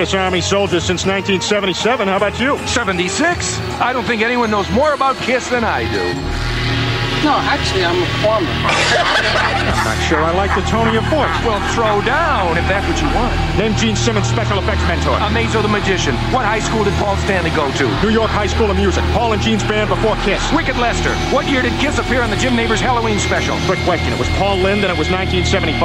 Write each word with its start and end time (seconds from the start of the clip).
Kiss 0.00 0.14
Army 0.14 0.40
soldier 0.40 0.80
since 0.80 1.04
1977. 1.04 2.08
How 2.08 2.16
about 2.16 2.40
you? 2.40 2.56
76? 2.66 3.60
I 3.84 3.92
don't 3.92 4.04
think 4.04 4.22
anyone 4.22 4.50
knows 4.50 4.64
more 4.70 4.94
about 4.94 5.14
Kiss 5.16 5.50
than 5.50 5.62
I 5.62 5.84
do. 5.92 6.00
No, 7.20 7.36
actually, 7.36 7.84
I'm 7.84 8.00
a 8.00 8.08
farmer. 8.24 8.48
I'm 8.48 9.84
not 9.84 10.00
sure 10.08 10.24
I 10.24 10.32
like 10.32 10.56
the 10.56 10.64
tone 10.72 10.88
of 10.88 10.94
your 10.94 11.04
voice. 11.12 11.28
Well, 11.44 11.60
throw 11.76 12.00
down 12.00 12.56
if 12.56 12.64
that's 12.64 12.88
what 12.88 12.96
you 12.96 13.12
want. 13.12 13.36
Name 13.60 13.76
Gene 13.76 13.94
Simmons' 13.94 14.26
special 14.26 14.56
effects 14.58 14.80
mentor. 14.88 15.12
Amazo 15.20 15.60
the 15.60 15.68
Magician. 15.68 16.16
What 16.32 16.48
high 16.48 16.64
school 16.64 16.82
did 16.82 16.94
Paul 16.96 17.14
Stanley 17.28 17.50
go 17.52 17.68
to? 17.76 17.84
New 18.00 18.08
York 18.08 18.32
High 18.32 18.46
School 18.46 18.70
of 18.70 18.76
Music. 18.80 19.04
Paul 19.12 19.34
and 19.34 19.42
Gene's 19.42 19.62
band 19.64 19.90
before 19.90 20.16
Kiss. 20.24 20.40
Wicked 20.56 20.78
Lester. 20.80 21.12
What 21.28 21.44
year 21.44 21.60
did 21.60 21.76
Kiss 21.76 21.98
appear 21.98 22.22
on 22.22 22.30
the 22.30 22.40
Jim 22.40 22.56
Neighbors 22.56 22.80
Halloween 22.80 23.18
special? 23.18 23.60
Quick 23.68 23.78
question. 23.84 24.14
It 24.14 24.18
was 24.18 24.30
Paul 24.40 24.56
Lind 24.64 24.80
and 24.80 24.88
it 24.88 24.96
was 24.96 25.12
1975. 25.12 25.76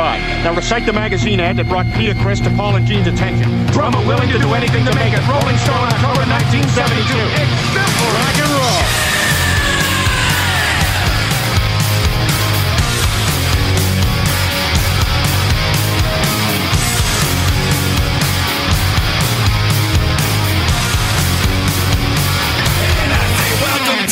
Now 0.48 0.56
recite 0.56 0.86
the 0.86 0.94
magazine 0.94 1.42
ad 1.42 1.58
that 1.58 1.68
brought 1.68 1.86
Peter 2.00 2.16
Chris 2.24 2.40
to 2.48 2.50
Paul 2.56 2.78
and 2.78 2.88
Gene's 2.88 3.08
attention. 3.08 3.52
Drummer 3.76 4.00
willing 4.08 4.32
to 4.32 4.40
do 4.40 4.56
anything 4.56 4.86
to 4.88 4.96
make 4.96 5.12
it. 5.12 5.20
Rolling 5.28 5.60
Stone, 5.60 5.92
October 6.00 6.24
1972. 6.32 6.72
It's 6.72 7.60
simple. 7.76 8.08
Rock 8.16 8.40
and 8.40 8.52
roll. 8.56 9.05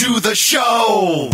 To 0.04 0.20
the 0.20 0.36
show. 0.36 1.30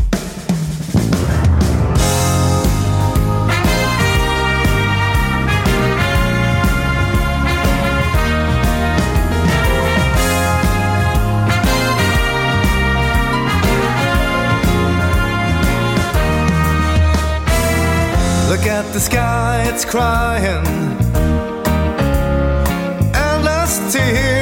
Look 18.50 18.68
at 18.68 18.86
the 18.94 19.00
sky, 19.00 19.64
it's 19.74 19.84
crying. 19.84 20.66
Endless 23.16 23.92
tears. 23.92 24.39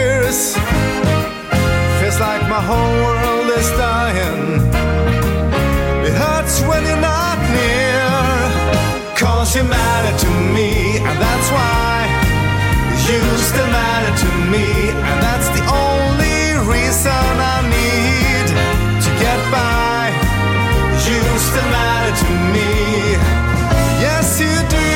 Me. 14.52 14.90
And 14.90 15.20
that's 15.22 15.50
the 15.50 15.64
only 15.68 16.40
reason 16.74 17.12
I 17.12 17.60
need 17.76 18.48
to 19.04 19.10
get 19.24 19.40
by. 19.52 20.12
You 21.08 21.22
still 21.40 21.70
matter 21.76 22.14
to 22.22 22.30
me. 22.54 22.72
Yes, 24.04 24.40
you 24.40 24.56
do. 24.76 24.88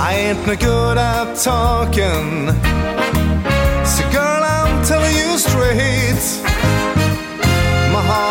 I 0.00 0.12
ain't 0.14 0.46
no 0.46 0.56
good 0.56 0.98
at 0.98 1.36
talking. 1.36 2.48
So, 3.84 4.02
girl, 4.12 4.42
I'm 4.44 4.84
telling 4.84 5.16
you 5.16 5.38
straight. 5.38 6.47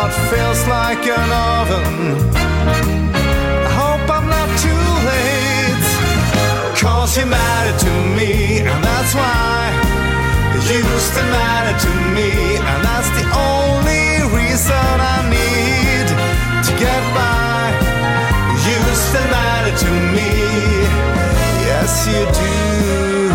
Heart 0.08 0.30
feels 0.32 0.66
like 0.68 1.04
an 1.06 1.30
oven. 1.60 2.16
I 2.34 3.70
hope 3.76 4.08
I'm 4.08 4.26
not 4.28 4.48
too 4.64 4.84
late. 5.10 5.88
Cause 6.80 7.18
you 7.18 7.26
matter 7.26 7.76
to 7.84 7.92
me, 8.16 8.60
and 8.60 8.84
that's 8.84 9.14
why 9.14 9.68
you 10.64 10.82
still 10.98 11.28
matter 11.28 11.76
to 11.84 11.92
me, 12.16 12.56
and 12.56 12.80
that's 12.88 13.10
the 13.18 13.26
only 13.52 14.24
reason 14.32 14.92
I 15.14 15.18
need 15.28 16.06
to 16.66 16.72
get 16.84 17.02
by. 17.12 17.68
You 18.64 18.78
still 18.94 19.28
matter 19.28 19.74
to 19.84 19.90
me, 20.16 20.30
yes, 21.68 22.06
you 22.08 22.24
do. 22.40 23.27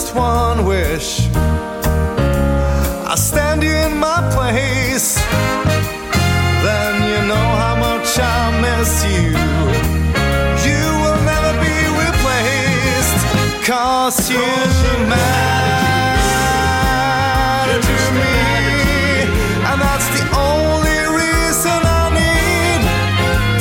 Just 0.00 0.14
one 0.14 0.64
wish, 0.64 1.26
I'll 3.10 3.16
stand 3.16 3.64
you 3.64 3.74
in 3.86 3.96
my 3.98 4.20
place. 4.34 5.18
Then 6.66 6.94
you 7.10 7.20
know 7.30 7.48
how 7.62 7.74
much 7.86 8.08
I 8.16 8.40
miss 8.66 8.92
you. 9.10 9.30
You 10.68 10.84
will 11.02 11.20
never 11.32 11.52
be 11.66 11.76
replaced, 12.04 13.20
cause 13.66 14.18
you 14.30 14.46
matter 15.14 16.18
to 17.88 17.96
me. 18.18 18.36
And 19.68 19.78
that's 19.82 20.08
the 20.16 20.24
only 20.50 21.00
reason 21.20 21.80
I 22.00 22.04
need 22.20 22.80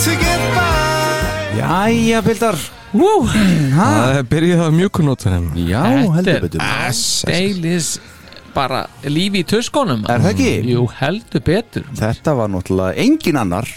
to 0.06 0.12
get 0.26 0.42
by. 0.58 1.18
Jæja, 1.62 2.20
Bildar 2.22 2.58
Ha, 2.98 3.88
Það 4.18 4.22
byrjuði 4.32 4.60
það 4.62 4.78
mjúkunótunum. 4.82 5.50
Já, 5.68 5.84
heldur 6.18 6.46
betur. 6.48 6.64
Deilis 7.28 7.90
bara 8.58 8.88
lífi 9.06 9.44
í 9.44 9.46
tuskonum 9.46 10.02
Er 10.10 10.24
það 10.24 10.32
ekki? 10.34 10.52
Jú, 10.72 10.88
heldur 10.98 11.44
betur. 11.46 11.86
Þetta 11.98 12.34
var 12.40 12.50
náttúrulega 12.54 12.98
engin 13.06 13.38
annar 13.38 13.70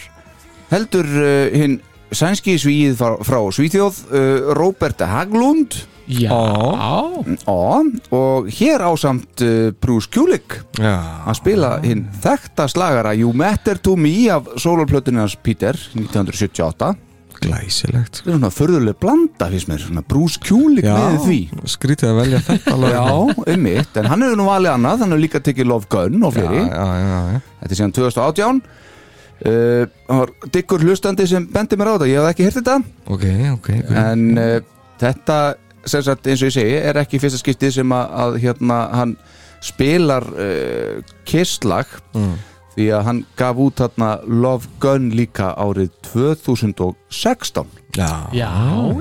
heldur 0.70 1.08
uh, 1.20 1.50
hinn 1.52 1.80
sænski 2.14 2.56
svíð 2.58 2.96
frá, 2.98 3.16
frá 3.26 3.38
Svíþjóð 3.54 3.98
uh, 4.10 4.52
Robert 4.58 5.02
Haglund. 5.06 5.76
Já. 6.10 6.32
Ó, 6.34 7.82
og 8.10 8.48
hér 8.56 8.82
ásamt 8.88 9.44
uh, 9.46 9.70
Bruce 9.78 10.10
Kulick. 10.10 10.56
Já. 10.80 10.96
að 11.28 11.38
spila 11.38 11.74
hinn 11.84 12.06
þekta 12.22 12.66
slagara 12.70 13.12
You 13.18 13.34
Matter 13.36 13.78
To 13.84 13.94
Me 14.00 14.14
af 14.32 14.48
soloplötunins 14.58 15.36
Peter 15.44 15.76
1978 15.94 16.94
Glæsilegt 17.40 18.20
Það 18.20 18.32
er 18.32 18.36
svona 18.36 18.50
förðuleg 18.54 18.98
blanda 19.00 19.48
fyrst 19.52 19.70
mér, 19.70 19.80
svona 19.84 20.02
Bruce 20.06 20.40
Kulick 20.44 20.86
með 20.88 21.16
því. 21.24 21.38
Skrítið 21.72 22.10
að 22.10 22.20
velja 22.20 22.42
þetta. 22.48 22.76
Já, 22.96 23.06
einmitt, 23.54 23.96
en 24.00 24.10
hann 24.10 24.26
hefur 24.26 24.40
nú 24.40 24.46
valið 24.50 24.74
annað. 24.74 25.04
Hann 25.04 25.14
hefur 25.14 25.24
líka 25.24 25.42
tekið 25.46 25.70
Love 25.70 25.90
Gun 25.92 26.28
og 26.28 26.36
fleiri. 26.36 26.60
Já, 26.66 26.84
já, 26.84 27.08
já, 27.08 27.20
já. 27.34 27.40
Þetta 27.60 27.74
er 27.74 27.80
síðan 27.80 27.96
2018 27.96 28.60
uh, 28.60 29.88
Það 30.10 30.20
var 30.20 30.34
diggur 30.56 30.84
hlustandi 30.84 31.26
sem 31.30 31.48
bendi 31.54 31.80
mér 31.80 31.90
á 31.90 31.94
þetta, 31.94 32.10
ég 32.10 32.20
hef 32.20 32.30
ekki 32.34 32.46
heyrt 32.48 32.60
þetta. 32.60 32.76
Ok, 33.06 33.26
ok, 33.56 33.72
ok. 33.80 33.98
En 34.04 34.26
uh, 34.36 34.54
þetta, 35.00 35.40
sem 35.84 36.06
sagt, 36.06 36.28
eins 36.28 36.44
og 36.44 36.50
ég 36.50 36.56
segi 36.58 36.78
er 36.80 37.00
ekki 37.02 37.22
fyrsta 37.22 37.40
skiptið 37.40 37.76
sem 37.80 37.96
að, 37.96 38.14
að 38.24 38.38
hérna, 38.44 38.80
hann 39.00 39.16
spilar 39.64 40.26
uh, 40.34 41.16
kisslag. 41.28 41.98
Mm. 42.16 42.36
Því 42.74 42.86
að 42.96 43.04
hann 43.08 43.20
gaf 43.38 43.60
út 43.60 43.80
þarna 43.82 44.10
Love 44.26 44.70
Gun 44.82 45.10
líka 45.16 45.52
árið 45.58 45.90
2016 46.12 47.66
Já, 47.98 48.30
Já, 48.32 48.50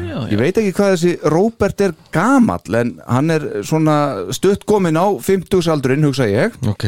já, 0.02 0.18
Ég 0.32 0.40
veit 0.40 0.58
ekki 0.58 0.74
hvað 0.74 0.94
þessi 0.96 1.12
Robert 1.30 1.82
er 1.86 1.94
gamall 2.14 2.80
en 2.80 2.96
hann 3.06 3.34
er 3.34 3.46
svona 3.62 3.98
stutt 4.34 4.66
komin 4.70 4.98
á 4.98 5.06
50 5.22 5.70
aldurinn 5.70 6.08
hugsa 6.08 6.26
ég. 6.30 6.56
Ok. 6.66 6.88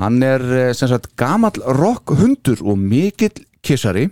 Hann 0.00 0.20
er 0.26 0.44
eh, 0.52 0.72
sem 0.76 0.90
sagt 0.90 1.14
gamall 1.16 1.56
rock 1.78 2.12
hundur 2.18 2.60
og 2.60 2.76
mikill 2.76 3.44
kissari. 3.64 4.10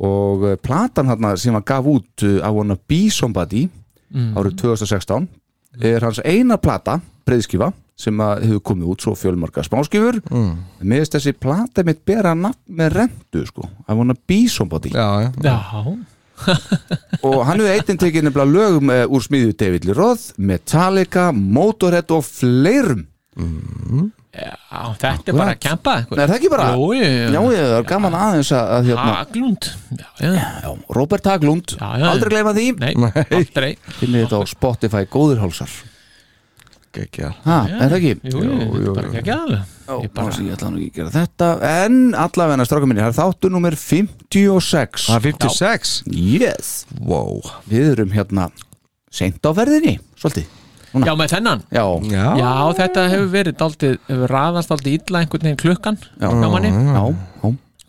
Og 0.00 0.44
uh, 0.44 0.54
platan 0.60 1.08
hann 1.08 1.26
sem 1.40 1.56
hann 1.56 1.64
gaf 1.68 1.88
út 1.88 2.24
uh, 2.24 2.38
I 2.40 2.52
Wanna 2.52 2.76
Be 2.88 3.06
Somebody 3.12 3.66
árið 4.10 4.56
2016 4.58 5.28
er 5.86 6.02
hans 6.02 6.18
eina 6.26 6.56
plata, 6.58 6.96
breyðskifa 7.28 7.68
sem 8.00 8.22
að 8.24 8.46
hefur 8.46 8.62
komið 8.70 8.92
út 8.94 9.04
svo 9.04 9.16
fjölmarka 9.18 9.64
smáskifur 9.66 10.20
mm. 10.30 10.52
með 10.80 11.02
þess 11.02 11.16
þessi 11.16 11.36
plata 11.36 11.84
mitt 11.86 12.00
bera 12.08 12.32
nafn 12.38 12.60
með 12.80 12.94
rendu 12.96 13.44
sko. 13.48 13.66
I 13.86 13.96
Wanna 13.98 14.16
Be 14.16 14.44
Somebody. 14.50 14.94
Já, 14.94 15.26
já. 15.26 15.30
Já, 15.44 15.58
og 17.26 17.42
hann 17.44 17.60
hefur 17.60 17.74
eittin 17.74 18.00
tekið 18.00 18.24
nefnilega 18.28 18.54
lög 18.54 18.78
með, 18.88 19.02
úr 19.12 19.24
smíðu 19.26 19.52
David 19.60 19.88
Lee 19.88 19.96
Roth, 19.98 20.30
Metallica 20.40 21.28
Motorhead 21.36 22.14
og 22.16 22.24
fleirum. 22.24 23.04
Já, 24.30 24.80
þetta 25.00 25.32
er 25.32 25.34
bara 25.34 25.52
að 25.56 25.60
kempa 25.64 25.94
Nei, 26.04 26.20
er 26.22 26.30
það 26.30 26.34
ekki 26.36 26.50
bara? 26.52 26.66
Jú, 26.78 26.90
jú, 26.94 27.02
jú. 27.02 27.30
Já, 27.34 27.40
ég, 27.50 27.64
það 27.66 27.76
er 27.80 27.86
gaman 27.90 28.16
aðeins 28.20 28.52
að, 28.54 28.72
að 28.76 28.90
hérna, 28.90 29.14
Haglund. 29.18 29.70
Já, 29.90 30.08
já, 30.22 30.30
já, 30.38 30.72
Robert 30.96 31.30
Haglund, 31.32 31.76
aldrei 31.82 32.34
gleyma 32.36 32.56
því. 32.56 32.66
Nei, 32.80 32.92
aldrei. 33.26 33.70
Finnir 33.98 34.28
þetta 34.28 34.44
á 34.46 34.52
Spotify 34.54 35.06
góður 35.10 35.42
ha, 36.90 37.56
er 37.70 37.92
það 37.92 37.96
ekki? 37.98 38.12
Jú, 38.32 38.40
jú, 38.42 38.54
jú, 38.82 38.92
bara 38.96 39.08
ekki 39.20 39.32
alveg. 39.34 39.60
Já, 39.86 39.92
Ég 40.02 40.10
bara- 40.14 40.26
bara... 40.30 40.42
ég 40.44 40.52
ætla 40.56 40.68
nú 40.70 40.76
ekki 40.80 40.90
að 40.90 40.96
gera 41.00 41.10
þetta. 41.14 41.48
En 41.86 41.94
allavega 42.14 42.64
stráka 42.66 42.86
minni, 42.90 43.02
það 43.02 43.12
er 43.12 43.18
þáttu 43.18 43.46
nummer 43.50 43.74
56 43.78 45.06
Það 45.06 45.16
er 45.16 45.20
56 45.30 46.02
yes, 46.10 46.86
Wow. 47.00 47.40
Við 47.70 47.92
erum 47.94 48.10
hérna 48.14 48.48
seint 49.10 49.42
á 49.42 49.50
ferðinni, 49.54 49.98
svolítið 50.18 50.46
Já, 50.90 51.14
með 51.14 51.28
þennan. 51.30 51.60
Já, 51.70 51.84
Já, 52.10 52.24
Já, 52.40 52.50
þetta 52.80 53.04
hefur 53.12 53.28
verið 53.30 53.54
daldið, 53.60 53.92
hefur 54.10 54.28
raðast 54.34 54.68
daldið 54.72 54.96
illa 54.98 55.18
einhvern 55.22 55.44
veginn 55.46 55.60
klukkan 55.62 55.96
Já. 56.18 56.26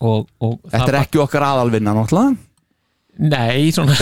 og, 0.02 0.28
og 0.42 0.54
þetta 0.70 0.90
er 0.92 1.00
ekki 1.02 1.18
okkar 1.24 1.44
aðalvinna 1.50 1.92
náttúrulega? 1.98 2.38
Nei, 3.22 3.70
svona 3.74 3.94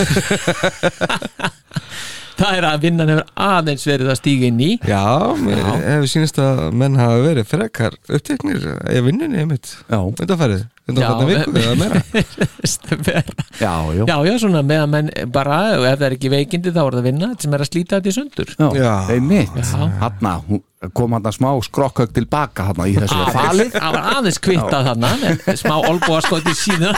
Það 2.38 2.56
er 2.58 2.66
að 2.70 2.84
vinnan 2.84 3.10
hefur 3.12 3.30
aðeins 3.46 3.86
verið 3.88 4.10
að 4.12 4.18
stíga 4.20 4.48
inn 4.50 4.60
í. 4.64 4.70
Já, 4.88 5.02
mér 5.40 5.60
hefur 5.66 6.10
sínist 6.12 6.38
að 6.42 6.62
menn 6.80 6.98
hafa 7.00 7.18
verið 7.24 7.48
frekar 7.50 7.96
uppteknir 8.08 8.68
í 8.94 9.02
vinnunni 9.06 9.42
einmitt 9.42 9.72
já, 9.90 9.98
Undanfærið, 10.00 10.64
undanfærið 10.90 11.32
viku 11.34 11.64
eða 11.64 11.76
meira. 11.80 12.02
Já, 13.60 13.74
já, 13.92 14.04
Já, 14.08 14.16
já, 14.24 14.32
svona 14.40 14.62
með 14.64 14.82
að 14.84 14.90
menn 14.94 15.10
bara 15.34 15.58
ef 15.76 15.84
það 16.00 16.06
er 16.08 16.16
ekki 16.16 16.32
veikindi 16.32 16.72
þá 16.72 16.80
er 16.86 16.96
það 16.96 17.06
vinna 17.10 17.30
sem 17.40 17.54
er 17.56 17.64
að 17.64 17.70
slíta 17.70 17.98
þetta 18.00 18.10
í 18.10 18.16
sundur. 18.16 18.54
Já, 18.78 18.92
einmitt. 19.16 19.60
Hann 20.00 20.60
kom 20.96 21.12
hann 21.12 21.32
smá 21.36 21.50
skrokkauk 21.60 22.12
tilbaka 22.16 22.70
hann 22.70 22.78
í 22.88 22.94
þessu 22.96 23.24
falið 23.34 23.74
Það 23.74 23.96
var 23.96 24.06
aðeins 24.14 24.38
kvittað 24.40 24.86
þarna 24.88 25.10
með 25.20 25.58
smá 25.60 25.74
olbúa 25.76 26.20
skoti 26.24 26.54
síðan 26.56 26.96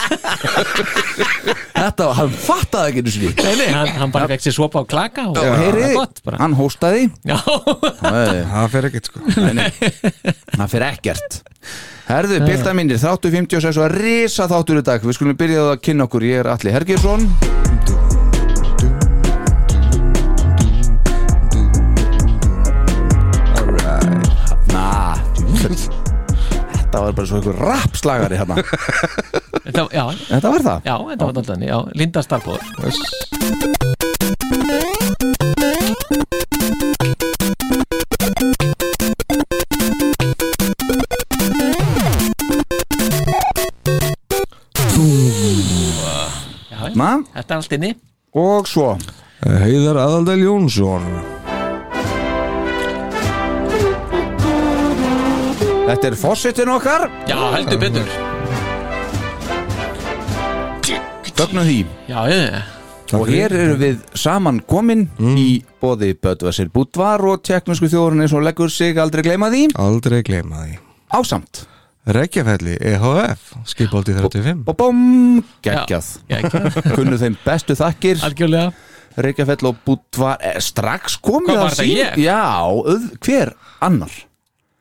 þetta, 1.83 2.07
hann 2.17 2.31
fattaði 2.45 3.01
ekki 3.03 3.03
Nei, 3.43 3.55
nei, 3.59 3.67
hann, 3.75 3.91
hann 3.99 4.13
bara 4.13 4.37
sér 4.39 4.55
svopa 4.55 4.83
á 4.83 4.85
klaka 4.87 5.27
og 5.31 5.37
það 5.37 5.57
heyri, 5.59 5.83
var 5.83 5.97
gott 5.99 6.23
bara. 6.23 6.39
hann 6.41 6.55
hóstaði. 6.57 7.09
Það 7.23 8.69
fer 8.73 8.89
ekkert 8.89 9.09
sko. 9.11 9.23
Nei, 9.35 9.53
nei. 9.59 9.67
það 10.53 10.65
fyrir 10.75 10.87
ekkert. 10.89 11.39
Herðu, 12.07 12.39
bylta 12.43 12.75
mínir, 12.77 13.01
þáttu 13.01 13.31
56 13.33 13.79
og 13.79 13.87
að 13.87 13.97
risa 13.99 14.49
þáttur 14.51 14.83
í 14.83 14.87
dag. 14.87 15.07
Við 15.07 15.19
skulum 15.19 15.39
byrja 15.39 15.69
að 15.73 15.79
kynna 15.87 16.07
okkur, 16.09 16.27
ég 16.31 16.43
er 16.43 16.53
Alli 16.55 16.75
Hergjesson 16.75 17.31
Þetta 25.63 26.99
var 26.99 27.13
bara 27.15 27.27
svo 27.29 27.37
einhver 27.39 27.55
rapslagari 27.55 28.35
hérna. 28.35 28.57
Þetta, 29.63 29.85
já, 29.95 30.03
Þetta 30.27 30.49
var 30.51 30.65
það? 30.65 30.89
Já, 30.89 30.95
þetta 31.09 31.27
var 31.29 31.33
daldið 31.37 31.63
Já, 31.69 31.77
Linda 31.95 32.23
Starfóður 32.25 32.61
Já, 46.69 46.91
Na, 46.93 47.23
þetta 47.33 47.53
er 47.53 47.57
allt 47.61 47.77
inni. 47.79 47.93
Og 48.35 48.67
svo? 48.67 48.97
Heiðar 49.47 49.97
Aðaldal 50.03 50.43
Jónsson 50.43 51.32
Þetta 55.83 56.07
er 56.09 56.15
fossetin 56.17 56.69
okkar. 56.71 57.09
Já, 57.27 57.37
heldur 57.57 57.79
betur. 57.81 58.07
Fögnum 61.33 61.65
því 61.65 61.77
Já, 62.07 62.19
ég, 62.29 62.57
Og 63.17 63.27
hér 63.27 63.51
eru 63.57 63.73
við 63.81 63.97
saman 64.17 64.59
komin 64.69 65.07
í 65.37 65.63
bóði 65.81 66.13
Böðvarsir 66.23 66.69
Búdvar 66.73 67.21
og 67.27 67.41
teknísku 67.45 67.89
þjóðurinn 67.91 68.23
eins 68.25 68.33
og 68.37 68.45
leggur 68.45 68.71
sig. 68.71 68.97
Aldrei 69.01 69.25
gleyma 69.25 69.49
því. 69.53 69.63
Aldrei 69.81 70.21
gleyma 70.25 70.63
því. 70.63 70.77
Ásamt. 71.13 71.63
Reykjafelli 72.03 72.73
EHF 72.83 73.53
Skipolti 73.69 74.11
35 74.17 74.65
og 74.67 74.75
bóm, 74.79 74.97
geggjað. 75.63 76.09
Kunnu 76.97 77.19
þeim 77.21 77.37
bestu 77.45 77.77
þakkir. 77.79 78.19
Algjörlega. 78.27 78.73
Reykjafell 79.23 79.69
og 79.69 79.77
Búdvar 79.85 80.39
er 80.41 80.57
strax 80.63 81.19
komið 81.23 81.53
Hvað 81.53 81.61
að 81.61 81.67
var 81.67 81.77
sín- 81.77 81.97
ég? 81.99 82.21
Já, 82.23 82.41
hver 83.23 83.53
annar 83.85 84.15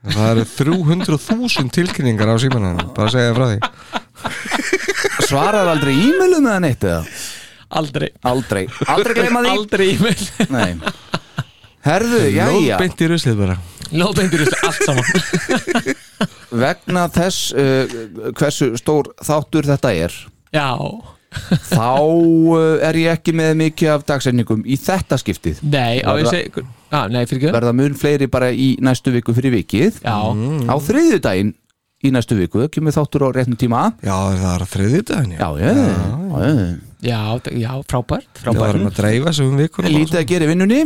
Það 0.02 0.31
eru 0.32 0.44
300.000 0.50 1.70
tilkynningar 1.76 2.32
á 2.34 2.37
símanum. 2.43 2.81
Bara 2.96 3.06
að 3.06 3.14
segja 3.14 3.34
frá 3.37 3.44
því. 3.52 3.58
Svarar 5.28 5.70
aldrei 5.70 5.94
e-mailum 5.94 6.49
eða 6.50 6.62
neitt 6.64 6.87
eða? 6.88 7.04
Aldrei. 7.72 8.08
Aldrei, 8.26 8.64
aldrei 8.90 9.14
gleyma 9.20 9.44
því. 9.44 9.52
Aldrei 9.54 9.87
e-mail. 9.94 10.25
Nei. 10.50 10.72
Herðu, 11.87 12.19
jæja, 12.31 12.50
Lóðbeint 12.52 13.00
í 13.02 13.08
ruslið 13.10 13.38
bara. 13.43 13.56
Lóðbeindur 13.93 14.44
allt 14.66 14.84
saman. 14.87 15.06
Vegna 16.62 17.06
þess 17.14 17.52
uh, 17.56 17.96
hversu 18.38 18.72
stór 18.81 19.10
þáttur 19.25 19.66
þetta 19.70 19.94
er. 20.04 20.19
Já, 20.52 20.69
þá 21.70 21.88
uh, 22.02 22.76
er 22.88 22.99
ég 23.00 23.17
ekki 23.17 23.34
með 23.38 23.55
mikið 23.62 23.93
af 23.94 24.05
dagsendingum 24.11 24.62
í 24.67 24.76
þetta 24.81 25.19
skiptið. 25.20 25.62
Nei, 25.73 26.02
á 26.05 26.12
ég 26.21 26.28
segi 26.30 26.64
Já, 26.92 27.07
nei, 27.09 27.23
fyrir 27.25 27.47
ekki. 27.47 27.54
verða 27.57 27.73
mun 27.76 27.95
fleiri 27.97 28.28
bara 28.28 28.50
í 28.52 28.75
næstu 28.85 29.14
viku 29.14 29.33
fyrir 29.37 29.54
vikið. 29.57 30.02
Já, 30.04 30.16
á 30.68 30.75
þriðjudaginn 30.88 31.54
í 32.02 32.11
næstu 32.11 32.35
viku 32.37 32.66
kemur 32.73 32.95
þáttur 32.97 33.25
á 33.25 33.28
réttum 33.38 33.57
tíma. 33.59 33.83
Já, 34.02 34.12
það 34.12 34.49
er 34.52 34.64
að 34.64 34.73
þriði 34.73 35.02
daginn 35.09 35.37
já, 35.38 35.49
já, 35.62 35.71
já, 35.71 35.85
já. 36.42 36.64
já, 37.07 37.21
já, 37.62 37.71
frábært. 37.88 38.28
Það 38.42 38.59
var 38.59 38.73
Frábært. 38.75 38.88
að 38.90 38.99
dreifa 38.99 39.30
þessu 39.30 39.47
um 39.47 39.61
vikunum 39.62 39.95
lítið 39.97 40.18
að 40.21 40.26
gera 40.33 40.45
í 40.45 40.50
vinnunni. 40.50 40.80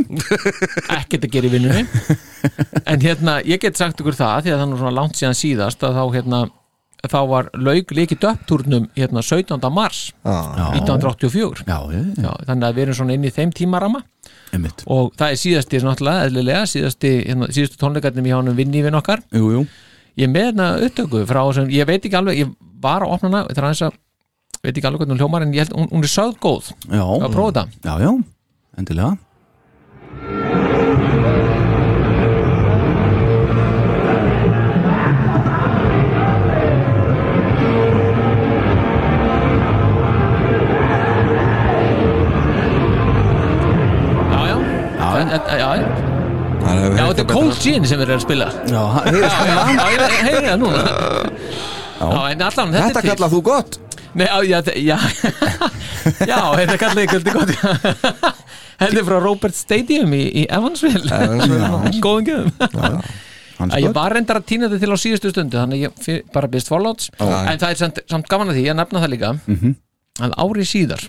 Ekkert 1.01 1.27
að 1.27 1.33
gera 1.39 1.51
í 1.51 1.55
vinnunni. 1.57 1.87
En 2.87 3.01
hérna, 3.03 3.41
ég 3.43 3.59
get 3.59 3.75
sagt 3.81 3.99
ykkur 3.99 4.15
það 4.15 4.45
því 4.45 4.53
að 4.53 4.61
það 4.61 4.63
er 4.63 4.69
nú 4.71 4.77
svona 4.79 4.95
langt 4.95 5.17
síðan 5.19 5.35
síðast 5.35 5.81
að 5.83 5.97
þá 5.97 6.03
hérna, 6.15 6.41
þá 7.13 7.19
var 7.31 7.49
laug 7.55 7.93
líkið 7.99 8.27
upptúrnum 8.31 8.89
hérna 8.97 9.23
17. 9.25 9.69
mars 9.73 10.01
Já, 10.25 10.37
1984 10.77 11.67
já, 11.67 11.79
já, 11.93 12.03
Já, 12.23 12.31
þannig 12.49 12.69
að 12.69 12.79
við 12.79 12.85
erum 12.87 12.99
svona 13.01 13.17
inn 13.17 13.27
í 13.27 13.33
þeim 13.35 13.53
tímarama 13.57 14.03
einmitt. 14.55 14.85
Og 14.91 15.13
það 15.19 15.35
er 15.35 15.41
síðasti 15.43 15.83
náttúrulega 15.85 16.29
eðlilega, 16.29 16.65
síðasti, 16.71 17.13
hérna, 17.27 17.51
síðastu 17.55 17.81
tónleikarnir 17.81 18.29
í 18.29 18.35
hánum 18.35 18.59
vinni 18.59 18.85
við 18.85 18.99
okkar 19.01 19.23
jú, 19.35 19.53
jú. 19.55 19.65
ég 20.17 20.29
er 20.29 20.35
með 20.35 20.51
hérna 20.51 20.71
upptöku 20.89 21.25
frá 21.29 21.43
sem, 21.57 21.71
ég 21.75 21.89
veit 21.89 22.03
ekki 22.03 22.19
alveg, 22.19 22.43
ég 22.45 22.55
var 22.83 23.07
að 23.07 23.17
opna 23.17 23.33
hana 23.33 23.45
það 23.49 23.63
er 23.63 23.69
aðeins 23.71 23.85
að, 23.89 23.99
veit 24.63 24.75
ekki 24.75 24.91
alveg 24.91 25.05
hvernig 25.05 25.17
hún 25.17 25.25
hljómar 25.25 25.47
en 25.47 25.57
ég 25.57 25.67
held, 25.67 25.77
hún, 25.79 25.91
hún 25.95 26.07
er 26.07 26.15
sögð 26.15 26.39
góð. 26.43 26.73
Já, 26.89 27.05
að 27.05 27.29
prófa 27.35 27.53
þetta. 27.53 27.67
Já, 27.87 27.95
já, 28.07 28.15
endilega 28.83 30.66
já, 45.55 45.69
já, 46.97 47.03
þetta 47.07 47.23
er 47.23 47.29
Cold 47.31 47.59
Gin 47.63 47.85
sem 47.87 47.99
við 48.01 48.07
erum 48.07 48.19
að 48.19 48.25
spila. 48.27 48.47
Já, 48.71 48.83
heyrðist 49.07 49.37
já, 49.37 49.57
það? 49.57 50.15
heyri 50.27 50.47
það 50.47 50.57
núna. 50.63 50.85
Já, 51.97 52.07
en 52.33 52.43
allan, 52.47 52.73
þetta, 52.73 52.87
þetta 52.87 52.99
er 52.99 53.03
til. 53.03 53.11
kallað 53.13 53.35
þú 53.37 53.43
gott. 53.47 53.79
Nei, 54.17 54.27
já, 54.27 54.39
já, 54.49 54.61
já, 54.81 54.97
já, 56.31 56.39
þetta 56.57 56.77
kallaði 56.81 57.03
ég 57.05 57.11
kvöldi 57.13 57.33
gott 57.37 57.51
Þetta 58.81 58.99
er 59.01 59.07
frá 59.09 59.19
Robert 59.21 59.57
Stadium 59.59 60.13
í, 60.17 60.23
í 60.41 60.45
Evansville? 60.57 61.05
Evansville, 61.13 61.93
Góðan 62.05 62.29
gjöfum. 62.31 62.71
Hans 63.57 63.73
Ég 63.81 63.87
gott. 63.89 63.97
var 63.97 64.13
reyndar 64.17 64.41
að 64.41 64.47
týna 64.49 64.69
þetta 64.69 64.81
til 64.85 64.93
á 64.93 64.99
síðustu 65.01 65.31
stundu 65.33 65.57
Þannig 65.61 65.79
að 65.79 65.85
ég 65.87 66.01
fyr- 66.05 66.25
bara 66.33 66.49
byrst 66.53 66.69
forláts. 66.73 67.11
En 67.21 67.61
það 67.61 67.69
er 67.71 67.79
samt, 67.81 68.01
samt 68.13 68.29
gaman 68.33 68.53
að 68.53 68.59
því, 68.59 68.65
ég 68.71 68.77
nefna 68.81 69.01
það 69.05 69.13
líka 69.15 69.31
Mhm. 69.47 69.77
að 70.27 70.35
ári 70.45 70.67
síðar 70.69 71.07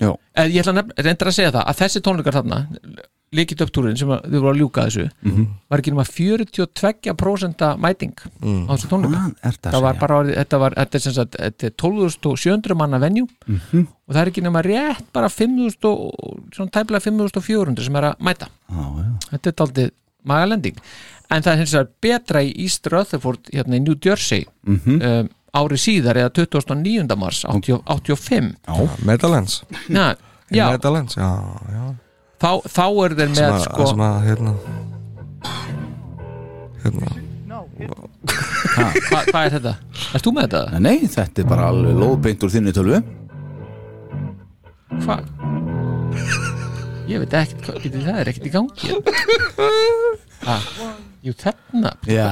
Já, 0.00 0.10
en 0.34 0.50
ég 0.50 0.62
ætla 0.64 0.72
nefn- 0.80 0.94
reyndar 1.04 1.28
að 1.28 1.36
segja 1.38 1.52
það 1.52 1.66
að 1.70 1.80
þessi 1.84 2.00
tónleikar 2.06 2.32
þarna 2.40 2.66
líkit 3.32 3.60
upp 3.62 3.70
túrin 3.70 3.96
sem 3.96 4.08
að 4.10 4.24
þau 4.26 4.40
voru 4.42 4.54
að 4.54 4.60
ljúka 4.60 4.84
þessu 4.88 5.04
Mhm. 5.22 5.44
var 5.70 5.78
ekki 5.78 5.92
nema 5.92 6.04
42% 6.04 7.76
mæting 7.78 8.14
á 8.18 8.72
þessu 8.74 8.88
tónleika 8.90 9.20
er 9.42 9.52
það 9.54 9.68
að 9.70 9.74
það 9.74 9.82
var 9.84 9.98
bara, 10.00 10.18
þetta 10.24 10.58
var, 10.62 10.74
þetta 10.78 10.94
er 10.98 11.04
sem 11.04 11.12
sagt 11.16 11.36
þetta 11.38 11.68
er 11.68 11.74
12.700 11.82 12.76
manna 12.76 12.98
venjú 13.02 13.26
Mhm. 13.46 13.86
og 14.08 14.14
það 14.14 14.20
er 14.24 14.30
ekki 14.32 14.42
nema 14.42 14.62
rétt 14.66 15.04
bara 15.12 15.28
5.000 15.28 15.84
og 15.84 16.40
svona 16.52 16.70
tæplega 16.70 17.00
5.400 17.06 17.84
sem 17.84 17.96
er 17.96 18.02
að 18.10 18.18
mæta 18.18 18.48
já. 18.70 19.18
þetta 19.30 19.46
er 19.46 19.52
daldið 19.62 19.90
magalending 20.24 20.76
en 21.30 21.42
það 21.42 21.52
er 21.52 21.56
hins 21.62 21.72
vegar 21.74 21.88
betra 22.02 22.42
í 22.42 22.52
East 22.64 22.86
Rutherford 22.90 23.38
hérna 23.52 23.76
í 23.78 23.82
New 23.86 23.94
Jersey 24.04 24.46
Mhm. 24.66 25.02
um, 25.02 25.28
ári 25.56 25.78
síðar 25.80 26.20
eða 26.22 26.32
29. 26.40 27.16
mars 27.18 27.42
80, 27.48 27.82
85 27.86 29.02
Meadowlands 29.06 29.62
já, 29.88 30.14
já, 30.50 30.68
já, 30.76 31.30
já 31.74 31.84
þá, 32.40 32.50
þá 32.66 32.84
er 33.04 33.16
þeir 33.18 33.34
með 33.34 33.44
að, 33.48 33.64
sko, 33.66 33.88
sem 33.90 34.04
að 34.06 34.22
hérna 34.28 34.54
hérna. 36.80 37.10
Hva, 39.10 39.20
hvað 39.30 39.42
er 39.42 39.54
þetta? 39.56 39.72
Erst 40.14 40.26
þú 40.26 40.32
með 40.36 40.46
þetta? 40.46 40.80
Nei, 40.84 40.96
þetta 41.08 41.42
er 41.42 41.48
bara 41.50 41.68
alveg 41.72 41.98
lóðbeint 42.00 42.44
úr 42.46 42.52
þinni 42.54 42.74
tölvu. 42.76 43.00
Hvað? 45.04 45.28
Ég 47.10 47.22
veit 47.24 47.36
ekkert 47.40 47.64
hvað, 47.66 47.80
býttu, 47.84 48.02
það 48.06 48.20
er 48.22 48.32
ekkert 48.32 48.50
í 48.50 48.54
gangi. 48.56 48.88
Ah, 50.48 50.62
Jú, 51.20 51.34
þarna 51.36 51.90
Já, 52.08 52.30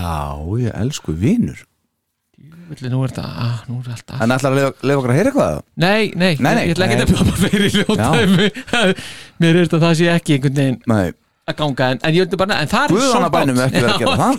ég 0.57 0.73
elsku 0.81 1.13
vinur 1.13 1.59
Villi, 2.69 2.91
nú 2.93 2.99
er 3.07 3.13
þetta, 3.15 3.29
ah, 3.45 3.61
nú 3.69 3.79
er 3.81 3.87
þetta 3.95 4.19
En 4.25 4.35
ætlar 4.35 4.53
að 4.53 4.59
leifa 4.85 4.99
okkur 5.01 5.13
að 5.15 5.19
heyra 5.19 5.31
eitthvað? 5.33 5.63
Nei, 5.81 6.11
nei, 6.15 6.33
Nei, 6.37 6.51
nei, 6.55 6.65
ég 6.69 6.75
ætla 6.75 6.89
ekki 6.89 6.99
nei. 6.99 7.05
að 7.05 7.15
bjóða 7.15 7.39
fyrir 7.45 7.79
ljótaðum 7.79 8.35
Mér 9.41 9.49
er 9.55 9.63
þetta 9.65 9.79
að 9.79 9.87
það 9.87 9.97
sé 10.03 10.11
ekki 10.13 10.37
einhvern 10.37 10.59
veginn 10.61 10.79
Nei, 10.93 11.07
að 11.49 11.57
ganga 11.63 11.87
en, 11.95 12.01
en 12.05 12.13
ég 12.13 12.27
vildi 12.27 12.39
bara, 12.43 12.59
en 12.61 12.69
það 12.69 12.83
er 12.85 12.93
Guðana 12.93 13.09
sold 13.09 13.25
out 13.25 13.33
bænum 13.39 13.61
ekki 13.65 13.81
verið 13.81 13.93
að 13.95 14.03
gera 14.03 14.17
það. 14.23 14.35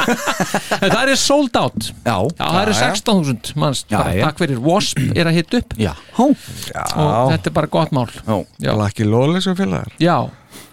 En 0.80 0.90
það 0.94 1.10
er 1.12 1.18
sold 1.20 1.58
out. 1.60 1.86
Já, 2.06 2.16
Já, 2.16 2.42
það 2.42 2.58
eru 2.64 2.74
16.000 2.80 3.52
manns 3.62 3.82
Já, 3.86 3.94
bara, 4.00 4.14
já. 4.18 4.24
Takk 4.26 4.42
fyrir, 4.42 4.58
Wasp 4.64 4.98
er 5.14 5.30
að 5.30 5.36
hitta 5.38 5.60
upp. 5.62 5.76
Já, 5.78 5.92
hó. 6.18 6.26
Og 6.26 7.30
þetta 7.36 7.50
er 7.52 7.54
bara 7.60 7.70
gott 7.76 7.94
mál. 7.94 8.08
Já, 8.18 8.34
Já, 8.66 8.72
Laki 8.80 9.06
Lóli 9.06 9.42
sem 9.44 9.54
félagar? 9.58 9.94
Já. 10.02 10.16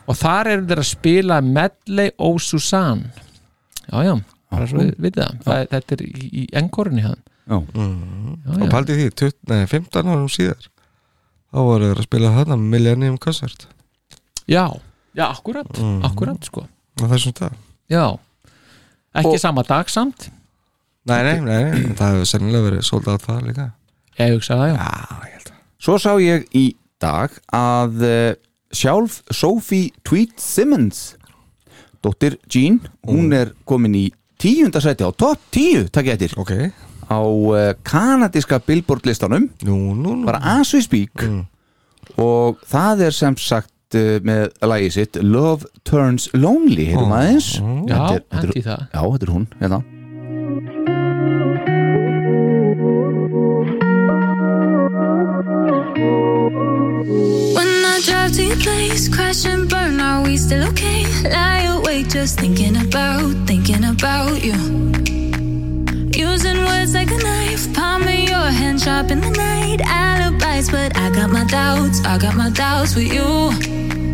og 0.07 0.15
þar 0.17 0.49
eru 0.55 0.65
þeir 0.71 0.81
að 0.81 0.89
spila 0.89 1.37
Medley 1.45 2.13
og 2.25 2.41
Susanne. 2.41 3.11
Já, 3.87 4.01
já, 4.07 4.13
bara 4.51 4.67
svo 4.69 4.79
við 4.83 4.93
vitið 5.03 5.23
það, 5.23 5.39
það 5.45 5.61
er- 5.61 5.69
Þetta 5.75 5.95
er 5.97 6.03
í, 6.07 6.27
í 6.41 6.43
enkorunni 6.61 7.03
hann 7.05 7.21
já, 7.47 7.57
og 7.57 8.69
paldi 8.71 8.95
því, 8.97 9.07
20, 9.21 9.37
nei, 9.51 9.65
15 9.71 10.11
árum 10.11 10.27
síðar. 10.31 10.65
Þá 11.47 11.59
voru 11.63 11.87
þeir 11.89 12.01
að 12.01 12.07
spila 12.09 12.31
þarna 12.35 12.57
Millennium 12.59 13.17
Concert. 13.23 13.67
Já, 14.47 14.65
já, 15.15 15.25
akkurat, 15.31 15.79
akkurat 16.03 16.43
sko. 16.43 16.65
Á 16.99 17.05
þessum 17.07 17.33
stað. 17.35 17.55
Já, 17.91 18.03
ekki 19.15 19.35
Og- 19.37 19.39
sama 19.39 19.63
dag 19.63 19.87
samt? 19.89 20.29
Nei, 21.07 21.21
nei, 21.23 21.39
nei, 21.39 21.63
nei, 21.71 21.93
það 21.95 22.17
hefur 22.17 22.27
sennilega 22.27 22.65
verið 22.67 22.83
á 22.83 23.15
það 23.23 23.41
líka. 23.47 23.71
Ég 24.19 24.33
hugsa 24.35 24.57
það, 24.59 24.73
já. 24.73 24.75
Já, 24.75 25.53
Svo 25.79 25.95
sá 26.01 26.11
ég 26.19 26.47
í 26.57 26.65
dag 26.99 27.31
að 27.53 28.01
uh, 28.03 28.33
sjálf 28.73 29.21
Sophie 29.31 29.91
Tweed 30.03 30.33
Simmons 30.41 31.15
dóttir 32.03 32.35
Jean, 32.49 32.79
hún 33.07 33.31
er 33.33 33.53
komin 33.63 33.93
í 33.95 34.11
tíunda 34.41 34.82
sæti 34.84 35.03
á 35.06 35.12
topp 35.13 35.39
tíu, 35.53 35.88
takk 35.89 36.08
ég 36.12 36.17
eftir. 36.17 36.34
Ok, 36.38 36.51
á 37.10 37.20
uh, 37.20 37.74
kanadíska 37.84 38.60
billboard 38.65 39.06
listanum 39.08 39.50
nú, 39.65 39.77
nú, 39.96 40.15
nú. 40.22 40.25
bara 40.25 40.41
as 40.60 40.74
we 40.74 40.82
speak. 40.82 41.24
Og 42.17 42.58
það 42.70 43.01
er 43.10 43.12
sem 43.15 43.36
sagt 43.38 43.96
uh, 43.98 44.17
með 44.24 44.50
lagi 44.63 44.89
sitt 44.96 45.20
Love 45.22 45.67
Turns 45.84 46.29
Lonely, 46.34 46.86
heyrum 46.91 47.12
Ó. 47.12 47.17
aðeins 47.20 47.51
Já, 47.58 47.63
Þetta 47.63 48.13
er- 48.13 48.25
þetta 48.27 48.38
er- 48.38 48.48
hendi 48.51 48.65
það. 48.70 48.88
Já, 48.94 49.01
þetta 49.12 49.27
er 49.29 49.34
hún, 49.36 49.48
hérna. 49.62 50.88
When 56.48 57.67
I 57.67 58.00
drive 58.06 58.32
to 58.34 58.44
your 58.44 58.56
place, 58.58 59.10
crash 59.10 59.46
and 59.46 59.67
burn, 59.70 60.00
are 60.00 60.22
we 60.24 60.38
still 60.38 60.63
okay? 60.70 61.03
Lie 61.24 61.67
just 62.03 62.39
thinking 62.39 62.75
about, 62.77 63.33
thinking 63.47 63.83
about 63.83 64.43
you. 64.43 64.53
Using 66.11 66.57
words 66.65 66.93
like 66.93 67.09
a 67.09 67.17
knife, 67.17 67.73
palm 67.73 68.03
of 68.03 68.09
your 68.09 68.51
hand 68.59 68.81
sharp 68.81 69.09
in 69.11 69.21
the 69.21 69.29
night. 69.29 69.81
Alibis, 69.81 70.69
but 70.69 70.95
I 70.97 71.09
got 71.09 71.29
my 71.31 71.45
doubts, 71.45 72.03
I 72.05 72.17
got 72.17 72.35
my 72.35 72.49
doubts 72.49 72.95
with 72.95 73.11
you. 73.11 74.06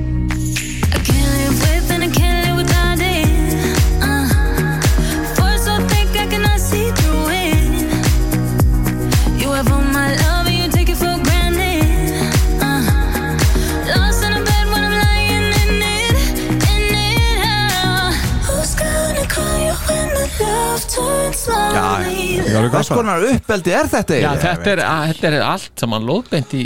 Var 20.73 22.69
Hvers 22.73 22.89
konar 22.89 23.21
uppeldi 23.29 23.73
er 23.75 23.89
þetta 23.91 24.19
Já, 24.21 24.31
þetta 24.41 24.71
er, 24.73 24.81
að, 24.87 25.05
þetta 25.11 25.29
er 25.29 25.45
allt 25.45 25.83
saman 25.83 26.07
lóðbeint 26.07 26.55
í, 26.57 26.63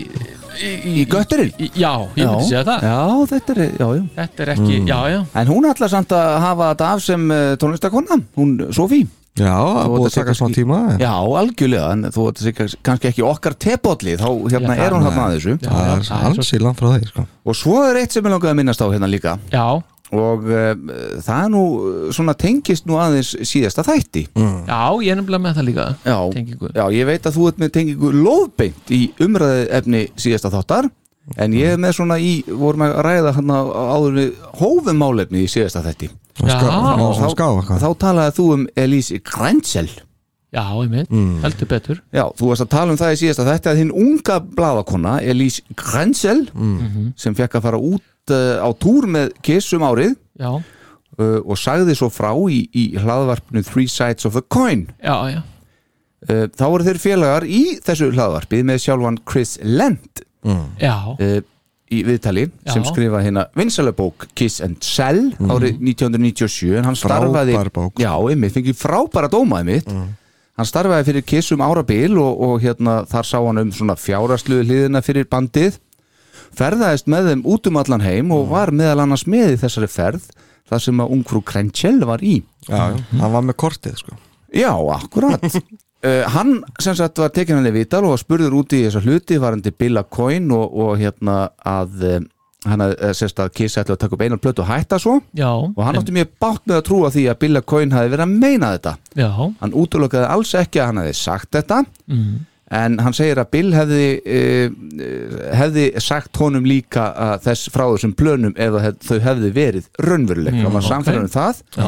í, 0.63 0.71
Í 1.01 1.05
götturinn? 1.11 1.51
í 1.59 1.69
Já, 1.75 1.91
ég 2.15 2.23
myndi 2.23 2.47
segja 2.47 2.63
það. 2.67 2.87
Já, 2.87 2.97
þetta 3.33 3.55
er, 3.55 3.61
já, 3.67 3.87
já. 3.99 4.03
Þetta 4.21 4.45
er 4.45 4.53
ekki, 4.55 4.79
já, 4.87 4.97
já. 5.13 5.19
En 5.41 5.51
hún 5.51 5.69
ætlar 5.69 5.91
samt 5.93 6.15
að 6.17 6.33
hafa 6.45 6.71
þetta 6.71 6.89
af 6.93 7.05
sem 7.05 7.29
uh, 7.35 7.53
tónlistakonna, 7.61 8.21
hún 8.39 8.57
Sofí 8.75 9.03
Já, 9.37 9.53
það 9.53 9.91
búið 9.91 10.07
að 10.07 10.15
taka 10.15 10.33
smá 10.33 10.47
tíma 10.55 10.77
en 10.95 11.01
Já, 11.03 11.11
algjörlega, 11.41 11.89
en 11.93 12.07
þú 12.15 12.23
veit 12.25 12.71
kannski 12.87 13.09
ekki 13.11 13.25
okkar 13.27 13.53
tepolli, 13.61 14.15
þá 14.17 14.29
hérna 14.49 14.77
Já, 14.79 14.81
er 14.87 14.95
hún 14.95 15.05
þarna 15.05 15.25
að 15.27 15.35
þessu. 15.35 15.53
Já, 15.61 15.67
Það 15.67 15.83
já, 15.83 15.91
er 15.91 16.07
er 16.07 16.23
hansi 16.23 16.61
langt 16.63 16.81
frá 16.81 16.89
því, 16.95 17.09
sko. 17.11 17.25
Og 17.45 17.59
svo 17.59 17.75
er 17.85 17.99
eitt 18.01 18.15
sem 18.15 18.25
ég 18.25 18.33
langaði 18.33 18.55
að 18.55 18.57
minnast 18.63 18.81
á 18.81 18.87
hérna 18.89 19.09
líka. 19.11 19.35
Já, 19.53 19.67
og 20.15 20.45
uh, 20.47 20.69
það 21.25 21.41
er 21.43 21.49
nú 21.51 21.63
uh, 21.75 21.95
svona 22.15 22.35
tengist 22.39 22.85
nú 22.87 22.95
aðeins 23.01 23.33
síðasta 23.49 23.83
þætti. 23.87 24.23
Já, 24.37 24.79
ég 25.03 25.11
er 25.11 25.19
nefnilega 25.19 25.43
með 25.43 25.57
það 25.59 25.67
líka 25.67 25.87
Já, 26.05 26.17
Tengingu. 26.37 26.69
já, 26.77 26.83
ég 26.95 27.09
veit 27.09 27.27
að 27.27 27.35
þú 27.39 27.49
ert 27.51 27.59
með 27.63 27.73
tengingu 27.75 28.11
lóðbeint 28.15 28.93
í 28.95 29.01
umræði 29.25 29.67
efni 29.81 30.05
síðasta 30.15 30.53
þáttar 30.53 30.87
en 31.43 31.53
ég 31.59 31.73
er 31.75 31.81
með 31.83 31.97
svona 31.97 32.15
í, 32.23 32.37
vorum 32.47 32.85
að 32.87 32.95
ræða 33.03 33.33
hann 33.35 33.51
áður 33.51 34.13
við 34.21 34.29
hófum 34.61 35.01
málefni 35.03 35.43
í 35.43 35.49
síðasta 35.51 35.83
þætti. 35.83 36.07
Já, 36.37 36.55
Og 36.55 37.17
þá, 37.17 37.25
eitthvað. 37.33 37.79
þá 37.81 37.89
talaði 37.99 38.35
þú 38.37 38.45
um 38.53 38.67
Elise 38.77 39.17
Krenzel 39.25 39.89
já, 40.53 40.63
ég 40.79 40.91
mynd, 40.93 41.09
heldur 41.43 41.67
betur. 41.67 41.97
Já, 42.15 42.23
þú 42.39 42.51
varst 42.53 42.63
að 42.63 42.69
tala 42.71 42.93
um 42.93 42.99
það 43.01 43.11
í 43.15 43.17
síðasta 43.25 43.45
þætti 43.49 43.71
að 43.73 43.79
hinn 43.81 43.91
unga 43.91 44.37
bladakonna 44.55 45.17
Elise 45.27 45.65
Krenzel 45.75 46.45
sem 47.19 47.35
fekk 47.35 47.57
að 47.59 47.65
fara 47.67 47.81
út 47.81 48.05
uh, 48.33 48.63
á 48.63 48.69
túr 48.77 49.07
með 49.11 49.33
Kiss 49.45 49.73
um 49.77 49.85
árið. 49.87 50.15
Já, 50.37 50.51
uh, 51.17 51.39
og 51.41 51.57
sagði 51.57 51.95
svo 51.97 52.09
frá 52.13 52.31
í, 52.51 52.63
í 52.77 52.87
hlaðvarpinu 53.01 53.63
Three 53.65 53.89
Sides 53.89 54.27
of 54.29 54.37
the 54.37 54.43
Coin. 54.53 54.87
Já, 55.01 55.15
já. 55.33 55.41
Uh, 56.27 56.47
þá 56.57 56.63
voru 56.73 56.85
þeir 56.87 56.97
félagar 57.01 57.45
í 57.45 57.61
þessu 57.85 58.07
hlaðvarpi 58.11 58.63
með 58.65 58.79
sjálfan 58.87 59.19
Chris 59.29 59.51
Lent 59.61 60.23
Já, 60.81 61.13
uh, 61.13 61.39
í 61.93 61.99
viðtali 62.07 62.47
Já. 62.65 62.71
sem 62.73 62.83
skrifa 62.87 63.19
hérna 63.21 63.43
vinsalabók 63.55 64.25
Kiss 64.35 64.61
and 64.65 64.79
Sell 64.83 65.27
árið 65.37 65.77
1997 65.77 66.73
en 66.79 66.87
hann 66.89 66.97
starfaði 66.97 67.53
Frábær 67.53 67.69
bók. 67.75 68.01
já, 68.01 68.09
einmitt, 68.31 68.55
fengið 68.57 68.79
frábæra 68.81 69.29
dóma 69.31 69.61
einmitt. 69.61 69.87
Hann 70.57 70.65
starfaði 70.67 71.05
fyrir 71.11 71.25
Kiss 71.29 71.53
um 71.53 71.61
árabil 71.61 72.17
og, 72.17 72.41
og 72.47 72.55
hérna 72.65 73.03
þar 73.07 73.29
sá 73.29 73.37
hann 73.37 73.61
um 73.61 73.71
svona 73.77 73.95
fjárasluðu 73.99 74.65
hliðina 74.65 75.03
fyrir 75.05 75.29
bandið 75.29 75.77
ferðaðist 76.57 77.09
með 77.11 77.31
þeim 77.31 77.41
út 77.53 77.69
um 77.69 77.79
allan 77.81 78.05
heim 78.05 78.31
og 78.35 78.47
var 78.51 78.73
meðal 78.75 79.03
annars 79.05 79.25
með 79.29 79.55
í 79.55 79.59
þessari 79.63 79.89
ferð 79.91 80.29
þar 80.67 80.83
sem 80.83 81.03
að 81.03 81.11
ungfrú 81.15 81.41
Krenchell 81.47 81.99
var 82.07 82.23
í. 82.25 82.39
Já, 82.67 82.95
hann 82.95 83.33
var 83.33 83.45
með 83.47 83.59
kortið, 83.63 83.99
sko. 84.01 84.17
Já, 84.55 84.71
akkurat. 84.95 85.43
Uh, 86.03 86.23
Hann 86.35 86.59
sem 86.83 86.95
sagt 86.95 87.19
var 87.19 87.31
tekin 87.33 87.57
hann 87.57 87.67
í 87.67 87.73
vital 87.73 88.03
og 88.05 88.13
var 88.13 88.21
spurður 88.21 88.59
út 88.59 88.75
í 88.77 88.83
þessa 88.85 89.01
hluti 89.03 89.39
varandi 89.41 89.71
Billa 89.73 90.03
Coyne 90.05 90.53
og, 90.55 90.75
og 90.77 90.91
hérna 91.01 91.37
að 91.67 92.03
uh, 92.05 92.19
hann 92.67 92.83
að 92.85 92.93
uh, 92.99 93.13
sérst 93.17 93.39
að 93.41 93.49
Kiss 93.57 93.79
ætla 93.79 93.95
að 93.95 94.03
taka 94.03 94.17
upp 94.17 94.23
einan 94.27 94.41
plötu 94.43 94.63
og 94.63 94.69
hætta 94.69 94.99
svo. 95.01 95.17
Já. 95.37 95.49
Og 95.49 95.81
hann 95.83 95.97
átti 95.99 96.13
mjög 96.15 96.35
bátt 96.43 96.67
með 96.69 96.79
að 96.81 96.85
trúa 96.89 97.11
því 97.15 97.25
að 97.31 97.39
Billa 97.43 97.63
Coyne 97.73 97.97
hafi 97.97 98.13
verið 98.13 98.27
að 98.27 98.37
meina 98.45 98.71
þetta. 98.75 98.93
Já, 99.17 99.29
hann 99.63 99.75
útlökaði 99.83 100.29
alls 100.35 100.53
ekki 100.61 100.83
að 100.83 100.91
hann 100.91 101.01
hefði 101.01 101.17
sagt 101.23 101.51
þetta. 101.57 101.81
Mm. 102.11 102.37
En 102.71 102.97
hann 102.99 103.13
segir 103.15 103.39
að 103.39 103.49
Bill 103.53 103.69
hefði 103.75 104.07
uh, 104.19 104.75
hefði 105.55 105.85
sagt 106.03 106.35
honum 106.41 106.65
líka 106.67 107.09
að 107.15 107.45
þess 107.47 107.69
frá 107.71 107.85
þessum 107.93 108.13
plönum 108.19 108.53
það 108.57 108.79
hef, 108.83 108.97
þau 109.07 109.19
hefði 109.29 109.51
verið 109.55 109.89
raunveruleik 110.03 110.55
Mm, 110.57 110.63
hann 110.65 110.73
var 110.75 110.83
ok. 110.83 110.89
samfélag 110.89 111.23
um 111.23 111.31
það. 111.31 111.61
Já, 111.77 111.87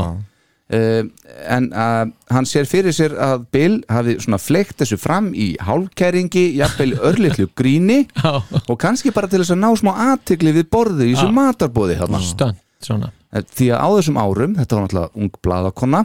uh, 0.78 1.10
en 1.58 1.68
uh, 1.74 2.06
hann 2.32 2.48
sér 2.48 2.70
fyrir 2.70 2.96
sér 2.96 3.16
að 3.20 3.44
Bill 3.52 3.76
hafi 3.92 4.16
svona 4.24 4.40
fleikt 4.40 4.80
þessu 4.80 5.00
fram 5.02 5.32
í 5.34 5.50
hálfkæringi, 5.68 6.46
jafnvel 6.62 6.94
örlitlu 7.12 7.50
gríni 7.60 8.00
og 8.24 8.78
kannski 8.80 9.12
bara 9.16 9.28
til 9.32 9.42
þess 9.44 9.56
að 9.58 9.62
ná 9.66 9.70
smá 9.82 9.92
aðtigli 10.14 10.56
við 10.62 10.70
borðið 10.72 11.10
í 11.10 11.14
þessu 11.18 11.34
matarbóði 11.36 12.00
stönd 12.30 12.60
svona. 12.80 13.12
Því 13.36 13.68
að 13.76 13.84
á 13.84 13.88
þessum 14.00 14.18
árum, 14.24 14.54
þetta 14.58 14.76
var 14.78 14.86
náttúrulega 14.88 15.20
ung 15.20 15.34
blaðakonna 15.44 16.00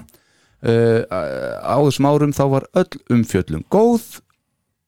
uh, 0.66 1.00
á 1.62 1.76
þessum 1.86 2.08
árum 2.10 2.32
þá 2.36 2.44
var 2.56 2.66
öll 2.82 3.02
umfjöllum 3.14 3.62
góð 3.72 4.02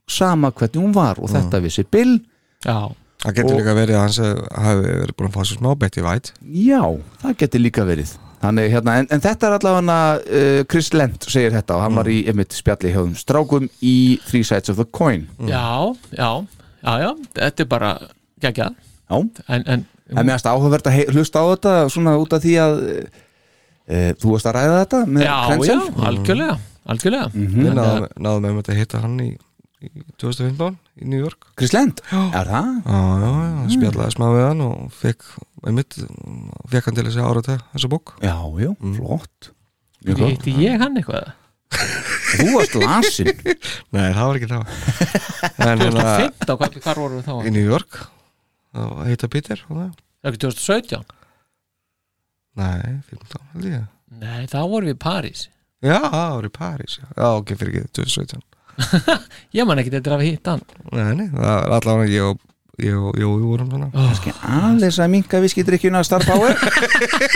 sama 0.09 0.51
hvernig 0.55 0.83
hún 0.83 0.95
var 0.95 1.19
og 1.23 1.31
þetta 1.33 1.61
vissi 1.65 1.85
Bill. 1.91 2.21
Já, 2.67 2.79
Það 3.27 3.35
getur 3.39 3.57
líka 3.59 3.73
verið 3.75 3.97
að 3.97 4.03
hans 4.05 4.19
hafi 4.21 4.83
verið 4.87 5.15
búin 5.17 5.27
að 5.31 5.35
fá 5.35 5.43
sér 5.49 5.59
smá 5.59 5.71
Betty 5.81 6.03
White 6.05 6.35
Já, 6.53 6.83
það 7.23 7.37
getur 7.41 7.63
líka 7.65 7.85
verið. 7.89 8.11
Þannig, 8.43 8.67
hérna, 8.71 8.95
en, 9.01 9.07
en 9.17 9.23
þetta 9.25 9.49
er 9.49 9.55
allavega 9.57 9.97
uh, 10.21 10.59
Chris 10.71 10.91
Lent 10.95 11.25
segir 11.33 11.55
þetta 11.57 11.79
og 11.79 11.83
hann 11.87 11.97
var 11.97 12.11
í 12.13 12.19
einmitt 12.29 12.53
spjalli 12.55 12.93
hjá 12.93 13.01
þeim 13.01 13.15
strákum 13.19 13.67
í 13.81 13.95
Three 14.29 14.45
Sides 14.47 14.71
of 14.71 14.77
the 14.79 14.85
Coin. 14.95 15.25
Já, 15.49 15.65
já, 16.13 16.29
já, 16.85 16.93
já 17.03 17.09
þetta 17.41 17.65
er 17.65 17.71
bara 17.73 17.91
geggjað. 18.45 18.77
Já, 19.09 19.17
en, 19.49 19.65
en 19.67 19.87
en 20.13 20.21
mér 20.23 20.37
erst 20.37 20.47
áhugavert 20.47 20.87
að 20.87 20.99
hei- 21.01 21.09
hlusta 21.11 21.41
á 21.43 21.47
þetta 21.57 21.75
svona 21.97 22.15
út 22.21 22.37
af 22.37 22.45
því 22.45 22.55
að 22.63 22.77
uh, 22.85 24.13
þú 24.21 24.37
varst 24.37 24.51
að 24.53 24.59
ræða 24.61 24.79
þetta 24.85 25.01
með 25.09 25.25
já, 25.27 25.33
já, 25.33 25.41
Krenzel 25.49 25.81
algjörlega. 26.13 26.59
Algjörlega. 26.87 27.31
Við 27.35 27.73
náðum, 27.75 28.07
náðum 28.23 28.47
með 28.61 28.71
að 28.71 28.81
hitta 28.85 29.03
hann 29.03 29.19
í 29.25 29.31
2015 30.21 30.77
í 31.01 31.09
New 31.09 31.21
York. 31.21 31.49
Chris 31.59 31.75
Lent, 31.75 32.03
er 32.13 32.51
það? 32.51 32.71
Já, 32.85 33.01
já, 33.23 33.31
já, 33.31 33.65
spjallaði 33.75 34.15
smá 34.15 34.27
við 34.33 34.45
hann 34.47 34.63
og 34.67 34.95
fekk, 34.97 35.27
einmitt, 35.67 35.99
fekk 36.73 36.89
hann 36.89 36.99
til 36.99 37.07
þessi 37.09 37.25
árata 37.25 37.59
þessa 37.75 37.91
bók. 37.93 38.15
Já, 38.25 38.37
já, 38.63 38.71
flott. 38.99 39.51
Uh, 40.03 40.13
flott. 40.13 40.31
hitti 40.31 40.57
ég 40.63 40.81
hann 40.83 40.99
eitthvað? 41.01 41.33
Þú 41.77 42.47
varst 42.55 42.77
lasin. 42.79 43.31
Nei, 43.97 44.09
það 44.15 44.23
var 44.23 44.39
ekki 44.39 44.49
það 44.53 44.71
En 45.67 45.83
hérna 45.83 46.05
2015, 46.07 46.57
hvað, 46.61 46.79
hvað 46.85 47.01
voru 47.03 47.19
við 47.19 47.27
þá? 47.27 47.35
í 47.37 47.55
New 47.57 47.67
York 47.67 48.01
og 48.77 49.05
heita 49.09 49.31
Peter 49.33 49.63
það? 49.67 49.93
Er 50.23 50.33
ekki 50.33 50.43
2017? 50.47 51.07
Nei, 52.57 52.97
15 53.11 53.53
held 53.53 53.71
ég. 53.71 53.87
Nei, 54.17 54.43
þá 54.49 54.61
voru 54.65 54.89
við 54.89 54.97
í 54.97 55.01
París. 55.03 55.47
Já, 55.85 55.99
það 56.01 56.31
var 56.39 56.47
í 56.49 56.53
París 56.55 56.99
já. 57.01 57.09
Ok, 57.29 57.53
fyrir 57.59 57.83
ekki 57.83 57.97
2017 58.01 58.45
Ég 59.57 59.69
man 59.69 59.81
ekki 59.81 59.95
þetta 59.95 60.17
að 60.17 60.23
við 60.23 60.35
hitt 60.35 60.51
hann. 60.51 60.67
Nei, 60.93 61.09
nei, 61.21 61.27
það 61.33 61.55
er 61.55 61.75
allavega 61.79 62.13
ég 62.13 62.29
og 62.31 62.43
ég 62.83 62.97
og 63.01 63.17
Jói 63.17 63.41
vorum 63.41 63.71
svona 63.73 64.35
Aðeins 64.45 64.99
að 65.01 65.13
minka 65.15 65.41
viskidrykkjuna 65.41 66.03
Star 66.05 66.27
Power. 66.29 66.53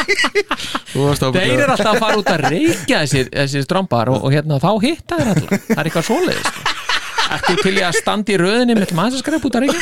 Þú 0.93 1.07
varst 1.07 1.25
Þeir 1.25 1.55
eru 1.55 1.73
alltaf 1.73 1.95
að 1.95 2.03
fara 2.03 2.19
út 2.21 2.29
að 2.35 2.45
reykja 2.51 3.01
þessir, 3.07 3.31
þessir 3.33 3.65
strömbar 3.65 4.13
og, 4.13 4.21
og 4.27 4.35
hérna 4.35 4.61
þá 4.61 4.71
hitta 4.85 5.21
þeir 5.21 5.33
alltaf 5.33 5.67
Það 5.71 5.81
er 5.81 5.91
eitthvað 5.91 6.09
svoleiðis 6.11 6.51
sko. 6.51 6.80
Ertu 7.31 7.55
til 7.63 7.73
í 7.79 7.83
að 7.87 7.95
standa 8.01 8.33
í 8.35 8.37
röðinni 8.41 8.75
með 8.79 8.93
maður 8.99 9.15
sem 9.17 9.23
skrepp 9.23 9.45
út 9.47 9.57
að 9.59 9.67
reykja? 9.67 9.81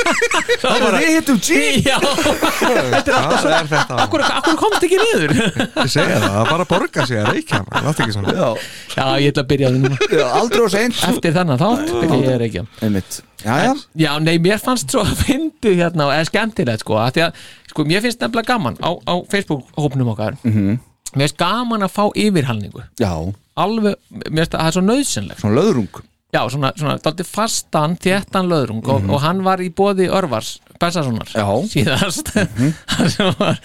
Það 0.62 0.82
var 0.82 0.96
við 0.98 1.10
hittum 1.16 1.38
G. 1.42 1.58
Já, 1.86 1.96
þetta 2.02 3.00
er 3.02 3.16
alltaf 3.18 3.42
Það 3.42 3.54
er 3.56 3.68
þetta? 3.72 3.98
Akkur, 4.04 4.24
akkur 4.26 4.56
komst 4.60 4.86
ekki 4.86 4.98
niður? 5.00 5.34
Ég 5.38 5.90
segja 5.92 6.18
það, 6.18 6.26
það 6.26 6.40
er 6.42 6.50
bara 6.52 6.66
að 6.66 6.70
borga 6.72 7.06
sig 7.08 7.20
að 7.22 7.28
reykja 7.36 7.60
man, 7.66 7.86
Láttu 7.86 8.04
ekki 8.04 8.16
svona. 8.16 8.34
Já, 8.36 8.48
Já, 8.96 9.04
ég 9.22 9.32
ætla 9.32 9.44
að 9.44 9.50
byrja 9.52 9.70
það 9.70 9.78
núna. 9.78 9.98
Já, 10.12 10.24
aldrei 10.42 10.62
og 10.66 10.72
seint. 10.74 11.00
Eftir 11.12 11.36
þennan 11.38 11.60
þátt 11.62 11.92
byrja 11.96 12.20
ég 12.22 12.30
að 12.34 12.40
reykja. 12.44 12.64
Einmitt. 12.86 13.18
Já, 13.42 13.54
já, 13.66 13.72
Já, 14.04 14.10
nei, 14.22 14.34
mér 14.42 14.62
fannst 14.62 14.94
svo 14.94 15.02
að 15.06 15.14
fyndi 15.26 15.74
hérna 15.80 16.08
og 16.08 16.14
eða 16.14 16.28
skemmtilegt 16.30 16.84
sko, 16.86 16.98
að 17.02 17.16
því 17.18 17.24
að 17.26 17.42
sko, 17.72 17.86
mér 17.90 18.04
finnst 18.06 18.22
nefnilega 18.22 18.52
gaman 18.52 18.78
á, 18.82 18.90
á 19.02 19.14
Facebook-hópnum 19.32 20.12
okkar. 20.14 20.38
Mhm. 20.46 20.78
mér 21.16 21.26
finnst 21.26 21.40
gaman 21.42 21.86
að 21.88 21.94
fá 21.96 22.04
yfirhalningu. 22.14 22.86
Já, 23.02 23.12
alveg, 23.58 23.98
mér 24.28 24.44
finnst 24.44 24.54
að 24.54 24.62
það 24.62 24.70
er 24.70 24.76
svo 24.78 24.84
nöðsynlegt 24.86 25.42
svona 25.42 25.58
löðrung 25.58 26.02
já, 26.32 26.42
svona, 26.48 26.72
svona, 26.78 26.96
daldi 27.04 27.24
fastan 27.28 27.96
þéttan 28.00 28.48
löðrung 28.48 28.86
og, 28.88 29.08
og 29.12 29.20
hann 29.24 29.42
var 29.44 29.60
í 29.60 29.68
bóði 29.74 30.08
Örvars 30.12 30.56
Bessasonar 30.80 31.28
síðast. 31.70 32.32
Sem 33.14 33.28
var 33.38 33.60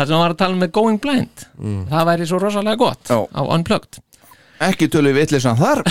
það 0.00 0.06
sem 0.08 0.16
var 0.22 0.32
að 0.34 0.38
tala 0.40 0.56
með 0.56 0.70
Going 0.76 1.00
Blind. 1.02 1.46
Það 1.90 2.06
væri 2.08 2.28
svo 2.28 2.38
rosalega 2.40 2.80
gott 2.80 3.10
Já. 3.10 3.18
á 3.20 3.40
Unplugged. 3.42 3.98
Ekki 4.64 4.88
tölu 4.92 5.12
við 5.12 5.24
vitlisann 5.24 5.58
þar. 5.60 5.82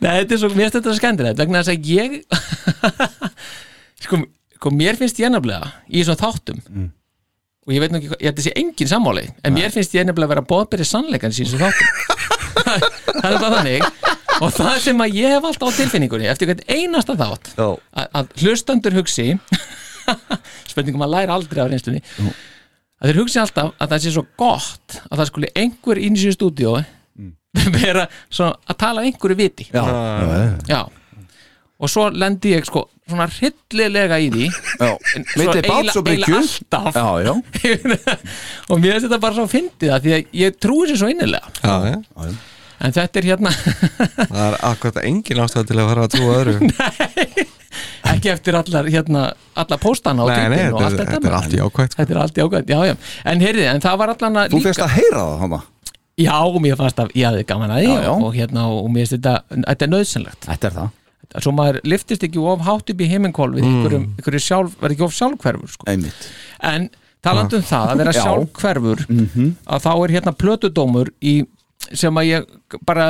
Nei, 0.00 0.12
þetta 0.22 0.34
er 0.34 0.40
svo, 0.40 0.50
mér 0.56 0.72
þetta 0.72 0.94
skemmtilegt 0.96 1.40
vegna 1.40 1.60
þess 1.60 1.74
að 1.74 1.90
ég 1.90 2.14
sko, 4.04 4.20
sko, 4.56 4.72
mér 4.72 4.96
finnst 5.00 5.20
ég 5.20 5.32
nefnilega 5.32 5.68
í 5.88 6.04
svona 6.06 6.20
þáttum 6.22 6.60
og 7.66 7.74
ég 7.74 7.82
veit 7.82 7.92
nú 7.92 8.00
ekki 8.00 8.08
ég 8.14 8.30
held 8.30 8.40
að 8.40 8.46
sé 8.46 8.54
engin 8.56 8.90
sammáli 8.90 9.26
en 9.44 9.56
mér 9.56 9.74
finnst 9.74 9.92
ég 9.96 10.08
nefnilega 10.08 10.30
að 10.30 10.34
vera 10.34 10.48
bóðbyrði 10.54 10.86
sannleikan 10.88 11.36
sín 11.36 11.50
svona 11.50 11.68
þáttum 11.68 12.49
það 12.78 13.30
er 13.30 13.38
bara 13.42 13.56
þannig. 13.56 13.88
Og 14.40 14.52
það 14.56 14.76
sem 14.84 15.02
að 15.04 15.16
ég 15.20 15.34
hef 15.34 15.48
alltaf 15.50 15.68
á 15.68 15.78
tilfinningunni 15.80 16.28
eftir 16.32 16.48
hvern 16.50 16.62
einasta 16.70 17.16
þátt 17.18 17.50
Já. 17.58 17.66
að, 17.70 18.06
að 18.20 18.30
hlustandur 18.44 18.96
hugsi 19.00 19.26
spurningum 20.70 21.04
að 21.04 21.12
læra 21.16 21.34
aldrei 21.36 21.60
af 21.64 21.68
reynslunni 21.72 22.00
að 23.00 23.10
þeir 23.10 23.18
hugsi 23.22 23.40
alltaf 23.42 23.74
að 23.80 23.92
það 23.94 24.02
sé 24.06 24.14
svo 24.14 24.24
gott 24.40 24.96
að 25.10 25.20
það 25.22 25.28
skuli 25.32 25.50
einhver 25.64 26.00
inn 26.00 26.16
í 26.16 26.22
sér 26.24 26.36
stúdíó 26.38 26.78
vera 27.80 28.06
svona 28.32 28.54
að 28.70 28.78
tala 28.80 29.04
einhverju 29.08 29.36
viti. 29.42 29.68
Já, 29.74 29.84
já, 29.84 30.56
Já 30.70 30.80
Og 31.80 31.88
svo 31.88 32.10
lendi 32.12 32.50
ég 32.52 32.66
sko 32.68 32.82
svona 33.08 33.24
hryllilega 33.32 34.18
í 34.20 34.26
því. 34.30 34.48
Já. 34.76 34.90
En 35.16 35.22
svo 35.24 35.38
Veitir 35.40 35.64
báts 35.64 35.70
eiginlega- 35.72 35.96
og 35.96 36.04
bryggju. 36.04 36.34
eiginlega 36.36 36.76
alltaf. 36.76 36.98
Já, 37.00 37.06
já, 37.24 38.02
Og 38.70 38.82
mér 38.82 38.92
finnst 38.98 39.06
þetta 39.06 39.18
bara 39.22 39.36
svo 39.38 39.46
fyndið 39.48 39.88
það 39.94 40.04
Því 40.04 40.12
að 40.18 40.36
ég 40.42 40.58
trúi 40.60 40.90
sér 40.90 41.00
svo 41.00 41.08
innilega. 41.08 41.48
Já, 41.64 41.76
já 41.88 42.28
En 42.80 42.94
þetta 42.96 43.20
er 43.20 43.26
hérna. 43.28 43.50
Það 44.30 44.44
er 44.46 44.54
akkurat 44.70 45.00
engin 45.04 45.40
ástæð 45.44 45.66
til 45.68 45.78
að 45.82 45.88
fara 45.90 46.04
að 46.06 46.14
trúa 46.14 46.36
öðru. 46.40 46.70
Ekki 48.10 48.30
eftir 48.32 48.56
allar 48.58 48.86
hérna 48.90 49.24
Allar 49.60 49.78
póstana 49.82 50.24
og 50.24 50.30
Nei, 50.32 50.46
nei, 50.50 50.56
þetta 50.64 50.80
allt 50.80 50.86
er- 50.86 50.96
þetta 51.00 51.12
þetta 51.18 51.28
er 51.30 51.36
allt 51.38 51.52
jákvætt, 51.58 51.92
sko. 51.92 52.00
Þetta 52.00 52.14
er 52.16 52.20
allt 52.22 52.40
jákvæmt, 52.40 52.70
já, 52.72 52.78
já. 52.90 52.94
En 53.32 53.44
heyrði, 53.44 53.66
en 53.70 53.82
það 53.84 53.98
var 54.00 54.12
allan 54.14 54.38
að 54.42 54.54
þú 54.54 54.60
fyrst 54.64 54.82
að 54.86 54.94
heyra 54.96 55.20
það 55.26 55.36
hana 55.44 55.60
Já, 56.20 56.36
mér 56.64 56.76
fannst 56.80 56.98
að 57.04 57.12
ég 57.16 57.28
hafði 57.30 57.44
gaman 57.48 57.70
að 57.76 57.82
því 57.84 57.90
Já, 57.92 58.00
já. 58.04 58.10
Og 58.26 58.34
hérna, 58.36 58.64
og 58.80 58.88
mér 58.92 59.04
finnst 59.06 59.14
þetta 59.16 59.60
Þetta 59.68 59.86
er 59.86 59.92
nöðsynlegt 59.94 60.48
Þetta 60.50 60.70
er 60.70 60.74
það, 60.80 60.90
Svo 61.46 61.52
maður 61.54 61.78
liftist 61.86 62.26
ekki 62.26 62.42
of 62.52 62.64
hátt 62.66 62.90
upp 62.94 63.04
í 63.04 63.08
heiminkól 63.12 63.48
Við 63.54 63.68
einhverjum, 63.68 64.08
einhverjum 64.18 64.44
sjálf, 64.48 64.74
verði 64.82 64.96
ekki 64.98 65.06
of 65.06 65.14
sjálfhverfur 65.20 65.70
sko. 65.76 65.86
einmitt. 65.92 66.26
En 66.72 66.88
talandi 67.24 67.60
um 67.60 67.64
það 67.70 67.92
að 67.94 68.02
vera 68.02 68.16
Já. 68.16 68.20
sjálfhverfur 68.26 69.04
að 69.06 69.86
þá 69.86 69.90
er 69.94 70.14
hérna 70.16 70.34
plötudómur 70.42 71.12
í, 71.22 71.34
sem 71.92 72.20
að 72.20 72.28
ég 72.28 72.44
bara 72.86 73.06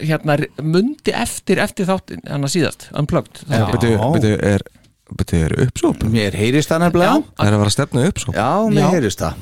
hérna 0.00 0.36
mundi 0.62 1.14
eftir 1.16 1.60
eftir 1.62 1.88
þáttin 1.88 2.22
hann 2.28 2.46
að 2.46 2.54
síðast, 2.56 2.90
unplugged 2.96 3.42
byrju, 3.48 4.36
er, 4.52 4.62
er 5.40 5.56
uppsóp? 5.66 6.04
Mér 6.06 6.36
heyrist 6.38 6.70
það 6.70 6.84
nefnilega. 6.84 7.16
Það 7.34 7.48
er 7.48 7.54
að 7.56 7.62
vera 7.62 7.70
að 7.70 7.76
stefna 7.76 8.04
uppsóp 8.10 8.36
Já, 8.36 8.50
mér 8.70 8.84
Já. 8.84 8.90
heyrist 8.94 9.24
það. 9.24 9.34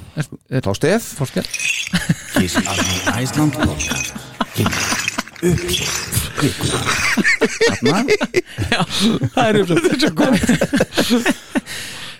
Þá 0.64 0.70
stef? 0.78 1.10
Fórskjál 1.18 1.46
Kiss 2.38 2.54
Army 2.62 2.96
Iceland 3.24 3.52
podcast 3.58 4.06
Þarna 7.68 8.00
Já, 8.72 8.80
það 9.34 9.44
er 9.44 9.60
uppsópið 9.62 9.92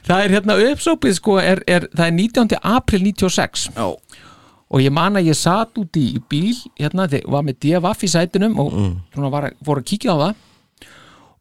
Það 0.09 0.23
er 0.25 0.33
hérna 0.33 0.55
uppsópið 0.71 1.17
sko 1.19 1.35
er, 1.43 1.61
er, 1.69 1.85
það 1.93 2.07
er 2.07 2.15
19. 2.17 2.55
april 2.71 3.03
96 3.11 3.67
Já, 3.75 3.89
og 4.69 4.83
ég 4.85 4.93
man 4.93 5.17
að 5.17 5.31
ég 5.31 5.39
satt 5.39 5.79
út 5.81 5.97
í 5.97 6.07
bíl 6.29 6.57
hérna, 6.79 7.09
þegar 7.09 7.33
var 7.35 7.47
með 7.47 7.61
DFF 7.65 8.05
í 8.05 8.11
sætunum 8.13 8.59
og 8.61 8.73
svona 9.15 9.31
var, 9.33 9.51
fór 9.65 9.81
að 9.81 9.89
kíkja 9.93 10.13
á 10.13 10.17
það. 10.23 10.43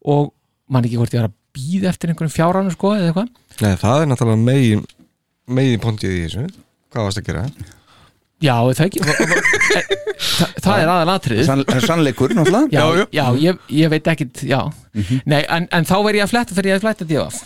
Og 0.08 0.30
man 0.72 0.86
ekki 0.86 1.00
hvort 1.00 1.16
ég 1.16 1.22
var 1.22 1.28
að 1.30 1.36
býða 1.58 1.90
eftir 1.92 2.12
einhverjum 2.12 2.34
fjáranu 2.34 2.72
sko 2.72 2.94
eða 2.96 3.10
eitthvað. 3.10 3.28
Nei, 3.64 3.74
það 3.80 4.02
er 4.04 4.10
náttúrulega 4.12 4.44
megin 4.46 4.86
megin 5.58 5.82
pontið 5.82 6.14
í 6.14 6.22
þessu. 6.26 6.46
Hvað 6.92 7.08
varst 7.08 7.20
að 7.20 7.28
gera? 7.28 7.44
Já, 8.38 8.54
það 8.70 8.84
ekki? 8.86 9.00
Það, 10.18 10.52
það 10.62 10.80
er 10.82 10.90
aðalatrið 10.92 11.40
Sann, 11.46 11.62
sannleikur 11.82 12.32
náttúrulega? 12.38 12.68
Já, 12.70 13.06
já, 13.14 13.24
ég, 13.42 13.62
ég 13.74 13.90
veit 13.90 14.10
ekkit 14.12 14.44
já. 14.46 14.60
Nei, 15.26 15.40
en, 15.42 15.66
en 15.74 15.88
þá 15.88 15.96
verð 16.06 16.20
ég 16.20 16.26
að 16.26 16.32
fletta 16.32 16.54
þegar 16.56 16.68
ég 16.70 16.78
að 16.78 16.84
fletta 16.86 17.08
DFF 17.08 17.40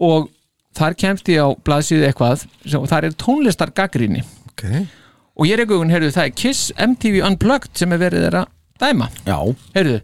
og 0.00 0.28
þar 0.78 0.96
kemst 1.02 1.28
ég 1.30 1.42
á 1.42 1.48
blaðsíðu 1.66 2.06
eitthvað 2.08 2.44
sem, 2.46 2.86
þar 2.90 3.08
er 3.08 3.16
tónlistar 3.18 3.72
gaggríni 4.50 4.86
Ok 4.86 4.96
og 5.40 5.46
ég 5.48 5.54
er 5.56 5.62
eitthvað, 5.62 5.90
heyrðu, 5.94 6.08
það 6.12 6.26
er 6.26 6.32
Kiss 6.36 6.72
MTV 6.76 7.20
Unplugged 7.24 7.70
sem 7.78 7.92
er 7.94 8.00
verið 8.02 8.24
þeirra 8.26 8.40
dæma 8.82 9.06
Já, 9.24 9.36
heyrðu, 9.76 10.00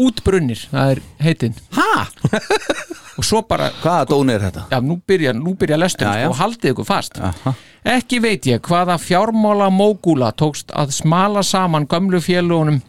útbrunnir, 0.00 0.62
það 0.70 0.92
er 0.94 1.00
heitin 1.26 1.56
ha? 1.76 2.06
og 3.18 3.26
svo 3.26 3.42
bara, 3.44 3.66
Hvaða 3.82 4.06
dóni 4.14 4.32
er 4.36 4.46
þetta? 4.46 4.62
já, 4.72 4.78
nú 4.80 4.96
byrja, 5.04 5.34
nú 5.36 5.52
byrja 5.60 5.76
lestum 5.82 6.08
Já, 6.08 6.22
já. 6.22 6.28
og 6.30 6.38
haldið 6.38 6.72
ykkur 6.72 6.88
fast 6.88 7.18
Aha. 7.20 7.52
Ekki 7.98 8.20
veit 8.24 8.46
ég 8.48 8.62
hvaða 8.64 8.96
fjármála 9.02 9.68
mógúla 9.74 10.30
tókst 10.38 10.72
að 10.72 10.94
smala 10.96 11.42
saman 11.46 11.84
gömlu 11.90 12.22
félugunum 12.24 12.80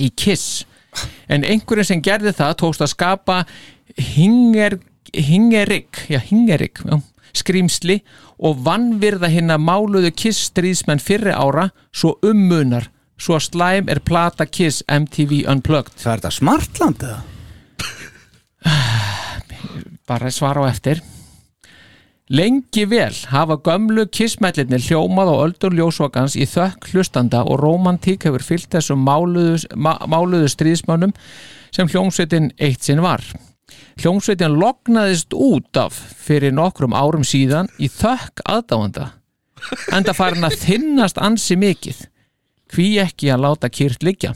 í 0.00 0.08
Kiss 0.16 0.62
en 1.28 1.44
einhverjum 1.44 1.90
sem 1.90 2.00
gerði 2.06 2.32
það 2.38 2.54
tókst 2.62 2.86
að 2.86 2.94
skapa 2.94 3.42
hinger, 3.98 4.78
Hingerik 5.12 6.06
já, 6.08 6.18
Hingerik 6.30 6.80
já, 6.86 6.96
skrýmsli 7.38 8.00
og 8.38 8.60
vannvirða 8.66 9.30
hinna 9.32 9.56
máluðu 9.60 10.12
Kiss 10.16 10.50
stríðsmenn 10.50 11.02
fyrri 11.02 11.34
ára 11.34 11.70
svo 11.94 12.16
ummunar 12.26 12.90
svo 13.20 13.40
slæm 13.40 13.90
er 13.92 14.02
plata 14.04 14.46
Kiss 14.46 14.84
MTV 14.88 15.44
Unplugged 15.50 15.96
Það 16.00 16.12
er 16.12 16.22
þetta 16.22 16.34
smartland 16.38 17.04
eða? 17.06 17.20
bara 20.08 20.30
svara 20.32 20.66
á 20.66 20.70
eftir 20.70 21.02
Lengi 22.26 22.82
vel 22.90 23.14
hafa 23.30 23.54
gömlu 23.62 24.02
kissmellirnir 24.10 24.82
hljómað 24.82 25.28
á 25.30 25.36
öldur 25.44 25.76
ljósvakans 25.78 26.34
í 26.34 26.42
þökk 26.50 26.88
hlustanda 26.90 27.44
og 27.46 27.60
romantík 27.60 28.26
hefur 28.26 28.42
fyllt 28.42 28.66
þessum 28.72 29.04
máluðu, 29.06 29.60
má, 29.78 29.92
máluðu 30.10 30.48
stríðsmönnum 30.50 31.12
sem 31.70 31.86
hljómsveitin 31.86 32.50
eitt 32.58 32.82
sinn 32.82 33.04
var. 33.04 33.22
Hljómsveitin 33.96 34.52
loknaðist 34.60 35.32
út 35.32 35.76
af 35.80 35.94
fyrir 36.20 36.52
nokkrum 36.52 36.92
árum 36.96 37.22
síðan 37.24 37.70
í 37.80 37.88
þökk 37.88 38.42
aðdáanda 38.44 39.06
enda 39.96 40.12
farin 40.14 40.44
að 40.46 40.58
þinnast 40.66 41.16
ansi 41.18 41.56
mikið 41.58 42.02
hví 42.74 42.90
ekki 43.00 43.30
að 43.32 43.40
láta 43.46 43.70
kýrt 43.72 44.04
liggja. 44.04 44.34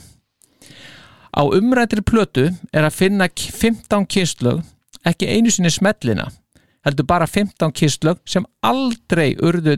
Á 1.31 1.41
umrættri 1.45 2.01
plötu 2.03 2.47
er 2.73 2.87
að 2.87 2.95
finna 2.97 3.27
k- 3.29 3.51
15 3.53 4.07
kistlög, 4.09 4.63
ekki 5.05 5.27
einu 5.29 5.51
sinni 5.53 5.69
smellina, 5.71 6.25
heldur 6.83 7.05
bara 7.07 7.27
15 7.27 7.71
kistlög 7.77 8.17
sem 8.25 8.45
aldrei 8.65 9.35
urðu 9.37 9.77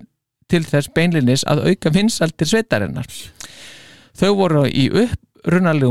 til 0.49 0.63
þess 0.63 0.89
beinlinis 0.95 1.43
að 1.49 1.65
auka 1.69 1.91
vinsaldir 1.93 2.47
sveitarinnar. 2.49 3.05
Þau 4.15 4.31
voru 4.37 4.63
í 4.69 4.87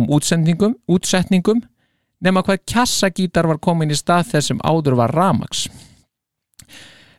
útsendingum, 0.09 0.78
útsetningum 0.88 1.61
nema 2.22 2.42
hvað 2.46 2.62
kjassagítar 2.70 3.48
var 3.50 3.61
komin 3.62 3.92
í 3.92 3.98
stað 3.98 4.32
þess 4.32 4.52
sem 4.52 4.62
áður 4.62 4.98
var 5.00 5.14
ramax. 5.14 5.66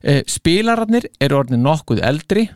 Eh, 0.04 0.24
Spilararnir 0.28 1.08
eru 1.24 1.40
orðin 1.40 1.64
nokkuð 1.64 2.02
eldri 2.04 2.48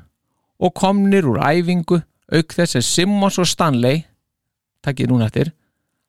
og 0.59 0.73
komnir 0.75 1.27
úr 1.29 1.39
æfingu 1.43 2.01
auk 2.33 2.55
þess 2.57 2.79
að 2.79 2.87
Simmons 2.87 3.37
og 3.39 3.47
Stanley 3.47 4.03
takkið 4.83 5.13
núna 5.13 5.29
eftir 5.29 5.53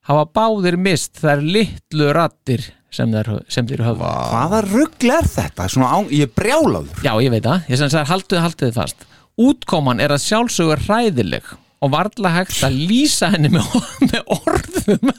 hafa 0.09 0.24
báðir 0.35 0.79
mist 0.81 1.20
þær 1.20 1.44
litlu 1.44 2.11
rattir 2.16 2.64
sem 2.90 3.12
sem 3.53 3.66
þeir 3.68 3.85
höfðu. 3.85 4.09
Hvaða 4.33 4.62
rugl 4.64 5.12
er 5.12 5.29
þetta? 5.29 5.68
Svona 5.68 5.90
á, 5.92 5.98
ég 6.09 6.24
er 6.24 6.33
brjálaður. 6.33 7.03
Já, 7.05 7.12
ég 7.20 7.33
veit 7.35 7.44
það, 7.44 7.66
ég 7.68 7.81
sem 7.81 7.90
sagði 7.92 8.12
haldið, 8.14 8.40
haldið 8.46 8.70
þið 8.70 8.79
fast. 8.79 9.09
Útkoman 9.38 10.01
er 10.03 10.14
að 10.14 10.24
sjálfsögur 10.24 10.83
hræðileg 10.87 11.53
og 11.85 11.92
varla 11.92 12.33
hægt 12.35 12.62
að 12.66 12.81
lýsa 12.88 13.29
henni 13.35 13.53
með, 13.53 13.68
með 14.09 14.33
orðum 14.38 15.12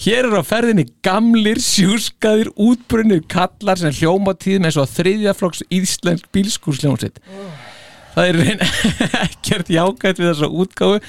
Hér 0.00 0.30
er 0.30 0.38
á 0.40 0.44
ferðinni 0.46 0.86
gamlir, 1.04 1.58
sjúskaðir, 1.60 2.48
útbrunnir 2.56 3.20
kallar 3.28 3.76
sem 3.76 3.92
hljóma 3.98 4.32
tíð 4.32 4.62
með 4.64 4.78
svo 4.78 4.86
þriðjaflokks 4.88 5.66
íslensk 5.76 6.30
bílskúrsljónsitt 6.32 7.20
Það 8.14 8.28
er 8.30 8.38
reyn 8.40 8.62
ekkert 9.26 9.68
jákvæmt 9.70 10.22
við 10.22 10.30
þessa 10.30 10.48
útgáfu 10.48 11.02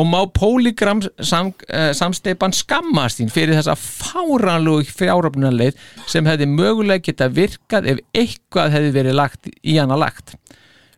og 0.00 0.08
má 0.08 0.18
Polygram 0.34 1.02
sam, 1.20 1.52
uh, 1.68 1.90
samsteipan 1.94 2.56
skammast 2.56 3.20
þín 3.20 3.30
fyrir 3.32 3.58
þessa 3.58 3.76
fáranlegu 3.78 4.88
fjáröfnarleið 4.96 5.78
sem 6.08 6.26
hefði 6.28 6.48
mögulega 6.50 7.04
geta 7.10 7.28
virkað 7.28 7.92
ef 7.92 8.02
eitthvað 8.16 8.74
hefði 8.78 8.94
verið 8.96 9.18
lagt 9.20 9.52
í 9.60 9.76
hana 9.78 10.00
lagt. 10.00 10.38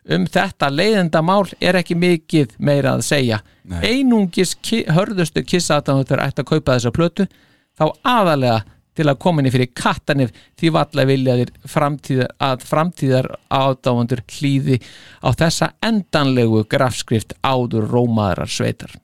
Um 0.09 0.25
þetta 0.25 0.71
leiðenda 0.73 1.21
mál 1.21 1.45
er 1.61 1.77
ekki 1.77 1.95
mikið 1.99 2.55
meira 2.57 2.95
að 2.97 3.05
segja. 3.05 3.41
Nei. 3.69 3.81
Einungis 3.85 4.55
ki 4.57 4.83
hörðustu 4.89 5.43
kissaðanóttur 5.45 6.23
ætti 6.23 6.41
að 6.41 6.51
kaupa 6.55 6.77
þessa 6.77 6.93
plötu 6.95 7.27
þá 7.77 7.85
aðalega 8.01 8.61
til 8.97 9.07
að 9.07 9.19
koma 9.23 9.39
henni 9.39 9.53
fyrir 9.53 9.69
kattanif 9.77 10.33
því 10.59 10.71
valla 10.75 11.05
viljaðir 11.07 11.51
framtíðar, 11.69 12.33
að 12.43 12.65
framtíðar 12.67 13.29
ádáfandur 13.47 14.23
hlýði 14.27 14.81
á 15.23 15.29
þessa 15.37 15.71
endanlegu 15.85 16.65
grafskrift 16.71 17.37
áður 17.39 17.87
rómaðarar 17.93 18.51
sveitar 18.51 18.97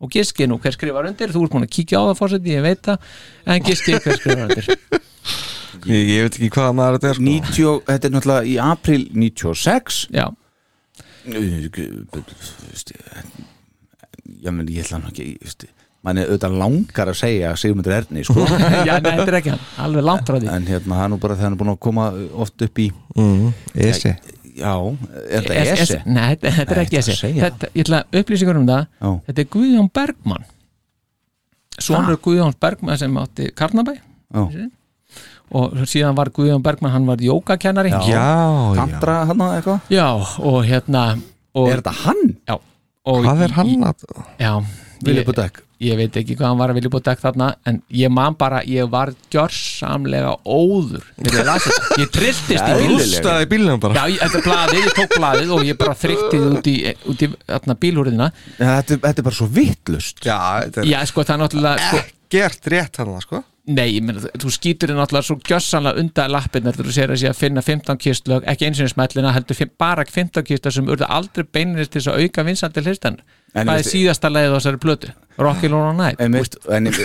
og 0.00 0.12
giskið 0.12 0.50
nú 0.50 0.58
hver 0.60 0.76
skrifar 0.76 1.08
undir 1.08 1.32
þú 1.32 1.44
ert 1.46 1.56
múin 1.56 1.68
að 1.68 1.74
kíkja 1.76 2.00
á 2.00 2.08
það 2.08 2.18
fórseti, 2.20 2.56
ég 2.56 2.64
veit 2.64 2.82
það 2.84 3.12
en 3.52 3.68
giskið 3.68 4.00
hver 4.04 4.18
skrifar 4.20 4.48
undir 4.48 4.72
Ég, 5.86 6.08
ég 6.14 6.22
veit 6.26 6.36
ekki 6.40 6.50
hvað 6.56 6.72
maður 6.78 6.96
þetta 6.98 7.08
er 7.12 7.18
sko. 7.18 7.24
90, 7.30 7.80
Þetta 7.90 8.08
er 8.08 8.14
náttúrulega 8.16 8.50
í 8.50 8.56
april 8.66 9.02
96 9.12 10.02
Já, 10.16 10.26
Já, 14.42 14.50
menn 14.54 14.68
ég 14.70 14.84
ætla 14.86 14.98
nú 15.02 15.10
ekki 15.10 15.68
mann 16.06 16.20
er 16.22 16.28
auðvitað 16.30 16.54
langar 16.60 17.10
að 17.10 17.16
segja 17.18 17.52
Sigmundur 17.58 17.94
Erni, 17.96 18.22
sko 18.26 18.44
já 18.46 18.98
nei, 19.02 19.10
þetta 19.10 19.24
er 19.26 19.36
ekki 19.40 19.52
hann 19.54 19.62
alveg 19.82 20.04
langt 20.06 20.28
frá 20.28 20.36
því 20.38 20.50
en 20.54 20.66
hérna, 20.68 20.98
hann 21.00 21.06
er 21.08 21.12
nú 21.14 21.18
bara 21.22 21.34
þegar 21.38 21.48
hann 21.48 21.56
er 21.56 21.60
búin 21.62 21.72
að 21.72 21.78
koma 21.86 22.04
oft 22.44 22.62
upp 22.66 22.82
í 22.82 22.88
mm, 23.16 23.46
Esi 23.88 24.12
Já, 24.56 24.72
er 24.72 25.44
þetta 25.44 25.56
Es- 25.60 25.70
es- 25.72 25.80
Ese? 25.86 25.98
Nei, 26.06 26.28
þetta, 26.36 26.52
þetta 26.60 26.72
er 26.76 26.78
Nei, 26.78 26.84
ekki 26.86 26.96
þetta 26.96 27.10
þessi 27.10 27.16
segja 27.24 27.42
þetta, 27.48 27.70
Ég 27.74 27.86
ætla 27.86 27.98
að 28.04 28.20
upplýsingur 28.22 28.60
um 28.60 28.68
það 28.70 28.84
Já. 28.86 29.10
Þetta 29.26 29.42
er 29.44 29.48
Guðjón 29.56 29.90
Bergmann 29.98 30.46
Svonur 31.86 32.20
Guðjón 32.24 32.54
Bergmann 32.62 33.00
sem 33.02 33.18
átti 33.20 33.50
Karnabæ 33.58 33.96
Já. 33.98 34.44
Og 35.54 35.76
síðan 35.86 36.16
var 36.18 36.32
Guðjón 36.34 36.64
Bergmann 36.64 36.94
hann 36.94 37.06
var 37.06 37.22
jógakennari. 37.22 37.92
Já, 37.92 38.02
já 38.10 38.80
Tantra 38.80 39.18
hann 39.28 39.44
eitthvað? 39.50 39.92
Já, 39.92 40.08
og 40.42 40.58
hérna 40.66 41.04
og, 41.54 41.68
Er 41.70 41.82
þetta 41.82 41.94
hann? 42.04 42.24
Já 42.48 42.58
og 43.06 43.22
Hvað 43.22 43.46
er 43.46 43.54
hann 43.60 43.86
að 43.86 44.08
Já, 44.42 44.52
Vilja 45.04 45.22
ég, 45.22 45.28
Budek 45.28 45.62
ég 45.82 45.96
veit 45.98 46.14
ekki 46.16 46.36
hvað 46.38 46.48
hann 46.48 46.60
var 46.60 46.72
að 46.72 46.78
vilja 46.78 46.90
búið 46.92 47.04
dekk 47.10 47.22
þarna 47.22 47.48
en 47.68 47.78
ég 48.00 48.12
man 48.12 48.36
bara, 48.38 48.62
ég 48.64 48.88
var 48.90 49.10
gjörsamlega 49.32 50.32
óður. 50.48 51.04
Ég 51.20 51.36
Ég 52.00 52.12
trilltist 52.14 52.54
í 52.54 52.60
bílnum. 52.62 52.94
Rústaði 52.94 53.48
bílnum 53.50 53.82
bara. 53.82 53.98
Já, 54.00 54.14
ég, 54.14 54.22
þetta 54.22 54.40
er 54.40 54.46
blaðið, 54.46 54.80
ég 54.80 54.96
tók 54.96 55.16
blaðið 55.18 55.52
og 55.56 55.66
ég 55.68 55.80
bara 55.80 55.96
þryktið 56.00 56.46
út 56.48 56.70
í, 56.70 56.76
út 57.12 57.26
í 57.26 57.30
bílhúriðina 57.84 58.30
þetta, 58.56 59.00
þetta 59.04 59.14
er 59.20 59.28
bara 59.28 59.38
svo 59.40 59.50
vittlust 59.52 60.24
Já, 60.24 60.38
þetta 60.64 60.82
er 60.82 60.90
Já, 60.94 60.98
sko, 61.10 61.26
það 61.26 61.36
er 61.36 61.42
náttúrulega 61.44 61.90
sko, 61.90 62.02
gert 62.36 62.72
rétt 62.72 63.02
hann 63.02 63.14
sko. 63.24 63.42
Nei, 63.66 63.98
meina, 63.98 64.20
þú 64.38 64.50
skýtur 64.54 64.92
þér 64.92 64.98
náttúrulega 65.00 65.26
svo 65.26 65.36
gjössanlega 65.42 65.98
undan 65.98 66.30
lappirnar 66.30 66.76
þegar 66.76 66.86
þú 66.86 66.92
sér 66.94 67.12
að 67.12 67.18
sé 67.18 67.30
að 67.32 67.38
finna 67.40 67.62
15 67.66 67.98
kistlög 67.98 68.44
ekki 68.52 68.68
eins 68.68 68.82
og 68.84 68.92
smellina, 68.92 69.32
heldur 69.34 69.58
fimm- 69.58 69.72
bara 69.74 70.04
15 70.06 70.46
kistlög 70.46 70.76
sem 70.76 70.86
urðu 70.86 71.08
aldrei 71.10 71.42
beinir 71.50 71.88
til 71.90 71.98
þess 71.98 72.12
að 72.12 72.20
auka 72.22 72.44
vinsandi 72.46 72.84
hlistan 72.86 73.18
En 73.56 73.70
Það 73.70 73.78
er 73.80 73.88
síðasta 73.88 74.30
leiðið 74.32 74.52
á 74.52 74.56
þessari 74.58 74.82
plötu 74.82 75.14
Rocky 75.36 75.68
Night. 75.68 76.16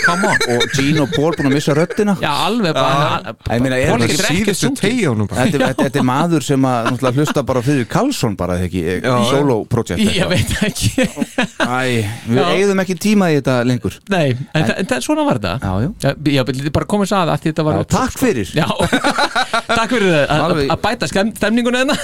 Come 0.05 0.27
on. 0.27 0.37
og 0.55 0.61
Gene 0.75 1.01
og 1.03 1.09
Paul 1.11 1.33
búin 1.35 1.49
að 1.49 1.55
missa 1.57 1.73
röddina? 1.75 2.13
Já, 2.21 2.29
alveg 2.45 2.75
bara 2.77 3.33
Ég 3.51 3.65
er 3.91 4.05
þetta 5.75 5.99
er 5.99 6.05
maður 6.07 6.45
sem 6.45 6.67
að 6.67 6.87
hlusta 7.17 7.43
bara 7.47 7.63
fyrir 7.65 7.87
Karlsson 7.91 8.37
bara 8.39 8.55
þegar 8.61 8.69
ekki, 8.69 8.83
Já. 9.03 9.15
solo 9.33 9.57
project 9.71 9.99
Ég 10.05 10.31
veit 10.31 10.53
ekki. 10.69 11.07
Æ, 11.59 12.07
við 12.31 12.41
eigðum 12.45 12.83
ekki 12.85 12.97
tíma 13.03 13.31
í 13.33 13.39
þetta 13.41 13.57
lengur. 13.67 13.99
Nei, 14.13 14.31
en, 14.55 14.71
svona 15.03 15.27
var 15.27 15.41
þetta. 15.41 15.53
Já, 15.59 15.73
já. 15.83 15.91
Já, 16.07 16.15
já 16.37 16.45
þetta 16.47 16.71
er 16.71 16.75
bara 16.79 16.89
komið 16.95 17.15
að 17.19 17.33
að 17.35 17.45
þetta 17.49 17.67
var 17.67 17.83
takk 17.91 18.17
fyrir. 18.21 18.55
Já, 18.55 18.67
takk 19.75 19.97
fyrir 19.97 20.17
að- 20.23 20.75
bæta 20.87 21.11
stem- 21.11 21.35
stemninguna 21.35 21.83
hérna. 21.83 21.99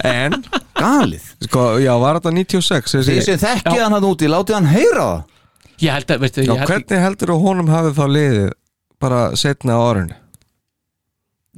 En, 0.00 0.40
Galið? 0.80 1.26
Sko, 1.46 1.64
já, 1.82 1.92
var 2.00 2.18
þetta 2.20 2.32
96 2.36 2.94
Þið 2.96 3.10
þessi, 3.10 3.26
sem 3.28 3.42
þekkið 3.44 3.82
hann 3.84 3.96
hann 3.98 4.08
úti, 4.10 4.30
látið 4.32 4.58
hann 4.58 4.70
heyra 4.72 5.04
það? 5.10 5.20
Ég 5.80 5.94
held 5.96 6.10
að, 6.14 6.20
veistu, 6.26 6.42
Já, 6.44 6.52
ég 6.52 6.58
held 6.60 6.70
hvernig 6.74 7.04
heldur 7.06 7.34
þú 7.34 7.38
honum 7.46 7.68
hafið 7.72 7.94
þá 8.00 8.06
liðið 8.16 8.48
bara 9.00 9.20
setna 9.40 9.76
á 9.76 9.80
orðinu 9.80 10.16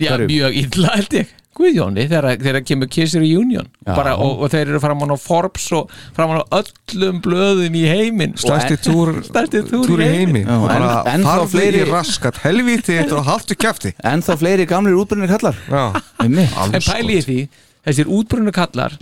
Já, 0.01 0.13
Hverju? 0.17 0.27
mjög 0.31 0.55
illa 0.63 0.93
held 0.97 1.15
ég. 1.19 1.33
Guðjóni, 1.53 2.07
þegar, 2.09 2.39
þegar 2.41 2.63
kemur 2.65 2.89
Kiss 2.89 3.13
Reunion 3.21 3.67
Já. 3.85 3.93
bara, 3.93 4.15
og, 4.17 4.39
og 4.41 4.49
þeir 4.55 4.71
eru 4.73 4.79
framan 4.81 5.11
á 5.13 5.19
Forbes 5.21 5.67
og 5.77 5.91
framan 6.17 6.39
á 6.41 6.45
öllum 6.63 7.19
blöðum 7.21 7.75
í 7.77 7.83
heiminn. 7.91 8.33
Stærsti 8.41 8.79
túr, 8.87 9.11
Stærsti 9.27 9.61
túr 9.69 9.83
í 9.85 9.91
túr 9.91 10.01
í 10.01 10.07
heimi. 10.09 10.41
heimi. 10.41 10.45
Já, 10.49 10.57
bara 10.65 10.87
en- 11.03 11.11
en 11.21 11.27
þá 11.27 11.29
farðu 11.29 11.51
fleiri- 11.53 11.83
í 11.85 11.91
raskat 11.91 12.41
helvíti 12.47 12.97
eitt 13.03 13.13
og 13.13 13.27
haftu 13.29 13.55
kæfti 13.61 13.93
En 14.03 14.23
þá 14.25 14.33
fleiri 14.41 14.65
gamlir 14.71 14.97
útbrunir 14.97 15.29
kallar. 15.29 15.59
Já, 15.69 16.01
Einmitt. 16.25 16.57
En 16.73 16.81
pæli 16.89 17.19
ég 17.21 17.29
því, 17.29 17.39
þessir 17.87 18.11
útbrunnu 18.13 18.53
kallar 18.55 18.99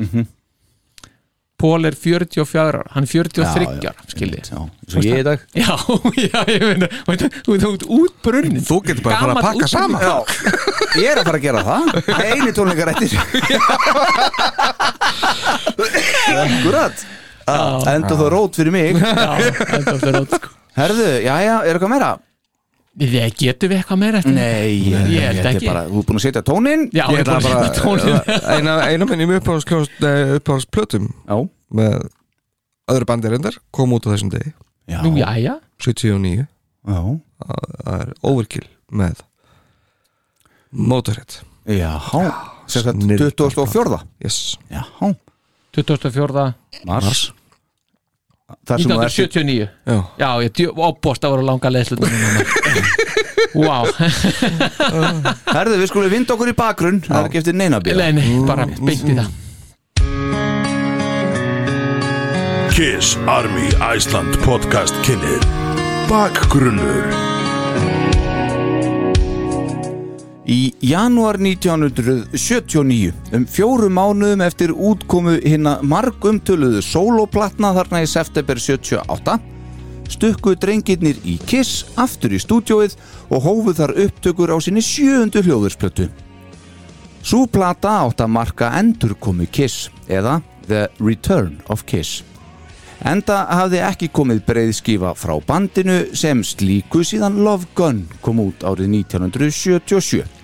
Pól 1.61 1.85
er 1.85 1.93
44 1.93 2.57
ára, 2.57 2.81
hann 2.95 3.05
er 3.05 3.11
43 3.11 3.67
ára 3.85 3.93
skilji 4.09 4.41
svo 4.49 5.03
ég 5.05 5.21
í 5.21 5.25
dag. 5.27 5.43
Já, 5.53 5.77
já, 6.25 6.41
ég 6.49 6.63
meina 6.65 6.89
veitu, 7.05 7.29
Þú 7.45 7.57
þú 7.61 7.73
ert 7.75 7.85
útbrunnin. 7.97 8.63
Þú 8.65 8.79
getur 8.87 9.05
bara 9.05 9.19
að 9.19 9.21
fara 9.21 9.35
að 9.35 9.45
pakka 9.45 9.67
saman. 9.69 10.01
Já, 10.01 10.17
ég 11.03 11.11
er 11.13 11.21
að 11.21 11.29
fara 11.29 11.37
að 11.37 11.45
gera 11.45 11.61
það. 11.67 11.85
Það 12.09 12.23
er 12.25 12.31
eini 12.33 12.53
tónleikar 12.57 12.93
eftir 12.95 13.11
Akkurat. 16.47 17.05
Enda 17.93 18.15
þó 18.17 18.27
rót 18.33 18.57
fyrir 18.61 18.73
mig. 18.75 18.97
Já, 18.97 19.31
þetta 19.61 19.97
fyrir 20.01 20.19
átt 20.23 20.37
sko. 20.41 20.57
Herðu, 20.81 21.09
já, 21.27 21.35
já, 21.45 21.55
er 21.61 21.77
eitthvað 21.77 21.93
meira? 21.93 22.11
Við 22.99 23.13
getum 23.39 23.71
við 23.71 23.77
eitthvað 23.79 23.99
meira 24.03 24.19
eftir? 24.19 24.33
Nei, 24.35 24.91
Ég 24.91 25.23
held 25.23 25.37
þetta 25.39 25.49
er 25.49 25.55
ekki. 25.55 25.67
bara, 25.71 25.83
Þú 25.87 26.01
er 26.01 26.07
búin 26.09 26.19
að 26.19 26.25
setja 26.25 26.43
tónin 26.43 26.81
Já, 26.91 27.05
Ég 27.07 27.13
ég 27.13 27.21
er 27.21 27.23
ætla 27.23 27.37
bara 27.37 27.61
að 27.61 27.69
setja 27.71 27.85
bara 27.87 28.57
eina, 28.57 28.75
eina 28.91 29.07
minnum 29.07 29.35
uppáhaldsplötum 29.39 31.07
Já, 31.29 31.37
með 31.79 32.09
öðru 32.91 33.07
bandi 33.07 33.31
reyndar 33.31 33.59
kom 33.71 33.93
út 33.95 34.09
á 34.11 34.13
þessum 34.13 34.33
degi. 34.35 34.51
Já, 34.91 34.99
Nú, 35.07 35.13
já, 35.21 35.29
já 35.39 35.55
79 35.79 36.43
já. 36.43 37.01
það 37.47 38.01
er 38.01 38.11
overkill 38.27 38.67
með 38.91 39.23
Motorhead. 40.71 41.41
Já, 41.71 41.95
sem 42.67 42.83
sagt 42.83 43.03
Snilld 43.03 43.35
24. 43.39 44.01
Yes. 44.23 44.57
Já, 44.71 44.83
24. 45.75 46.55
mars 46.87 47.07
Það 47.07 47.15
sem 47.15 47.15
þú 47.15 47.31
ert 47.31 48.40
1979 48.71 49.69
Já. 49.87 49.99
Já, 50.21 50.31
ég 50.45 50.53
djö, 50.57 50.73
óbóst 50.77 51.25
að 51.25 51.35
voru 51.37 51.47
langa 51.49 51.73
leðslutum 51.73 52.11
Vá, 53.51 53.83
Herðu, 55.57 55.79
við 55.81 55.89
skulum 55.91 56.13
vinda 56.13 56.35
okkur 56.37 56.51
í 56.53 56.55
bakgrunn. 56.55 57.01
Það 57.03 57.19
er 57.19 57.29
ekki 57.31 57.41
eftir 57.41 57.57
neina 57.59 57.81
bíla 57.83 58.05
leini, 58.07 58.27
bara 58.47 58.67
beint 58.69 59.03
í 59.11 59.17
það. 59.17 59.31
Kiss 62.71 63.17
Army 63.29 63.67
Iceland 63.97 64.39
podcast 64.45 64.95
kynir 65.05 65.43
Bakgrunnur 66.09 67.11
Í 70.51 70.73
janúar 70.83 71.37
1979, 71.39 73.13
um 73.37 73.45
fjórum 73.47 73.93
mánuðum 73.95 74.41
eftir 74.43 74.73
útkomu 74.75 75.37
hinna 75.47 75.77
margumtöluðu 75.87 76.81
sóloplatna 76.83 77.71
þarna 77.77 78.01
í 78.03 78.09
september 78.11 78.59
78, 78.59 79.37
stukku 80.11 80.57
drengirnir 80.59 81.21
í 81.23 81.37
Kiss 81.47 81.85
aftur 81.95 82.35
í 82.35 82.41
stúdjóið 82.43 82.97
og 83.31 83.45
hófu 83.45 83.77
þar 83.79 83.95
upptökur 84.09 84.51
á 84.51 84.59
sinni 84.59 84.83
sjöundu 84.83 85.45
hljóðursplötu. 85.47 86.09
Sú 87.23 87.45
plata 87.47 88.01
átt 88.01 88.25
að 88.25 88.35
marka 88.35 88.73
endurkomu 88.81 89.47
Kiss 89.55 89.87
eða 90.11 90.41
The 90.67 90.89
Return 90.99 91.61
of 91.71 91.87
Kiss. 91.87 92.25
Enda 93.07 93.45
hafði 93.55 93.85
ekki 93.87 94.11
komið 94.11 94.43
breiðskífa 94.51 95.15
frá 95.15 95.39
bandinu 95.47 96.11
sem 96.19 96.43
slíku 96.43 97.07
síðan 97.07 97.39
Love 97.47 97.71
Gun 97.79 98.03
kom 98.21 98.43
út 98.43 98.67
árið 98.67 98.91
1977. 99.07 100.40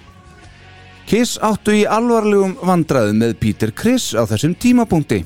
Kiss 1.06 1.36
áttu 1.38 1.70
í 1.70 1.84
alvarlegum 1.86 2.56
vandræðum 2.66 3.20
með 3.22 3.36
Peter 3.38 3.70
Criss 3.70 4.10
á 4.18 4.26
þessum 4.26 4.56
tímapunkti. 4.58 5.20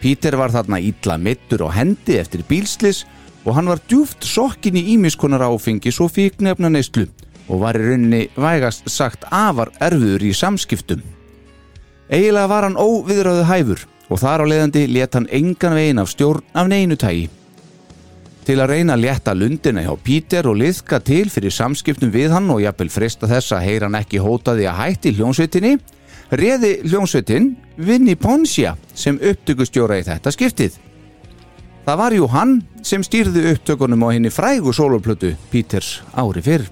Peter 0.00 0.32
var 0.40 0.54
þarna 0.54 0.78
illa 0.80 1.18
mittur 1.20 1.66
á 1.68 1.76
hendi 1.76 2.16
eftir 2.16 2.40
bílslis 2.48 3.02
og 3.44 3.52
hann 3.58 3.68
var 3.68 3.82
djúft 3.84 4.24
sokkin 4.24 4.78
í 4.80 4.86
ímiskonar 4.94 5.44
áfengis 5.44 6.00
og 6.00 6.08
fíknefna 6.14 6.72
neyslu 6.72 7.04
og 7.52 7.60
var 7.60 7.76
í 7.76 7.84
rauninni 7.84 8.22
vægast 8.32 8.88
sagt 8.88 9.28
afar 9.28 9.74
erfiður 9.84 10.24
í 10.24 10.32
samskiptum. 10.32 11.04
Eiginlega 12.08 12.48
var 12.48 12.64
hann 12.70 12.80
óviðröðu 12.80 13.44
hæfur 13.52 13.84
og 14.08 14.24
þar 14.24 14.48
á 14.48 14.50
leiðandi 14.54 14.86
let 14.88 15.20
hann 15.20 15.28
engan 15.28 15.76
veginn 15.76 16.00
af 16.00 16.12
stjórn 16.16 16.48
af 16.56 16.72
neinu 16.72 16.96
tægi. 16.96 17.28
Til 18.44 18.58
að 18.60 18.74
reyna 18.74 18.92
að 18.92 19.06
létta 19.06 19.32
lundina 19.32 19.82
hjá 19.86 19.94
Píter 20.04 20.44
og 20.50 20.58
liðka 20.60 20.98
til 21.00 21.30
fyrir 21.32 21.52
samskiptum 21.54 22.10
við 22.12 22.34
hann 22.34 22.50
og 22.52 22.60
jafnvel 22.60 22.90
frista 22.92 23.28
þess 23.30 23.54
að 23.56 23.64
heyra 23.64 23.88
hann 23.88 23.96
ekki 24.02 24.20
hótaði 24.20 24.66
að 24.68 24.80
hætti 24.82 25.12
hljónsveitinni, 25.16 25.78
reði 26.28 26.74
hljónsveitin 26.84 27.54
Vinni 27.80 28.18
Ponsja 28.20 28.74
sem 28.92 29.16
upptökustjóra 29.16 29.96
í 29.96 30.04
þetta 30.04 30.34
skiptið. 30.36 30.76
Það 31.88 32.00
var 32.02 32.18
jú 32.18 32.28
hann 32.32 32.54
sem 32.84 33.02
stýrði 33.04 33.48
upptökunum 33.54 34.04
á 34.04 34.08
henni 34.12 34.32
frægu 34.32 34.76
soloplötu 34.76 35.32
Píters 35.48 36.02
ári 36.12 36.44
fyrr. 36.44 36.68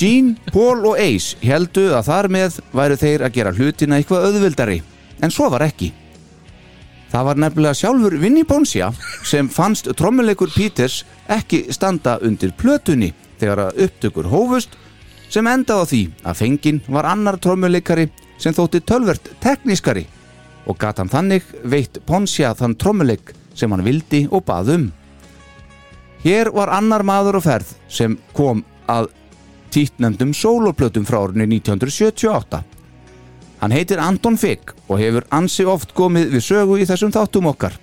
Gene, 0.00 0.38
Paul 0.48 0.86
og 0.88 0.96
Ace 0.96 1.36
heldu 1.44 1.90
að 1.92 2.06
þar 2.08 2.32
með 2.32 2.60
væru 2.72 2.96
þeir 2.96 3.26
að 3.26 3.34
gera 3.36 3.52
hlutina 3.52 4.00
eitthvað 4.00 4.30
auðvildari, 4.30 4.80
en 5.20 5.32
svo 5.34 5.52
var 5.52 5.68
ekki. 5.68 5.92
Það 7.10 7.26
var 7.26 7.40
nefnilega 7.42 7.74
sjálfur 7.74 8.14
Vinnie 8.22 8.46
Bonsja 8.46 8.92
sem 9.26 9.48
fannst 9.50 9.88
trommuleikur 9.98 10.52
Peters 10.54 11.02
ekki 11.30 11.64
standa 11.74 12.18
undir 12.22 12.52
plötunni 12.58 13.10
þegar 13.40 13.64
að 13.64 13.82
upptökur 13.86 14.30
hófust 14.30 14.76
sem 15.30 15.46
endaði 15.46 15.90
því 15.90 16.00
að 16.26 16.38
fenginn 16.38 16.80
var 16.86 17.08
annar 17.10 17.38
trommuleikari 17.42 18.06
sem 18.40 18.54
þótti 18.54 18.82
tölvert 18.86 19.32
teknískari 19.42 20.06
og 20.70 20.78
gat 20.78 21.02
hann 21.02 21.10
þannig 21.10 21.46
veitt 21.66 21.98
Bonsja 22.06 22.54
þann 22.54 22.78
trommuleik 22.78 23.34
sem 23.58 23.70
hann 23.72 23.84
vildi 23.84 24.26
og 24.30 24.44
bað 24.46 24.74
um. 24.76 24.88
Hér 26.22 26.52
var 26.54 26.70
annar 26.76 27.02
maður 27.06 27.40
á 27.40 27.42
ferð 27.42 27.74
sem 27.90 28.18
kom 28.36 28.62
að 28.90 29.10
títnefndum 29.74 30.34
sóloplötum 30.36 31.06
frá 31.08 31.24
árinu 31.24 31.46
1978. 31.58 32.62
Hann 33.60 33.74
heitir 33.76 34.00
Anton 34.00 34.38
Figg 34.40 34.72
og 34.88 34.98
hefur 35.00 35.26
ansi 35.36 35.66
oft 35.68 35.92
komið 35.96 36.34
við 36.34 36.44
sögu 36.46 36.78
í 36.80 36.86
þessum 36.88 37.12
þáttum 37.12 37.50
okkar 37.52 37.76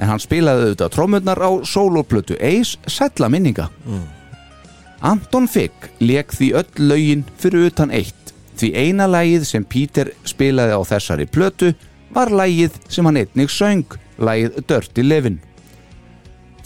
en 0.00 0.08
hann 0.08 0.22
spilaði 0.22 0.64
auðvitað 0.64 0.94
trómurnar 0.94 1.42
á 1.44 1.50
soloplötu 1.68 2.38
Ace 2.40 2.78
Sætla 2.88 3.28
minninga. 3.30 3.68
Anton 5.00 5.46
Figg 5.48 5.90
leik 6.00 6.32
því 6.34 6.50
öll 6.60 6.88
lögin 6.90 7.24
fyrir 7.38 7.68
utan 7.70 7.92
eitt 7.94 8.34
því 8.60 8.72
eina 8.76 9.06
lægið 9.08 9.46
sem 9.48 9.64
Peter 9.64 10.10
spilaði 10.28 10.76
á 10.76 10.80
þessari 10.88 11.28
plötu 11.30 11.72
var 12.12 12.32
lægið 12.32 12.76
sem 12.90 13.06
hann 13.06 13.20
einnig 13.20 13.52
söng, 13.52 13.86
lægið 14.18 14.58
Dirty 14.66 15.04
Livin'. 15.06 15.38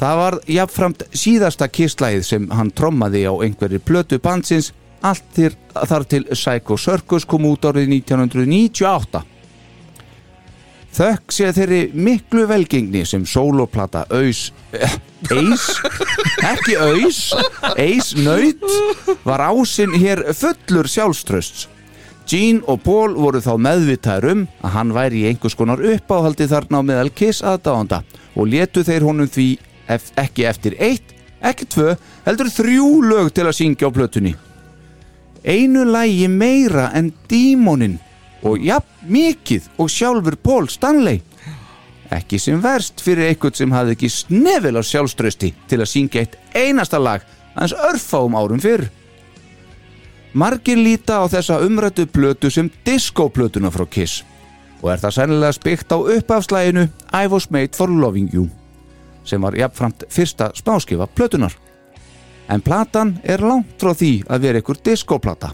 Það 0.01 0.17
var 0.19 0.39
jafnframt 0.51 1.05
síðasta 1.15 1.69
kisslægið 1.71 2.25
sem 2.27 2.49
hann 2.51 2.73
trommaði 2.75 3.27
á 3.31 3.35
einhverju 3.45 3.79
plötu 3.79 4.19
bandsins 4.19 4.73
allt 5.05 5.39
þar 5.75 6.07
til 6.09 6.25
Psycho 6.33 6.79
Circus 6.81 7.27
kom 7.29 7.47
út 7.51 7.67
árið 7.69 7.93
1998. 8.01 9.23
Þökk 10.95 11.35
sé 11.35 11.49
þeirri 11.57 11.81
miklu 11.99 12.45
velgengni 12.47 13.03
sem 13.09 13.25
sóloplata 13.27 14.05
Aus 14.15 14.53
eh, 14.71 14.93
Eis, 15.35 15.65
ekki 16.53 16.77
Aus 16.79 17.19
Eis 17.75 18.13
Naut 18.15 18.63
var 19.27 19.43
ásinn 19.49 19.97
hér 19.99 20.23
fullur 20.39 20.87
sjálfströsts. 20.91 21.67
Gene 22.31 22.63
og 22.71 22.81
Paul 22.87 23.19
voru 23.19 23.43
þá 23.43 23.53
meðvitaður 23.61 24.31
um 24.31 24.47
að 24.65 24.75
hann 24.79 24.95
væri 24.97 25.25
í 25.25 25.27
einhvers 25.33 25.59
konar 25.59 25.83
uppáhaldi 25.83 26.47
þarna 26.49 26.81
á 26.81 26.83
meðal 26.87 27.11
Kiss 27.13 27.43
aðdáðanda 27.45 28.01
og 28.39 28.49
letu 28.55 28.87
þeir 28.87 29.05
honum 29.05 29.29
því 29.29 29.51
ekki 29.91 30.47
eftir 30.49 30.79
eitt, 30.79 31.13
ekki 31.45 31.69
tvö, 31.75 31.99
heldur 32.25 32.55
þrjú 32.55 32.89
lög 33.11 33.35
til 33.35 33.45
að 33.51 33.57
syngja 33.59 33.91
á 33.91 33.97
plötunni 33.99 34.33
einu 35.45 35.85
lægi 35.85 36.29
meira 36.29 36.91
en 36.95 37.13
dímonin 37.31 37.99
og 38.43 38.59
jafn 38.61 39.09
mikið 39.09 39.69
og 39.79 39.91
sjálfur 39.91 40.37
Paul 40.37 40.69
Stanley. 40.69 41.21
Ekki 42.13 42.39
sem 42.39 42.61
verst 42.63 43.01
fyrir 43.03 43.29
eitthvað 43.29 43.61
sem 43.61 43.73
hafði 43.73 43.97
ekki 43.97 44.11
snefil 44.13 44.77
á 44.81 44.83
sjálfströsti 44.85 45.55
til 45.69 45.81
að 45.81 45.91
syngja 45.91 46.25
eitt 46.25 46.37
einasta 46.55 47.01
lag 47.01 47.25
hans 47.57 47.75
örfáum 47.75 48.37
árum 48.37 48.61
fyrr. 48.63 48.89
Margir 50.35 50.79
líta 50.79 51.23
á 51.23 51.25
þessa 51.31 51.61
umrættu 51.63 52.07
plötu 52.11 52.51
sem 52.51 52.71
discoplötuna 52.87 53.71
frá 53.71 53.87
Kiss 53.87 54.25
og 54.83 54.91
er 54.93 55.01
það 55.01 55.17
sennilega 55.17 55.57
spygt 55.57 55.93
á 55.95 55.99
uppafslæginu 55.99 56.89
I 57.13 57.29
was 57.31 57.51
made 57.51 57.73
for 57.77 57.89
loving 57.89 58.29
you 58.35 58.49
sem 59.25 59.41
var 59.41 59.57
jafnframt 59.57 60.05
fyrsta 60.13 60.51
spáskifa 60.55 61.07
plötunar 61.07 61.55
En 62.49 62.61
platan 62.61 63.17
er 63.25 63.43
langt 63.45 63.77
frá 63.81 63.95
því 63.97 64.13
að 64.29 64.47
vera 64.47 64.61
ykkur 64.61 64.81
diskoplata. 64.85 65.53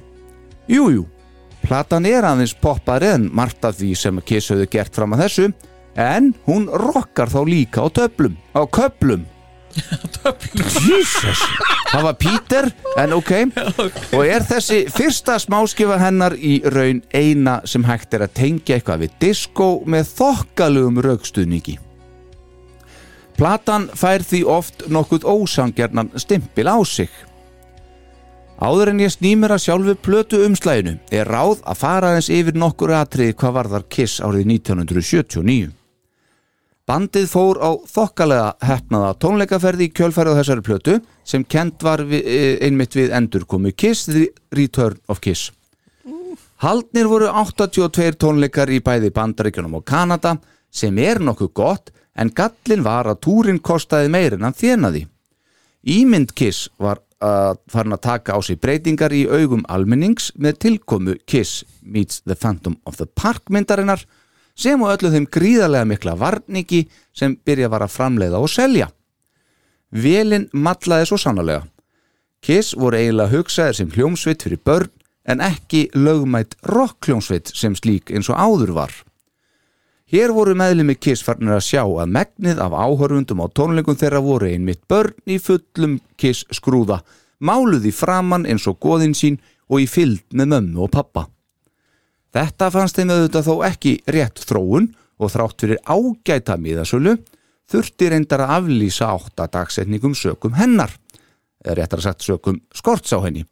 Jújú, 0.71 1.05
platan 1.65 2.07
er 2.09 2.27
aðeins 2.27 2.55
poppar 2.55 3.05
en 3.07 3.29
margt 3.35 3.65
af 3.67 3.79
því 3.79 3.91
sem 3.99 4.23
Kiss 4.27 4.51
höfðu 4.53 4.69
gert 4.71 4.97
fram 4.97 5.15
að 5.15 5.27
þessu, 5.27 5.51
en 5.99 6.33
hún 6.47 6.69
rockar 6.71 7.31
þá 7.31 7.41
líka 7.47 7.85
á 7.85 7.89
töflum, 7.95 8.39
á 8.55 8.63
köplum. 8.67 9.27
Jesus, 10.91 11.43
það 11.93 12.03
var 12.03 12.17
Peter, 12.19 12.67
en 12.99 13.13
ok, 13.15 13.33
og 14.17 14.25
er 14.25 14.43
þessi 14.47 14.81
fyrsta 14.91 15.37
smáskifa 15.39 15.99
hennar 16.01 16.35
í 16.35 16.57
raun 16.75 17.05
eina 17.15 17.61
sem 17.71 17.87
hægt 17.87 18.19
er 18.19 18.27
að 18.27 18.35
tengja 18.41 18.79
eitthvað 18.81 19.05
við 19.05 19.15
disko 19.23 19.71
með 19.87 20.11
þokkalugum 20.19 20.99
raukstuðningi. 21.07 21.79
Platan 23.41 23.87
fær 23.97 24.21
því 24.21 24.39
oft 24.53 24.83
nokkuð 24.93 25.23
ósangjarnan 25.25 26.11
stimpil 26.21 26.69
á 26.69 26.77
sig. 26.85 27.09
Áður 28.61 28.91
en 28.93 28.99
ég 29.01 29.13
snýmir 29.15 29.55
að 29.55 29.63
sjálfu 29.65 29.95
plötu 29.97 30.43
umslæginu 30.45 30.99
er 31.09 31.31
ráð 31.33 31.63
að 31.65 31.79
fara 31.81 32.11
eins 32.19 32.27
yfir 32.29 32.59
nokkur 32.61 32.91
atriði 32.93 33.33
hvað 33.41 33.55
varðar 33.57 33.87
Kiss 33.89 34.21
árið 34.21 34.45
1979. 34.59 35.71
Bandið 36.85 37.31
fór 37.33 37.63
á 37.65 37.71
þokkalega 37.89 38.51
hefnaða 38.61 39.15
tónleikaferði 39.25 39.87
í 39.89 39.95
kjölfærið 39.97 40.37
á 40.37 40.39
þessari 40.43 40.65
plötu 40.67 40.97
sem 41.25 41.47
kent 41.49 41.81
var 41.87 42.03
við, 42.11 42.27
einmitt 42.61 42.99
við 42.99 43.15
endurkomu 43.17 43.73
Kiss 43.73 44.05
The 44.11 44.27
Return 44.53 44.99
of 45.09 45.23
Kiss. 45.25 45.49
Haldnir 46.61 47.09
voru 47.09 47.33
82 47.33 48.21
tónleikar 48.21 48.69
í 48.69 48.83
bæði 48.85 49.09
bandaríkjunum 49.17 49.81
og 49.81 49.87
Kanada 49.89 50.35
sem 50.69 51.01
er 51.01 51.25
nokkuð 51.25 51.53
gott 51.57 51.91
en 52.15 52.33
gallin 52.35 52.85
var 52.85 53.09
að 53.11 53.23
túrin 53.27 53.61
kostaði 53.63 54.11
meir 54.13 54.37
en 54.37 54.57
þjenaði. 54.57 55.07
Ímynd 55.87 56.35
Kiss 56.37 56.69
var 56.79 57.01
að 57.21 57.59
farin 57.69 57.95
að 57.97 58.05
taka 58.05 58.37
á 58.37 58.39
sig 58.45 58.61
breytingar 58.61 59.13
í 59.13 59.27
augum 59.29 59.65
almennings 59.69 60.31
með 60.37 60.59
tilkomu 60.65 61.17
Kiss 61.27 61.65
meets 61.83 62.23
the 62.25 62.37
Phantom 62.37 62.79
of 62.85 62.97
the 62.97 63.07
Park 63.07 63.51
myndarinnar 63.53 64.05
sem 64.57 64.81
og 64.83 64.93
öllu 64.95 65.13
þeim 65.13 65.29
gríðarlega 65.33 65.89
mikla 65.89 66.17
varningi 66.21 66.87
sem 67.17 67.37
byrja 67.37 67.69
var 67.73 67.85
að 67.85 67.95
framleiða 67.97 68.41
og 68.41 68.51
selja. 68.53 68.89
Velin 69.91 70.49
matlaði 70.53 71.09
svo 71.11 71.19
sannlega. 71.21 71.65
Kiss 72.41 72.73
voru 72.77 72.97
eiginlega 72.97 73.35
hugsaðir 73.35 73.77
sem 73.77 73.93
hljómsveit 73.93 74.45
fyrir 74.45 74.61
börn 74.65 74.93
en 75.29 75.43
ekki 75.45 75.89
lögmætt 75.95 76.57
rockljónsveit 76.65 77.53
sem 77.53 77.77
slík 77.77 78.13
eins 78.15 78.31
og 78.33 78.41
áður 78.41 78.75
var. 78.79 78.93
Hér 80.11 80.33
voru 80.35 80.57
meðlumi 80.59 80.97
Kiss 80.99 81.23
farnir 81.23 81.55
að 81.55 81.69
sjá 81.69 81.85
að 81.85 82.09
megnið 82.11 82.59
af 82.65 82.73
áhörfundum 82.75 83.45
á 83.45 83.47
tónleikum 83.55 83.95
þeirra 83.95 84.19
voru 84.25 84.49
einmitt 84.51 84.81
börn 84.91 85.15
í 85.31 85.37
fullum 85.39 86.01
Kiss 86.19 86.49
skrúða, 86.51 86.97
máluð 87.39 87.87
í 87.87 87.93
framann 87.95 88.49
eins 88.51 88.67
og 88.67 88.81
goðin 88.83 89.15
sín 89.15 89.39
og 89.71 89.85
í 89.85 89.87
fylld 89.87 90.25
með 90.35 90.51
mömmu 90.51 90.83
og 90.89 90.91
pappa. 90.97 91.29
Þetta 92.35 92.73
fannst 92.75 92.99
þeim 92.99 93.15
auðvitað 93.15 93.47
þó 93.53 93.55
ekki 93.71 93.95
rétt 94.11 94.43
þróun 94.51 94.91
og 95.23 95.31
þrátt 95.31 95.63
fyrir 95.63 95.83
ágæta 95.87 96.59
miðasölu 96.59 97.15
þurfti 97.71 98.11
reyndar 98.11 98.43
að 98.49 98.55
aflýsa 98.59 99.13
átta 99.15 99.47
dagsetningum 99.47 100.19
sökum 100.19 100.59
hennar, 100.59 100.91
eða 101.63 101.85
réttar 101.85 102.03
að 102.03 102.09
sagt 102.09 102.27
sökum 102.27 102.59
skorts 102.75 103.15
á 103.15 103.23
henni. 103.23 103.47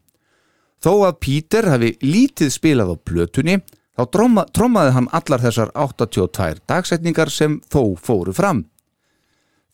Þó 0.82 1.06
að 1.06 1.20
Pítur 1.22 1.70
hafi 1.70 1.94
lítið 2.02 2.50
spilað 2.50 2.94
á 2.94 2.96
plötunni, 2.98 3.60
þá 3.98 4.04
tróma, 4.14 4.44
trómaði 4.54 4.94
hann 4.94 5.08
allar 5.10 5.42
þessar 5.42 5.72
82 5.74 6.62
dagsetningar 6.70 7.32
sem 7.34 7.58
þó 7.66 7.96
fóru 7.98 8.34
fram. 8.36 8.64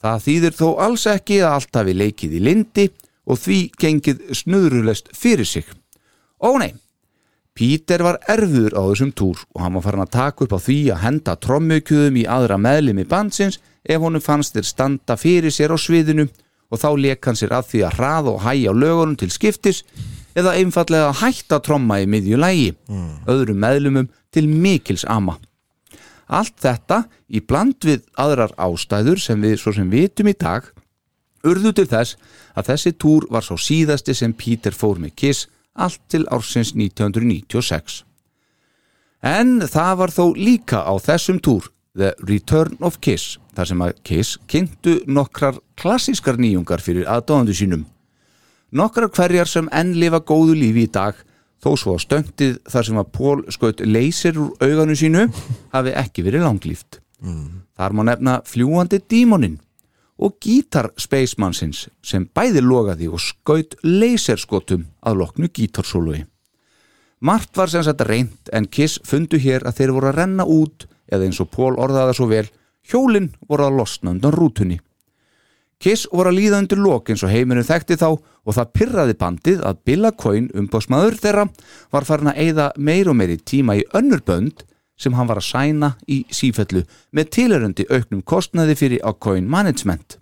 Það 0.00 0.22
þýðir 0.26 0.56
þó 0.56 0.68
alls 0.86 1.04
ekki 1.08 1.42
að 1.42 1.58
allt 1.58 1.80
hafi 1.80 1.96
leikið 1.96 2.38
í 2.38 2.40
lindi 2.48 2.86
og 3.24 3.40
því 3.40 3.58
gengið 3.80 4.24
snuðrulest 4.40 5.12
fyrir 5.16 5.48
sig. 5.48 5.68
Ó 6.40 6.56
nei, 6.60 6.72
Pítur 7.54 8.02
var 8.02 8.16
erfur 8.26 8.74
á 8.74 8.82
þessum 8.82 9.12
túr 9.14 9.38
og 9.54 9.60
hann 9.62 9.76
var 9.76 9.84
farin 9.84 10.02
að 10.02 10.14
taka 10.16 10.42
upp 10.44 10.56
á 10.58 10.64
því 10.64 10.78
að 10.90 11.02
henda 11.04 11.34
trommukjöðum 11.38 12.16
í 12.18 12.24
aðra 12.26 12.56
meðlimi 12.58 13.04
bandsins 13.06 13.60
ef 13.86 14.02
honum 14.02 14.24
fannst 14.24 14.56
þeir 14.56 14.66
standa 14.66 15.14
fyrir 15.20 15.54
sér 15.54 15.70
á 15.70 15.78
sviðinu 15.78 16.26
og 16.74 16.80
þá 16.82 16.88
leik 16.98 17.28
hann 17.28 17.38
sér 17.38 17.54
að 17.54 17.68
því 17.70 17.84
að 17.86 17.94
hraða 18.00 18.32
og 18.32 18.42
hæja 18.42 18.72
á 18.72 18.80
lögunum 18.82 19.14
til 19.20 19.30
skiptis 19.30 19.84
eða 20.34 20.54
einfallega 20.58 21.10
að 21.10 21.20
hætta 21.22 21.60
tromma 21.62 22.00
í 22.02 22.06
miðju 22.10 22.38
lægi, 22.40 22.70
öðrum 23.30 23.60
meðlumum 23.62 24.08
til 24.34 24.48
mikils 24.48 25.04
ama. 25.08 25.38
Allt 26.26 26.56
þetta 26.60 27.04
í 27.28 27.40
bland 27.40 27.84
við 27.84 28.02
aðrar 28.16 28.54
ástæður 28.56 29.20
sem 29.20 29.40
við 29.40 29.58
svo 29.60 29.74
sem 29.76 29.90
vitum 29.90 30.28
í 30.28 30.34
dag 30.34 30.70
urðu 31.44 31.74
til 31.76 31.86
þess 31.90 32.16
að 32.56 32.70
þessi 32.72 32.94
túr 32.96 33.26
var 33.30 33.44
svo 33.44 33.58
síðasti 33.60 34.14
sem 34.16 34.32
Pítur 34.32 34.74
fór 34.76 35.00
með 35.02 35.14
Kiss 35.20 35.46
allt 35.74 36.00
til 36.08 36.24
ársins 36.32 36.72
1996. 36.74 38.02
En 39.24 39.60
það 39.64 39.94
var 40.00 40.12
þó 40.12 40.24
líka 40.36 40.84
á 40.84 40.94
þessum 41.00 41.40
túr 41.40 41.70
The 41.94 42.12
Return 42.26 42.76
of 42.80 42.98
Kiss 43.04 43.38
þar 43.54 43.70
sem 43.70 43.82
að 43.84 43.96
Kiss 44.06 44.38
kynntu 44.50 44.98
nokkrar 45.06 45.60
klassískar 45.80 46.38
nýjungar 46.40 46.82
fyrir 46.82 47.08
aðdóðandu 47.10 47.56
sínum. 47.56 47.84
Nokkrar 48.74 49.12
hverjar 49.14 49.46
sem 49.46 49.68
enn 49.70 49.92
lifa 50.02 50.18
góðu 50.26 50.56
lífi 50.58 50.88
í 50.88 50.90
dag 50.90 51.18
þó 51.62 51.74
svo 51.78 51.92
að 51.94 52.02
stöngtið 52.04 52.54
þar 52.72 52.86
sem 52.88 52.96
að 52.98 53.10
Pól 53.14 53.42
skaut 53.54 53.82
leysir 53.86 54.40
úr 54.40 54.64
auganu 54.66 54.96
sínu 54.98 55.28
hafi 55.70 55.92
ekki 55.94 56.24
verið 56.26 56.42
langlíft. 56.48 56.98
Þar 57.78 57.94
má 57.94 58.02
nefna 58.08 58.34
fljúandi 58.44 58.98
dímonin 58.98 59.60
og 60.18 60.36
gítar 60.42 60.90
Spacemannsins 60.98 61.88
sem 62.02 62.26
bæði 62.34 62.62
logaði 62.66 63.08
og 63.10 63.22
skaut 63.22 63.76
leyserskotum 63.86 64.88
að 65.06 65.20
loknu 65.22 65.50
gítarsólui. 65.54 66.24
Margt 67.24 67.56
var 67.56 67.70
sem 67.70 67.84
sagt 67.86 68.02
reynd 68.04 68.50
en 68.52 68.66
Kiss 68.66 68.98
fundu 69.06 69.38
hér 69.38 69.64
að 69.64 69.78
þeir 69.78 69.94
voru 69.94 70.10
að 70.10 70.18
renna 70.18 70.44
út 70.44 70.88
eða 71.06 71.28
eins 71.28 71.40
og 71.40 71.48
Pól 71.54 71.78
orðaði 71.78 72.18
svo 72.18 72.26
vel, 72.26 72.46
hjólinn 72.90 73.30
voru 73.48 73.68
að 73.68 73.78
losna 73.78 74.10
undan 74.10 74.34
rútunni. 74.34 74.80
Kiss 75.82 76.06
voru 76.12 76.30
að 76.30 76.38
líða 76.38 76.60
undir 76.62 76.80
lok 76.80 77.10
eins 77.10 77.24
og 77.26 77.32
heiminu 77.32 77.64
þekkti 77.66 77.98
þá 78.00 78.08
og 78.14 78.56
það 78.56 78.70
pyrraði 78.78 79.16
bandið 79.20 79.64
að 79.66 79.80
Billa 79.88 80.12
Coyne 80.16 80.52
umbásmaður 80.54 81.18
þeirra 81.20 81.46
var 81.92 82.06
farin 82.08 82.30
að 82.32 82.40
eyða 82.44 82.68
meir 82.76 83.10
og 83.10 83.18
meiri 83.18 83.38
tíma 83.40 83.76
í 83.80 83.84
önnur 83.96 84.22
bönd 84.24 84.64
sem 85.00 85.16
hann 85.18 85.28
var 85.28 85.40
að 85.40 85.48
sæna 85.48 85.94
í 86.06 86.22
sífellu 86.30 86.84
með 87.12 87.30
tilhörandi 87.36 87.86
auknum 87.90 88.22
kostnaði 88.22 88.76
fyrir 88.78 89.02
á 89.02 89.10
Coyne 89.12 89.50
Management. 89.50 90.18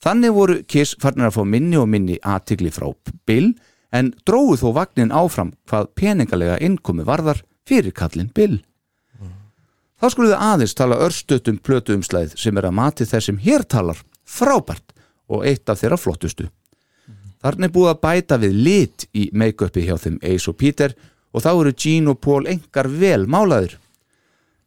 Þannig 0.00 0.34
voru 0.34 0.56
Kiss 0.64 0.96
farin 1.00 1.28
að 1.28 1.36
fá 1.38 1.42
minni 1.44 1.78
og 1.78 1.88
minni 1.92 2.18
aðtigli 2.24 2.72
frá 2.74 2.88
Bill 3.28 3.52
en 3.94 4.12
dróðu 4.26 4.58
þó 4.62 4.68
vagnin 4.80 5.14
áfram 5.14 5.54
hvað 5.70 5.92
peningalega 5.98 6.58
innkomi 6.62 7.06
varðar 7.06 7.42
fyrir 7.68 7.94
kallin 7.94 8.32
Bill. 8.34 8.60
Þá 10.00 10.06
skulum 10.08 10.30
við 10.30 10.40
aðeins 10.40 10.74
tala 10.74 10.96
örstutum 11.04 11.58
plötuumslæð 11.60 12.32
sem 12.40 12.56
er 12.56 12.70
að 12.70 12.78
mati 12.78 13.04
þessum 13.04 13.40
hér 13.44 13.66
talar 13.68 14.00
frábært 14.30 14.94
og 15.30 15.46
eitt 15.46 15.70
af 15.70 15.80
þeirra 15.82 15.98
flottustu. 16.00 16.48
Þarna 17.40 17.68
er 17.68 17.72
búið 17.72 17.92
að 17.94 18.02
bæta 18.04 18.36
við 18.40 18.58
lit 18.66 19.06
í 19.16 19.30
make-upi 19.32 19.86
hjá 19.86 19.96
þeim 20.00 20.18
Ace 20.22 20.50
og 20.50 20.58
Peter 20.60 20.92
og 21.32 21.44
þá 21.44 21.50
eru 21.52 21.72
Gene 21.72 22.12
og 22.12 22.20
Paul 22.20 22.44
engar 22.50 22.90
vel 22.90 23.24
málaður. 23.30 23.78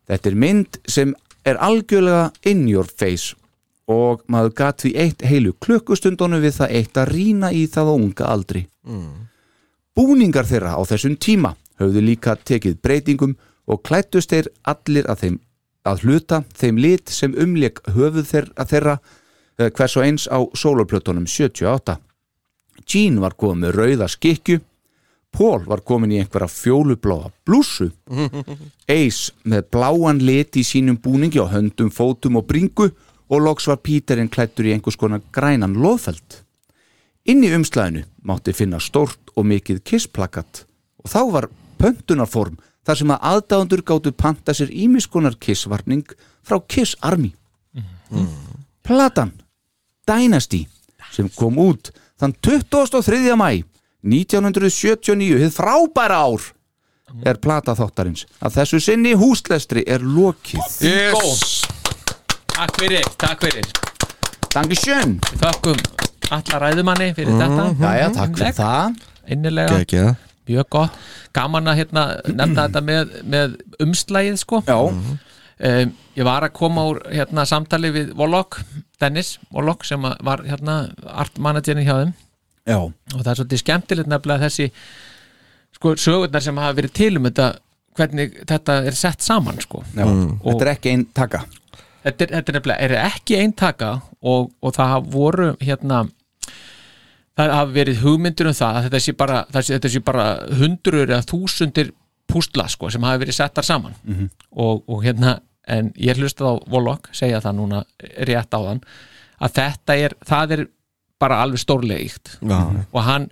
Þetta 0.10 0.30
er 0.30 0.40
mynd 0.44 0.80
sem 0.90 1.14
er 1.46 1.60
algjörlega 1.62 2.32
in 2.50 2.66
your 2.68 2.88
face 2.88 3.36
og 3.92 4.24
maður 4.32 4.56
gat 4.58 4.82
því 4.82 4.94
eitt 5.04 5.26
heilu 5.28 5.54
klukkustundonu 5.62 6.40
við 6.44 6.58
það 6.62 6.76
eitt 6.80 6.98
að 6.98 7.10
rína 7.12 7.52
í 7.52 7.66
það 7.68 7.92
á 7.92 7.94
unga 7.94 8.30
aldri. 8.32 8.66
Búningar 9.94 10.48
þeirra 10.50 10.78
á 10.80 10.82
þessum 10.88 11.18
tíma 11.20 11.54
höfðu 11.82 12.02
líka 12.02 12.36
tekið 12.40 12.80
breytingum 12.82 13.36
og 13.68 13.84
klættust 13.84 14.32
þeir 14.32 14.50
allir 14.64 15.10
að, 15.12 15.20
þeim, 15.20 15.36
að 15.86 16.06
hluta 16.08 16.44
þeim 16.56 16.80
lit 16.80 17.10
sem 17.10 17.36
umleik 17.38 17.84
höfuð 17.86 18.26
þeirra, 18.32 18.66
þeirra 18.66 18.96
hvers 19.58 19.98
og 19.98 20.06
eins 20.06 20.28
á 20.28 20.40
soloplötunum 20.58 21.26
78. 21.30 21.98
Gene 22.90 23.22
var 23.24 23.36
komið 23.40 23.62
með 23.64 23.76
rauða 23.78 24.08
skikju, 24.12 24.60
Paul 25.34 25.64
var 25.66 25.82
komin 25.82 26.12
í 26.14 26.20
einhverja 26.22 26.50
fjólubláa 26.52 27.32
blússu, 27.46 27.90
Ace 28.86 29.34
með 29.50 29.66
bláan 29.74 30.22
lit 30.22 30.60
í 30.62 30.64
sínum 30.68 31.00
búningi 31.02 31.42
á 31.42 31.50
höndum, 31.50 31.90
fótum 31.90 32.38
og 32.38 32.46
bringu 32.50 32.92
og 33.34 33.42
loks 33.42 33.66
var 33.72 33.82
Peterinn 33.82 34.30
klættur 34.30 34.70
í 34.70 34.76
einhvers 34.76 35.00
konar 35.00 35.24
grænan 35.34 35.74
loðfeld. 35.82 36.44
Inn 37.26 37.42
í 37.42 37.50
umslæðinu 37.56 38.04
mátti 38.28 38.54
finna 38.54 38.78
stórt 38.84 39.34
og 39.34 39.48
mikið 39.50 39.82
kissplakat 39.88 40.66
og 41.02 41.10
þá 41.10 41.22
var 41.34 41.50
pöntunarform 41.82 42.60
þar 42.86 43.00
sem 43.00 43.14
að 43.16 43.26
aðdáðundur 43.32 43.86
gáttu 43.90 44.14
panta 44.14 44.54
sér 44.54 44.70
ímiskonar 44.70 45.40
kissvarning 45.42 46.06
frá 46.46 46.60
Kiss 46.68 46.98
Army. 47.02 47.34
Platan 48.84 49.32
Dynasty 50.10 50.66
sem 51.14 51.30
kom 51.38 51.60
út 51.62 51.92
þann 52.20 52.36
23. 52.42 53.36
mæ 53.40 53.64
1979, 54.04 55.40
hið 55.40 55.54
frábæra 55.56 56.20
ár 56.28 56.50
er 57.24 57.38
plata 57.40 57.76
þáttarins 57.78 58.26
að 58.44 58.58
þessu 58.58 58.82
sinni 58.84 59.14
húslestri 59.16 59.84
er 59.88 60.04
lokið. 60.04 60.64
Yes. 60.84 61.64
Takk 62.54 62.82
fyrir, 62.82 63.06
takk 63.22 63.46
fyrir. 63.46 63.70
Dankeschön 64.54 65.16
Við 65.32 65.46
þakkum 65.46 65.80
alla 66.34 66.60
ræðumanni 66.66 67.10
fyrir 67.18 67.40
þetta. 67.40 67.66
Jæja, 67.80 68.12
takk 68.18 68.38
fyrir 68.38 68.56
það. 68.60 69.02
Innilega, 69.34 69.80
Gekja 69.82 70.14
mjög 70.50 70.70
gott. 70.76 70.98
Gaman 71.34 71.72
að 71.72 71.80
hérna 71.82 72.04
nefna 72.28 72.66
þetta 72.68 72.82
með, 72.86 73.14
með 73.34 73.56
umslægið 73.84 74.40
sko. 74.42 74.60
Já, 74.68 74.78
um, 75.70 75.94
Ég 76.14 76.28
var 76.28 76.46
að 76.46 76.54
koma 76.54 76.84
úr 76.92 77.00
hérna 77.10 77.46
samtali 77.50 77.90
við 77.94 78.12
Volok, 78.18 78.60
Dennis 79.02 79.40
Volok 79.54 79.86
sem 79.88 80.04
að 80.06 80.20
var 80.28 80.44
hérna 80.46 80.76
artmanagerin 81.10 81.86
hjá 81.88 81.96
þeim. 82.04 82.14
Já, 82.70 82.78
og 82.80 83.18
það 83.18 83.32
er 83.32 83.40
svolítið 83.40 83.62
skemmtilegt 83.64 84.12
nefnilega 84.12 84.46
þessi 84.46 84.68
sko 85.74 85.96
sögurnar 86.00 86.44
sem 86.46 86.60
hafa 86.62 86.78
verið 86.78 86.94
til 87.00 87.18
um 87.18 87.26
þetta 87.28 87.48
hvernig 87.98 88.36
þetta 88.50 88.76
er 88.88 88.98
sett 88.98 89.26
saman 89.26 89.58
sko. 89.62 89.82
Já. 89.98 90.06
Þetta 90.06 90.66
er 90.66 90.72
ekki 90.76 90.94
einn 90.94 91.06
taka. 91.18 91.42
Þetta 92.04 92.26
er, 92.28 92.34
þetta 92.38 92.52
er 92.54 92.58
nefnilega 92.60 92.86
er 92.86 92.94
ekki 93.00 93.40
einn 93.40 93.56
taka 93.58 93.90
og, 94.22 94.52
og 94.62 94.76
það 94.76 94.94
hafa 94.94 95.12
voru 95.16 95.48
hérna 95.64 96.04
það 97.34 97.56
hafa 97.58 97.74
verið 97.74 98.04
hugmyndur 98.04 98.52
um 98.52 98.58
það 98.58 98.78
að 98.78 98.88
þetta 98.88 99.02
sé 99.08 99.16
bara, 99.18 99.42
það 99.50 99.66
sé, 99.66 99.78
þetta 99.80 99.92
sé 99.96 100.04
bara 100.12 100.28
hundruður 100.62 101.16
eða 101.16 101.28
þúsundir 101.32 101.90
pústla 102.30 102.68
sko 102.70 102.92
sem 102.94 103.04
hafa 103.04 103.22
verið 103.24 103.38
settar 103.40 103.66
saman. 103.66 103.98
Og, 104.54 104.84
og 104.88 105.02
hérna 105.06 105.40
en 105.68 105.92
ég 105.96 106.20
hlustað 106.20 106.50
á 106.50 106.54
Volok 106.72 107.10
segja 107.16 107.42
það 107.44 107.60
núna 107.60 107.84
rétt 108.28 108.54
á 108.56 108.60
þann 108.60 108.84
að 109.44 109.58
þetta 109.60 109.98
er, 110.00 110.16
það 110.28 110.56
er 110.58 110.66
bara 111.22 111.42
alveg 111.44 111.62
stórlega 111.64 112.04
íkt 112.04 112.38
Já. 112.42 112.60
og 112.92 113.02
hann, 113.08 113.30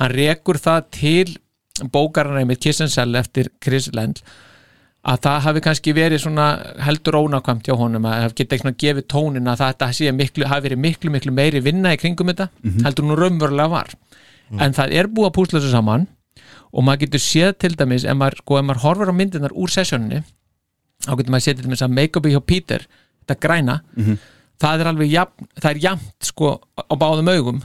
hann 0.00 0.14
rekur 0.14 0.58
það 0.60 0.86
til 0.96 1.36
bókarana 1.92 2.44
með 2.48 2.62
Kiss 2.66 2.82
and 2.84 2.92
Sell 2.92 3.14
eftir 3.18 3.52
Chris 3.62 3.88
Land 3.94 4.22
að 5.00 5.22
það 5.24 5.44
hafi 5.46 5.62
kannski 5.64 5.92
verið 5.96 6.20
svona 6.26 6.46
heldur 6.84 7.16
ónákvæmt 7.22 7.68
hjá 7.68 7.76
honum 7.78 8.04
að 8.08 8.24
það 8.26 8.34
geta 8.40 8.56
eitthvað 8.56 8.80
gefið 8.82 9.06
tónin 9.08 9.48
að 9.48 9.62
þetta 9.62 10.12
miklu, 10.12 10.48
hafi 10.50 10.66
verið 10.66 10.82
miklu 10.84 11.12
miklu 11.14 11.32
meiri 11.32 11.62
vinna 11.64 11.94
í 11.94 12.00
kringum 12.00 12.28
þetta 12.28 12.50
heldur 12.84 13.06
nú 13.08 13.16
raunverulega 13.16 13.72
var. 13.72 13.94
En 14.60 14.74
það 14.76 14.92
er 14.98 15.08
búið 15.08 15.30
að 15.30 15.36
púsla 15.38 15.60
þessu 15.60 15.72
saman 15.72 16.06
og 16.70 16.84
maður 16.84 17.06
getur 17.06 17.22
séð 17.24 17.54
til 17.62 17.72
dæmis 17.78 18.04
ef 18.04 18.18
maður, 18.18 18.42
sko, 18.42 18.60
maður 18.62 18.82
horfir 18.84 19.10
á 19.10 19.14
myndirnar 19.16 19.56
úr 19.56 19.72
sessjóninni 19.72 20.20
þá 21.06 21.12
getur 21.16 21.32
maður 21.34 21.46
séð 21.46 21.56
til 21.60 21.66
dæmis 21.68 21.82
að 21.86 21.94
make-upi 21.98 22.34
hjá 22.34 22.40
Peter 22.46 22.86
þetta 23.24 23.38
græna 23.40 23.78
það 24.60 24.80
er 24.84 24.90
alveg 24.92 25.12
jafn, 25.14 25.46
það 25.60 25.70
er 25.70 25.78
jafnt 25.86 26.30
sko 26.32 26.50
á 26.76 26.94
báðum 27.00 27.30
augum 27.32 27.60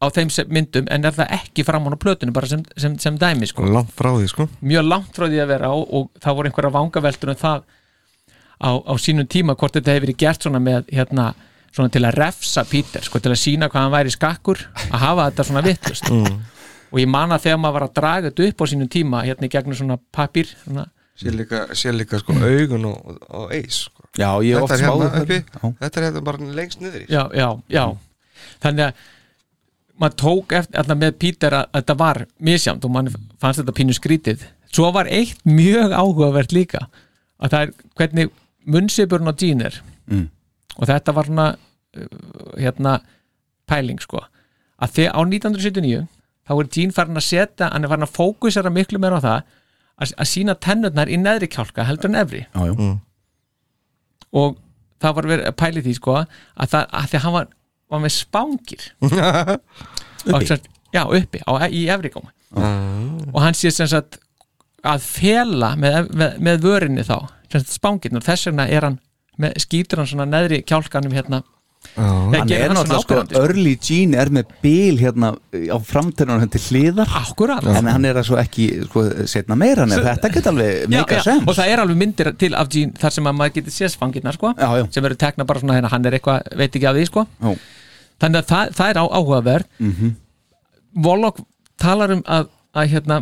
á 0.00 0.06
þeim 0.08 0.30
myndum 0.48 0.86
en 0.88 1.04
er 1.04 1.12
það 1.12 1.32
ekki 1.36 1.64
fram 1.66 1.84
á 1.90 1.92
plötunum 2.00 2.32
bara 2.32 2.46
sem, 2.48 2.62
sem, 2.76 2.94
sem 2.98 3.18
dæmi 3.20 3.46
sko. 3.50 3.66
langt 3.68 3.90
frá 3.92 4.14
því 4.16 4.28
sko 4.30 4.46
mjög 4.64 4.86
langt 4.88 5.10
frá 5.16 5.26
því 5.28 5.42
að 5.42 5.50
vera 5.50 5.68
og, 5.76 5.84
og 5.92 6.08
það 6.24 6.36
voru 6.38 6.48
einhverja 6.48 6.70
vangaveltur 6.78 7.32
um 7.34 7.36
það 7.42 7.66
á, 8.64 8.70
á 8.80 8.92
sínum 8.96 9.26
tíma 9.28 9.54
hvort 9.58 9.76
þetta 9.76 9.92
hefur 9.92 10.06
verið 10.06 10.18
gert 10.22 10.42
svona 10.46 10.58
með 10.62 10.88
hérna, 10.94 11.26
svona 11.74 11.92
til 11.92 12.04
að 12.08 12.16
refsa 12.16 12.64
Peter 12.64 13.04
sko, 13.04 13.20
til 13.20 13.30
að 13.34 13.42
sína 13.42 13.68
hvað 13.68 13.84
hann 13.84 13.92
væri 13.98 14.14
skakkur 14.14 14.62
að 14.88 15.02
hafa 15.04 15.28
þetta 15.30 15.48
svona 15.50 15.64
vittlust 15.68 16.08
Mm. 16.08 16.38
og 16.88 16.98
ég 17.02 17.08
man 17.12 17.30
að 17.36 17.42
þegar 17.44 17.58
maður 17.60 17.74
var 17.76 17.84
að 17.90 17.94
draga 18.00 18.30
þetta 18.30 18.48
upp 18.48 18.62
á 18.64 18.66
sínum 18.72 18.88
tíma 18.88 19.20
hérna 19.26 19.44
í 19.44 19.52
gegnum 19.52 19.76
svona 19.76 19.98
papír 20.16 20.48
svona, 20.64 20.86
Sér 21.18 21.34
líka, 21.34 21.64
sér 21.74 21.96
líka 21.98 22.20
sko 22.22 22.34
augun 22.36 22.84
og, 22.92 23.14
og 23.34 23.54
eis 23.54 23.84
sko. 23.88 24.04
Já, 24.18 24.30
Þetta 24.38 24.76
er 24.76 24.84
hérna 24.84 25.22
uppi. 25.22 25.38
Þetta 25.80 26.00
er 26.00 26.04
hérna 26.08 26.22
bara 26.26 26.50
lengst 26.58 26.82
niður 26.82 27.02
í 27.02 27.08
já, 27.10 27.24
já, 27.34 27.48
já 27.70 27.84
þannig 28.62 28.84
að 28.88 29.06
maður 29.98 30.16
tók 30.22 30.54
eftir 30.60 30.80
alltaf 30.80 30.98
með 31.00 31.16
Peter 31.18 31.56
að, 31.58 31.68
að 31.72 31.82
þetta 31.82 31.96
var 31.98 32.20
misjamt 32.48 32.86
og 32.86 32.94
mann 32.94 33.10
fannst 33.42 33.62
þetta 33.62 33.74
pínu 33.74 33.96
skrítið. 33.96 34.44
Svo 34.70 34.90
var 34.94 35.10
eitt 35.10 35.40
mjög 35.48 35.94
áhugavert 35.96 36.54
líka 36.54 36.84
að 37.38 37.54
það 37.54 37.60
er 37.64 37.72
hvernig 37.98 38.32
munnsipurinn 38.68 39.30
á 39.30 39.34
Jean 39.38 39.64
er. 39.64 39.80
Mm. 40.08 40.28
og 40.78 40.86
þetta 40.88 41.12
var 41.12 41.26
svona 41.28 41.48
uh, 41.52 42.06
hérna 42.56 42.94
pæling 43.68 43.98
sko. 44.00 44.22
Að 44.80 44.94
þegar 44.96 45.18
á 45.18 45.20
1979 45.26 46.06
þá 46.48 46.52
er 46.54 46.70
Jean 46.76 46.94
farin 46.96 47.20
að 47.20 47.26
setja 47.26 47.68
hann 47.72 47.84
er 47.84 47.92
farin 47.92 48.06
að 48.06 48.14
fókusera 48.16 48.72
miklu 48.72 49.00
meira 49.02 49.18
á 49.20 49.26
það 49.26 49.57
að, 49.98 50.24
sína 50.30 50.54
tennurnar 50.62 51.10
í 51.10 51.18
neðri 51.20 51.50
kjálka 51.52 51.86
heldur 51.88 52.12
en 52.12 52.20
efri. 52.22 52.44
Já, 52.54 52.62
já. 52.70 52.74
Mm. 52.78 52.96
og 54.38 54.58
það 55.02 55.18
var 55.18 55.28
verið 55.32 55.50
að 55.50 55.58
pæli 55.62 55.84
því 55.84 55.94
sko 55.98 56.16
að 56.18 56.72
það, 56.72 56.88
að 57.00 57.10
því 57.10 57.18
að 57.18 57.24
hann 57.24 57.36
var, 57.36 57.50
var 57.88 58.02
með 58.04 58.14
spángir 58.16 58.88
og 59.04 59.12
sem 60.42 60.48
sagt, 60.50 60.70
já 60.94 61.02
uppi 61.04 61.42
á, 61.46 61.50
í 61.70 61.84
efri 61.92 62.12
gáma 62.12 62.34
og 63.32 63.38
hann 63.44 63.56
sé 63.56 63.72
sem 63.74 63.88
sagt 63.90 64.18
að 64.86 65.04
fela 65.04 65.74
með, 65.80 66.10
með, 66.14 66.40
með 66.44 66.64
vörinni 66.64 67.04
þá 67.06 67.16
sem 67.48 67.62
sagt 67.62 67.76
spángirn 67.76 68.20
og 68.20 68.26
þess 68.26 68.50
vegna 68.50 68.68
er 68.68 68.88
hann 68.88 68.98
með, 69.38 69.56
skýtur 69.64 70.02
hann 70.02 70.10
svona 70.10 70.28
neðri 70.28 70.60
kjálkanum 70.66 71.14
hérna 71.14 71.42
Hann 71.98 72.50
er 72.52 72.70
náttúrulega 72.70 73.00
sko, 73.02 73.16
sko. 73.24 73.40
early 73.40 73.72
Gene 73.82 74.18
er 74.20 74.28
með 74.34 74.50
bil 74.62 74.98
hérna 75.00 75.32
á 75.50 75.76
framtennunum 75.82 76.50
til 76.52 76.60
hliðar 76.68 77.10
Akkurat 77.20 77.64
En 77.66 77.88
hann 77.90 78.04
er 78.06 78.18
að 78.20 78.26
svo 78.28 78.36
ekki 78.38 78.66
sko, 78.86 79.02
setna 79.30 79.56
meira 79.58 79.82
en 79.86 79.94
þetta 79.96 80.30
get 80.34 80.46
alveg 80.50 80.84
já, 80.92 81.02
sens 81.24 81.42
og 81.48 81.56
það 81.58 81.72
er 81.72 81.82
alveg 81.82 81.98
myndir 82.02 82.30
til 82.38 82.52
af 82.58 82.70
Jean 82.74 82.92
þar 82.98 83.14
sem 83.16 83.30
að 83.30 83.36
maður 83.40 83.54
getur 83.58 83.74
séð 83.78 83.92
spangirna 83.94 84.34
sko, 84.36 84.52
Já, 84.58 84.68
já. 84.78 84.84
sem 84.94 85.08
eru 85.10 85.18
tekna 85.18 85.46
bara 85.48 85.62
svona 85.64 85.78
hérna, 85.78 85.90
hann 85.94 86.06
er 86.06 86.18
eitthvað, 86.18 86.46
veit 86.60 86.76
ekki 86.78 86.88
af 86.90 86.98
því 86.98 87.06
sko. 87.10 87.26
Já. 87.42 87.54
þannig 88.22 88.42
að 88.44 88.48
það, 88.52 88.72
það 88.78 88.92
er 88.94 89.00
á, 89.02 89.04
áhugaverð 89.18 89.66
mm 89.78 89.92
Mhm. 89.98 90.14
Volok 91.04 91.42
talar 91.78 92.10
um 92.14 92.22
að, 92.26 92.48
að 92.74 92.88
hérna 92.94 93.18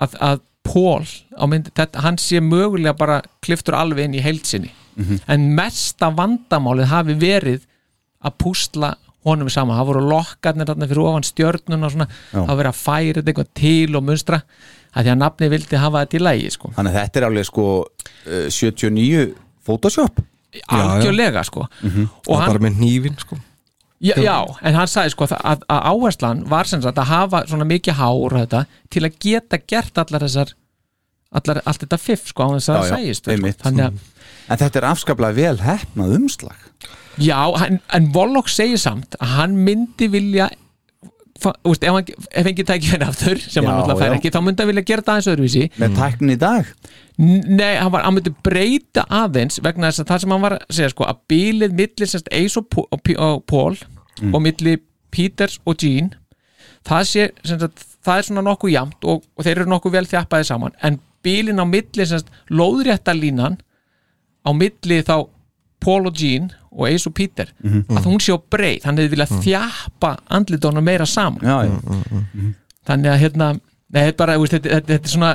að, 0.00 0.18
að 0.20 0.40
Paul 0.68 1.04
á 1.38 1.44
mynd, 1.48 1.70
þetta, 1.74 2.02
hann 2.04 2.18
sé 2.20 2.40
mögulega 2.44 2.94
bara 2.98 3.22
kliftur 3.44 3.74
alveg 3.78 4.04
inn 4.08 4.18
í 4.18 4.22
heilsinni 4.24 4.70
Mhm. 4.98 5.20
en 5.28 5.44
mesta 5.54 6.10
vandamálið 6.10 6.90
hafi 6.90 7.14
verið 7.20 7.60
að 8.24 8.32
púsla 8.42 8.94
honum 9.24 9.48
saman, 9.50 9.76
það 9.78 9.86
voru 9.90 10.00
lokkarnir 10.08 10.66
þarna 10.66 10.88
fyrir 10.88 11.04
ofan 11.06 11.26
stjörnun 11.26 11.84
og 11.84 11.92
svona, 11.92 12.06
það 12.32 12.46
var 12.48 12.56
verið 12.62 12.72
að 12.72 12.82
færa 12.82 13.14
þetta 13.18 13.32
eitthvað 13.32 13.52
til 13.54 13.96
og 13.96 14.04
munstra 14.08 14.42
að 14.96 15.04
því 15.04 15.10
að 15.12 15.18
nafni 15.20 15.48
vildi 15.52 15.76
hafa 15.82 16.00
þetta 16.04 16.16
í 16.18 16.22
lægi 16.24 16.50
sko. 16.54 16.70
Þannig 16.76 16.94
að 16.94 17.00
þetta 17.02 17.20
er 17.20 17.26
alveg 17.28 17.44
sko 17.46 17.66
uh, 17.78 18.48
79 18.50 19.34
Photoshop 19.68 20.22
algjörlega 20.72 21.44
sko 21.44 21.66
Mhm. 21.82 22.08
og 22.26 22.28
Og 22.32 22.38
hann, 22.40 22.48
bara 22.52 22.58
með 22.70 22.78
hnífin 22.80 23.18
sko 23.20 23.36
já, 24.00 24.14
já, 24.16 24.36
en 24.62 24.74
hann 24.74 24.86
sagði 24.86 25.10
sko 25.10 25.26
að, 25.26 25.40
að, 25.44 25.62
áherslan 25.92 26.44
var 26.48 26.64
sem 26.64 26.80
sagt 26.82 26.96
að 26.98 27.04
hafa 27.10 27.44
svona 27.46 27.64
mikið 27.66 27.94
hár 27.98 28.30
þetta 28.38 28.66
til 28.90 29.02
að 29.02 29.18
geta 29.20 29.58
gert 29.66 29.98
allar 29.98 30.20
þessar 30.24 30.52
allar, 31.32 31.60
allt 31.66 31.80
þetta 31.84 31.98
fiff 32.00 32.28
sko 32.30 32.42
á 32.42 32.48
þess 32.56 32.68
að 32.68 32.78
það 32.78 32.88
já, 32.88 32.94
sæjist 32.96 33.24
sko. 33.24 33.52
þannig 33.62 33.84
að 33.84 33.98
En 34.48 34.56
þetta 34.60 34.80
er 34.80 34.86
afskaplega 34.92 35.36
vel 35.36 35.58
hefnað 35.64 36.14
umslag 36.18 36.64
Já, 37.18 37.38
en, 37.66 37.80
en 37.92 38.10
Vollock 38.14 38.48
segir 38.52 38.78
samt 38.78 39.16
að 39.18 39.32
hann 39.38 39.56
myndi 39.66 40.06
vilja 40.12 40.46
úst, 41.66 41.82
ef, 41.86 41.90
hann, 41.94 42.06
ef 42.34 42.46
engin 42.50 42.66
tæki 42.66 42.88
henni 42.92 43.06
aftur 43.06 43.38
sem 43.42 43.62
Já, 43.62 43.68
hann 43.68 43.80
alltaf 43.82 43.98
fær 44.00 44.12
já. 44.12 44.16
ekki, 44.18 44.30
þá 44.34 44.38
myndi 44.42 44.62
hann 44.64 44.70
vilja 44.72 44.84
gera 44.88 45.04
það 45.06 45.18
eins 45.20 45.28
öðruvísi 45.32 45.64
með 45.82 45.96
tæknin 45.98 46.34
í 46.34 46.38
dag 46.42 46.70
Nei, 47.18 47.74
hann, 47.78 47.90
var, 47.94 48.04
hann 48.06 48.14
myndi 48.16 48.32
breyta 48.46 49.04
aðeins 49.20 49.58
vegna 49.62 49.90
þess 49.90 50.02
að 50.04 50.10
það 50.12 50.22
sem 50.24 50.34
hann 50.36 50.44
var 50.46 50.56
að 50.58 50.64
segja 50.78 50.92
sko, 50.94 51.06
að 51.10 51.20
bílið 51.30 51.76
milli 51.82 52.08
sérst 52.10 52.30
Ace 52.34 52.58
og, 52.62 52.78
og, 52.88 53.12
og 53.28 53.44
Paul 53.50 53.78
Mm. 54.18 54.32
og 54.34 54.40
milli 54.42 54.72
Peters 55.14 55.60
og 55.62 55.76
Jean 55.78 56.08
það, 56.88 57.02
sé, 57.06 57.26
sagt, 57.46 57.84
það 58.02 58.16
er 58.18 58.24
svona 58.26 58.42
nokkuð 58.48 58.72
jamt 58.72 59.04
og, 59.06 59.20
og 59.38 59.46
þeir 59.46 59.60
eru 59.60 59.70
nokkuð 59.70 59.94
vel 59.94 60.08
þjappaði 60.10 60.48
saman 60.48 60.74
en 60.82 60.96
bílinn 61.22 61.62
á 61.62 61.66
milli 61.70 62.06
sérst, 62.10 62.26
lóðréttalínan 62.50 63.60
á 64.48 64.50
milli 64.56 65.02
þá 65.04 65.28
Paul 65.80 66.06
og 66.08 66.16
Jean 66.18 66.48
og 66.72 66.88
Ace 66.88 67.06
og 67.06 67.14
Peter 67.14 67.46
Mhm. 67.62 67.84
að 67.98 68.04
hún 68.08 68.18
sé 68.20 68.32
á 68.34 68.38
breið, 68.50 68.84
hann 68.84 68.96
hefði 68.96 69.12
viljað 69.14 69.42
þjappa 69.44 70.16
andlitónu 70.30 70.82
meira 70.82 71.06
saman 71.06 71.40
Já, 71.42 71.64
já, 71.68 71.76
þannig 72.88 73.10
að 73.12 73.20
hérna 73.22 73.48
nei, 73.92 74.02
þetta, 74.02 74.08
er 74.08 74.16
bara, 74.18 74.38
veist, 74.38 74.52
þetta, 74.56 74.68
þetta, 74.74 74.86
þetta 74.94 75.08
er 75.08 75.14
svona 75.14 75.32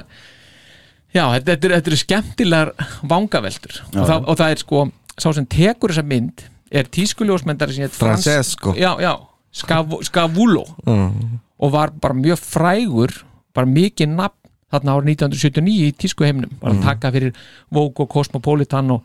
já, 1.13 1.23
þetta, 1.33 1.45
þetta, 1.51 1.65
er, 1.69 1.75
þetta 1.77 1.91
eru 1.93 1.99
skemmtilegar 2.01 2.73
vangaveltur 3.09 3.77
Já, 3.79 4.01
og, 4.01 4.07
já. 4.09 4.17
og 4.27 4.37
það 4.41 4.51
er 4.55 4.63
sko 4.63 4.83
sá 5.17 5.29
sem 5.37 5.45
tekur 5.45 5.93
þessa 5.93 6.05
mynd 6.09 6.45
er 6.73 6.83
tískuljósmyndari 6.89 7.73
sem 7.75 7.83
heit 7.85 7.93
Francesco. 7.97 8.73
já, 8.75 8.95
já, 8.99 9.13
Scav- 9.53 9.99
Scavulo 10.03 10.63
Mm. 10.87 11.39
og 11.59 11.71
var 11.71 11.91
bara 11.91 12.13
mjög 12.17 12.39
frægur 12.41 13.11
bara 13.53 13.67
mikið 13.67 14.09
nafn 14.15 14.42
þarna 14.73 14.95
árið 14.97 15.11
1979 15.13 15.87
í 15.87 15.93
tískuheimnum 16.03 16.55
var 16.61 16.73
að 16.75 16.81
taka 16.87 17.11
fyrir 17.15 17.33
Vogue 17.73 18.05
og 18.05 18.11
Cosmopolitan 18.13 18.91
og, 18.97 19.03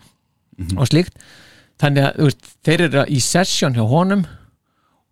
og 0.77 0.89
slíkt. 0.91 1.15
Þannig 1.79 2.09
að 2.09 2.23
veist, 2.27 2.49
þeir 2.67 2.87
eru 2.89 3.05
í 3.15 3.21
session 3.23 3.77
hjá 3.79 3.85
honum 3.87 4.25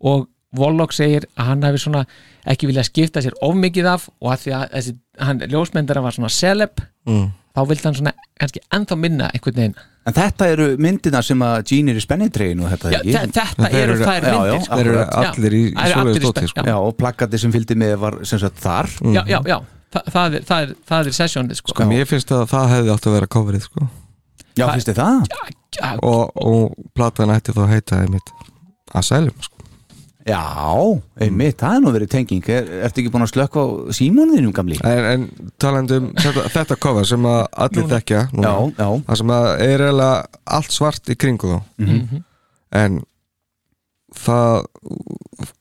og 0.07 0.27
Vollock 0.57 0.95
segir 0.97 1.27
að 1.37 1.49
hann 1.51 1.65
hefði 1.67 1.81
svona 1.83 2.05
ekki 2.49 2.69
viljað 2.71 2.87
skipta 2.89 3.21
sér 3.25 3.35
of 3.45 3.57
mikið 3.59 3.89
af 3.91 4.07
og 4.23 4.31
að 4.33 4.45
því 4.45 4.53
að 4.57 4.69
þessi, 4.77 4.95
hann 5.27 5.43
ljósmyndara 5.53 6.03
var 6.05 6.15
svona 6.17 6.33
celeb 6.33 6.85
Mm. 7.07 7.29
þá 7.55 7.61
vildi 7.71 7.85
hann 7.87 7.95
svona 7.95 8.13
kannski 8.41 8.61
ennþá 8.75 8.97
minna 8.99 9.27
einhvern 9.31 9.55
veginn. 9.61 9.75
En 10.11 10.15
þetta 10.17 10.47
eru 10.51 10.65
myndina 10.83 11.21
sem 11.23 11.39
að 11.47 11.61
Gene 11.71 11.93
er 11.93 12.01
í 12.01 12.03
spennintreginu 12.03 12.65
og 12.67 12.73
þetta 12.73 12.91
Já, 12.97 13.21
þetta 13.29 13.69
Þeir 13.71 13.77
eru 13.85 13.97
þær 14.01 14.27
já, 14.27 14.27
já, 14.27 14.35
myndir 14.41 14.65
sko. 14.65 14.79
Þeir 14.81 14.91
eru 14.91 15.05
allir 15.21 15.55
í, 15.55 15.63
í 15.71 15.93
dóti 16.25 16.33
spe- 16.33 16.51
sko. 16.51 16.65
Já. 16.67 16.73
Já, 16.73 16.77
og 16.83 16.97
plaggati 16.99 17.39
sem 17.39 17.55
fylgdi 17.55 17.77
með 17.79 17.95
var 18.03 18.17
sem 18.27 18.43
sagt 18.43 18.59
þar. 18.65 18.91
Já, 19.15 19.23
já, 19.31 19.39
já, 19.47 19.57
Þa, 19.97 20.03
það, 20.13 20.35
er, 20.37 20.43
það, 20.45 20.63
er, 20.67 20.73
það 20.91 21.09
er 21.11 21.17
sessionið 21.17 21.59
sko. 21.61 21.73
Sko 21.73 21.85
mér 21.89 22.09
finnst 22.11 22.33
að 22.37 22.43
það 22.51 22.73
hefði 22.75 22.91
átt 22.93 23.07
að 23.09 23.15
vera 23.17 23.29
coverið 23.33 23.63
sko. 23.65 23.87
Já, 24.57 24.65
finnst 24.73 24.91
þið 24.91 24.99
það? 25.01 25.29
Já, 25.77 25.91
og, 26.05 26.33
og 26.37 26.75
platan 26.97 27.33
ætti 27.33 27.55
þá 27.57 27.63
að 27.65 27.73
heita 27.75 28.01
einmitt 28.05 28.33
Asylum 28.97 29.37
sko. 29.41 29.53
Já, 30.27 30.43
einmitt, 31.23 31.61
það 31.61 31.77
er 31.79 31.83
nú 31.85 31.91
verið 31.95 32.11
tenging. 32.11 32.49
Er, 32.51 32.71
Ertu 32.89 33.03
ekki 33.03 33.13
búin 33.15 33.23
að 33.25 33.31
slökka 33.31 33.63
á 33.63 33.67
símónuðinum 33.95 34.55
gamli? 34.57 34.79
En, 34.83 35.05
en 35.13 35.51
talandi 35.63 36.01
um 36.01 36.09
þetta, 36.19 36.49
þetta 36.57 36.79
cover 36.83 37.07
sem 37.07 37.29
að 37.31 37.43
allir 37.67 37.87
þekkja 37.93 38.23
núna, 38.33 38.51
Já, 38.51 38.57
já, 38.81 38.89
það 39.07 39.21
sem 39.23 39.35
að 39.37 39.47
er 39.69 39.85
eiginlega 39.87 40.41
allt 40.59 40.75
svart 40.75 41.13
í 41.15 41.19
kringu 41.25 41.53
þá. 41.53 41.59
Mhm. 41.85 42.25
en 42.77 42.99
það 44.17 44.67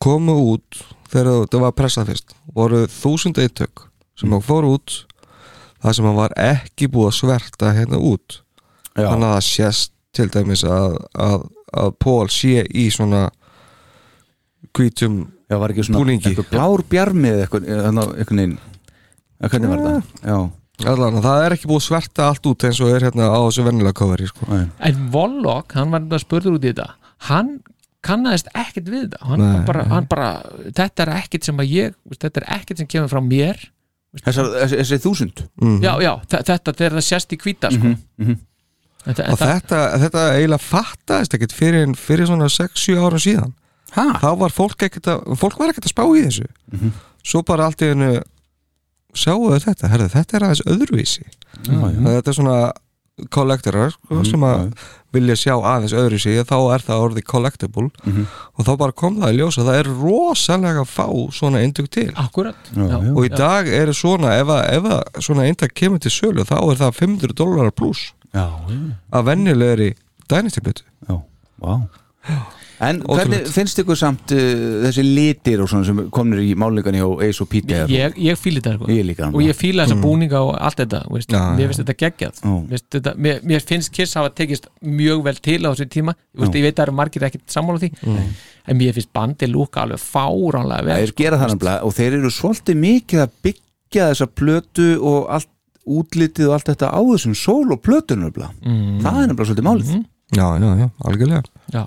komu 0.02 0.34
út 0.56 0.80
þegar 1.12 1.44
þetta 1.44 1.60
var 1.62 1.74
pressað 1.78 2.10
fyrst 2.10 2.34
voru 2.56 2.82
þúsund 2.90 3.38
eitök 3.38 3.86
sem 4.16 4.30
mm. 4.30 4.42
fóru 4.44 4.74
út 4.76 4.98
það 5.82 5.98
sem 5.98 6.10
að 6.10 6.18
var 6.18 6.34
ekki 6.40 6.90
búið 6.92 7.10
að 7.10 7.16
sverta 7.20 7.72
hérna 7.76 8.00
út 8.00 8.40
já. 8.96 9.06
þannig 9.06 9.28
að 9.28 9.34
það 9.34 9.46
sést 9.50 9.92
til 10.16 10.28
dæmis 10.32 10.64
að, 10.64 10.98
að, 11.20 11.48
að 11.76 11.96
Paul 12.02 12.28
sé 12.32 12.64
í 12.66 12.86
svona 12.94 13.26
hvítum 14.76 15.24
já 15.46 15.58
var 15.60 15.72
ekki 15.72 15.86
svona 15.86 16.02
Búningi. 16.02 16.32
einhver 16.32 16.48
blár 16.50 16.84
bjarmi 16.90 17.32
eða 17.32 17.44
eitthvað 17.44 17.68
þannig 17.70 18.02
að 18.02 18.14
einhvern 18.16 18.42
veginn 18.42 18.56
að 19.36 19.52
hvernig 19.52 19.72
var 19.72 19.84
það? 19.84 20.10
Já, 20.26 20.38
allan, 20.92 21.22
það 21.24 21.44
er 21.44 21.56
ekki 21.56 21.70
búið 21.70 21.82
að 21.82 21.86
sverta 21.86 22.28
allt 22.30 22.50
út 22.50 22.66
eins 22.66 22.82
og 22.82 22.92
er 22.92 23.06
hérna 23.06 23.30
á 23.30 23.38
þessu 23.44 23.66
vennilega 23.66 23.98
coveri 24.00 24.28
sko. 24.30 24.48
Nei. 24.50 24.66
en 24.88 25.06
Vollock, 25.12 25.76
hann 25.76 25.92
var 25.92 26.04
þetta 26.06 26.22
spurður 26.24 26.58
út 26.58 26.66
í 26.66 26.72
þetta 26.72 26.88
hann 27.28 27.56
kannaðist 28.06 28.50
ekkert 28.54 28.90
við 28.90 29.06
þetta 29.06 29.30
hann, 29.30 29.44
Nei, 29.44 29.62
bara, 29.68 29.86
hann 29.92 30.10
bara, 30.10 30.28
þetta 30.76 31.06
er 31.06 31.14
ekkert 31.20 31.48
sem 31.48 31.62
að 31.62 31.72
ég 31.74 31.96
þetta 32.16 32.42
er 32.42 32.48
ekkert 32.58 32.82
sem 32.82 32.90
kemur 32.90 33.12
frá 33.12 33.22
mér 33.24 33.66
þessi, 34.24 34.44
þessi 34.76 34.98
þúsund 35.04 35.42
mm. 35.60 35.78
já, 35.84 35.92
já, 36.02 36.12
þe- 36.30 36.42
þetta 36.50 36.72
þegar 36.78 36.96
það 36.98 37.06
sést 37.10 37.32
í 37.32 37.38
hvíta 37.42 37.70
sko. 37.74 37.92
mhm. 38.22 38.36
þetta, 39.06 39.24
en 39.26 39.32
og 39.36 39.38
þetta, 39.42 39.80
þetta 40.06 40.24
eiginlega 40.38 40.64
fattaðist 40.66 41.34
ekkert 41.38 41.52
fyrir, 41.56 41.92
fyrir 42.00 42.26
svona 42.30 42.48
6-7 42.52 42.96
árum 43.02 43.22
síðan 43.22 43.54
Ha? 43.96 44.02
þá 44.20 44.28
var 44.40 44.50
fólk 44.52 44.82
ekkert 44.82 45.06
að 45.08 45.36
fólk 45.40 45.54
var 45.60 45.70
ekkert 45.70 45.86
að 45.86 45.92
spá 45.94 46.02
í 46.10 46.24
þessu 46.26 46.46
Mhm. 46.72 46.90
svo 47.24 47.42
bara 47.46 47.68
allt 47.68 47.80
í 47.86 47.92
hennu 47.92 48.10
sjáu 49.16 49.46
þetta, 49.62 49.88
herðu, 49.88 50.08
þetta 50.12 50.36
er 50.36 50.44
aðeins 50.48 50.64
öðruvísi 50.66 51.22
Já, 51.24 51.72
já. 51.72 52.00
þetta 52.04 52.28
er 52.32 52.36
svona 52.36 52.56
kollektorar 53.32 53.94
sko, 53.94 54.24
sem 54.28 54.42
að 54.44 54.66
vilja 55.16 55.36
sjá 55.40 55.54
aðeins 55.56 55.94
öðru 55.96 56.20
sig 56.22 56.38
þá 56.46 56.56
er 56.76 56.84
það 56.86 57.04
orðið 57.08 57.26
collectible. 57.32 57.88
Og 58.56 58.66
þá 58.68 58.72
bara 58.84 58.96
kom 59.02 59.18
það 59.22 59.34
í 59.34 59.40
ljós 59.40 59.58
að 59.60 59.70
það 59.70 59.80
er 59.82 59.90
rosalega 60.04 60.84
fá 60.88 61.06
svona 61.36 61.62
eindug 61.64 61.88
til. 61.96 62.08
Akkurat 62.20 62.70
Já, 62.76 62.84
já. 62.86 63.12
og 63.12 63.22
í 63.26 63.32
dag 63.34 63.68
er 63.80 63.92
svona 63.96 64.36
ef 64.40 64.52
að, 64.52 64.62
ef 64.78 64.90
að 64.92 65.22
svona 65.28 65.48
eindag 65.48 65.74
kemur 65.76 66.02
til 66.04 66.12
sölu 66.14 66.44
þá 66.46 66.56
er 66.60 66.80
það 66.84 66.96
500 67.02 67.36
dólarar 67.42 67.74
pluss 67.76 68.12
Já, 68.36 68.44
já, 68.68 68.78
að 69.16 69.26
venjulegri 69.30 69.90
dænistiblutu 70.28 70.82
já, 71.08 71.16
vá 71.62 71.74
En 72.84 72.98
hvernig 73.00 73.46
finnst 73.54 73.78
ykkur 73.80 73.96
samt 73.96 74.32
uh, 74.36 74.82
þessi 74.84 75.04
litir 75.06 75.62
og 75.64 75.70
svona 75.70 75.86
sem 75.88 76.00
komnir 76.12 76.42
í 76.44 76.50
málingan 76.58 76.98
hjá 76.98 77.06
Ace 77.24 77.40
og 77.44 77.48
Pete 77.52 77.84
ég, 77.88 78.18
ég 78.20 78.40
fíla 78.40 78.60
þetta 78.60 78.74
sko. 78.76 78.90
Ég 78.92 79.06
líka 79.08 79.30
og 79.30 79.40
ég 79.44 79.56
fíla 79.56 79.86
þessa 79.86 79.96
búninga 80.02 80.42
og 80.44 80.52
allt 80.60 80.82
þetta 80.82 81.00
veist, 81.12 81.32
Já, 81.32 81.40
mér 81.56 81.70
finnst 81.70 81.82
þetta 81.84 81.96
geggjað. 82.02 82.42
Finnst 82.44 82.88
þetta, 82.98 83.14
mér, 83.28 83.40
mér 83.48 83.64
finnst 83.72 83.92
Kiss 83.96 84.18
hafa 84.20 84.34
tekist 84.36 84.68
mjög 84.84 85.24
vel 85.24 85.40
til 85.40 85.58
á 85.64 85.70
þessu 85.72 85.88
tíma. 85.96 86.16
Veist, 86.36 86.58
ég 86.58 86.66
veit 86.66 86.74
að 86.74 86.82
það 86.82 86.86
eru 86.88 86.96
margir 87.00 87.26
ekkert 87.30 87.56
sammála 87.56 87.82
því 87.86 87.92
en 88.66 88.80
mér 88.80 88.96
finnst 88.96 89.12
bandi 89.14 89.48
lúka 89.48 89.84
alveg 89.86 90.02
fáránlega 90.02 90.84
vel 90.90 91.02
Þeir 91.04 91.16
gera 91.22 91.40
það 91.40 91.52
nefnilega 91.54 91.86
og 91.86 91.96
þeir 91.96 92.16
eru 92.18 92.32
svolítið 92.34 92.80
mikið 92.82 93.22
að 93.22 93.36
byggja 93.46 94.08
þessa 94.10 94.28
plötu 94.36 94.88
og 95.00 95.30
allt 95.36 95.52
útlitið 95.86 96.50
og 96.50 96.56
allt 96.56 96.70
þetta 96.72 96.90
á 96.90 97.00
þessum 97.00 97.36
sól 97.38 97.72
og 97.72 97.82
plötunum 97.86 98.32
Mm. 98.66 98.98
Það 99.00 99.18
er 99.22 99.28
nefnilega 99.30 99.46
svolítið 99.46 99.66
málið. 99.66 100.04
Já, 100.34 100.46
já, 100.58 100.70
já, 100.80 100.88
algjörlega. 101.06 101.42
Já, 101.70 101.82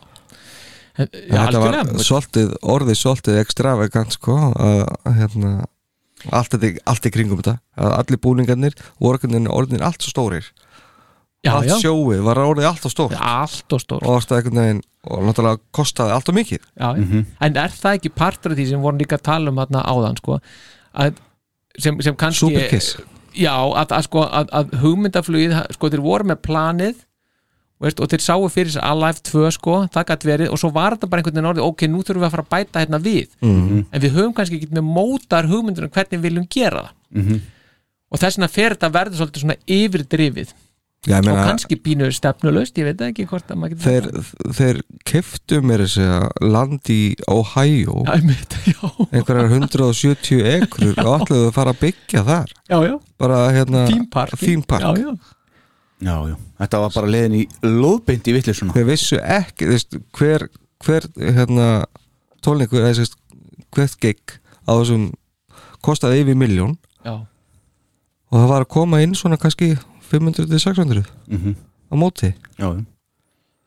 já 0.99 1.39
þetta 1.39 1.59
var 1.63 1.91
svolítið, 2.03 2.55
orðið 2.75 2.97
svolítið 2.99 3.41
extravagant 3.43 4.15
sko 4.17 4.37
að 4.51 5.19
hérna 5.19 5.53
allt, 6.27 6.55
þetta, 6.55 6.71
allt 6.89 7.07
í 7.07 7.13
kringum 7.13 7.39
þetta. 7.39 7.59
Að 7.79 7.95
allir 8.01 8.21
búningarnir 8.23 8.75
voru 8.99 9.45
orðin 9.47 9.85
allt 9.85 10.03
svo 10.03 10.13
stórir. 10.13 10.49
Já, 11.39 11.53
allt 11.55 11.69
já, 11.69 11.75
sjóið 11.79 12.23
var 12.25 12.41
orðið 12.43 12.67
allt 12.67 12.83
svo 12.83 12.91
stórt. 12.91 13.15
Allt 13.15 13.75
og 13.75 13.79
stór 13.79 14.03
og 14.03 14.25
veginn 14.27 14.81
og 15.07 15.21
náttúrulega 15.23 15.61
kostaði 15.71 16.11
allt 16.11 16.31
og 16.31 16.35
mikið. 16.35 16.65
Já, 16.75 16.89
en 17.47 17.59
er 17.61 17.71
það 17.71 17.95
ekki 17.95 18.11
partur 18.11 18.51
af 18.51 18.59
því 18.59 18.65
sem 18.73 18.83
vorum 18.83 18.99
líka 18.99 19.15
að 19.15 19.27
tala 19.29 19.53
um 19.53 19.61
þarna 19.61 19.85
áðan 19.87 20.19
sko, 20.19 20.39
að, 20.99 21.21
sem, 21.79 22.01
sem 22.03 22.17
kannski 22.19 22.49
Superkiss. 22.49 22.97
Já, 23.39 23.53
að, 23.55 23.93
að, 23.95 24.03
sko, 24.09 24.25
að, 24.27 24.51
að 24.59 24.75
hugmyndaflugið 24.81 25.55
sko, 25.77 25.91
þeir 25.93 26.03
voru 26.03 26.27
með 26.27 26.41
planið 26.43 27.05
veist, 27.87 27.99
og 28.03 28.09
þeir 28.11 28.23
sáu 28.25 28.47
fyrir 28.51 28.73
sér 28.73 28.85
Alive 28.89 29.23
2 29.29 29.51
sko, 29.55 29.75
það 29.93 30.07
gæti 30.11 30.29
verið 30.29 30.53
og 30.53 30.59
svo 30.59 30.71
var 30.75 30.97
þetta 30.97 31.09
bara 31.11 31.21
einhvern 31.21 31.37
veginn 31.37 31.51
orðið 31.53 31.67
ok, 31.69 31.85
nú 31.87 32.01
þurfum 32.03 32.23
við 32.23 32.27
að 32.29 32.33
fara 32.35 32.47
að 32.47 32.53
bæta 32.55 32.83
hérna 32.83 32.99
við. 33.03 33.27
Mhm. 33.41 33.85
en 33.91 34.01
við 34.01 34.15
höfum 34.17 34.33
kannski 34.35 34.59
ekki 34.59 34.73
með 34.75 34.89
mótar 34.89 35.47
hugmyndur 35.47 35.87
um 35.87 35.93
hvernig 35.95 36.19
við 36.19 36.25
viljum 36.27 36.47
gera 36.49 36.81
það. 36.87 36.95
Mhm. 37.15 37.41
og 38.11 38.19
þess 38.19 38.37
vegna 38.37 38.49
fer 38.49 38.75
þetta 38.75 38.89
að 38.89 38.97
verða 38.99 39.19
svolítið 39.19 39.45
svona 39.45 39.61
yfirdrifið. 39.67 40.53
Já, 41.07 41.15
ég 41.15 41.19
og 41.23 41.25
meina, 41.29 41.43
kannski 41.47 41.77
pínu 41.79 42.09
stefnulaust, 42.11 42.75
ég 42.75 42.89
veit 42.89 43.01
ekki 43.05 43.23
hvort 43.29 43.47
að 43.47 43.59
maður 43.61 43.77
getur 43.77 43.85
þeir, 43.87 44.31
þeir 44.57 44.79
keftu 45.07 45.61
mér 45.63 45.85
þessi 45.85 46.07
land 46.43 46.91
í 46.91 47.15
Ohio. 47.31 48.03
Já, 48.03 48.19
já, 48.67 48.89
einhverjar 49.07 49.47
170 49.47 50.43
ekrur 50.57 50.99
og 51.05 51.21
ætluðu 51.21 51.47
að 51.47 51.55
fara 51.55 51.71
að 51.71 51.79
byggja 51.85 52.25
þar. 52.27 52.51
Já, 52.67 52.77
já, 52.83 52.95
bara 53.23 53.39
hérna 53.55 53.85
theme 53.87 54.09
park. 54.11 54.35
theme 54.43 54.67
park. 54.67 55.07
Já, 56.01 56.15
já, 56.29 56.35
þetta 56.61 56.79
var 56.83 56.93
bara 56.95 57.11
leiðin 57.13 57.37
í 57.41 57.43
lóðbeint 57.65 58.27
í 58.29 58.35
vittlisuna 58.37 58.73
þeir 58.75 58.87
vissu 58.91 59.19
ekki 59.19 59.67
veist, 59.71 59.97
hver, 60.17 60.47
hver 60.85 61.07
hérna, 61.19 61.85
tólningur 62.45 62.85
hvert 63.75 63.97
gig 64.01 64.37
á 64.65 64.71
þessum 64.79 65.09
kostaði 65.85 66.23
yfir 66.23 66.37
miljón 66.39 66.77
já, 67.05 67.15
og 68.29 68.35
það 68.37 68.47
var 68.53 68.65
að 68.65 68.71
koma 68.75 69.01
inn 69.03 69.15
svona 69.17 69.37
kannski 69.41 69.73
500-600 70.09 71.03
Mhm. 71.27 71.55
á 71.89 71.93
móti. 71.97 72.33
Já, 72.57 72.73
já. 72.73 72.85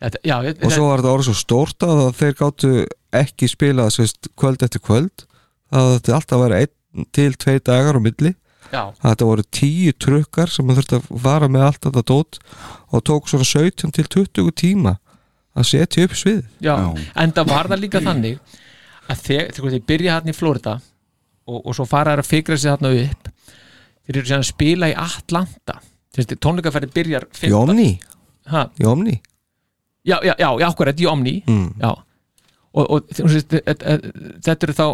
Þetta, 0.03 0.19
já, 0.27 0.37
ég- 0.43 0.65
og 0.65 0.73
svo 0.73 0.89
var 0.89 0.99
þetta 0.99 1.13
orðið 1.15 1.29
svo 1.29 1.35
stórt 1.39 1.79
að 1.87 2.01
þeir 2.19 2.35
gáttu 2.41 2.71
ekki 3.13 3.49
spila 3.49 3.87
sérst, 3.91 4.27
kvöld 4.37 4.63
eftir 4.63 4.81
kvöld. 4.83 5.27
Það 5.71 5.93
þetta 6.01 6.15
alltaf 6.17 6.39
að 6.39 6.43
vera 6.49 6.59
einn 6.65 7.07
til 7.13 7.33
tvei 7.35 7.59
dagar 7.63 7.95
á 7.95 8.01
milli 8.03 8.35
þetta 8.73 9.29
voru 9.29 9.45
tíu 9.53 9.93
trukkar 10.01 10.51
sem 10.53 10.67
maður 10.67 10.89
þurfti 10.89 10.99
að 10.99 11.23
fara 11.27 11.49
með 11.53 11.67
allt 11.69 11.87
þetta 11.87 12.05
dót 12.13 12.39
og 12.93 13.05
tók 13.09 13.29
svona 13.31 13.49
17 13.49 13.93
til 13.99 14.07
20 14.17 14.55
tíma 14.63 14.97
að 15.53 15.69
setja 15.69 16.07
upp 16.07 16.17
svið 16.17 16.43
já, 16.65 16.73
Já. 16.73 16.89
en 17.21 17.35
það 17.37 17.53
var 17.53 17.69
það 17.69 17.83
líka 17.85 18.01
þannig 18.05 18.39
að 19.11 19.25
þegar 19.27 19.53
þegar 19.57 19.75
þeir 19.77 19.87
byrja 19.93 20.17
hann 20.17 20.33
í 20.33 20.37
Florida 20.37 20.79
og, 21.47 21.59
og 21.61 21.77
svo 21.77 21.87
fara 21.89 22.15
þær 22.15 22.23
að 22.25 22.31
fikra 22.31 22.57
sig 22.57 22.73
þarna 22.73 22.93
upp 23.03 23.33
þeir 24.07 24.17
eru 24.19 24.29
síðan 24.29 24.45
að 24.45 24.49
spila 24.51 24.89
í 24.91 24.95
Atlanta. 24.99 25.77
Tónleikaferði 26.13 26.91
byrjar 26.93 27.27
í 27.29 27.37
15 27.39 27.59
Omni, 27.59 27.91
ha, 28.53 28.65
í 28.81 28.89
Omni? 28.89 29.15
Já, 30.03 30.17
já, 30.27 30.35
já, 30.35 30.49
já, 30.59 30.67
okkur, 30.69 30.91
í 30.99 31.07
Omni. 31.09 31.37
Mm. 31.47 31.69
já. 31.81 31.93
Og, 32.73 32.85
og 32.89 33.13
þú 33.15 33.29
veist, 33.29 33.55
e- 33.55 33.63
e- 33.77 34.13
þetta 34.43 34.67
eru 34.67 34.75
þá 34.77 34.87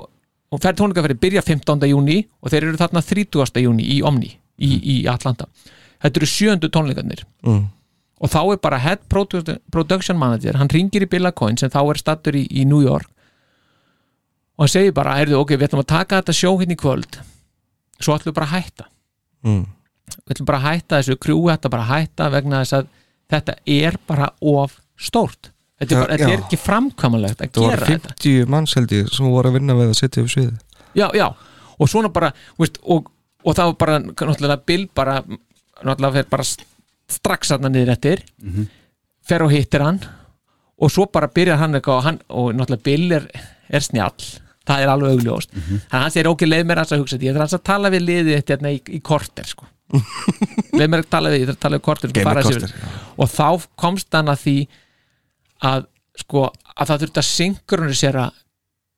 og 0.52 0.60
fer 0.62 0.72
tónleikaferði 0.78 1.18
byrja 1.20 1.42
15. 1.44 1.88
júni 1.90 2.22
og 2.42 2.50
þeir 2.52 2.68
eru 2.70 2.78
þarna 2.80 3.02
30. 3.04 3.60
júni 3.64 3.84
í 3.84 3.98
Omni 4.02 4.30
í, 4.58 4.70
í 4.80 4.96
Atlanta 5.10 5.46
þetta 6.02 6.16
eru 6.22 6.26
sjöndu 6.30 6.70
tónleikarnir 6.72 7.24
Mm. 7.44 7.66
og 8.20 8.30
þá 8.32 8.38
er 8.52 8.56
bara 8.62 8.78
head 8.78 8.98
produ- 9.08 9.58
production 9.70 10.18
manager 10.18 10.56
hann 10.58 10.68
ringir 10.68 11.02
í 11.04 11.08
Bill 11.10 11.30
Coin 11.32 11.56
sem 11.56 11.70
þá 11.70 11.80
er 11.90 11.98
stattur 12.00 12.32
í, 12.34 12.46
í 12.50 12.64
New 12.66 12.80
York 12.82 13.06
og 14.58 14.64
hann 14.66 14.68
segir 14.72 14.92
bara, 14.94 15.14
heyrðu, 15.20 15.38
ok, 15.38 15.50
við 15.56 15.68
ætlum 15.68 15.84
að 15.84 15.90
taka 15.92 16.20
þetta 16.22 16.34
sjó 16.34 16.54
hérna 16.58 16.74
í 16.74 16.80
kvöld 16.80 17.20
svo 18.00 18.14
ætlum 18.16 18.32
við 18.32 18.38
bara 18.40 18.46
að 18.46 18.56
hætta 18.58 18.88
Mm. 19.44 19.66
við 20.26 20.34
ætlum 20.34 20.46
bara 20.46 20.58
að 20.58 20.66
hætta 20.72 20.98
þessu 20.98 21.16
krjú 21.22 21.44
þetta 21.46 21.70
bara 21.70 21.82
að 21.84 21.92
hætta 21.94 22.30
vegna 22.34 22.62
þess 22.64 22.72
að 22.80 22.86
þetta 23.30 23.54
er 23.66 23.98
bara 24.08 24.30
of 24.40 24.80
stórt 24.98 25.50
þetta 25.78 25.94
er, 25.94 26.00
bara, 26.00 26.16
þetta 26.16 26.30
er 26.32 26.42
ekki 26.44 26.60
framkvæmanlegt 26.62 27.44
að 27.44 27.52
það 27.58 27.68
gera 27.70 27.90
þetta. 27.92 28.16
50 28.18 28.50
manns 28.54 28.74
held 28.78 28.96
ég 28.96 29.12
sem 29.14 29.30
voru 29.30 29.52
að 29.52 29.58
vinna 29.60 29.78
við 29.78 29.92
að 29.92 30.00
setja 30.00 30.24
upp 30.24 30.32
svið 30.34 30.50
já, 30.98 31.06
já, 31.14 31.26
og 31.78 31.92
svona 31.92 32.12
bara 32.14 32.32
veist, 32.58 32.80
og, 32.82 33.10
og 33.44 33.58
það 33.58 33.72
var 33.72 33.78
bara 33.84 34.00
náttúrulega 34.02 34.60
Bill 34.66 34.88
bara, 34.94 35.20
náttúrulega 35.82 36.20
fer 36.20 36.30
bara 36.32 36.48
strax 37.08 37.54
hann 37.54 37.70
niður 37.72 37.94
eftir 37.94 38.24
fer 39.28 39.44
og 39.44 39.52
hittir 39.52 39.84
hann 39.84 40.00
og 40.78 40.92
svo 40.92 41.06
bara 41.12 41.28
byrjar 41.34 41.58
hann 41.62 41.74
eitthvað 41.78 41.96
og, 41.98 42.04
hann, 42.06 42.20
og 42.28 42.52
náttúrulega 42.54 42.84
Bill 42.86 43.16
er, 43.18 43.26
er 43.68 43.84
snjall. 43.84 44.28
Það 44.68 44.82
er 44.84 44.90
alveg 44.92 45.14
augljóst. 45.16 45.54
Þannig 45.56 45.94
að 45.96 46.02
hann 46.04 46.12
segir 46.14 46.28
ok, 46.28 46.42
leið 46.46 46.66
mér 46.68 46.80
aðeins 46.82 46.94
að 46.94 47.00
hugsa 47.02 47.16
þetta. 47.16 47.26
Ég 47.26 47.34
þarf 47.34 47.44
aðeins 47.44 47.56
að 47.56 47.64
tala 47.70 47.90
við 47.94 48.02
liðið 48.04 48.34
þetta 48.36 48.54
hérna 48.54 48.72
í, 48.74 48.80
í 48.92 49.00
korter 49.08 49.48
sko. 49.48 49.68
leið 50.78 50.90
mér 50.92 51.02
að 51.02 51.08
tala 51.14 51.32
við, 51.32 51.40
ég 51.40 51.48
þarf 51.48 51.56
að 51.56 51.62
tala 51.64 51.78
við 51.78 51.84
korter, 51.88 52.12
korter, 52.28 52.74
og 53.16 53.30
þá 53.32 53.46
komst 53.80 54.18
hann 54.18 54.28
að 54.28 54.42
því 54.44 54.56
að 55.64 55.88
sko 56.18 56.44
að 56.48 56.90
það 56.90 57.02
þurfti 57.02 57.20
að 57.22 57.28
synkronisera 57.28 58.28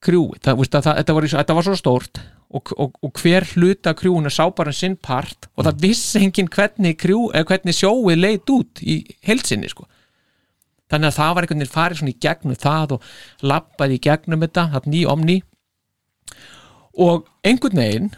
krjúi, 0.01 0.39
það, 0.41 0.57
veist, 0.57 0.75
að, 0.75 0.85
það, 0.87 0.99
þetta, 0.99 1.15
var, 1.15 1.25
í 1.25 1.31
þetta 1.35 1.55
var 1.57 1.67
svo 1.67 1.77
stórt 1.77 2.21
og, 2.51 2.71
og, 2.73 2.95
og 3.05 3.21
hver 3.21 3.45
hluta 3.53 3.93
krjúinu 3.97 4.31
sá 4.33 4.43
bara 4.57 4.73
sinn 4.73 4.97
part 4.97 5.47
og 5.53 5.67
það 5.67 5.83
vissi 5.85 6.23
enginn 6.25 6.49
hvernig 6.51 6.97
krjú 7.01 7.27
hvernig 7.31 7.77
sjóið 7.77 8.17
leit 8.19 8.53
út 8.53 8.81
í 8.81 9.01
heilsinni 9.27 9.69
sko. 9.71 9.85
Þannig 10.91 11.11
að 11.11 11.19
það 11.19 11.35
var 11.35 11.45
einhvern 11.45 11.61
veginn 11.61 11.75
farið 11.75 12.01
svona 12.01 12.11
í 12.11 12.19
gegnum 12.25 12.57
það 12.59 12.97
og 12.97 13.05
labbaði 13.53 13.99
í 13.99 14.03
gegnum 14.09 14.43
þetta 14.43 14.65
þarna 14.73 14.97
í 14.97 15.05
omni 15.13 15.37
og 17.05 17.29
einhvern 17.47 17.83
veginn 17.83 18.11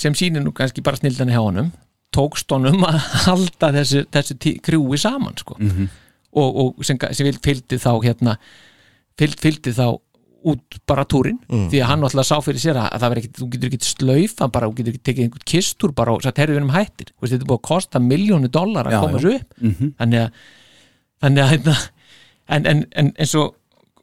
sem 0.00 0.16
sýnir 0.16 0.42
nú 0.42 0.54
kannski 0.56 0.82
bara 0.82 0.98
snildan 0.98 1.30
hjá 1.30 1.38
honum 1.42 1.70
tókst 2.16 2.50
honum 2.50 2.82
að 2.88 2.98
halda 3.26 3.70
þessu, 3.76 4.06
þessu 4.10 4.38
krjúi 4.64 4.98
saman 4.98 5.36
sko. 5.38 5.60
Og, 6.32 6.60
og 6.62 6.86
sem, 6.86 7.00
sem 7.16 7.30
fylgdi 7.42 7.78
þá 7.80 7.90
hérna 8.04 8.36
fylg, 9.18 9.36
fylgdi 9.42 9.74
þá 9.76 9.86
út 10.50 10.78
bara 10.88 11.04
túrin 11.04 11.36
því 11.68 11.82
að 11.82 11.88
hann 11.90 12.04
alltaf 12.06 12.24
sá 12.24 12.38
fyrir 12.40 12.62
sér 12.62 12.78
að, 12.80 12.86
að 12.94 13.02
það 13.02 13.10
verður 13.12 13.22
ekki, 13.22 13.32
þú 13.36 13.48
getur 13.52 13.68
ekki 13.68 13.88
slaufa 13.90 14.46
bara, 14.48 14.68
þú 14.70 14.76
getur 14.78 14.94
ekki 14.94 15.04
tekið 15.10 15.24
einhvern 15.26 15.48
kistúr 15.52 15.92
bara 15.92 16.14
og 16.14 16.22
satt 16.24 16.40
herrið 16.40 16.56
við 16.56 16.64
um 16.64 16.72
hættir, 16.72 17.10
Þú 17.12 17.20
veist, 17.26 17.34
þetta 17.34 17.44
er 17.44 17.50
búið 17.50 17.60
að 17.60 17.68
kosta 17.68 18.00
miljónu 18.00 18.48
dólar 18.48 18.88
að 18.88 18.96
Já, 18.96 19.00
koma 19.02 19.18
þessu 19.18 19.34
upp. 19.36 19.58
Þannig 20.00 20.22
að 20.22 20.30
þannig 21.20 21.42
að 21.44 21.50
hérna, 21.52 21.74
en, 22.56 22.66
en, 22.72 22.82
en 22.96 23.12
eins 23.20 23.34
og 23.36 23.50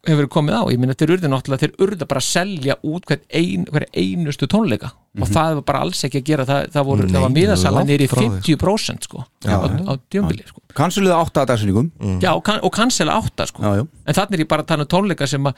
hefur 0.07 0.21
verið 0.21 0.33
komið 0.37 0.55
á, 0.55 0.63
ég 0.71 0.79
minna 0.79 0.95
þeir 0.95 1.15
urðu 1.17 1.31
náttúrulega 1.33 1.63
þeir 1.65 1.81
urðu 1.87 2.07
bara 2.07 2.21
að 2.21 2.27
selja 2.29 2.77
út 2.85 3.09
hver, 3.09 3.23
ein, 3.35 3.65
hver 3.73 3.87
einustu 3.97 4.47
tónleika 4.47 4.93
og 5.21 5.31
það 5.33 5.55
var 5.59 5.63
bara 5.71 5.81
alls 5.85 6.03
ekki 6.07 6.21
að 6.21 6.27
gera, 6.31 6.45
það, 6.49 6.67
það, 6.75 6.85
voru, 6.89 7.07
það 7.09 7.23
var 7.25 7.31
Nei, 7.33 7.37
miðasala 7.41 7.83
því. 7.87 8.07
50% 8.13 9.07
sko, 9.09 9.23
á, 9.47 9.57
á 9.57 9.93
djömbili 10.13 10.45
sko. 10.47 10.61
Kansulega 10.77 11.17
átta 11.23 11.41
að 11.45 11.49
dagsinningum 11.53 11.89
já, 12.21 12.31
og, 12.35 12.43
kann, 12.45 12.61
og 12.61 12.73
cancela 12.75 13.17
átta 13.17 13.47
sko. 13.49 13.63
Já, 13.65 13.81
já 13.81 13.83
en 13.87 14.19
þannig 14.21 14.37
er 14.37 14.45
ég 14.45 14.51
bara 14.53 14.65
að 14.65 14.71
tala 14.73 14.85
um 14.87 14.91
tónleika 14.93 15.27
sem 15.29 15.49
að 15.49 15.57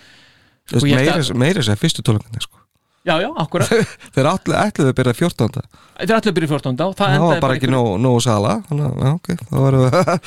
Sko, 0.70 0.86
að- 0.86 1.36
meira 1.41 1.64
sér 1.66 1.80
fyrstu 1.82 2.03
tólangandi 2.05 2.43
sko. 2.45 2.55
já, 3.10 3.16
já, 3.24 3.30
akkurat, 3.41 3.70
þeir 4.14 4.28
ætlu, 4.30 4.53
ætluðu 4.53 4.91
að 4.91 4.97
byrja 4.99 5.14
14. 5.18 5.62
þetta 5.97 6.14
er 6.14 6.18
allir 6.20 6.34
byrjuð 6.38 6.51
14. 6.53 6.84
og 6.86 6.95
það 6.95 6.99
það 6.99 7.16
endaði 7.18 7.41
bara 7.45 7.55
ekki 7.57 7.70
nóg, 7.74 7.88
nóg 8.03 8.18
sala 8.22 8.51
þannig 8.68 8.86
að 8.86 8.93
já, 9.01 9.14
það 9.49 10.20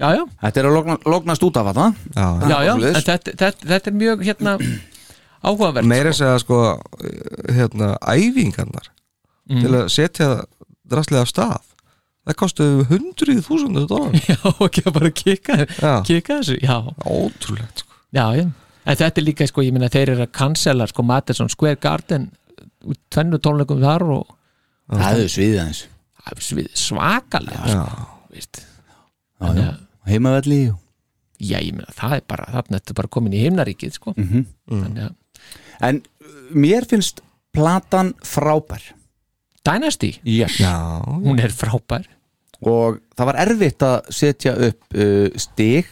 já, 0.00 0.08
já, 0.16 0.22
Þetta 0.46 0.62
er 0.62 0.68
að 0.70 0.76
logna, 0.78 0.96
lognast 1.14 1.44
út 1.44 1.58
af 1.60 1.68
þetta 1.70 1.86
já, 1.90 2.24
já, 2.24 2.56
já, 2.64 2.70
en 2.72 2.80
svoleiðis. 2.80 3.04
þetta, 3.10 3.34
þetta, 3.44 3.68
þetta 3.74 3.90
er 3.92 3.98
mjög 4.00 4.24
hérna 4.30 4.54
áhugaverð 5.42 5.86
meira 5.88 6.12
sko. 6.12 6.18
segja 6.24 6.38
sko 6.38 6.58
hérna, 7.56 7.96
æfingarnar 8.00 8.90
Mm. 9.50 9.60
til 9.64 9.70
að 9.74 9.88
setja 9.90 10.26
drastlega 10.86 11.22
af 11.24 11.28
stað. 11.32 11.62
Það 12.28 12.36
kostuðu 12.38 12.84
hundruð 12.86 13.40
þúsundu 13.42 13.82
dólar 13.90 14.12
já, 14.28 14.36
ekki 14.66 14.82
að 14.86 14.92
bara 14.94 15.10
kika, 15.10 15.56
Já. 15.66 15.94
kika 16.06 16.36
þessu 16.38 16.58
já, 16.62 16.76
ótrúlegt 17.02 17.82
sko. 17.82 17.92
já, 18.14 18.26
já. 18.38 18.44
En 18.86 18.96
þetta 18.96 19.18
er 19.20 19.24
líka, 19.26 19.46
sko, 19.50 19.62
ég 19.66 19.72
minna, 19.74 19.88
þeir 19.90 20.12
eru 20.14 20.22
að 20.28 20.30
cancela 20.38 20.86
sko, 20.86 21.02
Madison 21.02 21.48
Square 21.50 21.80
Garden 21.82 22.30
út 22.86 22.98
tvennu 23.10 23.40
tónleikum 23.42 23.80
þar 23.82 24.02
og 24.20 24.36
Það 24.90 25.18
er 25.24 25.32
sviðið 25.34 25.60
er 25.64 26.40
svið- 26.46 26.70
svakalega 26.76 27.74
sko, 27.74 28.06
Heimavelli 30.06 30.60
og... 30.70 30.78
já, 31.40 31.58
ég 31.58 31.72
minna, 31.74 31.90
það 31.96 32.14
er 32.18 32.24
bara 32.28 32.46
þarna 32.54 32.78
þetta 32.78 32.92
er 32.94 32.98
bara 33.02 33.08
komin 33.16 33.34
í 33.36 33.42
himnaríkið, 33.44 33.96
sko. 33.98 34.14
Mhm. 34.16 34.46
þannig 34.70 35.04
að 35.08 35.14
En 35.86 36.00
uh, 36.00 36.32
mér 36.52 36.86
finnst 36.88 37.22
platan 37.54 38.14
frábær. 38.26 38.82
Dynasty, 39.66 40.14
yes. 40.24 40.56
já, 40.60 40.72
hún 41.04 41.40
er 41.42 41.52
frábær. 41.52 42.06
Og 42.60 43.00
það 43.16 43.28
var 43.30 43.38
erfitt 43.40 43.84
að 43.84 44.10
setja 44.12 44.54
upp 44.68 44.96
uh, 44.96 45.28
stig 45.40 45.88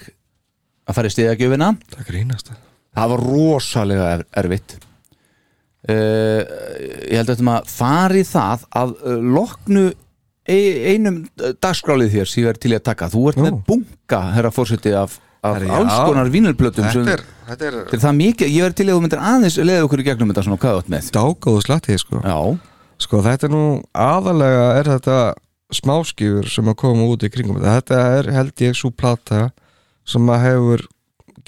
að 0.89 0.97
fara 0.97 1.11
í 1.11 1.15
stigagjöfina. 1.15 1.73
Það 1.95 2.11
grínast 2.11 2.51
það. 2.51 2.65
Var 2.99 3.23
rosalega 3.23 4.11
er, 4.17 4.27
erfitt. 4.41 4.79
Uh, 5.89 6.43
ég 7.07 7.21
held 7.21 7.29
að 7.29 7.35
þetta 7.35 7.49
maður 7.49 7.73
fari 7.73 8.25
það 8.27 8.65
að 8.81 8.95
uh, 8.99 9.19
loknu 9.37 9.85
ein, 10.49 10.81
einum 10.93 11.19
dagskálið 11.63 12.17
þér 12.17 12.31
sem 12.31 12.43
ég 12.43 12.51
er 12.51 12.61
til 12.61 12.73
í 12.73 12.79
að 12.79 12.87
taka. 12.91 13.11
Þú 13.13 13.25
ert 13.31 13.43
með 13.45 13.59
bunga, 13.69 14.21
herra 14.35 14.53
fórseti 14.55 14.95
af, 14.97 15.19
af 15.47 15.59
já. 15.63 15.73
alls 15.79 15.99
konar 16.09 16.31
vínilblötum 16.33 16.89
sem, 16.91 17.05
þetta 17.05 17.15
er, 17.15 17.25
þetta 17.49 17.69
er 17.69 17.77
þetta 17.79 17.97
er 17.97 18.03
það 18.05 18.17
mikið, 18.19 18.55
ég 18.55 18.67
verð 18.67 18.79
til 18.79 18.87
að 18.89 18.95
þú 18.97 19.03
myndir 19.05 19.23
aðeins 19.31 19.59
leiða 19.63 19.85
okkur 19.87 20.03
í 20.03 20.07
gegnum 20.09 20.33
þetta 20.33 20.47
svona 20.49 20.61
hvað 20.65 20.81
ert 20.81 20.91
með 20.95 21.11
dágóðu 21.15 21.65
slattið 21.67 22.01
sko. 22.03 22.23
já, 22.25 22.39
sko 23.07 23.23
þetta 23.29 23.49
er 23.49 23.55
nú 23.55 23.63
aðalega 23.95 24.67
er 24.81 24.93
þetta 24.95 25.19
smáskifur 25.79 26.49
sem 26.51 26.71
að 26.73 26.79
koma 26.83 27.09
út 27.13 27.27
í 27.27 27.31
kringum 27.33 27.61
þetta 27.61 27.75
þetta 27.79 28.01
er 28.19 28.31
held 28.39 28.65
ég 28.65 28.79
svo 28.79 28.91
plata 28.91 29.51
sem 30.09 30.31
að 30.33 30.45
hefur 30.47 30.87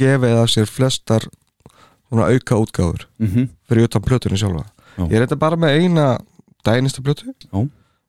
gefið 0.00 0.36
af 0.42 0.52
sér 0.52 0.68
flestar 0.70 1.26
svona 2.10 2.28
auka 2.30 2.60
útgáfur 2.60 3.08
mhm 3.18 3.48
fyrir 3.70 3.86
utan 3.86 4.02
plötunni 4.02 4.38
sjálfa 4.40 4.64
Já. 4.98 5.04
ég 5.06 5.14
er 5.14 5.24
þetta 5.24 5.38
bara 5.38 5.56
með 5.60 5.76
eina 5.78 6.06
dænistu 6.66 7.02
plötu 7.06 7.30
Já. 7.30 7.60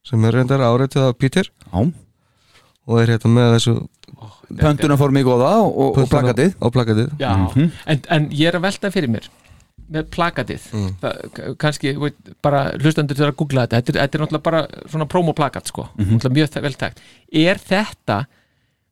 sem 0.10 0.26
er 0.26 0.34
reyndar 0.34 0.64
áreitið 0.66 1.06
af 1.06 1.18
Peter 1.22 1.46
já, 1.46 1.82
og 2.88 3.02
er 3.02 3.14
hérna 3.14 3.30
með 3.36 3.52
þessu 3.56 3.76
pöntuna 4.60 4.98
fór 5.00 5.12
mig 5.16 5.24
góða 5.28 5.52
og, 5.64 5.98
og, 5.98 6.10
plakatið. 6.12 6.56
og 6.60 6.74
plakatið. 6.76 7.14
Já, 7.22 7.32
en, 7.86 8.02
en 8.10 8.28
ég 8.32 8.48
er 8.52 8.58
að 8.60 8.66
velta 8.68 8.92
fyrir 8.92 9.10
mér 9.14 9.30
með 9.92 10.06
plakatið. 10.14 10.66
Mm. 10.72 10.92
það, 11.02 11.56
kannski, 11.60 11.92
veit, 12.00 12.16
bara 12.44 12.62
hlustandur 12.80 13.18
til 13.18 13.26
að 13.28 13.34
googla 13.42 13.66
þetta, 13.68 13.82
þetta 13.82 13.92
er, 13.92 14.02
þetta 14.06 14.18
er 14.18 14.22
náttúrulega 14.24 14.46
bara 14.46 14.62
svona 14.92 15.08
promoplakat 15.12 15.68
sko, 15.68 15.88
náttúrulega 15.98 16.36
mjög 16.38 16.54
þe- 16.54 16.64
vel 16.64 16.78
tækt 16.80 17.02
er 17.42 17.60
þetta 17.60 18.20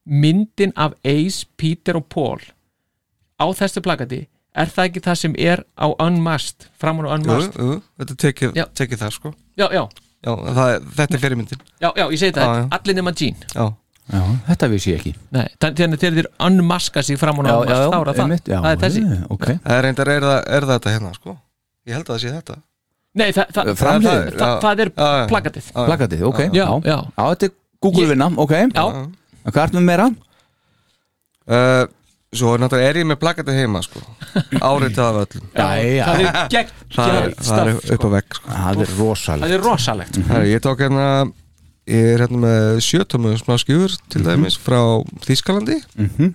myndin 0.10 0.74
af 0.76 0.93
Ace, 1.05 1.45
Peter 1.57 1.95
og 1.99 2.05
Paul 2.12 2.41
á 3.39 3.45
þessu 3.55 3.82
plakati? 3.86 4.26
Er 4.60 4.68
það 4.74 4.88
ekki 4.89 5.01
það 5.05 5.18
sem 5.22 5.36
er 5.39 5.62
á 5.78 5.88
Unmasked 6.01 6.66
framan 6.82 7.05
á 7.07 7.14
jú, 7.14 7.18
Unmasked? 7.20 7.60
Jú, 7.62 7.76
þetta 8.01 8.16
er 8.16 8.20
tekið, 8.26 8.55
Já. 8.57 8.66
tekið 8.76 9.03
það 9.03 9.12
sko. 9.16 9.32
Já, 9.60 9.68
já, 9.72 9.84
já, 10.26 10.32
það, 10.57 10.72
þetta 10.97 11.16
er 11.16 11.22
fyrirmyndin. 11.24 11.62
Já, 11.80 11.89
já, 11.95 12.05
ég 12.10 12.20
segi 12.20 12.36
það, 12.36 12.64
allir 12.76 12.97
nema 12.97 13.14
Jean 13.16 13.38
já, 13.53 13.68
já, 14.10 14.22
þetta 14.47 14.70
vissi 14.74 14.91
ég 14.93 14.99
ekki. 15.01 15.14
Nei, 15.36 15.45
þannig 15.62 15.95
að 15.97 16.05
þeir 16.20 16.30
unmaska 16.47 17.03
sig 17.05 17.20
framan 17.22 17.49
á 17.49 17.55
Unmasked, 17.60 17.91
þá 17.93 17.99
er 17.99 18.10
það. 18.10 18.24
einmitt, 18.24 18.49
já, 18.49 18.57
það 18.60 18.72
er 18.72 18.82
þessi. 18.86 19.03
eh, 19.05 19.22
ok. 19.36 19.45
Það 19.66 19.76
er 19.78 19.86
reyndar 19.88 20.12
er, 20.16 20.26
það, 20.30 20.41
er 20.57 20.68
þetta 20.72 20.95
hérna 20.95 21.14
sko? 21.18 21.36
Ég 21.89 21.97
held 21.97 22.10
að 22.10 22.16
það 22.16 22.24
sé 22.24 22.34
þetta. 22.38 22.57
Nei, 23.20 23.28
það, 23.34 23.53
það, 23.55 23.70
Framhliðin, 23.80 24.34
það, 24.34 24.39
það, 24.39 24.66
það 24.66 24.82
er 24.86 25.30
plakatið. 25.30 25.70
Plakatið, 25.78 26.26
ok. 26.30 26.41
Já, 26.53 26.66
já. 26.66 26.97
já. 27.18 27.30
Þetta 27.30 27.49
er 27.49 27.55
Google-vinna, 27.86 28.28
ok. 28.38 28.57
Hvað 29.49 29.64
ertu 29.64 29.80
með 29.80 29.88
meira? 29.89 30.10
uh, 31.49 31.86
svo 32.36 32.53
náttúrulega 32.62 32.91
er 32.91 32.99
ég 33.01 33.07
með 33.10 33.20
plakatið 33.24 33.60
heima 33.64 33.82
sko? 33.86 34.01
Áreitið 34.62 35.01
af 35.01 35.20
öllum. 35.24 35.47
Það 35.55 35.80
er 35.82 36.28
gegn 36.53 36.74
það 36.93 37.16
er, 37.20 37.32
það 37.41 37.62
er 37.64 37.72
upp 37.95 38.05
á 38.05 38.10
vegg 38.14 38.38
sko. 38.38 38.51
það 38.53 38.84
er 38.84 38.91
er 39.55 39.64
rosalegt. 39.66 40.20
Sko. 40.20 40.41
Ég 40.49 40.62
tók 40.66 40.84
hérna 40.86 41.07
ég 41.90 42.14
er 42.14 42.22
hérna 42.24 42.40
með 42.46 42.80
sjötómu 42.86 43.34
smá 43.42 43.58
skjúur 43.62 43.96
til 44.10 44.22
dæmis 44.26 44.58
frá 44.62 44.80
Þískalandi 45.26 45.80
Mhm. 45.98 46.34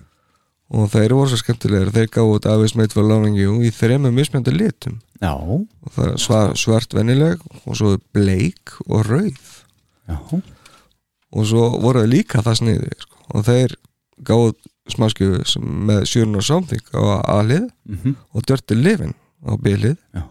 og 0.75 0.89
þeir 0.91 1.13
voru 1.15 1.29
svo 1.31 1.37
skemmtilegir. 1.39 1.91
Þeir 1.95 2.09
gáðu 2.11 2.35
út 2.39 2.45
Avis 2.49 2.75
Made 2.75 2.91
for 2.93 3.03
Loving 3.03 3.37
You 3.37 3.59
í 3.63 3.71
þremmu 3.71 4.11
mismjöndu 4.11 4.51
litum. 4.55 4.99
Já, 5.21 5.31
og 5.33 5.67
það 5.95 6.11
er 6.11 6.17
svar, 6.17 6.53
svart 6.59 6.93
vennileg 6.93 7.39
og 7.65 7.75
svo 7.77 7.97
bleik 8.13 8.73
og 8.89 9.05
rauð. 9.05 9.63
Já, 10.09 10.17
og 11.35 11.45
svo 11.45 11.69
voru 11.81 12.01
þeir 12.03 12.11
líka 12.11 12.41
það 12.43 12.59
sniði 12.61 12.91
sko. 12.99 13.15
og 13.33 13.45
þeir 13.45 13.75
gáðu 14.23 14.53
smáskjöfu 14.93 15.45
sem 15.49 15.63
með 15.87 16.03
Sjörn 16.05 16.35
og 16.37 16.43
Something 16.43 16.81
á 16.93 17.25
A-lið 17.41 17.69
Mhm. 17.89 18.15
og 18.35 18.45
Dirty 18.45 18.75
Living 18.75 19.15
á 19.47 19.57
B-lið. 19.57 19.97
Já, 20.13 20.21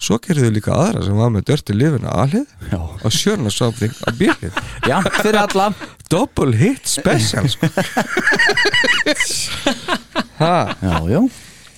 svo 0.00 0.16
gerðu 0.24 0.46
þau 0.48 0.54
líka 0.56 0.72
aðra 0.80 1.02
sem 1.04 1.16
var 1.20 1.30
með 1.34 1.44
Dirty 1.50 1.74
Living 1.76 2.06
á 2.08 2.12
A-lið 2.24 2.46
já. 2.72 2.78
og 2.80 3.12
Sjörn 3.12 3.44
og 3.50 3.52
Something 3.52 3.92
á 4.00 4.08
B-lið 4.16 4.54
já 4.90 4.98
fyrir 5.20 5.40
alla. 5.42 5.66
Double 6.10 6.56
hit 6.56 6.88
special 6.88 7.46
sko. 7.52 7.68
já, 10.40 10.74
já, 10.80 11.20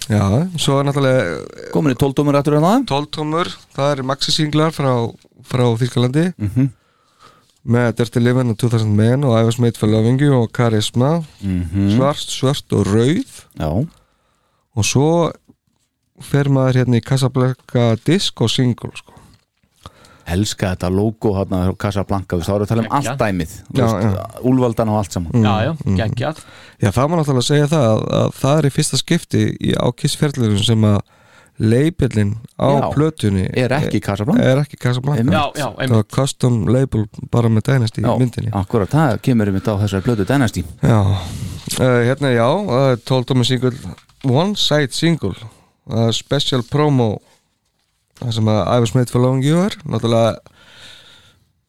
já, 0.08 0.22
svo 0.58 0.78
er 0.80 0.86
náttúrulega 0.88 1.24
komin 1.74 1.94
í 1.94 1.98
12 1.98 2.14
dómur 2.18 2.38
aftur 2.38 2.56
en 2.58 2.66
það 2.66 2.86
12 2.92 3.10
tómur, 3.16 3.50
það 3.76 3.90
er 3.96 4.04
maxi 4.12 4.34
singlar 4.34 4.72
frá, 4.74 4.92
frá 5.46 5.64
Þýrkalandi 5.82 6.28
Mhm. 6.38 6.70
með 7.66 7.92
Dirty 8.00 8.20
Living 8.20 8.50
og 8.50 8.56
2000 8.58 8.90
Men 8.96 9.24
og 9.24 9.58
Made 9.60 9.78
for 9.78 9.86
Loving 9.88 10.18
You 10.20 10.34
og 10.42 10.50
Charisma. 10.52 11.22
Mhm. 11.40 11.96
svart, 11.96 12.18
svart 12.26 12.72
og 12.72 12.86
rauð. 12.86 13.44
Já, 13.58 13.86
og 14.74 14.84
svo 14.84 15.30
fer 16.26 16.50
maður 16.52 16.82
hérna 16.82 17.00
í 17.00 17.04
Casablanca 17.04 17.88
disco 18.06 18.48
single 18.50 18.92
sko. 18.98 19.18
elska 20.32 20.70
þetta 20.72 20.88
logo 20.94 21.32
hérna 21.34 21.64
á 21.66 21.74
Casablanca, 21.76 22.36
þú 22.36 22.40
veist, 22.40 22.48
þá 22.48 22.52
erum 22.54 22.62
við 22.62 22.68
að 22.68 22.72
tala 22.72 22.82
um 22.82 22.92
allt 22.98 23.22
dæmið 23.22 23.56
úlvaldan 24.48 24.92
og 24.92 25.00
allt 25.00 25.16
saman. 25.16 25.42
Já, 25.42 25.54
já, 25.66 25.72
geggjað. 25.98 26.44
Já, 26.78 26.90
það 26.94 27.08
má 27.10 27.16
náttúrulega 27.18 27.48
segja 27.48 27.72
það 27.72 27.88
að, 27.88 28.04
að 28.20 28.38
það 28.38 28.60
er 28.60 28.68
í 28.68 28.72
fyrsta 28.76 29.00
skipti 29.00 29.42
í 29.58 29.74
ákissferðlunum 29.82 30.62
sem 30.62 30.86
að 30.92 31.00
leipillin 31.62 32.36
á 32.58 32.68
Já, 32.80 32.90
plötunni 32.94 33.44
er 33.54 33.72
ekki 33.76 34.00
Casablanca. 34.00 34.42
er 34.42 34.62
ekki 34.62 34.76
Casablanca. 34.80 35.22
Já, 35.22 35.44
já, 35.58 35.66
það 35.76 35.96
var 35.96 36.06
custom 36.16 36.62
label 36.66 37.06
bara 37.30 37.48
með 37.48 37.70
já, 38.02 38.16
myndinni. 38.18 38.50
akkurat, 38.52 38.90
það 38.90 39.20
kemur 39.22 39.48
um 39.48 39.58
þetta 39.58 39.76
á 39.76 39.80
þessari 39.84 40.06
blödu 40.06 40.24
Dynasty. 40.24 40.64
Já, 40.82 41.00
uh, 41.02 42.00
hérna 42.08 42.32
já 42.32 42.48
uh, 42.48 42.96
12 42.96 43.36
með 43.36 43.44
single 43.44 43.72
One 44.24 44.56
Side 44.56 44.92
Single 44.92 45.34
uh, 45.90 46.10
Special 46.14 46.62
Promo 46.70 47.16
það 48.22 48.34
sem 48.38 48.50
að 48.52 48.62
I 48.62 48.80
Was 48.84 48.94
Made 48.96 49.12
for 49.12 49.24
Loving 49.24 49.44
You 49.46 49.62
er. 49.66 49.76
Náttúrulega 49.88 50.38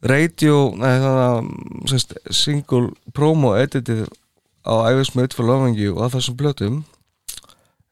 radio 0.03 0.57
nei, 0.75 0.97
þannig 0.99 1.21
að 1.23 1.91
sérst, 1.93 2.17
single 2.35 2.89
promo 3.15 3.53
editið 3.55 4.03
á 4.67 4.73
I 4.91 4.97
Was 4.97 5.13
Made 5.15 5.35
for 5.35 5.47
Loving 5.47 5.77
You 5.79 5.95
á 6.03 6.11
þessum 6.11 6.35
blötum 6.39 6.81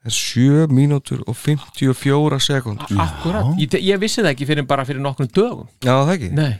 er 0.02 0.12
7 0.12 0.66
mínútur 0.74 1.22
og 1.30 1.36
54 1.38 2.40
sekund 2.42 2.82
Akkurat, 2.90 3.54
ég, 3.60 3.78
ég 3.86 4.00
vissi 4.02 4.20
það 4.20 4.32
ekki 4.34 4.48
fyrir 4.50 4.66
bara 4.68 4.84
fyrir 4.84 5.02
nokkrum 5.02 5.30
dögum. 5.30 5.68
Já, 5.84 5.94
það 6.02 6.14
ekki? 6.16 6.30
Nei, 6.36 6.52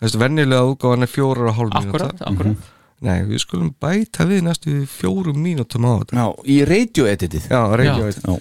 Þessi 0.00 0.20
venjulega 0.20 0.68
útgáðan 0.72 1.04
er 1.04 1.10
4 1.12 1.46
og 1.46 1.56
hálf 1.58 1.74
mínúta 1.74 1.88
akkurat, 1.88 2.22
akkurat. 2.30 2.68
Nei, 3.04 3.18
við 3.28 3.40
skulum 3.44 3.70
bæta 3.80 4.26
við 4.28 4.42
næstu 4.44 4.74
fjórum 4.88 5.38
mínútum 5.40 5.86
á 5.88 5.92
þetta. 6.02 6.16
Já, 6.20 6.26
í 6.52 6.56
radio 6.68 7.06
editið 7.08 7.46
Já, 7.48 7.60
radio 7.80 8.08
Já. 8.10 8.34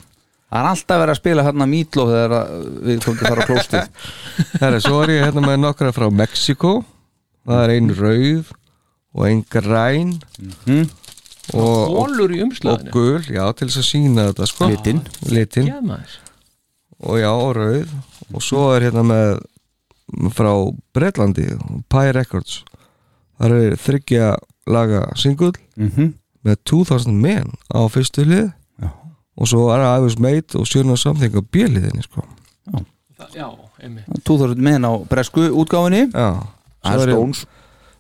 Það 0.49 0.59
er 0.59 0.69
alltaf 0.71 0.99
verið 1.01 1.13
að 1.13 1.19
spila 1.21 1.43
hérna 1.47 1.67
mítlo 1.69 2.05
þegar 2.09 2.33
við 2.87 3.03
komum 3.05 3.19
til 3.19 3.25
að 3.25 3.33
fara 3.33 3.43
á 3.45 3.49
klóstið 3.49 4.07
Herra, 4.63 4.79
svo 4.83 5.01
er 5.03 5.13
ég 5.15 5.25
hérna 5.27 5.43
með 5.45 5.59
nokkra 5.65 5.91
frá 5.95 6.07
Mexiko 6.11 6.73
Það 7.49 7.61
er 7.65 7.71
ein 7.73 7.87
rauð 7.97 8.49
og 9.17 9.23
ein 9.25 9.39
græn. 9.49 10.09
Mhm. 10.37 10.81
og, 11.57 11.63
og, 11.65 11.95
Hólur 11.95 12.29
í 12.35 12.41
og 12.43 12.49
umslaginu. 12.49 12.91
gul, 12.93 13.23
já, 13.25 13.41
til 13.57 13.67
þess 13.71 13.79
að 13.81 13.87
sína 13.87 14.25
þetta 14.27 14.45
sko. 14.51 14.67
Litin. 14.69 14.99
Litin 15.33 15.65
Já, 15.71 15.79
maður. 15.81 16.17
Og 16.99 17.17
já, 17.17 17.29
og 17.31 17.55
rauð. 17.57 17.95
Og 18.35 18.43
svo 18.45 18.67
er 18.75 18.85
hérna 18.85 19.01
með 19.07 19.39
frá 20.35 20.51
Breitlandi 20.93 21.47
Pie 21.89 22.11
Records. 22.19 22.59
Það 23.39 23.55
er 23.63 23.75
þryggja 23.81 24.29
laga 24.69 25.01
singull 25.17 25.55
Mhm. 25.79 26.13
með 26.45 26.55
2000 26.69 27.17
men 27.23 27.49
á 27.73 27.81
fyrstu 27.89 28.27
hlið. 28.27 28.53
Og 29.39 29.47
svo 29.47 29.69
er 29.73 29.85
I 29.85 30.01
Was 30.03 30.17
Made 30.19 30.59
og 30.59 30.67
Sjöna 30.67 30.97
Something 30.99 31.35
á 31.35 31.41
bjöliðinni 31.41 32.03
sko. 32.03 32.25
Já, 33.35 33.47
einmitt. 33.83 34.07
2000 34.27 34.59
menn 34.63 34.83
á 34.87 34.91
bresku 35.09 35.47
útgáfinni 35.51 36.05
já, 36.11 36.29
svo 36.83 37.01
er 37.03 37.11
ég, 37.13 37.41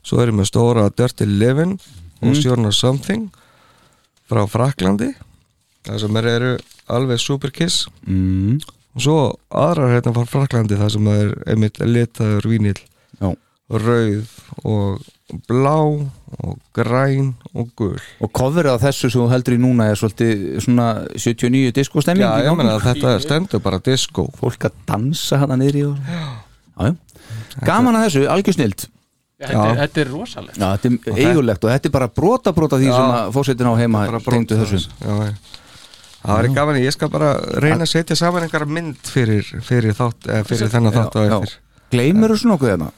svo 0.03 0.21
er 0.23 0.31
ég 0.31 0.37
með 0.39 0.47
stóra 0.51 0.89
Dirty 0.95 1.25
Living 1.27 1.77
og 2.19 2.27
Mm. 2.29 2.35
Sjöna 2.35 2.71
Something 2.75 3.29
frá 4.29 4.43
Fraklandi 4.47 5.13
það 5.87 5.99
sem 6.03 6.17
er, 6.19 6.25
eru 6.27 6.49
alveg 6.91 7.19
superkiss 7.23 7.85
mm. 8.07 8.59
og 8.95 9.01
svo 9.05 9.19
aðrar 9.49 9.93
hérna 9.95 10.13
frá 10.17 10.25
Fraklandi 10.27 10.75
það 10.79 10.91
sem 10.97 11.07
er 11.13 11.31
einmitt 11.47 11.79
litaður 11.79 12.49
vínil 12.51 12.75
Já. 13.21 13.31
rauð 13.71 14.35
og 14.63 14.99
blá 15.49 15.75
og 15.79 16.53
græn 16.75 17.33
og 17.53 17.69
gul. 17.77 17.97
Og 18.23 18.31
coverið 18.35 18.77
á 18.77 18.83
þessu 18.87 19.09
sem 19.09 19.21
þú 19.21 19.27
heldur 19.33 19.55
í 19.57 19.59
núna 19.61 19.89
er 19.91 19.99
svolítið 19.99 20.45
svona 20.65 20.87
79 21.15 21.73
diskostemming 21.75 22.25
Já, 22.25 22.45
ég 22.47 22.57
meina 22.57 22.77
að 22.77 22.87
þetta 22.89 23.15
stendur 23.23 23.63
bara 23.63 23.81
disco. 23.83 24.27
Fólk 24.39 24.69
að 24.69 24.79
dansa 24.89 25.41
hana 25.41 25.57
niðri 25.59 25.85
og... 25.89 25.99
Já, 26.09 26.23
já 26.89 26.95
Gaman 27.65 27.97
að 27.99 28.07
þessu, 28.07 28.25
algjör 28.31 28.55
snild. 28.55 28.85
Þetta, 29.39 29.63
er- 29.69 29.77
þetta 29.79 30.01
er 30.01 30.09
rosalegt. 30.11 30.57
Já, 30.59 30.67
þetta 30.75 31.13
er 31.13 31.23
eigulegt 31.29 31.63
og 31.65 31.71
þetta 31.71 31.87
er 31.89 31.93
bara 31.95 32.07
brota 32.11 32.53
brota 32.55 32.79
því 32.79 32.89
Já. 32.89 32.95
sem 32.97 33.13
að 33.15 33.33
fórsetin 33.37 33.69
á 33.71 33.73
heima 33.79 34.01
brota 34.25 34.57
þessu. 34.59 34.81
Það 36.19 36.33
var 36.35 36.47
gaman, 36.57 36.79
ég 36.83 36.91
skal 36.95 37.11
bara 37.11 37.29
reyna 37.63 37.85
að 37.85 37.91
setja 37.93 38.17
saman 38.19 38.43
einhverja 38.43 38.67
mynd 38.67 39.07
fyrir, 39.07 39.47
fyrir, 39.63 39.95
þátt, 39.95 40.27
eða 40.27 40.47
fyrir 40.49 40.71
þennan 40.73 40.95
þátt 40.97 41.15
á 41.15 41.21
eftir. 41.29 41.53
Gleimur 41.93 42.33
þú 42.33 42.39
svona 42.41 42.57
okkur 42.57 42.73
þarna? 42.73 42.89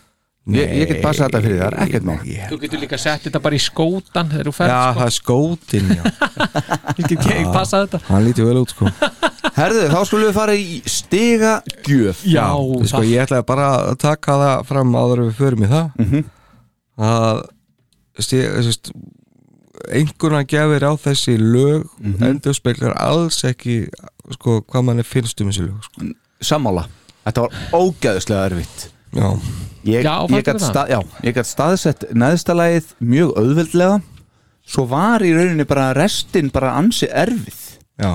Ég, 0.50 0.72
ég 0.74 0.88
get 0.89 1.02
passað 1.04 1.28
þetta 1.30 1.39
fyrir 1.46 1.60
þar, 1.62 1.76
ekkert 1.84 2.06
má 2.08 2.14
þú 2.50 2.58
getur 2.64 2.80
líka 2.82 2.98
sett 2.98 3.22
þetta 3.28 3.39
bara 3.46 3.56
í 3.56 3.60
skótan 3.62 4.32
þegar 4.32 4.48
þú 4.50 4.54
ferð 4.58 4.72
Já, 4.72 4.80
sko. 4.82 4.98
það 4.98 5.06
er 5.06 5.14
skótin, 5.18 5.92
já. 5.94 6.04
Ég 6.98 7.04
get 7.12 7.26
ekki 7.28 7.52
passað 7.54 7.84
þetta. 7.86 8.00
Hann 8.10 8.26
lítið 8.26 8.48
vel 8.50 8.58
út, 8.64 8.74
sko. 8.74 8.89
Herðu, 9.60 9.84
þá 9.94 10.00
skulum 10.10 10.26
við 10.26 10.34
fara 10.39 10.56
í 10.58 10.80
stiga 10.89 11.52
gjöf. 11.86 12.24
Já, 12.26 12.48
Sko, 12.89 13.02
ég 13.06 13.22
ætlaði 13.28 13.46
bara 13.52 13.68
að 13.92 14.00
taka 14.02 14.38
það 14.42 14.66
fram 14.72 14.96
áður 14.98 15.22
við 15.28 15.36
förum 15.44 15.66
í 15.68 15.70
það. 15.72 15.92
Mhm. 16.02 16.24
að 17.02 17.42
sti- 18.22 18.48
sest, 18.66 18.92
einhverna 19.94 20.42
gefir 20.46 20.84
á 20.86 20.94
þessi 21.06 21.38
lög 21.38 21.86
mm 22.00 22.16
Mhm. 22.16 22.24
endur 22.28 22.54
speklar 22.58 22.94
alls 22.98 23.44
ekki 23.48 23.88
sko, 24.34 24.62
hvað 24.66 24.84
manni 24.89 25.04
finnst 25.06 25.42
um 25.42 25.50
þessi 25.50 25.68
lög 25.70 25.86
sko. 25.86 26.10
Sammála, 26.42 26.88
þetta 27.26 27.42
var 27.46 27.52
ógæðislega 27.78 28.50
erfitt 28.52 28.89
Já, 29.12 29.28
Ég, 29.82 30.03
Já, 30.05 30.14
ég, 30.30 30.45
það? 30.45 30.62
stað, 30.62 30.91
já, 30.93 30.99
ég 31.26 31.34
gat 31.34 31.47
staðsett 31.49 32.03
neðstalagið 32.14 32.91
mjög 33.01 33.32
auðveldlega. 33.41 33.95
Svo 34.72 34.86
var 34.91 35.24
í 35.26 35.32
rauninni 35.34 35.66
bara 35.66 35.88
restin 35.97 36.51
bara 36.53 36.76
ansi 36.78 37.09
erfið. 37.09 37.64
Já. 37.97 38.12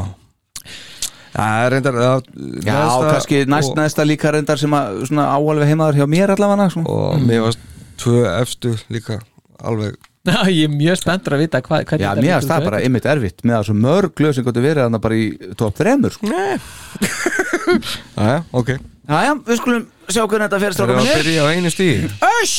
Það 1.37 1.63
er 1.65 1.75
reyndar 1.75 1.99
að, 2.01 2.29
Já, 2.65 2.79
kannski 3.11 3.43
næst 3.51 3.73
og, 3.75 3.79
neðsta 3.81 4.07
líka 4.07 4.33
reyndar 4.33 4.61
sem 4.61 4.73
að 4.73 5.03
svona 5.11 5.27
áalveg 5.35 5.73
heimaður 5.73 5.99
hjá 6.01 6.07
mér 6.09 6.33
allavega 6.33 6.69
sko. 6.73 6.85
og 6.89 7.25
mér 7.27 7.43
varst 7.45 7.67
tvö 8.01 8.23
efstu 8.31 8.73
líka 8.89 9.19
alveg 9.61 9.99
Já, 10.27 10.41
ég 10.49 10.65
er 10.65 10.73
mjög 10.73 10.97
spenntur 11.03 11.37
að 11.37 11.45
vita 11.45 11.61
hvað, 11.61 11.85
hvernig 11.91 12.07
Já, 12.07 12.09
þetta 12.15 12.25
mér 12.25 12.39
finnst 12.39 12.53
það 12.55 12.69
bara 12.71 12.81
einmitt 12.87 13.11
erfitt 13.13 13.45
með 13.45 13.59
að 13.59 13.69
svo 13.69 13.77
mörg 13.85 14.25
lög 14.25 14.35
sem 14.39 14.47
gott 14.49 14.63
verið 14.65 14.87
þannig 14.87 15.05
bara 15.05 15.19
í 15.21 15.27
top 15.61 15.77
3 15.77 16.13
sko. 16.17 16.33
Jæja, 18.17 18.41
ok 18.57 18.73
Jæja, 19.07 19.37
við 19.47 19.61
skulum 19.61 19.85
sjá 20.11 20.23
hvernig 20.25 20.47
þetta 20.49 20.61
fer 20.63 20.77
Það 20.77 20.93
er 20.93 21.01
að 21.03 21.11
byrja 21.21 21.45
á 21.45 21.47
einu 21.55 21.71
stíði 21.75 22.11
Öss! 22.31 22.57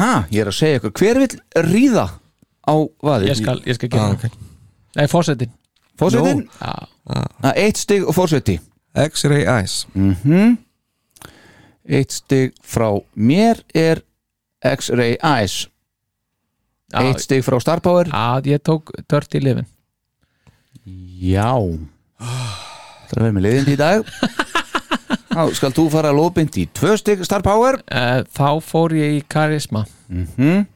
Ha, 0.00 0.10
ég 0.30 0.44
er 0.44 0.50
að 0.52 0.56
segja 0.56 0.78
ykkur, 0.80 0.92
hver 1.00 1.18
vill 1.24 1.64
ríða 1.66 2.06
á 2.64 2.74
vaðið? 3.04 3.26
Ég 3.28 3.38
skal, 3.40 3.56
ég 3.66 3.76
skal 3.76 3.90
gera 3.90 4.06
ah, 4.06 4.14
okay. 4.16 4.30
Nei, 4.96 5.06
fórsetin 5.10 5.52
Fórsetin? 6.00 6.46
Já, 6.60 6.72
Ah, 7.10 7.52
Eitt 7.58 7.80
stig 7.80 8.04
og 8.06 8.14
fórseti 8.14 8.60
X-ray 8.94 9.42
eyes. 9.48 9.80
Mm 9.98 10.58
Eitt 11.90 12.12
stig 12.14 12.52
frá 12.62 12.92
mér 13.18 13.64
er 13.74 14.02
X-Ray 14.62 15.16
Eyes. 15.24 15.64
Já, 16.92 17.00
Eitt 17.02 17.24
stig 17.24 17.42
frá 17.42 17.56
Star 17.62 17.80
Power. 17.82 18.06
Já, 18.06 18.38
ég 18.46 18.62
tók 18.62 18.92
Dirty 19.10 19.40
Livin 19.42 19.66
Já. 20.86 21.50
Það 22.20 23.10
er 23.10 23.18
að 23.18 23.24
vera 23.24 23.34
með 23.36 23.46
leiðindi 23.46 23.74
í 23.74 23.80
dag 23.80 24.06
Þá 25.40 25.54
skal 25.56 25.72
þú 25.72 25.86
fara 25.92 26.10
lóðbind 26.12 26.56
í 26.60 26.66
tvö 26.76 26.96
stig 27.00 27.22
Star 27.24 27.40
Power. 27.44 27.78
Uh, 27.88 28.20
Þá 28.36 28.48
fór 28.60 28.92
ég 28.98 29.14
í 29.20 29.24
Karisma. 29.30 29.86
Mm 30.12 30.66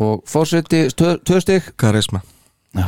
Og 0.00 0.20
fórseti 0.30 0.84
tvö, 0.94 1.40
stig. 1.42 1.64
Karisma. 1.76 2.20
Já 2.78 2.86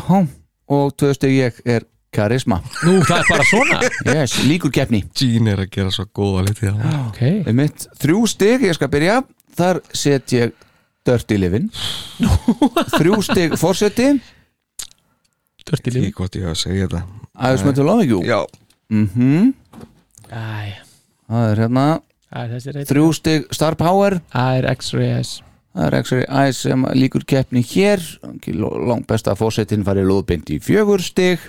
Og 0.71 0.93
tvö 0.97 1.11
stig 1.17 1.35
ég 1.35 1.57
er 1.67 1.83
Karisma. 2.15 2.61
Nú, 2.87 3.01
það 3.03 3.19
er 3.19 3.29
bara 3.29 3.47
svona. 3.49 3.79
Yes, 4.07 4.37
líkur 4.47 4.71
keppni. 4.73 5.03
Gene 5.17 5.53
er 5.57 5.65
að 5.65 5.71
gera 5.75 5.91
svo 5.93 6.07
góða 6.15 6.45
liti 6.47 6.71
Ok, 6.71 7.21
Með 7.49 7.57
mitt 7.59 7.87
þrjú 8.01 8.23
stig, 8.31 8.63
ég 8.69 8.77
skal 8.79 8.89
byrja. 8.93 9.19
Þar 9.59 9.81
set 9.93 10.33
ég 10.37 10.55
Dirty 11.05 11.41
Livin. 11.43 11.67
Þrjú 12.95 13.19
stig 13.27 13.59
fórseti 13.61 14.13
Dirty 15.67 15.91
Í 15.91 15.95
Livin. 15.99 16.15
hvort 16.17 16.39
ég 16.39 16.47
á 16.47 16.55
að 16.55 16.61
segja 16.63 16.87
þetta. 16.87 17.03
I 17.35 17.51
was 17.57 17.65
meant 17.67 17.77
to 17.77 17.85
love 17.85 18.07
you 18.07 18.23
Já. 18.23 18.45
Mm 18.93 19.53
Æ, 20.33 20.81
Það 21.29 21.49
er 21.53 21.63
hérna 21.63 21.87
það 22.33 22.43
er 22.43 22.53
þessi 22.57 22.75
reynd 22.77 22.91
Þrjú 22.91 23.09
stig 23.19 23.49
Star 23.53 23.77
Power. 23.81 24.19
Það 24.33 24.59
er 24.59 24.69
X-Ray 24.73 25.25
Það 25.73 25.87
er 25.87 25.97
X-Ray 26.03 26.25
Eyes 26.29 26.63
sem 26.67 26.87
líkur 26.97 27.25
keppni 27.29 27.63
hér. 27.65 28.03
Langt 28.89 29.07
besta 29.09 29.37
fórsetin 29.39 29.85
farið 29.87 30.09
lóðbind 30.11 30.51
í 30.53 30.59
fjögur 30.61 31.01
stig. 31.05 31.41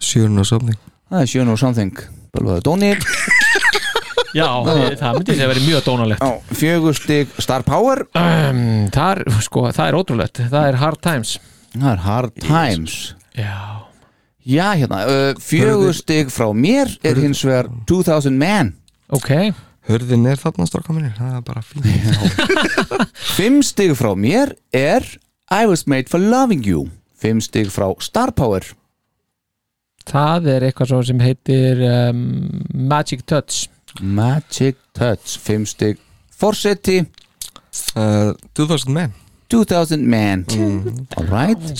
Sjörn 0.00 0.40
og 0.40 0.48
something. 0.48 0.78
Það 1.10 1.22
er 1.22 1.30
sjön 1.32 1.52
og 1.52 1.60
something. 1.60 2.00
Bölvaða 2.34 2.64
Dóni. 2.66 2.94
Já, 4.36 4.48
það 5.00 5.16
myndi 5.16 5.36
að 5.40 5.50
vera 5.52 5.64
mjög 5.64 5.84
dónalegt. 5.86 6.24
Fjögur 6.58 6.96
stig 6.98 7.30
Star 7.40 7.64
Power. 7.64 8.02
Um, 8.16 8.88
það, 8.92 9.12
er, 9.12 9.38
sko, 9.46 9.62
það 9.72 9.86
er 9.88 9.98
ótrúlegt. 10.00 10.40
Það 10.52 10.68
er 10.72 10.80
Hard 10.82 11.00
Times. 11.04 11.36
Það 11.76 11.88
er 11.92 12.02
Hard 12.04 12.36
Times. 12.44 12.96
Já, 13.36 13.54
Já, 14.46 14.76
hérna, 14.78 15.00
uh, 15.10 15.34
fjögur 15.42 15.94
stig 15.94 16.28
frá 16.30 16.46
mér 16.54 16.92
er 17.02 17.18
hins 17.18 17.40
vegar 17.42 17.66
2000 17.90 18.36
Man. 18.38 18.76
Ok. 19.10 19.32
Hörðin 19.86 20.26
er 20.30 20.38
þarna 20.38 20.66
stráka 20.66 20.94
minni 20.94 21.12
Það 21.14 21.34
er 21.34 21.42
bara 21.46 21.62
fín 21.62 21.84
Fimm 23.36 23.58
stig 23.66 23.94
frá 23.98 24.12
mér 24.18 24.54
er 24.74 25.02
I 25.50 25.66
was 25.66 25.86
made 25.90 26.10
for 26.10 26.22
loving 26.22 26.62
you. 26.66 26.86
Fimm 27.18 27.42
stig 27.42 27.72
frá 27.74 27.90
Star 28.02 28.30
Power. 28.38 28.62
Það 30.06 30.48
er 30.54 30.68
eitthvað 30.68 30.92
svo 30.92 31.02
sem 31.10 31.22
heitir 31.22 31.82
um, 31.82 32.24
Magic 32.70 33.26
Touch. 33.26 33.66
Magic 33.98 34.78
Touch. 34.94 35.40
Fimm 35.42 35.66
stig 35.66 35.98
Forseti. 36.30 37.00
Uh, 37.98 38.30
2000 38.54 38.94
men 38.94 39.14
2000 39.48 40.06
Man. 40.08 40.44
Alright 41.16 41.78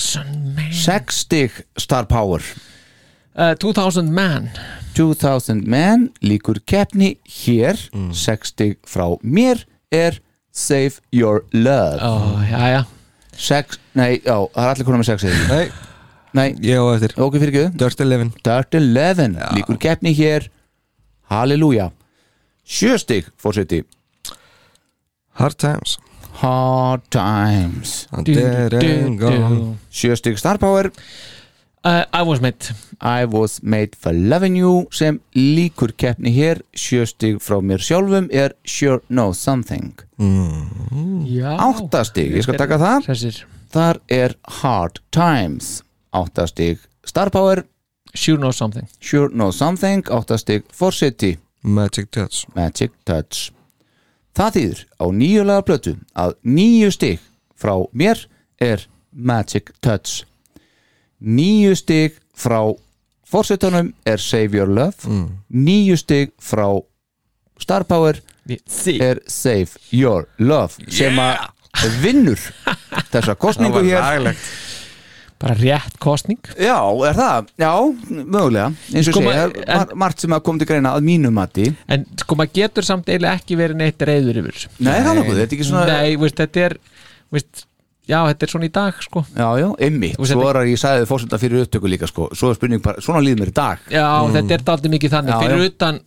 Sex 0.71 1.15
stig 1.25 1.51
Star 1.77 2.05
Power. 2.05 2.41
Uh, 3.35 3.53
2000 3.59 4.11
Man. 4.13 4.49
2000 4.95 5.67
Man 5.67 6.11
líkur 6.21 6.61
keppni 6.65 7.17
hér. 7.43 7.77
Sex 8.13 8.53
stig 8.53 8.77
frá 8.87 9.17
mér 9.21 9.65
er 9.91 10.19
Save 10.51 11.01
Your 11.11 11.43
Love. 11.53 11.99
Ó, 12.01 12.41
já, 12.49 12.69
já. 12.71 12.85
Sex, 13.37 13.77
nei, 13.93 14.17
já, 14.25 14.33
það 14.33 14.63
er 14.63 14.71
allir 14.71 14.87
konar 14.87 15.03
með 15.03 15.09
sex 15.11 15.27
eða 15.27 15.51
Nei, 15.51 15.67
Nei, 16.37 16.47
ég 16.65 16.81
á 16.81 16.85
eftir. 16.95 17.13
Ok 17.21 17.37
fyrir 17.37 17.53
ekki. 17.53 17.77
Dirty 17.77 18.05
Living 18.07 18.33
Dirt 18.45 18.73
11, 18.77 19.37
líkur 19.57 19.77
keppni 19.81 20.13
hér. 20.17 20.49
Halleluja. 21.29 21.91
Sjö 22.67 22.97
stig 22.99 23.29
fórseti 23.39 23.83
Hard 25.39 25.55
Times 25.61 25.95
Hard 26.37 27.01
Times. 27.09 28.07
A 28.11 28.21
dead 28.21 28.73
and 28.73 29.17
gone. 29.19 29.77
Sjö 29.89 30.15
stig. 30.15 30.37
Star 30.37 30.57
Power. 30.57 30.91
Uh, 31.83 32.03
I 32.13 32.21
was 32.21 32.41
made. 32.41 32.75
I 33.01 33.25
was 33.25 33.63
made 33.63 33.95
for 33.95 34.13
loving 34.13 34.57
you 34.57 34.87
sem 34.91 35.19
líkur 35.33 35.95
keppni 35.97 36.33
hér. 36.35 36.61
Sjö 36.75 37.07
stig 37.09 37.39
frá 37.41 37.57
mér 37.61 37.81
sjálfum 37.81 38.29
er 38.31 38.53
Sure 38.65 38.99
Know 39.07 39.33
Something. 39.33 39.93
Já. 41.25 41.55
Átta 41.57 42.03
stig, 42.05 42.35
ég 42.37 42.45
skal 42.45 42.59
taka 42.59 42.77
það. 42.81 43.09
Þessir. 43.09 43.41
Þar 43.73 44.01
er 44.09 44.37
Hard 44.61 45.01
Times. 45.11 45.81
Átta 46.13 46.45
stig. 46.47 46.85
Star 47.05 47.33
Power. 47.33 47.65
Sure 48.13 48.37
know 48.37 48.51
something. 48.51 48.87
Sure 48.99 49.29
Know 49.29 49.51
Something. 49.51 50.05
Átta 50.09 50.37
stig. 50.37 50.65
Forseti. 50.73 51.37
Magic 51.61 52.11
Touch. 52.11 52.45
Magic 52.55 52.91
Touch 53.05 53.51
Það 54.37 54.57
þýðir 54.57 54.81
á 55.01 55.05
nýjulega 55.17 55.65
plötu 55.65 55.93
að 56.13 56.33
nýju 56.45 56.91
stig 56.93 57.21
frá 57.57 57.73
mér 57.97 58.19
er 58.61 58.83
Magic 59.11 59.71
Touch. 59.81 60.25
Nýju 61.17 61.73
stig 61.79 62.19
frá 62.37 62.61
fórsetunum 63.25 63.95
er 64.05 64.21
Save 64.21 64.53
Your 64.59 64.69
Love. 64.69 65.09
Nýju 65.49 65.97
stig 65.97 66.35
frá 66.37 66.69
Star 67.57 67.87
Power 67.89 68.21
Sí 68.69 68.99
er 69.01 69.19
Save 69.27 69.73
Your 69.91 70.27
Love 70.39 70.85
sem 70.93 71.17
að 71.19 71.97
vinnur 72.01 72.39
þessa 73.11 73.35
kostningu 73.35 73.81
hér 73.83 74.29
Bara 75.37 75.53
rétt 75.53 75.99
kostning 76.01 76.39
Já, 76.57 76.79
er 77.05 77.17
það? 77.19 77.49
Já, 77.61 77.71
mögulega. 78.09 78.71
Eins 78.93 79.09
og 79.11 79.13
Sko, 79.13 79.21
segja, 79.21 79.47
mar- 79.69 79.95
margt 80.05 80.23
sem 80.25 80.33
að 80.33 80.43
koma 80.47 80.63
til 80.63 80.69
greina 80.71 80.95
að 80.97 81.05
mínu 81.05 81.31
mati. 81.35 81.67
En 81.93 82.05
sko 82.17 82.37
maður 82.39 82.55
getur 82.57 82.87
samt 82.87 83.11
eiginlega 83.11 83.37
ekki 83.37 83.59
verið 83.59 83.81
neitt 83.83 84.01
reyður 84.09 84.41
yfir. 84.41 84.67
Nei, 84.79 84.95
það 84.97 85.11
er 85.11 85.19
nokkuð, 85.21 85.41
þetta 85.41 85.51
er 85.53 85.57
ekki 85.59 85.67
svona 85.69 85.85
Nei, 85.91 86.15
veist, 86.23 86.41
þetta 86.41 86.63
er 86.65 86.77
veist, 87.35 87.65
Já, 88.07 88.21
þetta 88.29 88.45
er 88.45 88.51
svona 88.53 88.67
í 88.69 88.71
dag 88.71 88.99
sko. 89.03 89.21
Já, 89.35 89.47
já, 89.59 89.65
einmitt, 89.83 90.13
svo 90.29 90.43
er 90.47 90.57
að 90.61 90.69
ég 90.71 90.79
sagði 90.79 91.07
fórsenda 91.09 91.39
fyrir 91.41 91.65
upptöku 91.65 91.89
líka 91.91 92.07
sko, 92.07 92.29
svo 92.39 92.53
er 92.53 92.55
spurning 92.55 92.79
bara, 92.83 93.03
svona 93.03 93.19
líður 93.19 93.41
mér 93.41 93.51
í 93.51 93.55
dag. 93.57 93.81
Já, 93.91 94.05
þetta 94.31 94.55
er 94.55 94.63
daldið 94.69 94.93
mikið 94.93 95.15
þannig. 95.17 95.33
Já, 95.33 95.39
Fyrir 95.43 95.59
já. 95.59 95.71
utan 95.73 95.99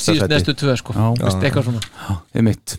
síðust 0.00 0.32
neðstu 0.32 0.54
tvö 0.62 0.76
sko. 0.80 0.96
Já. 0.96 1.08
veist, 1.20 1.44
Eitthvað 1.44 1.68
svona. 1.68 2.16
Einmitt. 2.32 2.78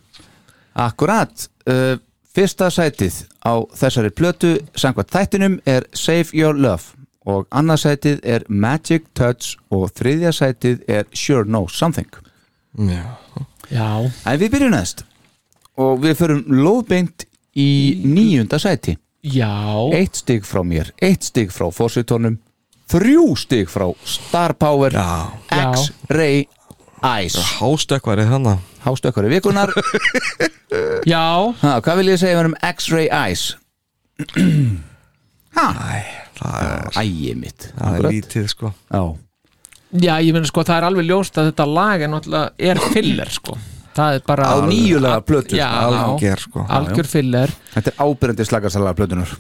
Akkurat. 0.73 1.45
Uh, 1.69 1.99
Fyrsta 2.39 2.69
sætið 2.71 3.15
á 3.43 3.67
þessari 3.75 4.09
plötu 4.15 4.49
samkvæmt 4.79 5.09
þættinum 5.11 5.55
er 5.67 5.83
Save 5.91 6.31
Your 6.31 6.55
Love 6.55 6.95
og 7.27 7.49
annað 7.51 7.81
sætið 7.81 8.21
er 8.23 8.45
Magic 8.47 9.09
Touch 9.11 9.57
og 9.75 9.89
þriðja 9.99 10.31
sætið 10.37 10.85
er 10.87 11.09
Sure 11.11 11.43
Know 11.43 11.67
Something. 11.67 12.07
Já, 12.79 13.03
Já, 13.67 14.07
En 14.23 14.39
við 14.39 14.53
byrjum 14.53 14.71
næst 14.71 15.03
og 15.75 15.99
við 16.05 16.15
förum 16.21 16.45
lóðbeint 16.47 17.27
í 17.59 17.99
níunda 18.07 18.55
sæti. 18.55 18.95
Já. 19.19 19.51
Eitt 19.91 20.23
stig 20.23 20.47
frá 20.47 20.63
mér, 20.63 20.93
eitt 21.03 21.27
stig 21.27 21.51
frá 21.51 21.67
fósitónum 21.75 22.39
þrjú 22.87 23.35
stig 23.35 23.67
frá 23.67 23.89
Star 24.07 24.55
Power 24.55 24.95
Já. 24.95 25.27
X-Ray 25.75 26.47
Ice 27.23 27.41
hástökkvarið 27.59 28.29
þannig 28.33 28.65
Hástökkari 28.83 29.29
vikunar 29.31 29.71
Já, 31.13 31.23
ha, 31.61 31.71
Hvað 31.83 32.01
vil 32.01 32.11
ég 32.13 32.19
segja 32.21 32.43
um 32.45 32.55
X-Ray 32.59 33.07
Ice? 33.31 33.55
ha, 35.55 35.67
Það 36.39 36.59
er, 36.63 36.85
ægi 37.01 37.33
mitt. 37.35 37.65
það 37.75 37.97
er 37.99 38.05
lítið 38.13 38.45
sko. 38.51 38.69
Já, 38.93 39.01
já, 39.99 40.13
ég 40.23 40.31
meina 40.35 40.47
sko 40.47 40.63
það 40.63 40.77
er 40.77 40.87
alveg 40.87 41.07
ljóst 41.09 41.39
að 41.41 41.49
þetta 41.49 41.65
lag 41.67 42.03
er 42.05 42.11
náttúrulega 42.13 42.69
er 42.71 42.79
filler 42.93 43.31
sko. 43.33 43.57
Það 43.99 44.15
er 44.19 44.23
bara 44.29 44.51
á 44.53 44.55
nýjulega 44.69 45.23
plötu 45.27 45.57
Já, 45.59 45.67
Alger 45.89 46.39
sko. 46.39 46.63
Algjör 46.71 47.09
filler. 47.11 47.51
Þetta 47.73 47.91
er 47.91 48.03
ábyrjandi 48.05 48.45
slagasalega 48.47 48.95
plötunar 49.01 49.33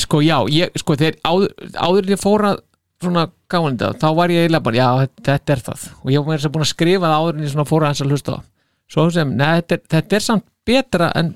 Sko 0.00 0.22
já, 0.24 0.38
ég, 0.50 0.72
sko 0.80 0.96
þegar 0.96 1.18
áður, 1.28 1.52
áður 1.76 2.06
en 2.08 2.14
ég 2.16 2.20
fór 2.22 2.46
að 2.48 2.62
svona 3.02 3.26
gáðan 3.50 3.78
þetta, 3.78 3.92
þá 4.02 4.08
var 4.18 4.32
ég 4.32 4.44
eiginlega 4.44 4.66
bara, 4.66 4.78
já, 4.78 5.08
þetta, 5.26 5.54
er 5.54 5.64
það. 5.68 5.86
Og 6.02 6.12
ég 6.12 6.20
var 6.22 6.28
með 6.30 6.38
þess 6.38 6.48
að 6.48 6.54
búin 6.54 6.66
að 6.66 6.72
skrifa 6.72 7.06
það 7.06 7.16
áður 7.16 7.36
en 7.36 7.46
ég 7.46 7.52
svona 7.52 7.68
fór 7.68 7.84
að 7.84 7.92
hans 7.92 8.04
að 8.04 8.14
hlusta 8.14 8.36
á 8.36 8.40
svo 8.86 9.08
sem, 9.10 9.32
neða, 9.34 9.62
þetta, 9.62 9.90
þetta 9.96 10.16
er 10.16 10.24
samt 10.24 10.46
betra 10.66 11.08
en 11.18 11.32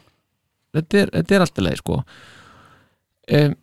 þetta 0.76 1.00
er, 1.00 1.10
þetta 1.16 1.36
er 1.36 1.44
alltaf 1.44 1.66
leið, 1.66 1.80
sko. 1.80 1.96
Um, 3.30 3.56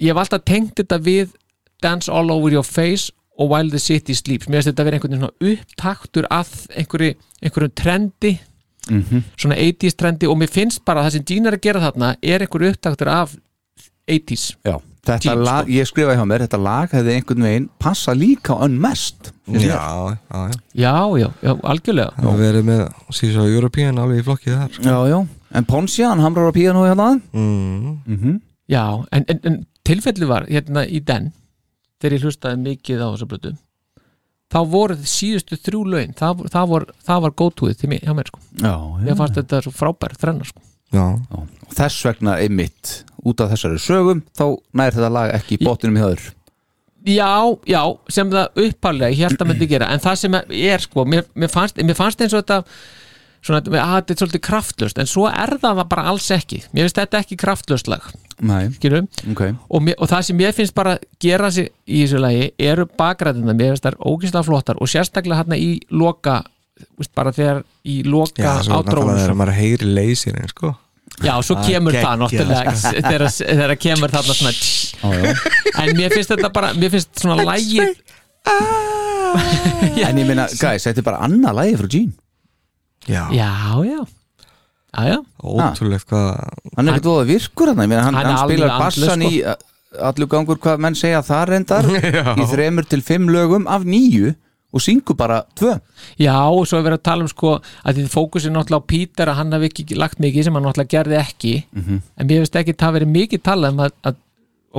ég 0.00 0.12
hef 0.12 0.20
alltaf 0.20 0.44
tengt 0.48 0.76
þetta 0.80 1.00
við 1.04 1.32
Dance 1.80 2.12
All 2.12 2.32
Over 2.32 2.58
Your 2.58 2.66
Face 2.66 3.14
og 3.40 3.48
While 3.54 3.72
the 3.72 3.80
City 3.80 4.16
Sleeps, 4.16 4.48
mér 4.48 4.60
finnst 4.60 4.74
þetta 4.74 4.84
að 4.84 4.90
vera 4.90 5.00
einhvern 5.00 5.16
svona 5.16 5.52
upptaktur 5.54 6.28
að 6.28 6.54
einhverju, 6.76 7.16
einhverjum 7.40 7.76
trendi 7.80 8.34
svona 8.90 9.56
80s 9.56 9.96
trendi. 9.96 10.28
Og 10.28 10.38
mér 10.40 10.50
finnst 10.52 10.84
bara 10.84 11.02
að 11.02 11.08
það 11.08 11.16
sem 11.16 11.26
Gina 11.28 11.50
er 11.50 11.56
að 11.58 11.64
gera 11.66 11.82
þarna 11.84 12.12
er 12.20 12.44
einhverju 12.44 12.72
upptaktur 12.74 13.10
af 13.12 13.34
80s 14.10 14.46
Já, 14.66 14.76
þetta 15.06 15.30
Jeans, 15.30 15.44
lag, 15.46 15.62
sko. 15.64 15.74
ég 15.76 15.88
skrifaði 15.88 16.18
hjá 16.20 16.26
mér 16.28 16.44
Þetta 16.44 16.60
lag 16.64 16.94
hefði 16.96 17.14
einhvern 17.16 17.46
veginn 17.46 17.68
passa 17.80 18.14
líka 18.16 18.56
á 18.56 18.62
Unmest 18.66 19.32
Já, 19.50 19.60
já, 19.64 20.18
já. 20.30 20.58
Já, 20.74 20.94
já, 21.18 21.28
já, 21.42 21.54
algjörlega. 21.72 22.12
Það 22.16 22.28
hefur 22.28 22.44
verið 22.44 22.68
með 22.68 22.82
síðan 23.18 23.48
European 23.50 23.98
alveg 23.98 24.20
í 24.20 24.26
flokkið 24.28 24.60
þar. 24.60 24.76
Já, 24.86 24.98
já, 25.10 25.16
en 25.58 25.66
Ponsi, 25.66 26.04
hann 26.06 26.22
hamrar 26.22 26.50
á 26.50 26.54
píanói 26.54 26.84
hérna. 26.86 27.08
Mm. 27.34 28.36
Já, 28.70 28.84
en, 29.10 29.26
en, 29.26 29.40
en 29.50 29.58
tilfelli 29.82 30.28
var 30.30 30.46
hérna 30.46 30.84
í 30.86 31.02
den 31.02 31.32
þegar 31.98 32.16
ég 32.16 32.28
hlustaði 32.28 32.62
mikið 32.68 33.02
á 33.02 33.08
þessa 33.10 33.28
blötu 33.32 33.52
þá 34.50 34.60
voru 34.66 34.96
síðustu 35.06 35.58
þrjú 35.60 35.84
lögin 35.92 36.16
það, 36.18 36.44
það, 36.50 36.72
var, 36.72 36.86
það 37.06 37.24
var 37.26 37.36
góðtúðið 37.42 37.80
til 37.80 37.90
mig 37.92 38.02
hjá 38.02 38.14
mér 38.16 38.30
sko. 38.30 38.42
Já, 38.58 38.74
ég 39.06 39.18
fannst 39.18 39.38
þetta 39.38 39.62
svo 39.66 39.72
frábær 39.74 40.16
þrenna 40.18 40.48
sko. 40.48 40.62
Já, 40.90 41.04
Já, 41.30 41.42
og 41.70 41.76
þess 41.76 42.06
vegna 42.08 42.34
einmitt 42.42 42.94
út 43.26 43.42
af 43.42 43.52
þessari 43.54 43.80
sögum 43.82 44.22
þá 44.36 44.44
nær 44.76 44.94
þetta 44.96 45.10
lag 45.16 45.34
ekki 45.36 45.58
í 45.58 45.64
botninum 45.66 46.00
hjá 46.00 46.08
þér. 46.12 46.30
Já, 47.10 47.34
já, 47.64 47.82
sem 48.12 48.32
það 48.32 48.64
uppalega 48.66 49.14
ég 49.14 49.30
held 49.30 49.42
að 49.42 49.52
myndi 49.52 49.68
gera, 49.70 49.88
en 49.88 50.02
það 50.04 50.18
sem 50.20 50.34
er 50.36 50.82
sko, 50.84 51.06
mér, 51.08 51.28
mér, 51.32 51.52
fannst, 51.52 51.80
mér 51.80 51.96
fannst 51.96 52.20
eins 52.20 52.34
og 52.36 52.42
þetta 52.42 52.58
svona, 53.40 53.62
að 53.64 53.94
þetta 53.94 54.12
er 54.12 54.20
svolítið 54.20 54.42
kraftlöst 54.44 55.00
en 55.00 55.08
svo 55.08 55.24
er 55.30 55.54
það 55.62 55.80
bara 55.88 56.10
alls 56.12 56.28
ekki. 56.34 56.60
Mér 56.74 56.86
finnst 56.88 57.00
þetta 57.00 57.22
ekki 57.22 57.40
kraftlöst 57.40 57.88
lag 57.88 58.04
Nei, 58.40 58.70
skilur 58.76 59.04
ok. 59.30 59.42
Og, 59.68 59.82
mér, 59.84 59.96
og 60.00 60.08
það 60.10 60.26
sem 60.28 60.42
ég 60.44 60.56
finnst 60.56 60.76
bara 60.76 60.96
gera 61.22 61.50
sig 61.52 61.68
í 61.84 62.04
þessu 62.04 62.20
lagi 62.22 62.50
eru 62.70 62.86
bakræðina 62.98 63.54
mér 63.56 63.74
finnst 63.74 63.86
það 63.86 63.98
ógislega 64.08 64.46
flottar 64.46 64.80
og 64.80 64.90
sérstaklega 64.90 65.42
hérna 65.42 65.58
í 65.60 65.74
loka 65.92 66.40
bara 67.16 67.32
þegar 67.36 67.62
í 67.84 68.00
loka 68.08 68.40
já 68.40 68.62
svo 68.64 68.78
náttúrulega 68.78 69.18
þegar 69.18 69.34
átrónu 69.34 69.40
maður 69.42 69.58
heyri 69.58 69.90
leysirinn 69.98 70.52
sko 70.52 70.72
já, 71.24 71.32
svo 71.46 71.56
Það 71.58 71.66
kemur 71.70 71.98
það 71.98 72.22
náttúrulega 72.22 72.74
þegar, 73.10 73.26
þegar 73.38 73.74
kemur 73.84 74.14
þarna 74.14 74.36
svona 74.38 74.54
Já, 74.54 75.10
já. 75.16 75.34
en 75.84 75.92
mér 75.98 76.14
finnst 76.14 76.32
þetta 76.34 76.50
bara, 76.54 76.72
mér 76.76 76.94
finnst 76.94 77.22
svona 77.22 77.36
lagið 77.44 77.94
En 80.08 80.18
ég 80.18 80.26
meina, 80.26 80.48
guys, 80.58 80.86
þetta 80.88 81.02
er 81.02 81.06
bara 81.06 81.20
annað 81.26 81.58
lagi 81.60 81.76
frá 81.78 81.88
Gene. 81.92 82.16
Já, 83.08 83.22
já, 83.32 83.50
já. 83.86 84.00
Já, 84.90 85.02
já, 85.06 85.18
ótrúlegt 85.46 86.08
hvað 86.10 86.30
Hann 86.74 86.88
er 86.90 86.96
ekkert 86.96 87.06
voða 87.12 87.26
virkur 87.28 87.70
hann, 87.70 87.82
ég 87.84 87.90
meina, 87.92 88.02
hann, 88.08 88.16
Hann 88.18 88.26
er 88.26 88.34
hann 88.34 88.48
spilar 88.50 88.72
alveg 88.74 88.86
andlaus, 88.88 88.96
bassan 89.06 89.22
í 89.22 89.36
uh, 89.46 89.54
allur 90.10 90.28
gangur 90.30 90.58
hvað 90.62 90.82
menn 90.82 90.96
segja 90.98 91.20
það 91.26 91.44
reyndar 91.52 91.86
í 92.42 92.46
þremur 92.50 92.88
til 92.90 93.02
fimm 93.06 93.30
lögum 93.30 93.68
af 93.70 93.86
nýju 93.86 94.32
og 94.70 94.82
syngur 94.84 95.16
bara 95.18 95.42
tvö. 95.58 95.74
Já, 96.20 96.36
og 96.46 96.66
svo 96.68 96.78
er 96.78 96.86
verið 96.86 97.00
að 97.00 97.06
tala 97.08 97.26
um 97.26 97.30
sko 97.30 97.56
að 97.58 97.98
því 97.98 98.08
fókusin 98.12 98.54
náttúrulega 98.54 98.86
á 98.86 98.90
Pítur 98.92 99.30
að 99.32 99.38
hann 99.40 99.54
hafi 99.56 99.70
ekki 99.70 99.98
lagt 99.98 100.20
mikið 100.22 100.46
sem 100.46 100.58
hann 100.58 100.66
náttúrulega 100.68 100.94
gerði 100.94 101.18
ekki. 101.20 101.54
En 102.16 102.28
mér 102.28 102.44
finnst 102.44 102.60
ekki 102.60 102.76
það 102.78 102.96
verið 102.98 103.14
mikið 103.16 103.42
talað 103.48 103.74
um 103.74 103.82
að, 103.86 103.96
að 104.06 104.20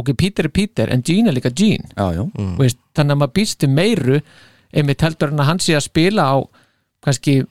ok, 0.02 0.14
Pítur 0.18 0.48
er 0.48 0.56
Pítur 0.56 0.94
en 0.94 1.04
Gene 1.04 1.32
er 1.32 1.38
líka 1.38 1.52
Gene. 1.52 1.90
Já, 1.98 2.08
já, 2.16 2.24
mm. 2.24 2.54
veist, 2.60 2.80
þannig 2.96 3.18
að 3.18 3.22
maður 3.24 3.36
býst 3.40 3.60
til 3.60 3.70
meiru 3.70 4.22
einmitt 4.72 5.04
heldur 5.04 5.34
en 5.34 5.44
að 5.44 5.50
hann 5.52 5.60
sé 5.60 5.76
að 5.76 5.88
spila 5.90 6.28
á 6.32 6.38
kannski 7.04 7.42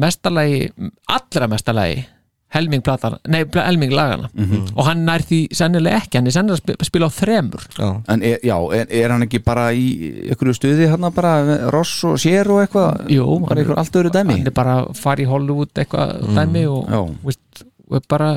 mestalagi 0.00 0.70
allra 1.10 1.48
mestalagi 1.50 2.04
helming, 2.50 2.82
platan, 2.82 3.14
nei, 3.30 3.44
helming 3.54 3.92
lagana 3.94 4.26
og 4.74 4.80
hann 4.88 5.04
nær 5.06 5.22
því 5.22 5.40
sennilega 5.54 6.00
ekki 6.02 6.18
hann 6.18 6.26
er 6.30 6.34
sennilega 6.34 6.58
að 6.58 6.62
spi- 6.64 6.88
spila 6.88 7.06
á 7.06 7.12
þremur. 7.14 7.66
Já, 7.78 7.88
en 8.14 8.24
er, 8.26 8.38
já, 8.42 8.56
er, 8.74 8.86
er 9.02 9.14
hann 9.14 9.22
ekki 9.26 9.40
bara 9.46 9.68
í 9.72 9.84
einhverju 10.32 10.56
stuði 10.58 10.88
hann 10.90 11.06
bara 11.14 11.34
Ross 11.70 11.92
og 12.10 12.18
Sér 12.18 12.50
og 12.50 12.62
eitthvað? 12.64 13.04
Jú, 13.14 13.26
bara 13.46 13.62
einhver 13.62 13.78
allt 13.82 14.00
öðru 14.02 14.10
dæmi? 14.16 14.40
hann 14.40 14.50
er 14.50 14.56
bara 14.56 14.74
að 14.82 14.90
fara 14.98 15.22
í 15.22 15.28
Hollywood 15.30 15.70
eitthvað 15.78 16.26
dæmi 16.40 16.64
og, 16.70 17.14
veist, 17.22 17.62
og 17.90 18.02
bara 18.10 18.32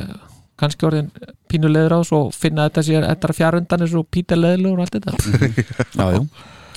kannski 0.61 0.85
orðin 0.85 1.09
pínulegur 1.49 1.97
á 1.97 1.99
þessu 2.03 2.19
og 2.19 2.29
finna 2.37 2.67
þetta 2.69 2.83
sér 2.85 3.07
þetta 3.09 3.33
fjárundan 3.39 3.81
eins 3.87 3.95
og 3.97 4.05
Pítur 4.13 4.37
leðilegur 4.39 4.77
og 4.77 4.85
allt 4.85 4.99
þetta. 4.99 5.17
Já, 5.99 6.05
já. 6.13 6.21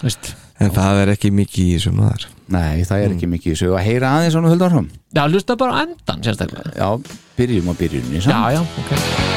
Veist. 0.02 0.32
en 0.60 0.72
það 0.72 0.98
er 1.04 1.10
ekki 1.12 1.30
mikið 1.32 1.68
í 1.68 1.76
þessu 1.76 1.92
maður. 1.96 2.24
Nei, 2.52 2.82
það 2.88 3.04
er 3.04 3.12
ekki 3.14 3.28
mikið 3.28 3.52
í 3.54 3.58
sögu 3.60 3.76
að 3.76 3.86
heyra 3.90 4.10
aðeins 4.16 4.34
svona 4.36 4.50
höldar 4.52 4.70
fram 4.72 4.88
já, 5.16 5.22
hlusta 5.26 5.56
bara 5.58 5.72
á 5.72 5.78
endan 5.84 6.20
sérstaklega. 6.24 6.72
Já, 6.76 6.90
byrjum 7.38 7.68
á 7.68 7.74
byrjunni 7.80 8.20
já, 8.20 8.50
já, 8.50 8.60
ok 8.60 9.35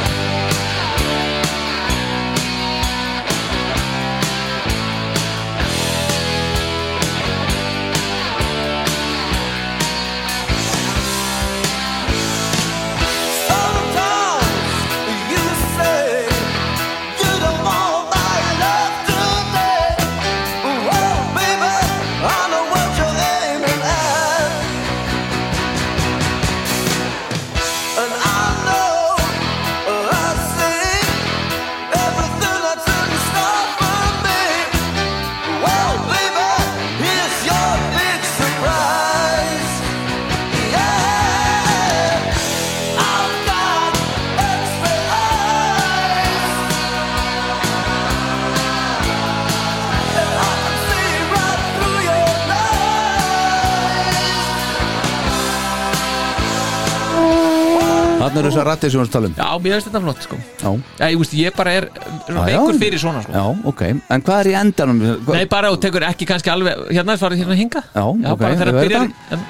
Þannig 58.29 58.39
eru 58.43 58.49
þessar 58.53 58.67
rættið 58.69 58.91
sem 58.93 58.99
við 58.99 59.01
erum 59.01 59.09
að 59.09 59.15
tala 59.15 59.29
um. 59.29 59.35
Já, 59.39 59.47
mér 59.65 59.75
finnst 59.75 59.87
þetta 59.89 60.01
flott 60.05 60.21
sko. 60.27 60.39
Já, 60.61 60.69
já, 60.99 61.05
ég, 61.09 61.17
veist, 61.23 61.33
ég 61.39 61.55
bara 61.57 61.71
er 61.79 61.87
Já, 61.89 62.35
já. 62.37 62.43
veikur 62.45 62.79
fyrir 62.83 63.01
svona 63.01 63.23
sko. 63.25 63.33
Já, 63.33 63.45
ok. 63.73 63.81
En 64.15 64.21
hvað 64.29 64.39
er 64.45 64.51
í 64.51 64.55
endanum? 64.61 65.01
Hva- 65.25 65.35
Nei, 65.39 65.45
bara 65.49 65.71
og 65.73 65.79
tekur 65.81 66.05
ekki 66.09 66.27
kannski 66.29 66.53
alveg 66.53 66.85
hérna 66.93 67.15
er 67.17 67.21
farið 67.25 67.41
hérna 67.43 67.57
að 67.57 67.61
hinga. 67.63 67.83
Já, 67.95 68.05
ok, 68.05 68.39
bara 68.39 68.55
þegar 68.55 68.73
við 68.77 68.93
verðum 68.93 69.13
en, 69.31 69.47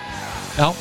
Já, 0.60 0.72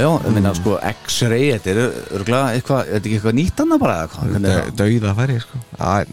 Já, 0.00 0.08
ég 0.24 0.32
minna 0.34 0.52
sko 0.56 0.76
X-ray, 0.90 1.50
þetta 1.56 1.72
er 1.74 1.80
örgulega 2.16 2.54
eitthvað, 2.56 2.80
þetta 2.88 2.96
er 2.96 3.00
ekki 3.10 3.16
eitthvað 3.18 3.36
nýtt 3.36 3.60
annað 3.64 3.80
bara 3.82 3.96
eða 4.00 4.08
hvað? 4.14 4.48
Er? 4.50 4.70
Dauða 4.80 5.12
færi 5.18 5.36
sko. 5.44 5.60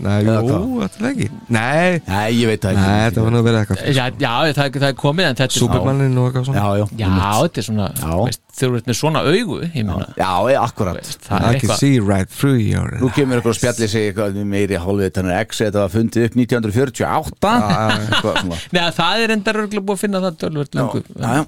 Nei, 0.04 0.18
þetta 0.28 0.98
er 0.98 1.08
ekki. 1.12 1.28
Nei, 1.48 2.02
Nei, 2.08 2.28
ég 2.38 2.52
veit 2.52 2.66
það 2.68 2.76
nei, 2.78 2.84
ekki 2.84 3.06
þetta 3.08 3.24
var 3.26 3.32
nú 3.34 3.40
að 3.42 3.48
vera 3.48 3.62
eitthvað 3.64 3.80
Já, 3.88 4.04
já 4.18 4.34
það, 4.58 4.66
er- 4.68 4.82
það 4.82 4.90
er 4.90 4.98
komið 5.04 5.28
en 5.30 5.38
þetta 5.40 5.48
er 5.48 5.62
Supermannin 5.62 6.18
og 6.20 6.28
eitthvað 6.28 6.46
svona. 6.50 6.58
Já, 6.58 6.68
já, 6.78 6.86
Já, 6.98 7.32
þetta 7.48 7.62
er 7.64 7.68
svona, 7.68 7.88
veist, 8.26 8.42
þú 8.58 8.70
ert 8.78 8.88
með 8.92 8.98
svona 8.98 9.24
augu 9.32 9.58
ég 9.64 9.76
meina, 9.78 10.08
já, 10.18 10.32
já, 10.52 10.60
akkurat. 10.64 10.98
Veist, 10.98 11.20
það 11.28 11.48
I 11.48 11.54
er 11.54 11.60
can 11.64 11.76
see 11.78 12.00
right 12.00 12.30
through 12.30 12.60
your 12.60 12.98
Nú 13.02 13.12
kemur 13.16 13.40
eitthvað 13.40 13.58
spjallið 13.60 13.92
sig 13.94 14.12
eitthvað 14.12 14.40
meiri 14.44 14.80
hálfið 14.82 15.14
þannig 15.20 15.42
X 15.48 15.64
þetta 15.64 15.84
var 15.86 15.94
fundið 15.94 16.28
upp 16.28 16.40
1948 16.44 17.54
eitthvað 17.56 18.40
svona. 18.44 18.62
Nei, 18.74 18.84
það 18.98 19.26
er 19.28 19.36
endar 19.38 19.62
örgulega 19.64 19.88
búið 19.88 19.98
að 19.98 20.06
finna 20.06 20.24
það 20.28 21.48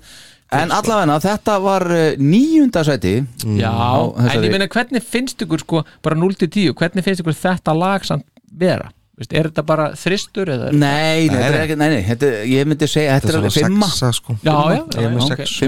En 0.56 0.72
allavega 0.74 1.20
þetta 1.22 1.56
var 1.62 1.86
uh, 1.94 2.06
níunda 2.18 2.82
sæti 2.88 3.20
Já, 3.60 3.74
en 4.18 4.46
ég 4.46 4.54
meina 4.54 4.66
hvernig 4.72 5.04
finnst 5.06 5.44
ykkur 5.46 5.62
sko, 5.62 5.84
bara 6.06 6.18
0-10, 6.18 6.72
hvernig 6.78 7.06
finnst 7.06 7.22
ykkur 7.22 7.38
þetta 7.38 7.76
lag 7.78 8.08
samt 8.08 8.26
vera? 8.50 8.90
Veist, 9.20 9.34
er 9.36 9.50
þetta 9.50 9.66
bara 9.68 9.86
þristur 10.00 10.50
eða? 10.54 10.72
Nei, 10.72 11.28
nei, 11.28 11.36
þetta 11.36 11.48
er 11.52 11.64
ekki, 11.66 11.78
nei, 11.82 11.88
nei 11.92 12.04
þetta, 12.08 12.28
ég 12.48 12.70
myndi 12.72 12.88
segja, 12.88 13.18
þetta 13.20 13.34
er 13.34 13.38
alveg 13.42 13.56
fimma 13.58 13.90
sexa 13.92 14.12
sko. 14.16 14.36
Já, 14.40 14.56
já, 14.56 14.78
já, 14.80 14.80
ok, 14.80 14.96
Fimm, 14.96 15.18
já, 15.20 15.26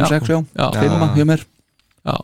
sex, 0.07 0.29
já, 0.31 0.37
Já. 0.55 0.67
fimma 0.79 1.09
hjá 1.17 1.25
mér 1.27 1.43
Já, 2.07 2.15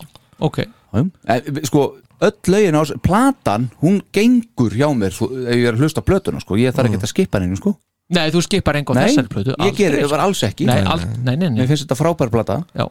ok. 0.47 0.59
Já, 0.63 1.01
en, 1.35 1.59
Sko, 1.67 1.83
öll 2.23 2.53
lögin 2.53 2.79
á 2.79 2.81
platan, 3.03 3.67
hún 3.83 3.99
gengur 4.15 4.71
hjá 4.73 4.87
mér 4.95 5.13
svo, 5.13 5.27
ef 5.43 5.51
ég 5.59 5.67
er 5.67 5.75
að 5.75 5.83
hlusta 5.83 5.99
á 6.01 6.07
plötuna, 6.07 6.39
sko, 6.41 6.57
ég 6.57 6.73
þarf 6.73 6.89
ekki 6.93 7.03
að 7.03 7.11
skipa 7.11 7.43
henni, 7.43 7.59
sko 7.59 7.75
Nei, 8.15 8.29
þú 8.31 8.39
skipar 8.45 8.77
enga 8.79 8.93
á 8.93 8.95
Nei, 8.95 9.03
þessari 9.09 9.27
plötu 9.33 9.55
ég 9.67 9.73
gerir, 9.75 9.97
sko. 9.99 10.05
það 10.07 10.11
var 10.13 10.21
alls 10.23 10.41
ekki. 10.47 10.65
Nei, 10.69 10.77
ald, 10.87 11.05
nei, 11.25 11.35
nei, 11.35 11.49
nei. 11.49 11.57
Mér 11.59 11.67
finnst 11.73 11.83
þetta 11.83 11.97
frábær 11.99 12.29
plata. 12.31 12.61
Já. 12.77 12.85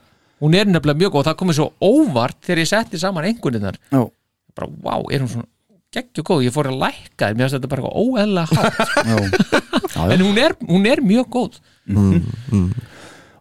Hún 0.44 0.56
er 0.58 0.68
nefnilega 0.68 1.00
mjög 1.00 1.12
góð 1.14 1.20
og 1.22 1.28
það 1.30 1.36
komið 1.40 1.56
svo 1.56 1.66
óvart 1.80 2.36
þegar 2.44 2.60
ég 2.60 2.68
setti 2.68 2.98
saman 3.00 3.24
einhverninnar 3.30 3.78
Já, 3.88 4.02
bara, 4.52 4.68
vá, 4.84 4.98
er 5.08 5.22
hún 5.24 5.30
svona 5.32 5.46
geggju 5.96 6.24
góð, 6.28 6.42
ég 6.44 6.52
fór 6.52 6.68
að 6.68 6.76
lækka 6.82 7.30
þér, 7.30 7.38
mér 7.38 7.46
finnst 7.46 7.56
þetta 7.56 7.70
bara 7.72 7.92
óeðlega 7.96 8.46
hátt. 8.52 8.76
Já, 9.08 9.16
já, 9.96 10.02
en 10.12 10.24
hún 10.26 10.36
er, 10.42 10.52
hún 10.68 10.84
er 10.90 11.00
mjög 11.00 11.30
góð. 11.32 11.56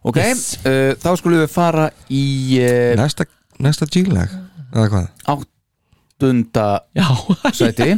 Ok, 0.06 0.16
uh, 0.22 0.94
þá 1.02 1.08
skulum 1.18 1.42
við 1.42 1.50
fara 1.52 1.88
í 2.08 2.24
uh, 2.62 2.94
Næsta, 2.96 3.26
næsta 3.60 3.88
G-lag 3.90 4.30
Eða 4.70 4.86
hvað? 4.92 5.06
áttunda 5.34 6.66
Já, 6.96 7.08
sæti 7.58 7.96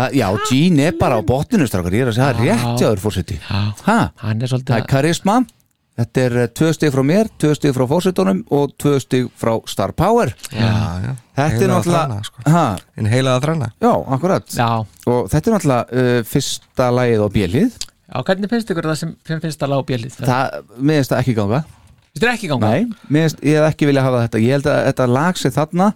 Það, 0.00 0.18
Já, 0.20 0.26
Gene 0.48 0.84
er 0.90 0.98
bara 1.00 1.20
á 1.20 1.22
botninu 1.28 1.66
strákar, 1.68 1.92
ég 1.98 2.06
er 2.06 2.12
að 2.12 2.16
segja 2.18 2.28
það 2.32 2.44
Já. 2.46 2.52
rétt 2.56 2.84
jáður 2.86 3.02
fórseti 3.04 3.40
hann 3.44 4.36
er 4.40 4.46
það 4.46 4.52
svolítið 4.54 4.78
er 4.80 4.86
karisma. 4.88 5.40
Þetta 6.00 6.22
er 6.24 6.36
uh, 6.40 6.46
tvö 6.56 6.68
stig 6.72 6.92
frá 6.94 7.02
mér, 7.04 7.28
tvö 7.42 7.50
stig 7.58 7.74
frá 7.76 7.84
fórsetunum 7.90 8.38
og 8.56 8.70
tvö 8.80 8.94
stig 9.02 9.26
frá 9.36 9.50
Star 9.68 9.92
Power. 9.92 10.30
Já, 10.54 10.70
já. 11.04 11.10
Þetta 11.36 11.64
er 11.66 11.72
náttúrulega 11.74 12.20
sko. 12.24 12.44
ha, 12.48 12.64
En 12.96 13.08
heilaða 13.10 13.42
þrenna 13.44 13.68
Já, 13.80 13.90
akkurat. 14.16 14.54
Já, 14.54 14.68
Og 15.10 15.28
þetta 15.32 15.50
er 15.50 15.56
náttúrulega 15.56 16.00
uh, 16.04 16.22
fyrsta 16.30 16.88
lagið 16.96 17.24
á 17.24 17.28
bjölið 17.36 17.76
já, 17.80 18.16
hvernig 18.26 18.50
finnst 18.54 18.72
ykkur 18.72 18.88
það 18.90 18.98
sem 19.02 19.12
finnst 19.28 19.66
að 19.66 19.72
lág 19.74 19.84
bjölið? 19.90 20.16
Það, 20.20 20.56
mér 20.78 21.00
finnst 21.00 21.12
það 21.12 21.20
ekki 21.24 21.36
ganga. 21.40 21.60
Finnst 22.10 22.24
þér 22.24 22.32
ekki 22.32 22.50
ganga? 22.54 22.70
Nei, 22.72 22.88
mér 23.08 23.26
finnst, 23.28 23.44
ég 23.50 23.60
hef 23.60 23.68
ekki 23.74 23.90
vilja 23.90 24.06
hafa 24.06 24.24
þetta. 24.24 24.42
Ég 24.46 24.56
held 24.56 24.70
að 24.72 24.80
þetta 24.88 25.10
lag 25.18 25.40
sér 25.42 25.54
þarna 25.58 25.90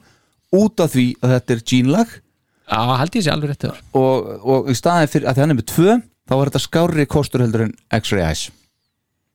út 0.55 0.84
af 0.84 0.92
því 0.94 1.07
að 1.24 1.34
þetta 1.38 1.57
er 1.57 1.64
Gene 1.72 1.94
lag 1.96 2.14
Já, 2.75 2.83
held 3.01 3.16
ég 3.20 3.25
sé 3.29 3.33
alveg 3.33 3.53
rétt 3.55 3.64
þér. 3.68 3.81
Og, 4.03 4.29
og 4.43 4.68
í 4.72 4.77
staðin 4.79 5.11
fyrir 5.14 5.31
að 5.31 5.39
því 5.39 5.45
hann 5.45 5.55
er 5.55 5.59
með 5.62 5.68
tvö 5.70 5.97
þá 6.25 6.35
var 6.41 6.51
þetta 6.51 6.62
skárri 6.66 7.07
kostur 7.14 7.45
heldur 7.45 7.66
en 7.68 7.72
X-Ray 8.01 8.25
Eyes. 8.27 8.45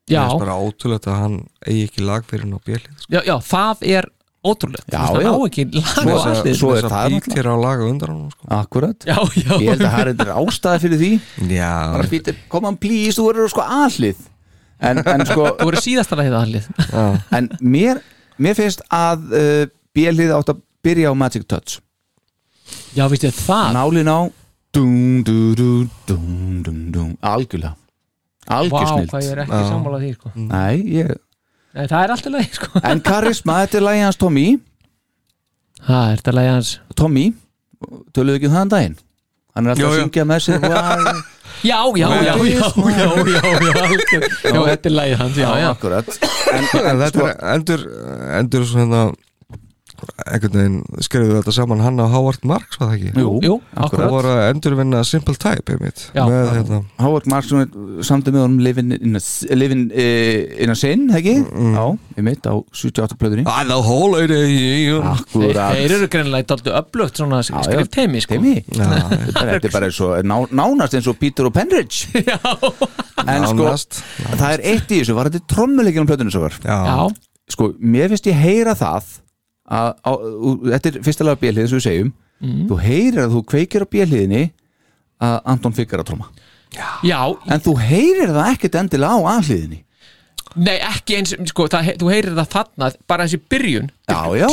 Já, 0.10 0.24
Það 0.26 0.32
er 0.36 0.42
bara 0.46 0.56
ótrúlegt 0.66 1.06
að 1.08 1.20
hann 1.22 1.36
eigi 1.70 1.84
ekki 1.88 2.06
lag 2.08 2.24
fyrir 2.26 2.48
hann 2.48 2.56
á 2.58 2.62
bjölið 2.66 2.96
sko. 3.04 3.12
já, 3.14 3.20
já, 3.30 3.36
það 3.46 3.84
er 3.94 4.08
ótrúlegt. 4.50 4.88
Já, 4.90 5.00
veist, 5.04 5.14
já. 5.14 5.30
hann 5.30 5.30
á 5.30 5.38
ekki 5.46 5.66
lag 5.76 5.90
Svo- 5.94 6.16
og 6.16 6.26
allir 6.32 6.56
svo 6.58 6.70
er 6.74 6.82
það 6.82 6.90
að 6.90 7.14
náttúrulega. 7.14 7.28
bítir 7.30 7.50
á 7.50 7.56
laga 7.62 7.90
undan 7.92 8.14
hann 8.16 8.32
sko. 8.34 8.48
Akkurat. 8.58 9.06
Já, 9.06 9.18
já. 9.38 9.54
Ég 9.62 9.70
held 9.70 9.84
að 9.86 9.94
það 9.94 10.02
er 10.06 10.12
eitthvað 10.14 10.32
ástæði 10.42 10.82
fyrir 10.86 11.02
því. 11.04 11.12
Já, 11.54 11.72
bara 11.94 12.08
Peter, 12.16 12.40
come 12.50 12.72
on 12.72 12.78
please, 12.82 13.14
þú 13.20 13.28
verður 13.30 13.52
sko 13.54 13.66
aðlið 13.78 14.24
en, 14.80 15.02
en 15.14 15.26
sko 15.28 15.46
Þú 15.60 15.68
voru 15.70 15.84
síðasta 15.84 16.18
lagið 16.18 16.38
aðlið 16.40 16.68
já, 16.90 17.06
en 17.38 17.50
mér, 17.60 18.02
mér 18.40 18.56
finnst 18.58 18.82
að 18.96 19.30
uh, 19.36 19.64
bjölið 19.94 20.34
átt 20.40 20.54
að 20.56 20.62
byrja 20.88 21.12
á 21.12 21.14
Magic 21.20 21.46
Touch 21.52 21.78
Já, 22.98 23.06
veistu 23.12 23.32
það? 23.36 23.74
Nálin 23.78 24.10
á 24.12 24.20
algjörlega. 27.22 27.76
Vá, 28.50 28.56
algjörsnild 28.60 29.12
hvað 29.12 29.26
ég 29.26 29.34
er 29.34 29.42
ekki 29.44 29.60
sammálað 29.70 30.06
því 30.06 30.12
sko. 30.16 30.32
Nei, 30.36 30.76
ég, 30.98 31.12
Nei, 31.78 31.84
það 31.86 32.00
er 32.04 32.14
alltaf 32.16 32.34
lagi 32.34 32.56
sko. 32.58 32.70
en 32.82 33.02
karisma, 33.06 33.58
þetta 33.64 33.78
er 33.80 33.86
lagi 33.86 34.06
hans 34.08 34.18
Tommy. 34.22 34.46
Það 35.86 36.06
er 36.14 36.22
þetta 36.22 36.34
lagi 36.38 36.54
hans? 36.56 36.72
Tommy, 36.98 37.26
töluðu 38.16 38.40
ekki 38.40 38.50
um 38.50 38.56
það 38.58 38.66
en 38.66 38.74
daginn? 38.74 38.98
Hann 39.54 39.68
er 39.70 39.76
alltaf 39.76 39.92
að 39.92 40.02
syngja 40.02 40.26
með 40.30 40.48
sér. 40.48 40.60
Já, 41.60 41.76
já, 41.92 42.08
já, 42.08 42.24
já, 42.24 42.34
já, 42.40 42.44
já, 42.48 42.68
já, 42.88 43.08
já, 43.28 43.72
algjör. 43.84 44.24
já, 44.48 44.60
þetta 44.64 44.88
er 44.88 44.94
lagið 44.96 45.18
hans, 45.20 45.40
já, 45.42 45.48
já 45.60 45.66
akkurat. 45.68 46.12
En, 46.54 46.68
þetta 46.72 47.10
sko, 47.10 47.26
er 47.28 47.34
endur 47.52 47.82
endur 48.38 48.64
svona 48.70 49.02
einhvern 50.30 50.54
veginn 50.60 51.04
skrifuðu 51.06 51.36
þetta 51.40 51.54
saman 51.56 51.82
hann 51.84 52.00
á 52.00 52.06
Howard 52.12 52.44
Marks 52.48 52.80
var 52.80 52.92
það 52.92 52.96
ekki? 52.98 53.12
jú, 53.24 53.32
Jú, 53.46 53.56
Það 53.74 53.86
akkurat 53.88 54.12
voru 54.14 54.32
að 54.34 54.42
endurvinna 54.54 55.02
Simple 55.08 55.36
Type 55.40 55.74
einmitt, 55.76 56.04
Já. 56.16 56.24
með 56.30 56.50
hérna. 56.58 56.80
Howard 57.04 57.28
Markson 57.32 57.66
samt 58.08 58.30
með 58.32 58.44
honum 58.46 58.60
Living 58.64 58.94
in 58.98 59.16
a, 59.20 59.22
living, 59.56 59.86
uh, 59.92 60.64
in 60.64 60.74
a 60.74 60.76
Sin, 60.80 61.08
ekki? 61.16 61.36
Já, 61.44 61.86
ég 62.18 62.26
mitt 62.30 62.48
á 62.50 62.54
78 62.72 63.18
plöðunni 63.20 63.46
I 63.48 63.64
know 63.68 63.82
whole 63.86 64.18
lady 64.20 64.40
Þeir 64.40 65.06
Akkurat. 65.14 65.76
Þeir 65.78 65.96
eru 66.00 66.08
greinlega 66.12 66.50
dálítið 66.54 66.78
öflugt 66.80 67.20
svona 67.22 67.42
já. 67.44 67.60
skrifteimi 67.66 68.22
sko. 68.24 68.38
Teimi 68.40 68.56
Þetta 68.70 69.58
er 69.60 69.72
bara 69.74 69.90
eins 69.90 70.00
og, 70.06 70.16
ná, 70.28 70.36
nánast 70.56 70.96
eins 70.98 71.08
og 71.12 71.18
Peter 71.22 71.48
og 71.50 71.54
Penridge 71.56 72.10
Já, 72.30 72.38
En 73.30 73.44
sko, 73.46 73.66
Nánast. 73.66 74.00
það 74.40 74.52
er 74.56 74.64
eitt 74.74 74.92
í 74.96 75.00
þessu 75.02 75.16
Var 75.18 75.30
þetta 75.32 75.50
trommuleikin 75.54 76.06
á 76.06 76.10
plöðunni 76.10 76.34
svo 76.34 76.46
var 76.46 76.56
Já, 76.64 76.78
já, 76.88 76.98
Sko, 77.50 77.72
mér 77.82 78.12
finnst 78.14 78.28
ég 78.30 78.38
heyra 78.38 78.76
það 78.78 79.08
að, 79.70 79.90
á, 80.02 80.12
Þetta 80.74 80.92
er 80.92 81.02
fyrsta 81.06 81.28
lag 81.28 81.42
bjölið 81.42 81.70
sem 81.70 81.80
við 81.80 81.86
segjum. 81.88 82.14
Þú 82.70 82.80
heyrir 82.86 83.22
að 83.26 83.36
þú 83.36 83.44
kveikir 83.52 83.86
á 83.86 83.88
bjöliðinni 83.94 84.44
að 85.20 85.38
Anton 85.54 85.76
Figgar 85.76 86.04
að 86.04 86.10
tromma. 86.12 86.30
Já. 87.04 87.22
En 87.50 87.62
þú 87.66 87.76
heyrir 87.82 88.32
það 88.32 88.52
ekkert 88.54 88.82
endilega 88.84 89.18
á 89.18 89.20
aðliðinni 89.36 89.84
Nei, 90.58 90.80
ekki 90.82 91.20
eins, 91.20 91.32
sko, 91.52 91.68
það, 91.70 91.92
þú 92.02 92.08
heyrir 92.10 92.34
það 92.40 92.48
þarna 92.56 92.88
bara 93.10 93.26
þessi 93.28 93.38
byrjun. 93.54 93.90
Já, 94.10 94.22
já. 94.40 94.48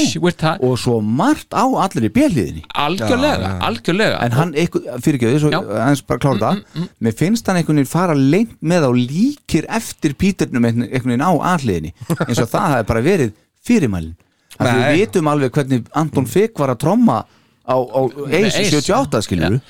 Og 0.66 0.74
svo 0.80 0.98
margt 1.00 1.56
á 1.56 1.64
allir 1.64 2.08
í 2.10 2.10
bjöliðinni 2.12 2.64
algjörlega, 2.76 3.54
algjörlega. 3.64 4.18
En 4.26 4.36
hann, 4.36 4.52
fyrir 5.00 5.16
ekki, 5.16 5.30
svo 5.40 5.52
Já. 5.54 5.62
Mm, 5.62 5.72
aðeins 5.86 6.04
bara 6.04 6.22
klára 6.22 6.42
það. 6.42 6.84
Mér 7.00 7.16
finnst 7.16 7.48
hann 7.48 7.60
einhvern 7.62 7.80
veginn 7.80 7.88
fara 7.88 8.18
lengt 8.18 8.58
með 8.60 8.86
á 8.86 8.90
líkir 8.92 9.68
eftir 9.72 10.16
Píternum 10.20 10.68
einhvern 10.68 11.14
veginn 11.14 11.24
á 11.24 11.32
aðliðinni 11.54 11.94
eins 12.28 12.44
og 12.44 12.52
það 12.52 12.74
hefði 12.74 12.88
bara 12.92 13.04
verið 13.08 13.34
fyrirmælin. 13.66 14.12
Þannig 14.12 14.12
að 14.12 14.20
Nei. 14.20 14.25
Við 14.60 14.86
vitum 15.00 15.28
alveg 15.32 15.52
hvernig 15.58 15.90
Anton 15.98 16.26
Figg 16.30 16.56
var 16.58 16.72
að 16.74 16.80
tromma 16.86 17.18
á, 17.66 17.76
á 17.76 18.00
Ace 18.30 18.62
Ace. 18.62 18.80
78 18.80 19.22
skilur 19.26 19.60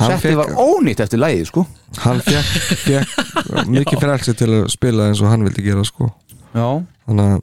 Hann 0.00 0.14
Setti 0.16 0.32
var 0.38 0.48
ónýtt 0.56 1.02
eftir 1.04 1.20
lægið 1.20 1.50
sko. 1.50 1.66
Hann 2.00 2.22
fekk, 2.24 2.52
fekk 2.80 3.66
mikið 3.68 3.98
frelsi 4.06 4.32
til 4.40 4.48
að 4.62 4.70
spila 4.72 5.10
eins 5.10 5.20
og 5.20 5.28
hann 5.28 5.44
vildi 5.44 5.64
gera 5.66 5.84
sko. 5.84 6.08
Já, 6.56 6.80
þannig 7.04 7.34
að 7.34 7.42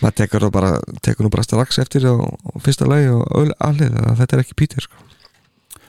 maður 0.00 0.14
tekur, 0.20 0.44
það 0.46 0.52
bara, 0.54 0.70
tekur 1.02 1.26
nú 1.26 1.32
bara 1.34 1.44
strax 1.44 1.80
eftir 1.82 2.06
á, 2.06 2.14
á 2.14 2.50
fyrsta 2.62 2.86
lagi 2.88 3.10
og 3.10 3.50
allir 3.58 3.90
að 4.04 4.22
þetta 4.22 4.38
er 4.38 4.44
ekki 4.44 4.58
Peter 4.62 4.86
sko. 4.86 5.02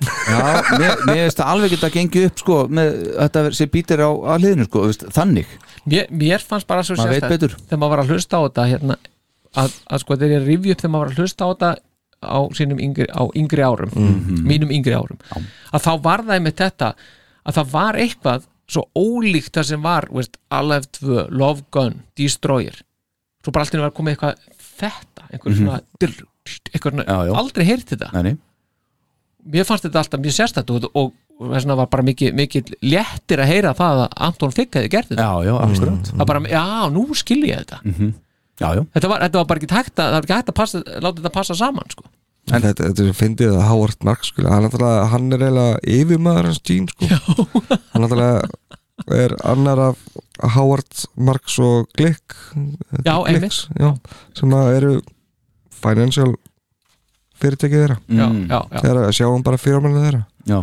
Já 0.02 0.40
mér, 0.82 0.96
mér 1.06 1.20
finnst 1.28 1.38
það 1.38 1.52
alveg 1.54 1.74
geta 1.76 1.92
gengið 1.94 2.28
upp 2.32 2.42
sko 2.42 2.58
með 2.74 2.92
þetta 3.20 3.44
sé 3.54 3.68
Pítur 3.70 4.02
á 4.02 4.10
aðliðinu 4.34 4.66
sko, 4.66 4.86
veist, 4.90 5.06
þannig. 5.14 5.52
Mér, 5.86 6.10
mér 6.10 6.46
fannst 6.46 6.70
bara 6.70 6.86
svo 6.86 6.98
betur. 6.98 7.54
þegar 7.68 7.82
maður 7.82 7.94
var 7.94 8.04
að 8.04 8.14
hlusta 8.16 8.42
á 8.42 8.46
þetta 8.48 8.66
hérna, 8.74 8.98
að, 9.56 9.74
að 9.92 10.00
sko 10.04 10.16
þegar 10.16 10.36
ég 10.40 10.46
rifja 10.48 10.72
upp 10.76 10.82
þegar 10.82 10.92
maður 10.94 11.06
var 11.06 11.12
að 11.12 11.20
hlusta 11.22 11.44
á 11.46 11.50
þetta 11.52 11.72
á 12.22 12.40
sínum 12.54 12.80
yngri, 12.80 13.08
á 13.10 13.24
yngri 13.36 13.64
árum 13.66 13.92
Mhm. 13.96 14.44
mínum 14.48 14.72
yngri 14.72 14.94
árum 14.94 15.18
að 15.74 15.82
þá 15.82 15.92
var 16.02 16.22
það 16.28 16.42
með 16.46 16.56
þetta 16.62 16.94
að 17.46 17.54
það 17.58 17.72
var 17.72 17.94
eitthvað 17.96 18.44
svo 18.72 18.84
ólíkt 18.96 19.52
það 19.58 19.66
sem 19.66 19.82
var 19.82 20.06
Alive 20.52 20.86
2, 20.92 21.28
Love 21.32 21.64
Gun, 21.72 22.02
Destroyer. 22.16 22.78
Svo 23.44 23.52
bara 23.52 23.66
alltaf 23.66 23.82
var 23.82 23.92
komið 23.92 24.16
eitthvað 24.16 24.36
þetta, 24.80 25.24
einhver 25.34 25.56
svona 25.58 25.82
drr, 26.00 26.22
eitthvað, 26.72 26.92
svona- 26.94 27.04
Mhm. 27.04 27.10
Já, 27.12 27.26
já. 27.28 27.36
aldrei 27.42 27.66
heyrt 27.66 27.86
þetta. 27.90 28.24
Nei, 28.24 28.38
mér 29.52 29.66
fannst 29.66 29.84
þetta 29.84 30.00
alltaf 30.04 30.20
mjög 30.22 30.36
sérstætt 30.38 30.70
og, 30.70 30.86
og, 30.96 31.12
þess 31.42 31.66
vegna 31.66 31.76
var 31.76 31.88
bara 31.88 32.04
mikið, 32.04 32.34
mikið 32.38 32.74
léttir 32.84 33.40
að 33.42 33.48
heyra 33.52 33.74
það 33.74 34.06
að 34.06 34.14
Anton 34.18 34.52
Figg 34.52 34.72
hefði 34.72 34.90
gert 34.90 35.10
þetta. 35.10 35.26
Já, 35.26 35.44
já, 35.50 35.56
akkurat. 35.66 36.12
Það 36.14 36.26
bara, 36.28 36.40
já, 36.40 36.90
nú 36.94 37.06
skil 37.16 37.42
ég 37.50 37.66
þetta. 37.66 37.82
Já, 37.84 38.14
já, 38.62 38.84
þetta, 38.96 39.12
var, 39.12 39.24
þetta 39.26 39.42
var 39.42 39.48
bara 39.52 39.62
ekki 39.62 39.76
hægt 39.78 39.94
að, 40.00 40.08
það 40.08 40.18
var 40.18 40.26
ekki 40.28 40.38
hægt 40.38 40.52
að 40.54 40.58
passa, 40.62 40.82
láta 41.02 41.16
þetta 41.22 41.34
passa 41.38 41.58
saman 41.62 41.94
sko. 41.94 42.04
en 42.52 42.66
þetta, 42.66 42.90
þetta 42.90 43.06
er 43.08 43.18
fyndið 43.22 43.56
að 43.58 43.66
Howard 43.70 44.06
Marks 44.08 44.32
sko, 44.34 44.46
hann, 44.50 44.68
er 44.70 44.86
er 45.36 45.46
eiginlega 45.48 45.82
yfirmaður 45.98 46.50
hans 46.52 46.62
Gene 46.68 46.94
sko. 46.94 47.48
hann 47.94 48.06
er 48.08 48.14
er 49.18 49.34
annar 49.50 49.80
af 49.90 49.98
Howard 50.56 51.06
Marks 51.18 51.58
og 51.62 51.90
Glick 51.98 52.36
Já, 53.06 53.16
Glicks, 53.26 53.64
já, 53.80 53.92
sem 54.38 54.54
eru 54.78 54.96
financial 55.82 56.36
fyrirtækið 57.42 57.82
þeirra. 57.82 57.98
Já, 58.06 58.26
Mm. 58.30 58.48
já, 58.50 58.60
já, 58.70 58.80
þeirra 58.84 59.12
sjáum 59.18 59.44
bara 59.44 59.58
fyrirmælið 59.58 60.04
þeirra. 60.06 60.26
Já, 60.46 60.60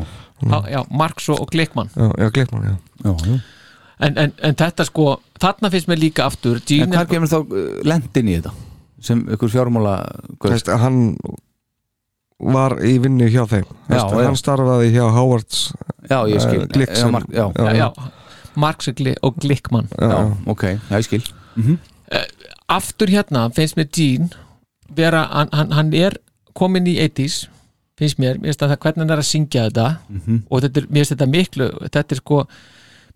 já, 0.47 0.59
já 0.71 0.81
Marx 0.91 1.29
og, 1.29 1.41
og 1.43 1.51
Glickmann 1.51 1.91
já, 1.97 2.07
já, 2.19 2.31
Glickmann, 2.31 2.65
já. 2.69 2.77
Já, 3.05 3.17
já 3.27 3.41
en, 4.01 4.17
en, 4.25 4.33
en 4.43 4.57
þetta 4.59 4.87
sko, 4.89 5.19
þarna 5.43 5.71
finnst 5.75 5.91
mér 5.91 6.01
líka 6.03 6.27
aftur 6.29 6.61
En 6.77 6.95
hvað 6.95 7.11
kemur 7.13 7.31
þá 7.31 7.39
uh, 7.43 7.69
lendin 7.89 8.31
í 8.31 8.39
þetta? 8.39 8.55
Sem 9.05 9.21
ykkur 9.35 9.53
fjármála 9.53 9.99
Veist, 10.43 10.71
hann 10.83 11.17
var 12.39 12.77
í 12.87 12.95
vinnu 13.03 13.27
hjá 13.31 13.43
þeim. 13.51 13.67
Já, 13.91 13.99
já. 13.99 14.23
hann 14.23 14.39
starfaði 14.39 14.93
hjá 14.95 15.05
Howards 15.11 15.73
Já, 16.09 16.23
ég 16.31 16.43
skil. 16.43 16.63
Eh, 16.63 16.69
Glicks 16.75 17.03
já, 17.03 17.11
mark, 17.11 17.27
já, 17.35 17.47
já, 17.51 17.71
já, 17.75 17.89
Marx 18.59 18.89
og 18.89 18.99
Gli- 18.99 19.19
og 19.27 19.39
Glickmann 19.43 19.89
já, 19.91 20.09
já, 20.13 20.21
ok, 20.47 20.63
já, 20.91 20.95
ég 20.97 21.07
skil. 21.09 21.27
Aftur 22.69 23.11
hérna 23.11 23.49
finnst 23.55 23.77
mér 23.79 23.89
Gene 23.93 24.29
vera, 24.95 25.27
hann, 25.33 25.51
hann, 25.53 25.73
hann 25.75 25.93
er 25.95 26.17
komin 26.57 26.87
í 26.89 26.97
80s 27.03 27.49
finnst 27.99 28.19
mér, 28.23 28.39
mér 28.39 28.53
finnst 28.53 28.63
að 28.63 28.73
það 28.75 28.83
hvernig 28.85 29.03
hann 29.05 29.15
er 29.17 29.23
að 29.23 29.29
syngja 29.29 29.67
þetta. 29.69 29.89
Og 30.49 30.63
þetta 30.65 30.81
er, 30.81 30.89
mér 30.89 31.03
finnst 31.03 31.15
þetta 31.17 31.31
miklu 31.35 31.69
þetta 31.89 32.15
er 32.17 32.23
sko 32.23 32.41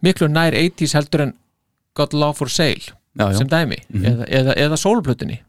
miklu 0.03 0.29
nær 0.31 0.57
80s 0.59 0.97
heldur 0.99 1.27
en 1.27 1.33
Got 1.99 2.15
Love 2.17 2.41
for 2.41 2.53
Sale 2.53 2.95
Já, 3.13 3.27
já, 3.29 3.37
sem 3.43 3.49
dæmi, 3.49 3.77
eða, 3.93 4.25
eða, 4.25 4.53
eða 4.57 4.77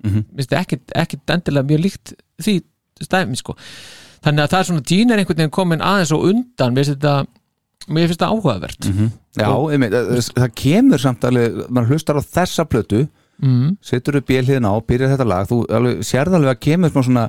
Mhm. 0.04 0.24
mér 0.36 0.42
finnst 0.42 0.50
þetta 0.52 0.64
ekkit, 0.66 0.96
ekkit 1.00 1.32
endilega 1.32 1.68
mjög 1.70 1.80
líkt 1.86 2.14
því 2.44 2.56
dæmi 3.14 3.38
sko. 3.40 3.56
Þannig 4.24 4.44
að 4.44 4.52
það 4.52 4.60
er 4.60 4.68
svona 4.68 4.84
er 5.12 5.22
einhvern 5.22 5.38
veginn 5.38 5.52
komin 5.52 5.84
aðeins 5.84 6.12
og 6.12 6.26
undan 6.28 6.76
mér 6.76 6.84
finnst 6.84 7.00
þetta 7.00 7.28
mér 7.88 8.08
finnst 8.08 8.20
þetta 8.20 8.32
áhugavert. 8.32 8.90
Já 9.40 9.48
einmitt, 9.72 9.96
það, 9.96 10.30
það 10.36 10.52
kemur 10.56 11.00
samt 11.00 11.24
alveg 11.24 11.70
mann 11.70 11.88
hlustar 11.88 12.20
á 12.20 12.24
þessa 12.24 12.68
plötu 12.68 13.08
mm. 13.42 13.78
setur 13.82 14.20
upp 14.20 14.28
bélhiðina 14.28 14.72
á, 14.72 14.76
byrjar 14.84 15.16
þetta 15.16 15.28
lag 15.28 15.48
þú 15.48 15.64
alveg, 15.72 16.04
sérð 16.08 16.38
alveg 16.38 16.54
að 16.54 16.62
kemur 16.68 16.94
svona 17.08 17.26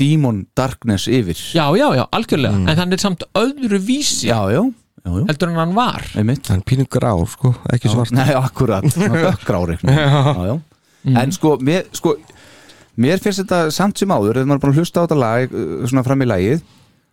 demon 0.00 0.46
darkness 0.56 1.06
yfir. 1.06 1.38
Já, 1.54 1.66
já, 1.78 1.86
já, 1.94 2.04
algjörlega, 2.10 2.62
en 2.66 2.78
hann 2.80 2.92
er 2.92 3.02
samt 3.02 3.22
öðru 3.38 3.78
vísi 3.78 4.30
já, 4.30 4.38
já, 4.50 4.62
já, 5.02 5.10
já. 5.10 5.24
heldur 5.30 5.52
en 5.52 5.60
hann 5.60 5.74
var. 5.76 6.04
Einmitt. 6.18 6.50
Hann 6.52 6.62
er 6.62 6.68
pínu 6.68 6.86
grár, 6.90 7.24
sko, 7.30 7.54
ekki 7.72 7.90
svart 7.92 8.14
Nei, 8.16 8.30
akkurat, 8.38 8.86
já, 9.82 10.46
já. 10.50 10.54
En 11.22 11.34
sko 11.34 11.56
mér, 11.62 11.88
sko, 11.96 12.16
mér 13.02 13.22
finnst 13.22 13.42
þetta 13.42 13.64
samt 13.74 13.98
sem 13.98 14.12
áður, 14.14 14.42
ef 14.42 14.46
maður 14.46 14.60
er 14.60 14.64
bara 14.66 14.76
að 14.76 14.82
hlusta 14.82 15.02
á 15.02 15.04
þetta 15.06 15.18
lag 15.18 15.56
uh, 15.56 15.82
svona 15.90 16.06
fram 16.06 16.22
í 16.22 16.30
lagið 16.30 16.62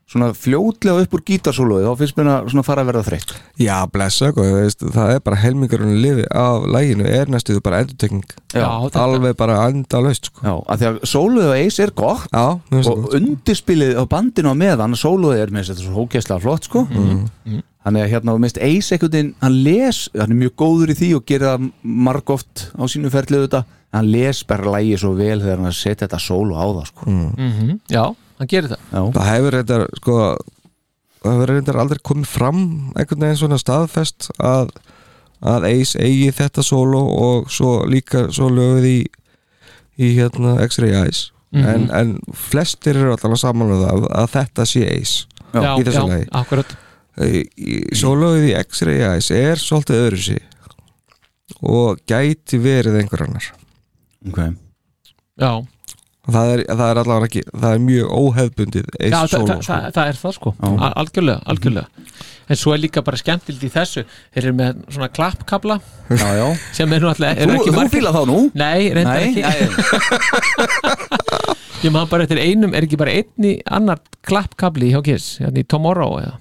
svona 0.09 0.31
fljótlega 0.33 1.03
upp 1.05 1.11
úr 1.13 1.21
gítarsóluði 1.27 1.85
þá 1.85 1.99
finnst 1.99 2.15
mér 2.17 2.29
að 2.33 2.47
svona 2.49 2.63
fara 2.65 2.81
að 2.81 2.87
verða 2.89 3.03
þreytt. 3.05 3.33
Já, 3.61 3.75
blessa, 3.93 4.31
sko, 4.31 4.45
veist, 4.55 4.81
það 4.95 5.11
er 5.13 5.19
bara 5.27 5.37
helmingurinn 5.43 5.99
lifi 6.01 6.25
af 6.33 6.65
læginu 6.73 7.05
er 7.05 7.29
næstuðu 7.29 7.61
bara 7.61 7.83
þetta- 7.85 9.03
alveg 9.03 9.35
bara 9.37 9.59
enda 9.69 10.01
laust, 10.01 10.31
sko. 10.31 10.41
Já, 10.41 10.55
að 10.65 10.79
því 10.81 10.87
að 10.89 10.99
sóluði 11.13 11.47
og 11.51 11.57
eis 11.61 11.79
er 11.79 11.91
gott 11.93 12.25
já, 12.33 12.45
mér 12.71 12.87
og 12.89 13.03
gott. 13.03 13.13
undirspilið 13.19 13.93
á 14.01 14.03
bandinu 14.09 14.49
á 14.49 14.55
meðan 14.57 14.97
sóluði 14.97 15.43
er 15.43 15.53
með 15.53 15.69
þetta 15.69 15.85
svo 15.85 15.93
hókjæslega 16.01 16.41
flott 16.41 16.63
sko. 16.65 16.87
Þannig 17.79 18.03
að 18.03 18.09
hérna 18.11 18.33
og 18.35 18.41
mist 18.43 18.57
eis 18.59 18.89
einhvern 18.91 19.11
veginn, 19.13 19.35
hann 19.41 19.59
les, 19.63 20.09
hann 20.17 20.33
er 20.33 20.39
mjög 20.41 20.55
góður 20.59 20.91
í 20.91 20.95
því 20.99 21.11
og 21.15 21.23
gerir 21.29 21.47
það 21.47 21.69
margóft 21.83 22.65
á 22.75 22.83
sínu 22.91 23.09
ferlið 23.13 23.45
þetta, 23.47 23.61
hann 23.95 24.09
les 24.11 24.41
bara 24.43 24.73
lægi 24.75 24.97
svo 24.99 25.13
vel 25.15 25.39
þegar 25.39 25.61
hann 25.63 25.71
setja 25.77 26.07
þetta 26.07 26.19
sólu 26.19 26.57
á 26.59 26.65
það 26.75 26.89
sko. 26.91 27.05
Mm. 27.07 27.79
Já, 27.89 28.03
hann 28.39 28.49
gerir 28.51 28.71
það. 28.71 28.81
Já, 28.93 29.01
það 29.17 29.29
hefur 29.33 29.55
reyndar 29.57 29.85
sko 29.99 30.17
það 31.19 31.33
hefur 31.35 31.51
reyndar 31.53 31.79
aldrei 31.83 31.99
komið 32.09 32.29
fram 32.31 32.61
einhvern 32.95 33.25
veginn 33.25 33.41
svona 33.43 33.59
staðfest 33.61 34.29
að 34.39 34.71
að 35.39 35.65
Ace 35.69 35.95
eigi 36.03 36.31
þetta 36.35 36.63
solo 36.67 36.99
og 37.15 37.51
svo 37.51 37.85
líka 37.87 38.25
svo 38.35 38.49
löguð 38.51 38.87
í 38.89 38.97
í 39.99 40.09
hérna 40.17 40.57
X-Ray 40.65 40.95
Eyes. 40.95 41.29
Mhm. 41.51 41.65
en, 41.65 41.85
en 41.97 42.09
flestir 42.37 42.93
eru 42.95 43.15
allavega 43.15 43.39
saman 43.41 43.71
með 43.71 43.79
það 43.87 44.03
að 44.19 44.27
þetta 44.35 44.65
sé 44.69 44.83
Ace 44.85 45.25
já, 45.49 45.71
í 45.79 45.85
þessu 45.87 46.03
lagi. 46.05 46.27
akkurat. 46.37 46.75
Svo 47.97 48.11
löguð 48.19 48.45
í 48.51 48.53
X-Ray 48.59 48.99
Eyes 49.07 49.31
er 49.33 49.57
svolítið 49.59 50.03
öðru 50.05 50.19
sig 50.27 50.43
og 51.65 51.97
gæti 52.07 52.59
verið 52.61 52.99
einhver 53.01 53.23
annar. 53.25 53.47
Ok. 54.29 54.37
Já, 55.41 55.51
það 56.33 56.47
er, 56.53 56.59
það 56.69 56.89
er 56.93 56.97
allavega 57.03 57.27
ekki 57.29 57.41
það 57.51 57.71
er 57.75 57.79
mjög 57.85 58.07
óhefbundið 58.19 58.85
já 58.89 58.93
Ace 59.05 59.13
það, 59.15 59.27
solo 59.33 59.45
það, 59.47 59.61
sko. 59.61 59.73
það, 59.73 59.81
það 59.97 60.05
er 60.11 60.17
það 60.23 60.33
sko. 60.37 60.49
Al- 60.69 60.97
algjörlega, 61.03 61.39
algjörlega. 61.53 61.87
En 62.49 62.57
svo 62.57 62.69
er 62.73 62.79
líka 62.81 63.03
bara 63.05 63.13
skemmtild 63.21 63.61
í 63.61 63.69
þessu. 63.69 64.01
Þeir 64.33 64.43
eru 64.47 64.55
með 64.57 64.77
svona 64.89 65.09
klappkabla. 65.13 65.75
Sem 66.73 66.89
er 66.95 67.03
náttúrulega 67.05 67.37
er 67.37 67.45
Þú, 67.53 67.69
þú 67.75 67.83
fíla 67.93 68.09
þá 68.15 68.21
nú? 68.25 68.37
Nei, 68.57 68.89
reyndar 68.97 69.21
ekki. 69.21 69.43
Ég 71.85 71.93
maður 71.95 72.09
bara 72.11 72.23
eftir 72.25 72.39
einum, 72.41 72.73
er 72.75 72.83
ekki 72.87 72.97
bara 72.99 73.13
einni 73.15 73.53
annar 73.71 73.99
klappkabli 74.27 74.89
hjá 74.91 74.99
Kiss, 75.05 75.27
hérna 75.39 75.61
í 75.61 75.63
Tomorrow 75.69 76.17
eða? 76.19 76.33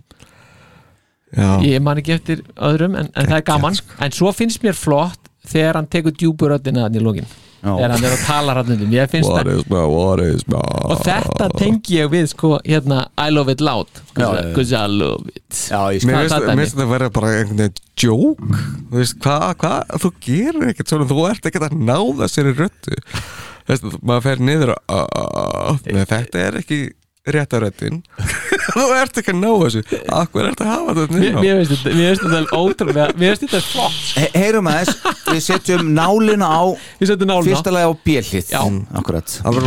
Já, 1.36 1.51
Ég 1.68 1.82
man 1.84 2.01
ekki 2.01 2.14
eftir 2.16 2.41
öðrum, 2.57 2.97
en, 2.99 3.11
en 3.12 3.28
það 3.28 3.36
er 3.36 3.45
gaman. 3.47 3.76
En 4.03 4.12
svo 4.16 4.32
finnst 4.34 4.64
mér 4.64 4.74
flott 4.78 5.28
þegar 5.49 5.76
hann 5.78 5.86
tekur 5.93 6.12
djúburöddina 6.16 6.86
hann 6.89 6.97
í 6.99 7.03
lókin 7.05 7.28
þegar 7.63 7.95
hann 7.95 8.07
er 8.07 8.15
að 8.15 8.25
tala 8.27 8.55
hann 8.59 8.73
um 8.75 8.93
Ég 8.95 9.11
finnst 9.13 9.31
what 9.31 9.47
það 9.47 9.59
is 9.59 9.69
my, 9.71 9.83
what 9.91 10.23
is 10.25 10.45
my 10.51 10.63
og 10.89 11.03
þetta 11.07 11.49
tengi 11.59 11.99
ég 11.99 12.13
við 12.13 12.29
sko 12.33 12.53
hérna 12.63 13.01
I 13.19 13.33
love 13.35 13.53
it 13.53 13.61
loud. 13.65 13.91
Because 14.15 14.73
I 14.73 14.87
love 14.87 15.29
it. 15.35 15.43
Já, 15.53 15.81
Mér 16.07 16.23
finnst 16.23 16.37
þetta 16.39 16.87
að 16.87 16.93
vera 16.93 17.11
bara 17.15 17.33
einhvern 17.41 17.65
veginn 17.65 17.83
joke. 17.99 18.63
Þú 18.89 19.01
veist, 19.01 19.19
hvað, 19.25 19.49
hvað, 19.63 19.93
þú 20.05 20.13
gerir 20.29 20.71
ekkert 20.71 20.93
svona 20.93 21.09
Þú 21.11 21.27
ert 21.29 21.51
ekkert 21.51 21.69
að 21.69 21.77
náða 21.89 22.29
sér 22.31 22.53
í 22.53 22.55
röttu 22.59 22.99
Þú 23.03 23.73
veist, 23.73 23.99
maður 24.01 24.25
fer 24.29 24.43
niður 24.49 24.75
uh, 24.77 25.03
uh, 25.03 25.83
Nei, 25.91 26.05
þetta 26.09 26.45
er 26.47 26.61
ekki 26.63 26.81
rétta 27.27 27.59
röttin 27.61 28.03
Þú 28.79 28.85
ert 28.95 29.16
ekki 29.19 29.33
að 29.33 29.39
ná 29.41 29.49
þessu. 29.62 29.81
Akkur 30.12 30.45
ert 30.51 30.61
að 30.62 30.69
hafa 30.71 30.95
þetta 30.99 31.19
Mér 31.19 31.39
mér 31.41 31.62
finnst 31.64 32.25
þetta- 32.29 32.59
ótrúlega 32.59 33.07
Mér 33.19 33.35
finnst 33.35 33.45
þetta 33.49 33.62
flott. 33.64 34.01
He- 34.21 34.31
Heyrum 34.37 34.69
aðeins, 34.71 34.99
við 35.33 35.41
setjum 35.49 35.89
nálina 35.97 36.47
á 36.53 36.62
Við 37.01 37.12
setjum 37.14 37.33
nálina 37.33 37.49
fyrsta 37.49 37.73
lagi 37.75 37.89
á 37.89 37.93
bjellið 38.07 38.53
Já. 38.53 38.61
Akkurat. 39.01 39.39
Það 39.43 39.59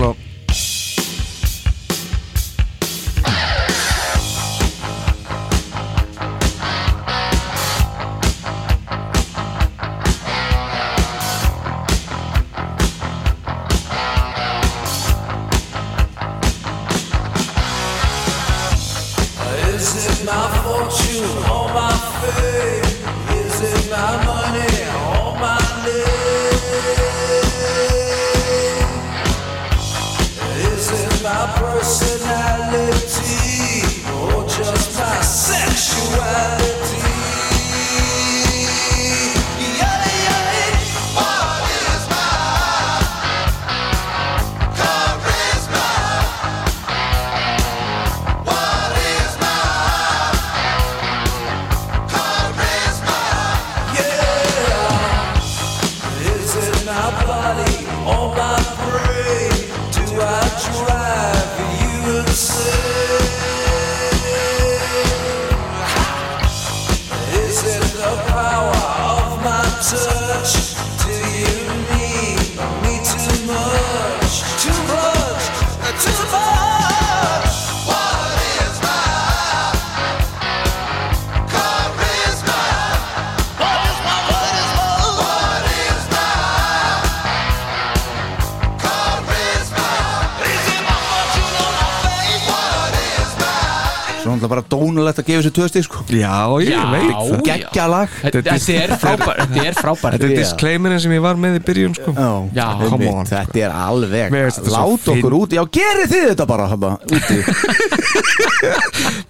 sér 95.51 95.55
tvö 95.59 95.65
stík 95.71 95.83
sko 95.87 95.99
Já, 96.15 96.39
ég 96.63 96.71
Já, 96.71 96.82
veit 96.95 97.11
það 97.11 97.28
já. 97.32 97.36
Geggja 97.51 97.86
lag 97.91 98.09
Þetta 98.23 98.55
er 98.55 98.59
frábær 99.03 99.36
Þetta 99.43 99.59
er 99.67 99.73
frábær 99.78 100.09
Þetta 100.15 100.28
er 100.28 100.32
Já. 100.32 100.37
disclaimerin 100.41 101.01
sem 101.03 101.11
ég 101.17 101.21
var 101.28 101.36
með 101.41 101.51
í 101.59 101.61
byrjun 101.67 101.93
sko. 101.99 102.09
Já, 102.15 102.32
einmitt, 102.71 102.91
come 102.95 103.05
on, 103.11 103.25
Þetta 103.29 103.57
er 103.67 103.71
alveg 103.75 104.28
Mér 104.33 104.41
finnst 104.47 104.59
þetta 104.61 104.71
svo 104.71 104.78
Lát 104.95 105.05
okkur 105.15 105.33
út 105.41 105.51
Já, 105.57 105.63
gerið 105.78 106.07
þið 106.15 106.23
þetta 106.32 106.45
bara 106.51 106.65
hana, 106.71 106.91
úti 107.11 107.37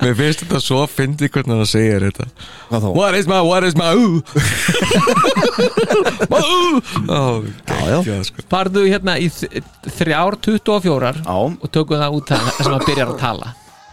Mér 0.01 0.13
finnst 0.17 0.41
þetta 0.45 0.59
svo 0.63 0.77
að 0.85 0.93
fyndi 0.97 1.25
hvernig 1.31 1.55
hann 1.61 1.69
segir 1.69 2.01
þetta 2.07 2.25
Hvað 2.71 2.81
þá? 2.85 2.89
What 2.97 3.13
is 3.19 3.27
my, 3.29 3.39
what 3.45 3.63
is 3.67 3.75
my 3.79 3.91
ooh 3.97 4.17
My 6.31 6.41
ooh 6.41 6.77
Ó, 7.11 7.13
já. 7.41 7.97
geggjað, 8.01 8.23
sko. 8.29 8.37
Farðu 8.51 8.81
hérna 8.87 9.13
í 9.21 9.27
þ- 9.31 9.61
þrjár 9.97 10.33
24 10.43 11.13
Já. 11.21 11.33
og 11.33 11.67
tökum 11.73 11.97
það 12.01 12.11
út 12.19 12.25
það 12.31 12.41
sem 12.61 12.75
að 12.77 12.85
byrjar 12.89 13.09
að 13.13 13.19
tala 13.21 13.47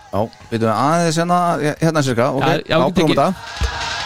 Já, 0.09 0.21
veitum 0.51 0.69
við 0.69 0.75
aðeins 0.75 1.19
hérna 1.21 1.39
Hérna 1.83 2.03
cirka, 2.07 2.31
ok 2.33 2.47
við 2.49 2.63
prófum 2.69 2.95
tekið- 2.97 3.19
þetta 3.19 3.98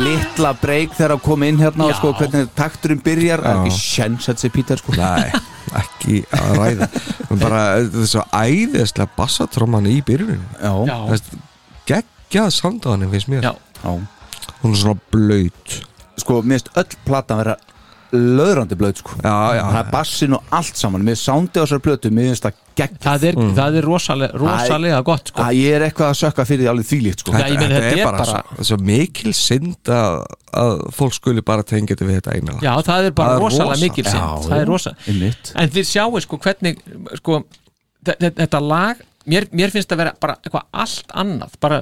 litla 0.00 0.52
breyk 0.60 0.94
þegar 0.96 1.14
að 1.16 1.22
koma 1.26 1.48
inn 1.50 1.60
hérna 1.60 1.86
og 1.88 1.94
sko 1.98 2.12
hvernig 2.18 2.48
takturinn 2.58 3.02
byrjar 3.04 3.42
Það 3.44 3.52
er 3.52 3.60
ekki 3.66 3.78
sjens 3.80 4.28
að 4.32 4.40
sé 4.42 4.50
Pítur 4.54 4.80
sko. 4.82 4.94
Nei, 4.98 5.30
ekki 5.80 6.20
að 6.36 6.52
ræða. 6.60 6.88
Bara 7.42 7.62
þetta 7.80 8.02
er 8.04 8.10
svo 8.12 8.24
æðislega 8.40 9.08
bassatróman 9.16 9.88
í 9.90 9.96
byrjunin 10.06 10.42
Já, 10.60 10.72
Já, 10.90 11.20
Geggjað 11.86 12.50
sandaðaninn 12.56 13.12
finnst 13.14 13.28
mér. 13.30 13.46
Já, 13.46 13.52
já. 13.82 13.92
Hún 14.62 14.72
er 14.74 14.80
svona 14.80 14.98
blöyt 15.14 15.76
Sko, 16.18 16.40
mér 16.42 16.58
finnst 16.62 16.72
öll 16.80 17.00
platan 17.06 17.42
vera 17.42 17.56
löðrandi 18.12 18.76
blöð 18.78 19.00
sko 19.00 19.16
Já, 19.22 19.32
já, 19.56 19.62
Það 19.72 19.78
er 19.80 19.90
bassin 19.92 20.36
og 20.36 20.42
allt 20.58 20.76
saman 20.80 21.04
Mér 21.06 21.16
sándi 21.20 21.58
á 21.58 21.62
þessar 21.64 21.82
plötu, 21.84 22.10
mér 22.14 22.28
finnst 22.30 22.46
það 22.46 22.60
gegn 22.76 22.98
það 23.06 23.24
er, 23.30 23.38
það 23.56 23.76
er 23.80 23.86
rosalega, 23.88 24.38
rosalega 24.42 24.98
gott 25.08 25.30
sko. 25.32 25.42
að 25.46 25.56
ég 25.56 25.76
er 25.78 25.84
eitthvað 25.86 26.10
að 26.12 26.18
sökka 26.20 26.44
fyrir 26.44 26.62
því 26.66 26.70
alveg 26.72 26.88
þvílíkt 26.90 27.22
sko. 27.24 27.32
Ég 27.32 27.54
meina, 27.56 27.68
þetta 27.80 27.92
er 27.96 28.04
bara- 28.04 28.26
svo, 28.28 28.66
svo 28.68 28.76
mikil 28.84 29.32
synd 29.32 29.90
að, 29.96 30.16
að 30.60 30.74
fólk 30.98 31.14
skuli 31.16 31.40
bara 31.46 31.62
tengja 31.64 31.94
þetta 31.96 32.08
við 32.10 32.18
þetta 32.20 32.34
eina. 32.36 32.56
Já, 32.60 32.72
það 32.84 33.08
er 33.08 33.14
bara 33.16 33.28
Það 33.30 33.36
er 33.38 33.44
rosalega 33.46 33.70
rosa. 33.72 33.86
mikil 33.86 34.04
sinn 34.04 34.20
Já, 34.20 34.28
Það 34.44 34.60
er 34.60 34.66
rosa. 34.66 34.92
En 35.56 35.72
þið 35.78 35.88
sjáu 35.94 36.20
sko 36.26 36.38
hvernig 36.44 36.82
sko, 37.22 37.38
þe- 38.04 38.18
þe- 38.20 38.34
þetta 38.42 38.60
lag 38.68 39.00
mér, 39.26 39.48
mér 39.56 39.72
finnst 39.72 39.92
að 39.96 40.02
vera 40.04 40.12
bara 40.20 40.36
eitthvað 40.44 40.68
allt 40.84 41.16
annað 41.24 41.56
bara 41.64 41.80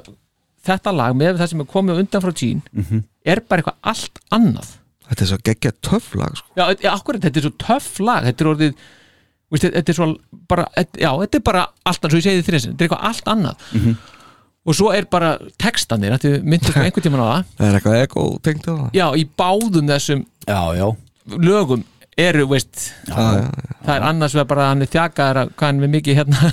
þetta 0.65 0.95
lag 0.97 1.13
með 1.19 1.43
það 1.43 1.49
sem 1.51 1.61
er 1.61 1.71
komið 1.75 1.99
undan 2.05 2.23
frá 2.23 2.33
tín 2.33 2.63
Mhm. 2.73 3.03
er 3.27 3.43
bara 3.49 3.63
eitthvað 3.63 3.83
allt 3.83 4.23
annað 4.33 4.71
Þetta 5.09 5.25
er 5.25 5.29
svo 5.31 5.39
geggjað 5.45 5.75
töff 5.85 6.15
lag 6.17 6.37
sko. 6.39 6.49
Já, 6.57 6.65
ja, 6.83 6.93
akkurat, 6.97 7.21
þetta 7.27 7.41
er 7.41 7.45
svo 7.49 7.55
töff 7.61 7.99
lag 8.01 8.25
þetta 8.25 8.45
er 8.45 8.51
orðið 8.55 8.75
veist, 9.55 9.67
þetta 9.69 9.93
er 9.93 9.99
svo 9.99 10.07
bara, 10.51 10.65
já, 10.99 11.11
þetta 11.21 11.39
er 11.39 11.45
bara 11.45 11.63
allt 11.85 12.01
annað, 12.07 12.15
svo 12.15 12.21
ég 12.21 12.27
segi 12.27 12.43
þið 12.43 12.59
þetta 12.65 12.75
er 12.75 12.89
eitthvað 12.89 13.09
allt 13.11 13.29
annað 13.35 13.57
Mhm. 13.75 13.97
og 14.67 14.75
svo 14.79 14.93
er 14.97 15.05
bara 15.13 15.35
textanir, 15.61 16.15
þetta 16.17 16.43
myndist 16.43 16.75
með 16.79 16.89
einhvern 16.89 17.05
tímann 17.09 17.21
á 17.23 17.29
það 17.29 17.45
Það 17.59 17.67
er 17.69 17.79
eitthvað 17.79 17.99
ego 18.03 18.25
tengt 18.49 18.65
á 18.65 18.73
það 18.75 18.89
já, 18.97 19.07
í 19.21 19.25
báðum 19.39 19.91
þessum 19.93 20.25
Já, 20.49 20.61
já 20.81 20.87
lögum 21.41 21.85
eru, 22.21 22.45
veist 22.51 22.93
Já, 23.09 23.15
já, 23.15 23.49
það 23.85 23.95
er 23.99 24.05
annars 24.09 24.35
vegar 24.37 24.47
bara 24.51 24.63
að 24.65 24.71
hann 24.73 24.85
er 24.85 24.91
þjakaðar 24.93 25.39
að 25.43 25.49
hvað 25.59 25.67
hann 25.71 25.83
er 25.87 25.91
mikið 25.93 26.19
hérna. 26.19 26.51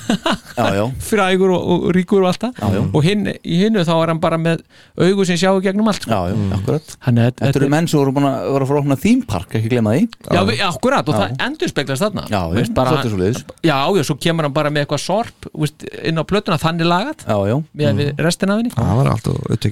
Já, 0.58 0.66
já, 0.76 0.84
frægur 1.10 1.54
og, 1.56 1.68
og 1.76 1.86
ríkur 1.96 2.24
og 2.26 2.30
allt 2.32 2.44
það. 2.44 2.78
Og 2.98 3.06
hinn, 3.06 3.28
í 3.46 3.60
hinnu 3.62 3.84
þá 3.88 3.92
er 4.02 4.12
hann 4.12 4.22
bara 4.24 4.40
með 4.42 4.64
augu 5.00 5.26
sem 5.30 5.38
sjáu 5.40 5.62
gegnum 5.64 5.88
allt 5.92 6.04
sko. 6.04 6.12
já, 6.12 6.34
já, 6.34 6.58
akkurat. 6.58 6.96
Hann 7.08 7.22
er, 7.24 7.32
Þetta 7.40 7.62
eru 7.62 7.70
menn 7.72 7.88
sem 7.92 8.02
voru 8.02 8.14
búin 8.18 8.28
að 8.30 8.50
vera 8.58 8.80
opna 8.82 8.98
þýmpark, 9.06 9.56
ekki 9.62 9.72
glemma 9.72 9.94
því. 9.96 10.04
Já, 10.28 10.42
við- 10.50 10.64
akkurat 10.68 11.12
og 11.14 11.20
það 11.22 11.36
endur 11.48 11.72
speglast 11.72 12.06
þarna. 12.08 12.26
Já, 12.34 12.42
Veist, 12.58 12.74
bara, 12.78 12.98
svoleiðis. 13.06 13.44
já, 13.64 13.78
já, 13.96 14.04
svo 14.10 14.18
kemur 14.22 14.48
hann 14.50 14.56
bara 14.58 14.74
með 14.74 14.86
eitthvað 14.86 15.04
sorp 15.06 15.48
veist, 15.54 15.88
inn 16.04 16.20
á 16.20 16.24
plötuna 16.28 16.60
þannig 16.62 16.90
lagat 16.90 17.24
Já, 17.28 17.38
já. 17.48 17.56
með 17.78 18.02
við 18.02 18.12
restina 18.28 18.58
af 18.58 18.62
henni. 18.64 18.74
Það 18.76 18.94
var 19.02 19.12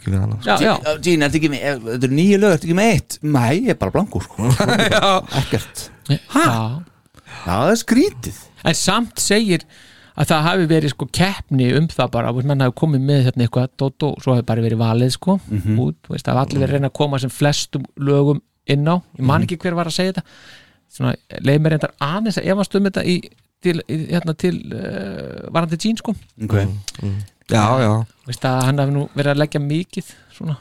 við 0.10 0.20
hana. 0.20 0.40
Sko. 0.40 0.56
já, 0.64 0.74
já, 0.80 0.96
Gín, 1.04 1.26
þetta 1.26 1.40
ekki 1.42 1.52
með, 1.54 1.64
ef- 1.74 1.84
þetta 1.90 2.08
eru 2.10 2.18
nýju 2.22 2.40
lög, 2.40 2.56
þetta 2.56 2.68
ekki 2.70 2.78
með 2.80 2.92
eitt? 2.96 3.20
Nei, 3.24 3.54
ég 3.68 3.74
er 3.76 3.80
bara 3.84 3.96
blankur, 3.98 4.26
sko. 4.26 4.50
Ekkert 5.40 5.79
Já, 6.10 6.84
það 7.46 7.72
er 7.74 7.80
skrítið. 7.84 8.42
En 8.68 8.76
samt 8.76 9.22
segir 9.24 9.64
að 10.20 10.28
það 10.34 10.46
hafi 10.50 10.66
verið 10.68 10.92
sko 10.94 11.08
keppni 11.16 11.70
um 11.78 11.88
það 11.88 12.10
bara, 12.12 12.32
veist, 12.36 12.48
menn 12.50 12.64
hafi 12.66 12.76
komið 12.82 13.04
með 13.08 13.22
hérna 13.30 13.46
eitthvað 13.46 13.70
dót 13.80 14.06
og 14.10 14.18
svo 14.24 14.36
hafi 14.36 14.46
bara 14.50 14.64
verið 14.66 14.82
valið 14.82 15.14
sko. 15.16 15.38
Út, 15.80 16.00
veist, 16.12 16.26
það 16.28 16.40
hafi 16.42 16.50
allir 16.50 16.64
verið 16.64 16.74
að 16.74 16.76
reyna 16.80 16.90
að 16.92 16.98
koma 17.00 17.20
sem 17.24 17.32
flestum 17.32 17.86
lögum 17.96 18.42
inn 18.70 18.90
á. 18.90 18.96
Ég 19.20 19.26
man 19.30 19.46
ekki 19.46 19.60
hver 19.62 19.78
var 19.80 19.88
að 19.88 19.96
segja 19.96 20.18
þetta. 20.18 20.26
Svona, 20.90 21.14
leið 21.46 21.62
mér 21.62 21.76
reyndar 21.76 21.94
aðeins 22.02 22.40
að 22.42 22.50
efast 22.52 22.76
um 22.76 22.90
þetta 22.90 23.06
í, 23.06 23.16
til, 23.64 23.76
í, 23.86 24.00
hérna 24.10 24.34
til 24.34 24.56
uh, 24.74 25.48
varandi 25.54 25.80
Jean 25.80 26.00
sko. 26.02 26.16
Okay. 26.44 26.68
Já, 27.50 27.64
já, 27.82 27.92
veist 28.28 28.46
að 28.46 28.64
hann 28.68 28.82
hafi 28.84 28.94
nú 28.98 29.06
verið 29.16 29.32
að 29.36 29.42
leggja 29.44 29.62
mikið 29.64 30.12
svona. 30.36 30.58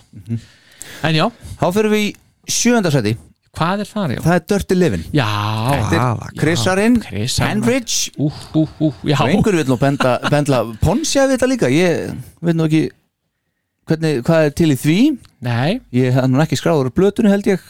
En 1.04 1.16
já, 1.18 1.26
Þá 1.58 1.66
fyrir 1.74 1.92
við 1.92 2.04
í 2.06 2.12
sjöndasæti 2.52 3.16
hvað 3.56 3.82
er 3.84 3.90
það 3.90 4.14
já? 4.14 4.20
Það 4.26 4.36
er 4.36 4.44
Dirty 4.52 4.78
er 5.88 6.36
Chrisarinn, 6.38 7.00
Chrisarinn. 7.04 7.64
Henrich. 7.64 7.96
Og 8.20 9.02
einhver 9.26 9.58
vil 9.58 9.66
nú 9.70 9.78
benda, 9.80 10.18
bendla 10.28 10.62
Ponsia 10.82 11.26
við 11.26 11.36
þetta 11.36 11.50
líka, 11.50 11.72
ég 11.72 12.14
veit 12.44 12.58
nú 12.58 12.68
ekki 12.68 12.84
hvernig, 13.88 14.22
hvað 14.28 14.46
er 14.50 14.56
til 14.60 14.70
í 14.74 14.78
því. 14.78 14.98
Nei, 15.48 15.80
ég 15.96 16.16
hef 16.16 16.28
nú 16.28 16.42
ekki 16.44 16.58
skráður 16.60 16.92
á 16.92 16.96
blötunni 16.98 17.32
held 17.32 17.48
ég 17.48 17.64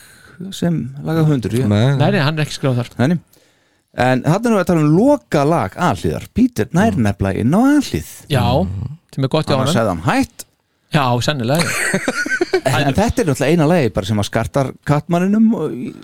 sem 0.55 0.83
laga 1.07 1.25
hundur. 1.27 1.55
Nei, 1.67 1.95
nei, 1.99 2.11
nei, 2.15 2.23
hann 2.23 2.39
er 2.39 2.47
ekki 2.47 2.59
skráð 2.59 2.83
þar 2.83 2.93
Nei, 2.99 3.19
en 3.99 4.23
þarna 4.23 4.51
erum 4.51 4.59
við 4.59 4.63
að 4.63 4.69
tala 4.71 4.85
um 4.85 4.93
loka 4.95 5.45
lag 5.49 5.79
aðhlýðar, 5.89 6.29
Pítur 6.37 6.69
nær 6.77 6.99
nefnilega 6.99 7.43
inn 7.43 7.57
á 7.57 7.61
aðhlýð 7.79 8.11
Já, 8.31 8.45
sem 9.15 9.27
er 9.27 9.33
gott 9.33 9.49
hjá 9.49 9.57
hann 9.57 9.65
hann 9.65 9.75
sagði 9.75 9.95
hann 9.95 10.05
hætt 10.07 10.45
Já, 10.95 11.05
sennilega. 11.25 11.69
En, 12.65 12.87
en 12.89 12.95
þetta 12.97 13.23
er 13.23 13.29
náttúrulega 13.29 13.51
eina 13.53 13.69
lagi 13.69 13.91
bara 13.95 14.09
sem 14.09 14.23
að 14.23 14.29
skartar 14.31 14.73
kattmanninum 14.89 15.51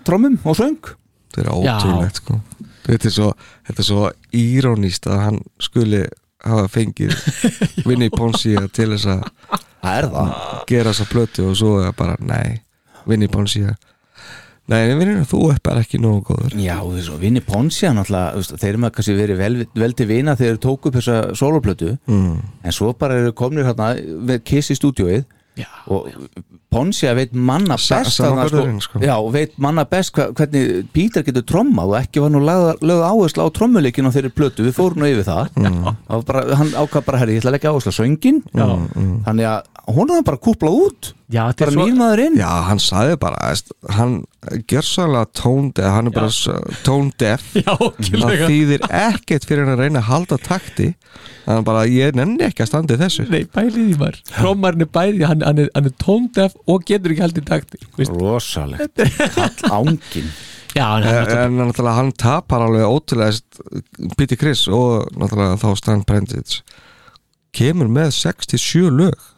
trommum 0.05 0.37
og 0.45 0.59
söng. 0.59 0.93
Þetta 1.35 1.45
er 1.45 1.55
ótrúlegt 1.55 2.21
sko. 2.21 2.41
þetta, 2.85 3.09
er 3.09 3.15
svo, 3.17 3.31
þetta 3.67 3.83
er 3.83 3.89
svo 3.89 4.05
írónist 4.37 5.09
að 5.11 5.23
hann 5.25 5.41
skuli 5.63 6.05
hafa 6.45 6.69
fengið 6.69 7.15
Vinnie 7.89 8.13
Ponsia 8.13 8.67
til 8.73 8.91
þess 8.93 9.09
að 9.15 9.25
er 9.85 10.09
gera 10.69 10.93
þessa 10.93 11.09
plötu 11.11 11.49
og 11.51 11.57
svo 11.59 11.73
bara, 11.97 12.17
nei 12.21 12.61
Vinnie 13.09 13.33
Ponsia 13.33 13.75
Nei, 14.73 14.81
vinnir, 14.97 15.21
þú 15.29 15.43
er 15.53 15.59
bara 15.65 15.83
ekki 15.85 15.99
nógu 16.01 16.23
góður. 16.31 16.55
Já, 16.57 16.79
veist, 16.89 17.13
og 17.13 17.21
Vinni 17.21 17.43
Ponsi 17.45 17.85
þeir 17.85 18.71
eru 18.71 18.81
með 18.81 18.95
kannski 18.97 19.17
verið 19.19 19.41
vel, 19.43 19.57
vel 19.77 19.93
til 19.93 20.09
vina 20.09 20.37
þegar 20.39 20.55
þeir 20.55 20.63
tóku 20.65 20.89
upp 20.89 20.97
þessa 20.97 21.19
soloplötu 21.37 21.91
mm. 22.09 22.35
en 22.65 22.77
svo 22.77 22.95
bara 22.97 23.21
eru 23.21 23.35
komnir 23.37 23.69
hérna 23.69 23.93
með 24.25 24.41
Kiss 24.49 24.73
í 24.73 24.79
stúdíóið 24.79 25.27
Já, 25.55 25.69
og 25.87 26.09
Ponsi 26.75 27.07
að 27.07 27.21
veit 27.21 27.35
manna 27.37 27.77
Sa- 27.79 28.01
best 28.03 28.17
sama 28.19 28.43
þarna, 28.43 28.63
gaurinn, 28.65 28.81
sko. 28.83 28.99
Já, 29.05 29.15
veit 29.31 29.53
manna 29.63 29.85
best 29.87 30.11
hva, 30.17 30.27
hvernig 30.35 30.89
Pítur 30.97 31.23
getur 31.23 31.45
trommað 31.47 31.93
og 31.93 31.99
ekki 32.01 32.25
var 32.25 32.33
nú 32.35 32.41
lögð 32.43 33.05
áherslu 33.07 33.47
á 33.47 33.55
trommuleikin 33.55 34.09
á 34.11 34.15
þeirri 34.17 34.33
plötu, 34.35 34.65
við 34.67 34.75
fórum 34.75 35.05
nú 35.05 35.13
yfir 35.13 35.29
það. 35.29 35.53
Mm. 35.61 35.93
og 36.09 36.25
bara, 36.27 36.43
hann 36.59 36.73
ákvað 36.75 37.07
bara, 37.07 37.21
herri, 37.23 37.37
ég 37.37 37.45
ætla 37.45 37.53
að 37.53 37.57
leggja 37.59 37.75
áherslu 37.75 37.95
á 37.95 37.99
söngin 38.01 38.43
já, 38.51 38.67
þannig 39.29 39.51
að 39.53 39.71
hún 39.91 40.11
er 40.15 40.23
bara 40.25 40.39
kúplað 40.41 40.77
út. 40.87 41.09
Já 41.35 41.49
bara 41.59 41.73
svo 41.75 41.85
nýrnaður 41.89 42.21
inn. 42.27 42.37
Já, 42.39 42.49
hann 42.69 42.81
sagði 42.81 43.17
bara, 43.21 43.51
hann 43.97 44.13
gerðsvæðlega 44.71 45.29
tone 45.41 45.73
deaf, 45.75 45.91
hann 45.97 46.09
er 46.11 46.15
bara 46.15 46.31
s- 46.31 46.81
tone 46.87 47.11
deaf 47.21 47.45
Já, 47.59 47.73
það 47.75 48.45
þýðir 48.47 48.85
ekkert 48.89 49.47
fyrir 49.49 49.65
hann 49.65 49.75
að 49.75 49.83
reyna 49.85 50.03
að 50.03 50.09
halda 50.13 50.39
takti. 50.45 50.89
Hann 51.49 51.61
er 51.63 51.67
bara, 51.67 51.85
ég 51.91 52.17
nenni 52.17 52.45
ekki 52.47 52.65
að 52.65 52.71
standa 52.71 52.97
í 52.97 53.03
þessu. 53.03 53.27
Nei, 53.33 53.43
bælið 53.57 53.83
í 53.83 53.99
maður. 54.01 54.21
Trómarinn 54.31 54.87
er 54.87 54.93
bæði, 54.95 55.25
hann, 55.33 55.45
hann 55.49 55.63
er, 55.65 55.71
hann 55.75 55.91
er 55.91 55.97
tóndef 56.05 56.57
og 56.71 56.85
getur 56.89 57.15
ekki 57.17 57.25
haldið 57.27 57.49
takti? 57.51 57.83
Rosalegt, 58.13 59.05
kall 59.37 59.73
ángin 59.83 60.29
Já, 60.75 60.89
hann 60.91 61.05
en, 61.07 61.15
er 61.23 61.29
en 61.45 61.53
náttúrulega 61.61 61.99
hann 62.01 62.09
tapar 62.19 62.65
alveg 62.67 62.83
ótrúlega 62.83 64.11
Píti 64.19 64.35
Chris 64.41 64.65
og 64.67 65.05
náttúrulega 65.15 65.55
þá 65.63 65.69
Stan 65.79 66.01
Prentice 66.03 66.65
kemur 67.55 67.87
með 67.95 68.11
67 68.17 68.91
lög 68.91 69.29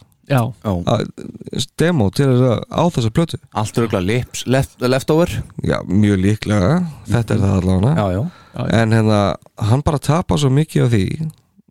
demo 1.78 2.08
til 2.10 2.26
þess 2.32 2.46
að 2.48 2.62
á 2.66 2.82
þessa 2.96 3.12
plötu. 3.14 3.40
Allt 3.54 3.80
rögla 3.82 4.00
lips, 4.02 4.44
left, 4.50 4.76
leftover. 4.82 5.32
Já, 5.62 5.78
mjög 5.86 6.22
líklega, 6.24 6.72
þetta 7.10 7.36
er 7.36 7.44
það 7.44 7.56
allavega. 7.60 7.94
Já, 7.96 8.06
já, 8.16 8.66
en 8.80 8.96
hérna, 8.96 9.20
hann 9.70 9.84
bara 9.86 10.02
tapar 10.02 10.42
svo 10.42 10.50
mikið 10.50 10.86
af 10.86 10.94
því. 10.94 11.04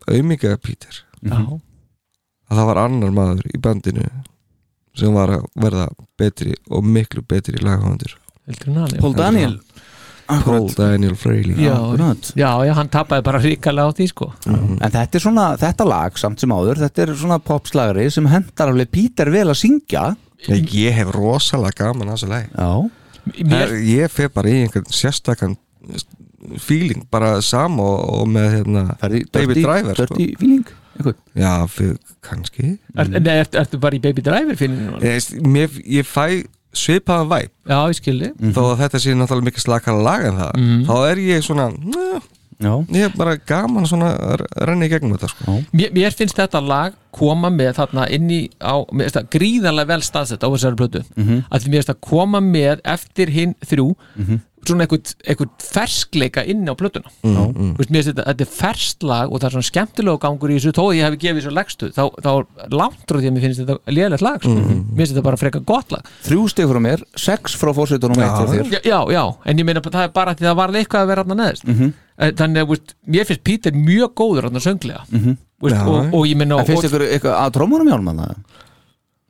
Auðmikið 0.06 0.57
Pítur. 0.64 1.02
Já, 1.26 1.40
að 2.45 2.60
það 2.60 2.69
var 2.69 2.82
annar 2.86 3.14
maður 3.15 3.52
í 3.52 3.61
bandinu 3.61 4.07
sem 4.95 5.15
var 5.15 5.34
að 5.38 5.48
verða 5.60 5.88
betri 6.19 6.56
og 6.72 6.86
miklu 6.88 7.23
betri 7.27 7.60
hann 7.60 7.98
Paul 9.02 9.15
Daniel 9.18 9.57
Paul 10.26 10.72
Daniel 10.73 11.14
Fraley 11.19 11.53
já, 11.61 11.76
já, 12.34 12.49
já, 12.65 12.73
hann 12.73 12.89
tapaði 12.89 13.26
bara 13.27 13.41
ríkalega 13.43 13.93
á 13.93 13.95
því 13.95 14.07
sko. 14.10 14.27
En 14.49 14.93
þetta 14.93 15.19
er 15.19 15.23
svona, 15.23 15.47
þetta 15.61 15.85
lag 15.85 16.18
samt 16.18 16.41
sem 16.41 16.53
áður 16.56 16.81
Þetta 16.81 17.03
er 17.03 17.14
svona 17.19 17.38
popslagari 17.43 18.07
sem 18.14 18.30
hendar 18.31 18.72
alveg 18.72 18.89
Pítur 18.95 19.30
vel 19.34 19.47
að 19.52 19.60
syngja. 19.61 20.06
Ég, 20.49 20.65
ég 20.73 20.97
hef 20.97 21.14
rosalega 21.14 21.85
gaman 21.85 22.14
að 22.14 22.26
þessu 22.26 22.41
Já, 22.56 22.72
Mér, 23.49 23.72
ég 23.81 24.11
fer 24.14 24.30
bara 24.34 24.52
í 24.52 24.65
einhvern 24.65 24.89
sérstakann 24.93 25.56
feeling 26.61 27.06
bara 27.10 27.39
sam 27.41 27.80
og, 27.81 28.02
og 28.19 28.27
með 28.30 28.60
hérna, 28.60 28.84
David 29.34 29.61
Driver 29.61 29.97
sko. 29.97 30.10
Dirty 30.14 30.27
feeling? 30.39 30.65
Einhvern. 30.95 31.18
já, 31.35 31.53
fyrir, 31.68 31.97
kannski. 32.23 32.76
Er, 32.95 33.10
nei, 33.18 33.34
ertu, 33.41 33.60
ertu 33.60 33.80
bara 33.81 33.97
í 33.97 34.02
Baby 34.03 34.23
Driver 34.26 34.60
finninu? 34.60 35.02
ég, 35.03 35.80
ég 35.97 36.07
fæ 36.07 36.45
svipaðan 36.76 37.30
væp 37.31 37.52
Já, 37.72 37.80
ég 37.89 37.97
skildi 37.99 38.31
þó 38.53 38.61
að 38.72 38.80
þetta 38.84 38.99
sé 39.03 39.15
náttúrulega 39.18 39.49
mikið 39.49 39.65
slakara 39.65 40.02
lag 40.06 40.26
en 40.30 40.39
það 40.41 40.52
Mhm. 40.56 40.85
þá 40.89 40.95
er 41.11 41.18
ég 41.26 41.43
svona 41.43 41.69
Já, 42.56 42.72
ég 42.88 43.03
er 43.03 43.11
bara 43.19 43.34
gaman 43.35 43.84
svona 43.85 44.14
að 44.15 44.45
renna 44.64 44.85
í 44.85 44.89
gegnum 44.89 45.18
þetta 45.18 45.27
sko. 45.27 45.56
mér, 45.76 45.89
mér 45.91 46.14
finnst 46.15 46.38
þetta 46.39 46.61
lag 46.64 46.93
koma 47.11 47.49
með 47.52 47.73
þarna 47.76 48.06
inn 48.15 48.30
í 48.31 48.49
á, 48.64 48.80
mér 48.95 49.10
finnst 49.10 49.18
það 49.18 49.27
gríðarlega 49.35 49.88
vel 49.91 50.02
staðsett 50.02 50.39
á 50.43 50.47
þessari 50.47 50.76
plötu. 50.80 51.02
Mhm. 51.18 51.43
að 51.52 51.60
því 51.60 51.68
mér 51.73 51.81
finnst 51.84 51.91
það 51.91 52.02
koma 52.07 52.39
með 52.39 52.80
eftir 52.85 53.27
hinn 53.30 53.56
þrjú 53.65 53.89
svona 54.70 54.86
einhvern 54.88 55.50
ferskleika 55.62 56.44
inn 56.46 56.64
á 56.70 56.74
plötuna. 56.78 57.12
Mm, 57.24 57.74
mér 57.78 57.88
finnst 57.90 58.10
þetta, 58.12 58.26
þetta 58.30 58.46
er 58.46 58.52
ferskt 58.56 59.06
lag 59.08 59.32
og 59.34 59.42
það 59.42 59.48
er 59.50 59.56
svona 59.56 59.70
skemmtilegu 59.70 60.22
gangur 60.26 60.54
í 60.54 60.58
þessu. 60.60 60.74
Þó 60.76 60.84
ég 60.96 61.06
hef 61.08 61.18
gefið 61.22 61.46
svo 61.48 61.54
legstu 61.56 61.90
þá, 61.96 62.04
þá 62.26 62.30
er 62.36 62.76
langt 62.82 63.04
frá 63.10 63.20
því 63.20 63.30
að 63.32 63.36
mér 63.38 63.46
finnst 63.48 63.64
þetta 63.64 63.96
lélægt 63.98 64.26
lag 64.26 64.40
sko. 64.42 64.56
Mm, 64.56 64.82
mér 64.92 65.02
finnst 65.04 65.14
þetta 65.16 65.26
bara 65.30 65.42
freka 65.42 65.64
gott 65.74 65.92
lag. 65.96 66.10
Þrjú 66.28 66.48
stig 66.54 66.72
frá 66.72 66.82
mér 66.88 67.06
Sex 67.16 67.56
frá 67.60 67.72
þér. 68.56 68.72
Já, 68.76 68.80
já, 68.86 69.00
já, 69.16 69.24
en 69.46 69.62
ég 69.62 69.66
meina 69.68 69.82
það 69.86 70.04
er 70.08 70.16
bara 70.16 70.36
því 70.36 70.50
það 70.50 70.60
var 70.62 70.76
eitthvað 70.82 71.06
að 71.06 71.12
vera 71.14 71.24
hann 71.28 71.38
neðist 71.44 71.64
Mhm. 71.66 71.84
mm 71.84 71.94
þannig 72.16 72.62
að 72.64 72.70
veist, 72.70 72.94
mér 73.12 73.26
finnst 73.28 73.44
Peter 73.44 73.74
mjög 73.76 74.14
góður 74.16 74.46
hann 74.48 74.62
sönglega. 74.64 75.02
Veist, 75.60 75.76
Já. 75.76 75.84
og, 75.88 76.14
og 76.16 76.26
ég 76.28 76.38
meina 76.40 76.62
finnst 76.64 76.88
ykkur 76.88 77.04
eitthvað 77.10 77.36
að 77.42 77.52
trómunum 77.58 77.90
hjálma 77.92 78.14
það? 78.16 78.36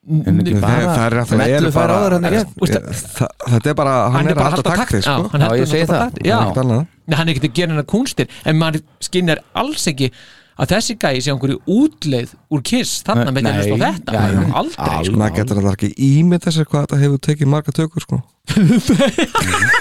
Það, 0.06 0.62
bara 0.62 0.94
það 0.94 1.06
er 1.10 1.72
bara- 1.74 1.98
hann 2.14 2.26
það, 2.30 3.30
þetta 3.50 3.70
er 3.70 3.78
bara, 3.80 3.94
hann, 4.14 4.28
er, 4.30 4.42
alltaf 4.46 4.66
taktið 4.70 5.02
sko. 5.02 5.30
hann 5.34 5.46
alltaf 5.48 5.62
er 5.66 7.32
ekkert 7.34 7.48
að 7.50 7.56
gera 7.58 7.72
hennar 7.74 7.88
kúnstir 7.90 8.28
en 8.46 8.60
maður 8.60 8.84
skinnir 9.02 9.42
alls 9.58 9.88
ekki 9.90 10.12
að 10.56 10.72
þessi 10.72 10.96
gæi 11.00 11.18
sé 11.24 11.34
einhverju 11.34 11.58
útleið 11.68 12.36
úr 12.54 12.62
kiss 12.66 13.02
þarna 13.08 13.34
með 13.34 13.50
því 13.50 13.74
að 13.76 13.82
þetta 13.82 14.14
já, 14.14 14.22
já. 14.22 14.44
aldrei 14.62 14.86
Alveg. 14.86 15.10
sko. 15.10 15.18
maður 15.20 15.36
getur 15.40 15.60
alltaf 15.60 15.76
ekki 15.76 15.90
ímynd 16.08 16.46
þessar 16.46 16.70
hvað 16.70 16.86
þetta 16.86 17.02
hefur 17.02 17.20
tekið 17.28 17.52
marga 17.52 17.76
tökur 17.76 18.06
sko. 18.06 18.22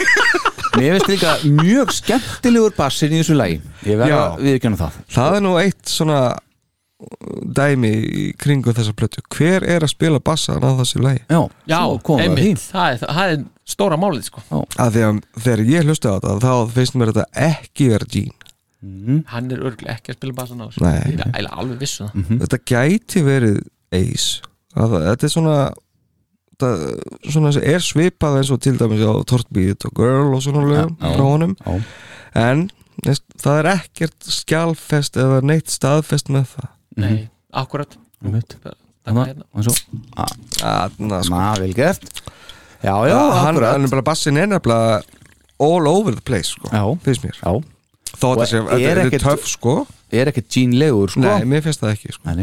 Mér 0.74 0.96
finnst 0.96 1.10
líka 1.12 1.36
mjög 1.46 1.92
skemmtilegur 1.94 2.74
bassin 2.74 3.12
í 3.14 3.20
þessu 3.20 3.36
lagi 3.38 3.60
Ég 3.86 4.00
verða 4.00 4.10
Já. 4.10 4.22
að 4.24 4.42
viðkjöna 4.48 4.80
það 4.80 4.96
það 5.14 5.36
er 5.36 5.44
nú 5.44 5.52
eitt 5.60 5.92
svona 5.92 6.18
dæmi 7.56 7.90
í 7.90 8.24
kringu 8.38 8.72
þessa 8.74 8.94
plötu. 8.96 9.22
Hver 9.34 9.66
er 9.66 9.84
að 9.84 9.92
spila 9.94 10.20
bassan 10.22 10.62
á 10.62 10.70
þessu 10.78 11.02
lagi? 11.02 11.24
Já, 11.28 11.40
já, 11.68 11.80
einmitt, 12.22 12.62
það 12.70 12.94
er, 12.94 13.04
það 13.04 13.34
er 13.34 13.44
stóra 13.74 13.98
málið 14.00 14.28
sko. 14.28 14.44
að 14.78 14.96
því 14.96 15.04
að 15.08 15.20
þegar 15.46 15.64
ég 15.72 15.88
hlusta 15.88 16.12
á 16.12 16.16
þetta 16.16 16.34
þá 16.44 16.74
finnst 16.76 16.98
mér 16.98 17.12
þetta 17.12 17.46
ekki 17.50 17.90
vera 17.92 18.10
Gene. 18.14 18.50
Hann 19.32 19.48
er 19.48 19.62
örglega 19.64 19.96
ekki 19.96 20.12
að 20.12 20.18
spila 20.18 20.36
bassan 20.36 20.60
á 20.60 20.66
þessu. 20.68 20.84
Ég 20.84 21.24
er 21.32 21.48
alveg 21.48 21.80
vissu 21.80 22.04
það. 22.04 22.34
Þetta 22.44 22.60
gæti 22.68 23.24
verið 23.24 23.58
Ace. 23.94 24.44
Að 24.74 24.96
þetta 25.08 25.26
er 25.28 25.32
svona 25.32 25.58
þetta, 26.54 26.70
svona 27.32 27.52
er 27.62 27.84
svipað 27.84 28.38
eins 28.40 28.52
og 28.54 28.62
til 28.64 28.76
dæmis 28.78 29.02
á 29.02 29.14
Tortbeat 29.30 29.86
og 29.88 29.98
Girl 29.98 30.34
og 30.36 30.44
svona 30.44 30.64
lögum 30.68 30.96
frá 31.00 31.24
honum. 31.24 31.56
En 32.34 32.68
það 33.40 33.58
er 33.62 33.70
ekkert 33.74 34.30
skjálfest 34.30 35.18
eða 35.20 35.40
neitt 35.46 35.72
staðfest 35.72 36.30
með 36.32 36.52
það 36.54 36.70
nei, 37.00 37.28
akkurat 37.52 37.98
Einmitt. 38.24 38.56
Takk 38.62 38.80
Þannig 39.04 39.26
hérna. 39.28 39.44
og. 39.52 39.62
Svo 39.66 39.74
Þarna, 40.56 41.18
sko. 41.24 41.34
Ma, 41.34 41.42
vel 41.60 41.74
gert. 41.76 42.06
Já, 42.84 42.94
já, 43.08 43.16
hann, 43.16 43.54
akkurat. 43.54 43.72
hann 43.74 43.84
er 43.84 43.92
bara 43.92 44.02
bassin 44.06 44.36
er 44.40 44.46
nefnilega 44.48 45.02
all 45.64 45.88
over 45.88 46.14
the 46.16 46.20
place 46.24 46.52
sko, 46.52 46.68
Já. 46.72 46.82
finnst 47.04 47.24
mér. 47.24 47.36
Já, 47.40 47.52
þó 48.16 48.26
Og 48.30 48.38
þetta 48.42 48.46
sé, 48.50 48.60
er 48.88 48.98
er 48.98 49.08
töff 49.22 49.46
sko. 49.48 49.74
er 50.12 50.30
ekkert 50.32 50.48
Gene 50.52 50.76
legur 50.80 51.12
sko? 51.12 51.20
Nei, 51.24 51.44
mér 51.48 51.62
finnst 51.64 51.80
það 51.80 51.94
ekki 51.96 52.12
sko. 52.16 52.22
Nei, 52.28 52.34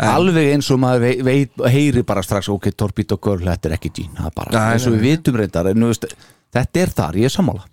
Alveg 0.00 0.52
eins 0.54 0.70
og 0.72 0.78
maður 0.80 1.00
veit, 1.04 1.22
veit 1.26 1.64
heyri 1.74 2.02
bara 2.06 2.22
strax 2.22 2.48
ok, 2.48 2.70
Torpedo 2.78 3.18
Girl, 3.20 3.42
þetta 3.44 3.68
er 3.68 3.74
ekki 3.76 3.90
það 4.16 4.30
er 4.30 4.34
Nei, 4.56 4.72
eins 4.72 4.86
og 4.86 4.94
við 4.94 5.02
vitum 5.08 5.36
reyndar 5.36 5.66
en, 5.70 5.86
veist, 5.90 6.06
þetta 6.54 6.80
er 6.80 6.92
þar, 7.00 7.18
ég 7.20 7.28
er 7.28 7.34
sammála. 7.34 7.66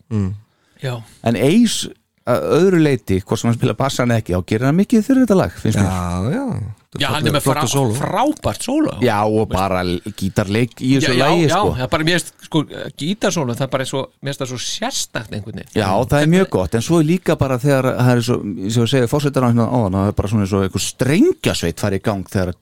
Já, 0.81 0.95
en 1.23 1.35
Ace 1.37 1.87
að 1.87 1.93
öðru 2.27 2.81
leiti, 2.81 3.21
hvort 3.23 3.39
sem 3.41 3.51
hann 3.51 3.57
spila 3.57 3.77
bassan 3.77 4.11
ekki 4.15 4.35
þá 4.35 4.43
gerir 4.51 4.69
hann 4.69 4.79
mikið 4.81 5.05
fyrir 5.07 5.25
þetta 5.25 5.39
lag, 5.39 5.55
finnst 5.61 5.79
mér. 5.79 5.87
já, 5.87 6.35
já 6.35 6.76
já, 6.95 7.07
hann 7.11 7.27
er 7.27 7.33
með 7.35 7.43
frá, 7.43 7.61
frábært 7.97 8.63
sólo 8.63 8.93
Já, 9.03 9.17
og 9.27 9.49
bara 9.51 9.81
gítarleik 10.17 10.79
í 10.79 10.93
já, 10.95 11.01
þessu 11.01 11.13
já, 11.13 11.19
lagi, 11.19 11.43
já, 11.43 11.55
sko. 11.57 11.73
er 11.75 11.89
bara, 11.91 12.07
mér 12.07 12.15
finnst, 12.17 12.33
sko, 12.47 12.61
gítarsólu 13.01 13.55
það 13.57 13.65
er 13.67 13.71
bara 13.73 13.87
svo, 13.89 14.03
mér 14.21 14.31
finnst 14.31 14.43
það 14.43 14.51
svo 14.53 14.59
sérstakt 14.63 15.35
einhvern 15.35 15.59
veginn. 15.59 15.73
Já, 15.75 15.89
það 16.07 16.19
er 16.21 16.31
mjög 16.31 16.47
gott, 16.55 16.77
en 16.79 16.85
svo 16.87 17.01
er 17.01 17.09
líka 17.09 17.35
bara 17.39 17.59
þegar 17.61 17.89
það 17.97 18.11
er 18.13 18.23
svo, 18.29 18.37
sem 18.71 18.81
við 18.85 18.91
segja, 18.93 19.11
fórsetar 19.11 19.43
á 19.43 19.49
hérna 19.51 19.67
áðan 19.67 19.97
það 19.99 20.11
er 20.11 20.17
bara 20.21 20.31
svona 20.31 20.47
eins 20.47 20.55
og 20.55 20.65
einhver 20.67 20.85
strengjasveit 20.87 21.83
fari 21.83 21.99
í 21.99 22.05
gang 22.07 22.23
þegar 22.31 22.53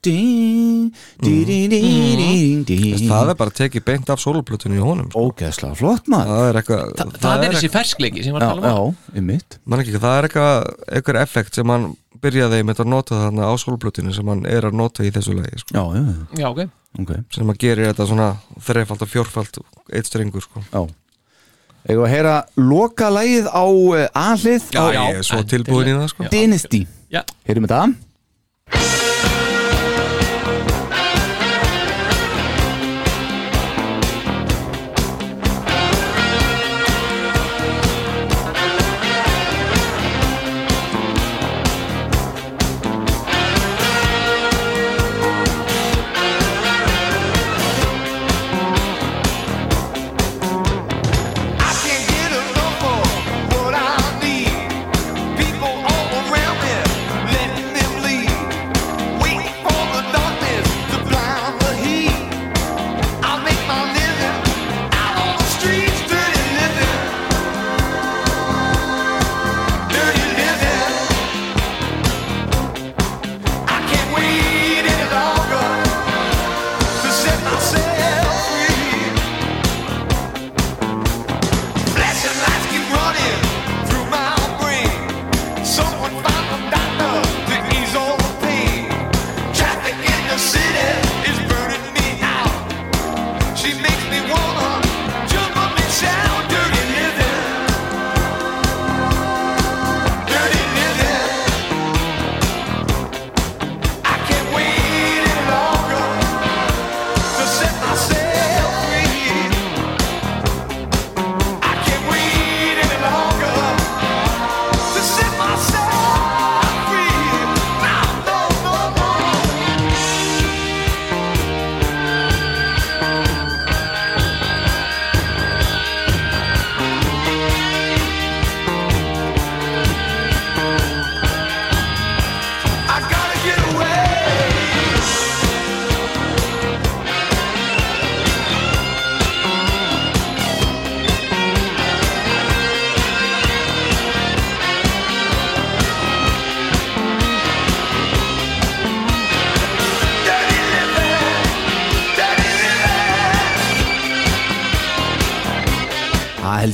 að 2.96 3.06
það 3.06 3.32
er 3.32 3.38
bara 3.38 3.54
tekið 3.62 3.86
beint 3.86 4.10
af 4.12 4.22
sóluplutunni 4.22 4.78
í 4.78 4.82
honum 4.82 5.10
sko. 5.10 5.26
Ógeðslega 5.30 5.78
flott 5.78 6.10
maður. 6.12 6.32
Það 6.32 6.48
er 6.48 6.58
eitthvað 6.60 6.82
Þa, 6.96 7.06
það, 7.20 7.44
er 7.46 7.56
þessi 7.56 7.70
ferskleiki 7.72 8.24
sem 8.24 8.32
ég 8.32 8.36
var 8.36 8.46
Já, 8.46 8.48
að 8.48 8.62
tala 8.62 8.74
um 8.76 8.96
já, 9.16 9.24
mitt 9.30 9.58
man 9.64 9.82
ekki, 9.82 9.96
það 10.02 10.18
er 10.18 10.28
eitthvað, 10.28 10.56
eitthvað 10.98 11.22
effekt 11.22 11.58
sem 11.58 11.72
hann 11.72 11.88
byrjaði 12.22 12.60
með 12.66 12.82
að 12.84 12.90
nota 12.92 13.22
þarna 13.24 13.48
á 13.50 13.54
sólplutinu 13.60 14.14
sem 14.16 14.30
hann 14.32 14.44
er 14.50 14.68
að 14.68 14.78
nota 14.80 15.06
í 15.06 15.12
þessu 15.14 15.36
lagi 15.38 15.62
sko. 15.62 15.76
Já, 15.76 15.82
já, 15.96 16.04
já, 16.40 16.46
ok, 16.50 16.62
ok. 17.02 17.12
Sem 17.34 17.50
hann 17.50 17.60
gerir 17.62 17.90
þetta 17.90 18.08
svona 18.10 18.28
þreifald 18.68 19.06
og 19.06 19.12
fjórfald 19.12 19.60
eitt 19.92 20.10
strengur 20.10 20.44
sko. 20.44 20.64
Já. 20.72 20.82
Eða 21.86 22.02
að 22.02 22.12
heyra 22.16 22.36
loka 22.58 23.12
lagið 23.14 23.46
á 23.46 23.62
uh, 23.62 24.06
aðlið 24.10 24.70
á 24.74 24.84
ég 24.90 25.22
er 25.22 25.26
svo 25.28 25.42
tilbúin 25.46 25.92
í 25.92 25.96
það 26.00 26.12
sko. 26.14 26.30
Dynasty. 26.32 26.82
Já, 27.14 27.22
Heyrum 27.46 27.68
þetta 27.68 27.84
I 28.74 29.05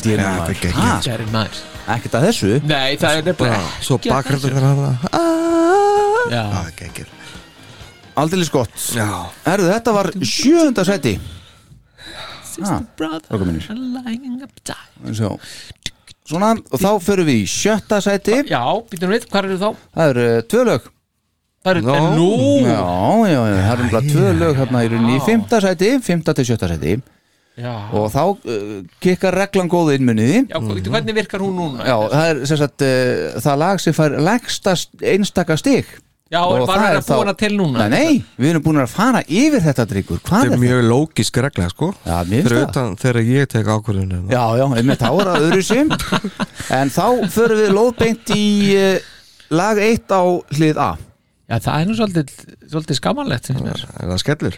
Það 0.02 0.22
held 0.22 0.48
ég 0.48 0.48
er 0.48 0.60
geggjað. 0.62 0.78
Ha, 0.82 0.94
Gerri 1.06 1.26
maður. 1.32 1.60
Ekkert 1.96 2.14
að 2.18 2.24
þessu? 2.28 2.50
Nei, 2.62 2.96
það 3.00 3.16
er 3.18 3.24
nefnilega 3.26 3.60
Svo 3.82 3.96
ekki 3.98 4.10
að 4.10 4.14
bakgröndur 4.16 4.56
hann 4.62 4.82
Já, 6.30 6.42
Það 6.52 6.66
er 6.68 6.74
geggir 6.78 7.08
Aldeilis 8.22 8.50
gott. 8.52 8.74
Já. 8.92 9.06
Erðu, 9.48 9.68
þetta 9.72 9.94
var 9.96 10.10
sjöunda 10.28 10.84
seti 10.86 11.14
sister 12.52 12.82
brother 13.00 13.22
Strákar 13.24 13.46
mínir. 13.48 13.68
lying 13.72 14.42
upside 14.44 15.14
Sjá. 15.16 15.30
Svona, 16.28 16.52
og 16.70 16.78
þá 16.82 16.90
förum 17.02 17.26
við 17.26 17.40
í 17.42 17.46
sjötta 17.50 17.98
seti 18.04 18.42
Já, 18.50 18.60
býtum 18.92 19.10
við, 19.14 19.24
hvað 19.32 19.48
eru 19.48 19.56
þá? 19.62 19.70
Það 19.96 20.12
eru 20.12 20.26
uh, 20.28 20.42
tvö 20.52 20.64
lög. 20.68 20.90
Það 21.62 21.72
eru, 21.72 21.82
Nú. 21.82 21.94
en 21.96 22.06
nú? 22.18 22.28
Já, 22.66 22.78
já, 23.32 23.40
já, 23.48 23.56
það 23.64 23.72
eru 23.72 23.88
bara 23.96 24.12
tvö 24.12 24.30
lög 24.38 24.60
hérna 24.60 24.84
í 24.84 24.92
rauninni 24.92 25.16
í 25.18 25.24
fymta 25.26 25.60
seti, 25.64 25.90
fymta 26.04 26.34
til 26.38 26.46
sjötta 26.52 26.68
seti 26.74 26.94
Já, 27.52 27.72
og 27.92 28.06
þá 28.08 28.22
uh, 28.48 28.70
kikkar 29.04 29.36
reglan 29.36 29.68
góða 29.68 29.98
innmunniði 29.98 30.38
já 30.48 30.56
mm 30.56 30.86
hvernig 30.88 31.16
virkar 31.18 31.42
hún 31.44 31.58
núna? 31.58 31.84
Já, 31.84 31.96
það 32.08 32.30
er 32.30 32.46
sem 32.48 32.60
sagt 32.62 32.84
uh, 32.86 33.42
það 33.44 33.60
lag 33.60 33.82
sem 33.84 33.96
fær 33.98 34.16
legsta 34.24 34.72
einstaka 35.04 35.58
stig 35.60 35.90
Já, 36.32 36.40
Og 36.48 36.62
var 36.64 36.78
það 36.80 36.80
það 36.80 36.94
er 36.96 37.02
þá- 37.04 37.40
til 37.42 37.52
núna? 37.58 37.88
Nei, 37.92 37.92
nei, 37.92 38.24
við 38.40 38.50
erum 38.54 38.62
búin 38.64 38.80
að 38.80 38.88
fara 38.88 39.20
yfir 39.28 39.60
þetta 39.66 39.84
drikkur 39.90 40.22
Hvað 40.24 40.46
Þetta 40.46 40.48
er 40.48 40.56
er 40.56 40.62
mjög 40.62 40.82
lógisk 40.88 41.40
regla 41.44 41.68
sko 41.68 41.90
Já, 42.06 42.14
Fyrir 42.24 42.56
það. 42.56 42.68
utan 42.70 42.96
þegar 43.02 43.28
ég 43.28 43.50
tek 43.52 43.66
ákvörðunum 43.68 44.32
Já, 44.32 44.44
já, 44.56 44.64
einmitt 44.80 45.04
þá 45.04 45.10
það 45.12 45.44
öðru 45.50 45.62
sim 45.68 45.92
En 46.80 46.88
þá 46.94 47.04
förum 47.36 47.60
við 47.60 47.76
lóðbeint 47.76 48.32
í 48.32 48.46
uh, 48.80 49.12
lag 49.52 49.76
1 49.76 50.08
á 50.08 50.22
hlið 50.56 50.80
A 50.80 50.90
Já, 51.52 51.58
það 51.60 51.74
er 51.76 51.88
nú 51.90 51.94
svolítið, 52.00 52.30
svolítið 52.72 52.96
mér. 53.60 53.82
Er 54.00 54.08
það 54.08 54.20
skellur? 54.22 54.54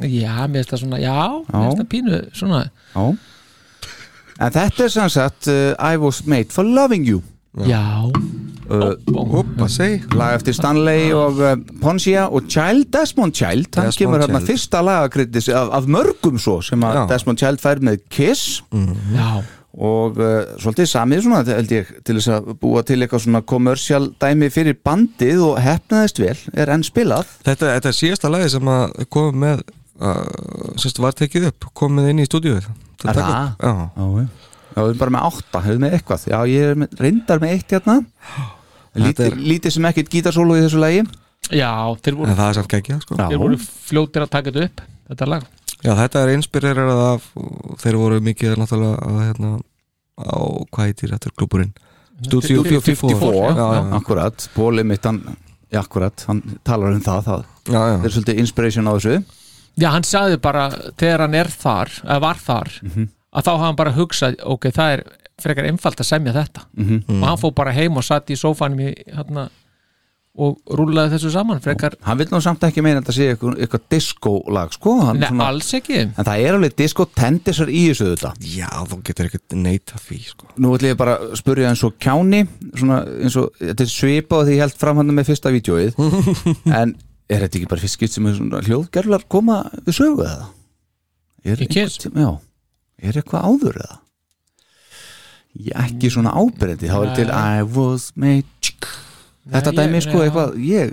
Já, 0.00 0.46
mér 0.48 0.62
finnst 0.62 0.72
það 0.72 0.80
svona, 0.84 0.98
já, 1.02 1.18
mér 1.52 1.66
finnst 1.66 1.82
það 1.82 1.90
pínu 1.92 2.22
svona. 2.38 2.62
Já. 2.94 3.04
En 4.42 4.54
þetta 4.56 4.86
er 4.86 4.90
sem 4.96 5.10
sagt 5.12 5.46
uh, 5.52 5.74
I 5.78 6.00
was 6.00 6.22
made 6.26 6.50
for 6.50 6.64
loving 6.66 7.04
you. 7.06 7.20
Já, 7.68 8.08
uh, 8.72 8.94
Oppa, 9.12 9.66
seg 9.68 10.06
Lag 10.16 10.38
eftir 10.38 10.54
Stanley 10.56 11.10
og 11.12 11.36
uh, 11.44 11.50
Poncia 11.82 12.24
og 12.32 12.46
Child, 12.48 12.86
Desmond 12.94 13.34
Child. 13.36 13.68
Hann 13.76 13.90
Desmond 13.90 13.98
kemur 14.00 14.22
hérna 14.22 14.40
Child. 14.40 14.48
fyrsta 14.48 14.80
lagakritis 14.82 15.48
af, 15.52 15.68
af 15.76 15.84
mörgum 15.92 16.38
svo 16.40 16.62
sem 16.64 16.80
að 16.88 16.96
Já. 16.96 17.02
Desmond 17.12 17.42
Child 17.42 17.60
fær 17.60 17.82
með 17.84 18.00
Kiss. 18.08 18.62
Já, 19.12 19.42
og 19.72 20.16
uh, 20.20 20.40
svolítið 20.64 20.88
samið 20.90 21.22
svona 21.26 21.44
held 21.48 21.76
ég 21.76 21.92
til 22.08 22.16
þess 22.18 22.32
að 22.38 22.50
búa 22.64 22.82
til 22.88 22.98
eitthvað 23.04 23.22
svona 23.26 23.44
kommersial 23.52 24.08
dæmi 24.20 24.48
fyrir 24.52 24.80
bandið 24.84 25.44
og 25.46 25.60
hefnaðist 25.64 26.20
vel, 26.24 26.34
er 26.56 26.72
enn 26.72 26.84
spilað. 26.88 27.28
Þetta, 27.44 27.76
þetta 27.76 27.92
er 27.92 28.00
síðasta 28.00 28.32
lagi 28.32 28.50
sem 28.56 28.72
að 28.72 28.98
komið 29.12 29.38
með 29.44 29.62
Sérst 30.80 30.98
var 31.02 31.12
tekið 31.16 31.50
upp 31.50 31.66
Komið 31.76 32.08
inn 32.12 32.22
í 32.22 32.26
stúdíuð 32.28 32.64
Er 33.04 33.18
það? 33.18 33.28
Já, 33.28 33.46
Já, 33.62 34.28
já, 34.72 34.80
við 34.80 34.88
erum 34.88 35.00
bara 35.02 35.12
með 35.12 35.24
átta, 35.28 35.60
hefur 35.66 35.80
með 35.82 35.96
eitthvað? 35.98 36.22
Já, 36.30 36.36
ég 36.48 36.68
er 36.70 36.78
með, 36.80 36.92
reyndar 37.02 37.40
með 37.42 37.50
eitt 37.56 37.74
hérna. 37.74 37.96
Lítið, 38.96 39.26
er- 39.26 39.42
lítið 39.50 39.74
sem 39.74 39.88
ekkert 39.90 40.12
gítarsólu 40.14 40.56
í 40.56 40.62
þessu 40.64 40.80
lagi. 40.80 41.02
Já, 41.52 41.72
þeir 42.00 42.16
voru, 42.16 42.30
en 42.30 42.38
það 42.38 42.48
er 42.48 42.56
samt 42.56 42.70
geggjað 42.72 43.02
sko. 43.04 43.18
Já, 43.18 43.26
þeir 43.28 43.42
voru 43.42 43.58
fljótir 43.66 44.24
að 44.24 44.30
taka 44.32 44.54
þetta 44.54 44.64
upp, 44.70 44.80
þetta 45.10 45.28
lag. 45.28 45.44
Já, 45.82 45.92
þetta 45.98 46.22
er 46.22 46.32
inspirerað 46.36 47.00
af 47.10 47.24
Þeir 47.82 47.96
voru 47.98 48.20
mikið 48.22 48.56
náttúrulega 48.60 49.02
að, 49.02 49.20
hérna, 49.26 49.52
á 50.22 50.38
hvað 50.70 50.88
heitir 50.88 51.14
þetta 51.16 51.32
klúburinn 51.34 51.72
Studio 52.22 52.62
54 52.62 52.84
54, 52.86 53.56
Já, 53.58 53.64
já, 53.74 53.80
akkurat 53.98 54.44
Bóli 54.54 54.84
mitt, 54.86 55.04
hann, 55.08 55.18
já, 55.72 55.80
akkurat 55.82 56.22
hann 56.28 56.42
talar 56.62 56.94
um 56.94 57.02
það, 57.02 57.24
það 57.26 57.42
já, 57.66 57.80
já. 57.82 57.96
er 57.98 58.14
svolítið 58.14 58.42
inspiration 58.44 58.86
á 58.86 58.92
þessu 58.94 59.16
Já, 59.80 59.88
hann 59.94 60.04
sagði 60.04 60.36
bara, 60.44 60.66
þegar 61.00 61.26
hann 61.26 61.34
er 61.38 61.48
þar, 61.48 61.94
eða 62.04 62.20
var 62.26 62.42
þar, 62.42 62.70
að 63.32 63.46
þá 63.46 63.50
hafa 63.54 63.64
hann 63.64 63.80
bara 63.80 63.96
hugsað, 63.96 64.36
ok, 64.44 64.68
það 64.76 64.98
er 64.98 65.04
frekar 65.42 65.66
einfalt 65.70 66.00
að 66.04 66.06
semja 66.10 66.34
þetta. 66.36 66.66
Og 67.08 67.24
hann 67.26 67.40
fór 67.40 67.54
bara 67.56 67.72
heim 67.74 67.96
og 67.96 68.04
satt 68.06 68.30
í 68.30 68.36
sófanum 68.38 68.82
í, 68.84 68.92
hérna, 69.08 69.48
og 70.32 70.60
rúlaði 70.72 71.12
þessu 71.12 71.30
saman, 71.34 71.58
frekar, 71.60 71.92
Hann 72.06 72.16
vil 72.20 72.26
nú 72.32 72.38
samt 72.40 72.62
ekki 72.64 72.80
meina 72.84 73.02
að 73.02 73.04
þetta 73.04 73.14
sé 73.16 73.26
eitthvað, 73.34 73.56
eitthvað 73.60 73.82
disco-lag, 73.92 74.72
sko 74.72 74.94
hann, 75.02 75.20
nei, 75.20 75.28
alls 75.44 75.72
ekki. 75.76 75.98
En 76.08 76.24
það 76.28 76.44
er 76.46 76.56
alveg 76.56 76.76
disco-tendisar 76.78 77.68
í 77.72 77.82
þessu 77.90 78.06
þetta 78.14 78.30
já, 78.40 78.68
þú 78.88 78.98
getur 79.08 79.28
ekkert 79.28 79.56
neita 79.60 80.00
því 80.00 80.20
sko. 80.30 80.48
Nú 80.56 80.72
ætlum 80.76 80.92
ég 80.94 81.00
bara 81.02 81.18
að 81.20 81.34
spurja 81.42 81.68
eins 81.72 81.84
og 81.84 81.98
kjáni 82.00 82.44
svona 82.70 83.02
eins 83.20 83.36
og, 83.40 83.52
þetta 83.60 83.84
er 83.84 83.92
svipað 83.92 84.46
því 84.48 84.56
ég 84.56 84.64
held 84.64 84.78
framhannu 84.80 85.16
með 85.18 85.28
fyrsta 85.32 85.52
vídjóið 85.52 86.00
en 86.80 86.96
er 87.32 87.44
þetta 87.46 87.58
ekki 87.60 87.68
bara 87.70 87.82
fyrst 87.84 87.96
skipt 87.98 88.14
sem 88.16 88.26
er 88.30 88.36
svona 88.38 88.60
hljóðgerlar 88.66 89.24
koma 89.32 89.58
við 89.86 89.96
sögu 89.98 90.24
eða? 90.28 90.48
Er 91.44 91.56
Í 91.64 91.66
Kiss? 91.68 91.98
einhvern 91.98 92.12
tíma- 92.12 92.22
Já, 92.22 93.08
er 93.08 93.18
eitthvað 93.22 93.46
áður 93.50 93.78
eða? 93.82 93.98
Ég 95.62 95.76
ekki 95.84 96.08
svona 96.14 96.32
ábyrjandi 96.32 96.88
þá 96.88 96.98
er 97.04 97.14
til 97.18 97.30
I 97.30 97.62
was 97.76 98.10
made 98.16 98.46
Þetta 99.52 99.72
Nei, 99.72 99.78
dæmi 99.82 99.98
ég- 99.98 100.04
sko 100.06 100.18
já. 100.22 100.24
eitthvað 100.30 100.54
ég, 100.64 100.92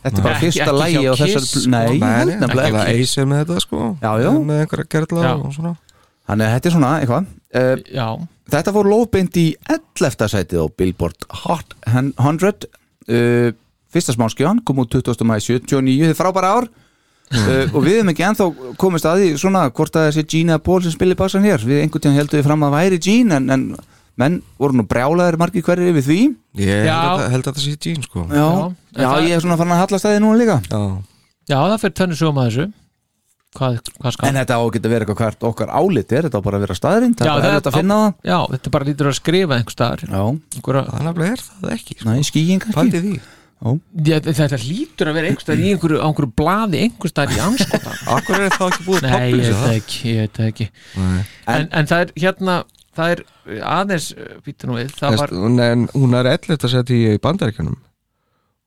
Þetta 0.00 0.18
er 0.18 0.24
bara 0.24 0.40
fyrsta 0.40 0.72
lægi 0.74 1.00
á 1.06 1.12
þessar 1.20 1.44
sko. 1.46 1.70
Nei, 1.70 1.84
ég 1.86 2.00
Nei, 2.00 2.10
held 2.18 2.28
nei, 2.28 2.34
ekki 2.34 2.40
nefnilega 2.46 2.82
ekki 2.84 3.00
eisir 3.04 3.26
með 3.30 3.40
þetta 3.44 3.60
sko 3.64 3.80
Já, 4.02 4.10
já. 4.24 4.30
með 4.50 4.60
einhverja 4.64 4.88
gerla 4.94 5.22
Já. 5.24 5.32
og 5.38 5.52
svona 5.54 5.72
Þannig 6.30 6.46
að 6.46 6.54
þetta 6.54 6.66
er 6.70 6.74
svona 6.76 6.90
eitthvað 7.00 7.26
uh, 7.54 7.76
Já, 7.94 8.08
Þetta 8.50 8.72
fór 8.74 8.88
lóðbeint 8.90 9.36
í 9.40 9.46
11. 9.70 10.28
sætið 10.34 10.58
á 10.60 10.66
Billboard 10.76 11.26
Hot 11.44 11.74
100 11.86 12.66
uh, 13.08 13.52
Fyrsta 13.90 14.14
smáskjáðan 14.16 14.62
kom 14.64 14.80
út 14.84 14.92
20. 14.94 15.24
mæði 15.26 15.46
79 15.60 16.06
Þetta 16.06 16.14
er 16.14 16.20
frábæra 16.20 16.52
ár. 16.60 16.68
Uh, 17.30 17.66
og 17.76 17.84
við 17.86 18.00
hefum 18.00 18.10
ekki 18.12 18.24
ennþá 18.26 18.46
komist 18.80 19.06
að 19.06 19.20
því 19.22 19.30
svona 19.38 19.64
hvort 19.70 19.96
að 19.98 20.08
þessi 20.10 20.24
Gene 20.32 20.56
eða 20.56 20.64
Paul 20.66 20.80
sem 20.82 20.94
spilir 20.94 21.18
bassan 21.18 21.46
hér. 21.46 21.62
Við 21.62 21.84
einhvern 21.84 22.02
tíðan 22.06 22.18
heldum 22.18 22.40
við 22.40 22.46
fram 22.48 22.64
að 22.66 22.72
það 22.74 22.78
væri 22.80 23.00
Gene 23.06 23.38
en, 23.38 23.50
en 23.54 23.66
menn 24.20 24.40
voru 24.60 24.76
nú 24.80 24.84
brjálaðir 24.90 25.38
margir 25.40 25.62
hverjir 25.64 25.92
yfir 25.94 26.06
því. 26.08 26.18
Ég 26.60 26.84
held 26.90 27.22
að, 27.22 27.24
held 27.32 27.46
að 27.46 27.48
þetta 27.52 27.62
sé 27.64 27.76
Jean 27.86 28.02
sko. 28.04 28.26
Já, 28.26 28.34
Já, 28.34 29.00
já, 29.00 29.06
það- 29.06 29.28
ég 29.30 29.36
er 29.38 29.44
svona 29.46 29.56
farin 29.60 29.74
að 29.76 29.82
halla 29.84 30.00
stæði 30.02 30.20
núna 30.26 30.40
líka. 30.42 30.58
Já, 30.66 30.80
já, 31.50 31.56
það 31.70 31.78
fyrir 31.84 31.96
tönnu 32.02 32.18
sögum 32.18 32.40
að 32.42 32.50
þessu. 32.50 32.66
Hvað, 33.50 33.78
hvað 33.98 34.12
skal? 34.14 34.28
En 34.28 34.36
þetta 34.38 34.54
á 34.54 34.62
að 34.62 34.68
geta 34.76 34.90
verið 34.92 35.08
eitthvað 35.08 35.20
hvert 35.24 35.46
okkar 35.48 35.70
álit 35.74 36.12
er 36.14 36.26
þetta 36.28 36.38
á 36.38 36.46
bara 36.46 36.58
að 36.60 36.64
vera 36.66 36.76
staðrind, 36.78 37.18
Já, 37.18 37.24
það 37.26 37.38
er 37.38 37.42
það- 37.46 37.56
þetta 37.56 37.70
að 37.72 37.78
finna 37.80 37.96
það. 38.02 38.12
Já, 38.30 38.38
þetta 38.52 38.70
bara 38.76 38.86
lítur 38.90 39.08
að 39.10 39.16
skrifa 39.18 39.56
einhver 39.56 39.74
staðar. 39.74 40.04
Já, 40.06 40.22
Einhverja, 40.54 40.82
það 40.90 41.06
nefnilega 41.08 41.32
er 41.34 41.42
það 41.48 41.72
ekki 41.74 41.96
sko. 41.98 42.10
næ, 42.10 43.20
Já, 43.60 44.20
þetta 44.24 44.56
hlýtur 44.56 45.10
að 45.10 45.16
vera 45.18 45.28
einhverstað 45.28 45.60
í 45.60 45.70
einhverju, 45.74 46.00
einhverju 46.00 46.32
bladi 46.32 46.78
einhverstað 46.86 47.34
í 47.34 47.40
anskota 47.44 47.92
Akkur 48.14 48.38
er 48.46 48.54
það 48.54 48.70
ekki 48.70 48.86
búið 48.86 49.02
Nei, 49.04 49.32
ég 49.36 49.58
veit 49.60 49.74
ekki, 49.74 49.98
ég 50.08 50.20
veit 50.22 50.40
ekki. 50.46 50.68
En, 50.96 51.18
en, 51.44 51.66
en 51.68 51.90
það 51.90 52.04
er 52.06 52.14
hérna 52.24 52.54
það 52.96 53.14
er 53.14 53.22
eh, 53.26 53.60
aðeins 53.66 54.08
eh, 54.16 54.32
býta 54.46 54.68
nú 54.68 54.78
við 54.78 54.94
var... 55.02 55.34
en, 55.66 55.86
Hún 55.94 56.16
er 56.18 56.30
11. 56.32 56.68
seti 56.72 57.00
í 57.10 57.20
bandaríkanum 57.22 57.76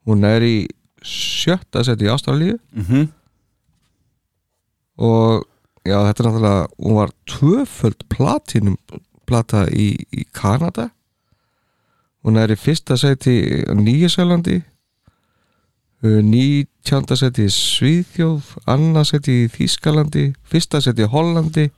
hún 0.07 0.27
er 0.27 0.45
í 0.45 0.55
7. 1.03 1.83
seti 1.83 2.07
í 2.07 2.11
Ástralíu 2.11 2.57
mm 2.57 2.85
-hmm. 2.87 3.07
og 4.97 5.45
já, 5.83 5.97
þetta 6.07 6.23
er 6.23 6.27
náttúrulega 6.27 6.67
hún 6.77 6.95
var 6.95 7.09
tvöföld 7.27 8.03
platinum 8.09 8.77
plata 9.25 9.65
í, 9.67 9.95
í 10.11 10.25
Kanada 10.31 10.91
hún 12.23 12.37
er 12.37 12.51
í 12.51 12.59
fyrsta 12.59 12.97
seti 12.97 13.39
í 13.41 13.63
Nýjasjálandi 13.73 14.61
Eh, 16.03 16.19
19. 16.19 17.15
seti 17.15 17.45
í 17.47 17.51
Svíðjóð, 17.53 18.49
annars 18.67 19.13
seti 19.13 19.45
í 19.45 19.51
Þískalandi, 19.51 20.33
fyrsta 20.43 20.81
seti 20.83 21.05
í 21.05 21.07
Hollandi, 21.07 21.69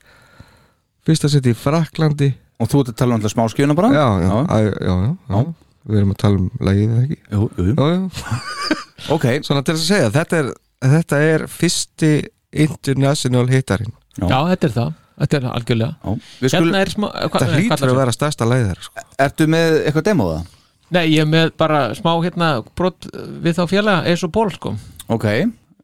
fyrsta 1.05 1.29
seti 1.29 1.53
í 1.53 1.57
Fraklandi. 1.57 2.31
Og 2.57 2.71
þú 2.71 2.81
ert 2.81 2.89
að 2.95 2.97
tala 3.03 3.13
um 3.13 3.19
alltaf 3.19 3.35
smá 3.35 3.43
skjöna 3.53 3.75
bara? 3.77 3.91
Já, 3.93 4.07
já, 4.23 4.31
já, 4.49 4.73
já, 4.87 4.95
já. 5.29 5.43
við 5.85 6.01
erum 6.01 6.15
að 6.15 6.19
tala 6.23 6.41
um 6.41 6.49
lægið 6.57 6.95
þegar 6.95 7.05
ekki. 7.05 7.19
Jú, 7.35 7.49
jú. 7.59 7.75
Já, 7.77 7.85
já. 7.93 8.33
ok. 9.15 9.27
Svona 9.45 9.65
til 9.67 9.75
að 9.75 9.83
segja, 9.83 10.09
þetta 10.17 10.41
er, 10.41 10.51
þetta 10.95 11.21
er 11.29 11.47
fyrsti 11.59 12.11
international 12.65 13.45
hitarinn. 13.51 13.93
Já. 14.15 14.25
já, 14.25 14.37
þetta 14.55 14.71
er 14.71 14.77
það. 14.79 14.99
Þetta 15.15 15.37
er 15.37 15.47
algjörlega. 15.53 16.17
Hérna 16.41 16.81
er 16.81 16.91
smá, 16.91 17.11
hva, 17.13 17.29
þetta 17.37 17.61
hlýtur 17.61 17.93
að 17.93 18.01
vera 18.01 18.15
stærsta 18.15 18.49
lægið 18.49 18.71
þar. 18.73 18.85
Sko. 18.89 19.05
Ertu 19.29 19.51
með 19.53 19.81
eitthvað 19.83 20.09
demoða? 20.09 20.43
Nei, 20.93 21.05
ég 21.13 21.21
er 21.23 21.29
með 21.29 21.53
bara 21.57 21.87
smá 21.97 22.11
hérna 22.23 22.63
brot 22.75 23.07
við 23.15 23.57
þá 23.57 23.63
félaga 23.69 24.09
eins 24.09 24.23
og 24.23 24.31
ból 24.35 24.49
sko 24.53 24.75
Ok, 25.09 25.25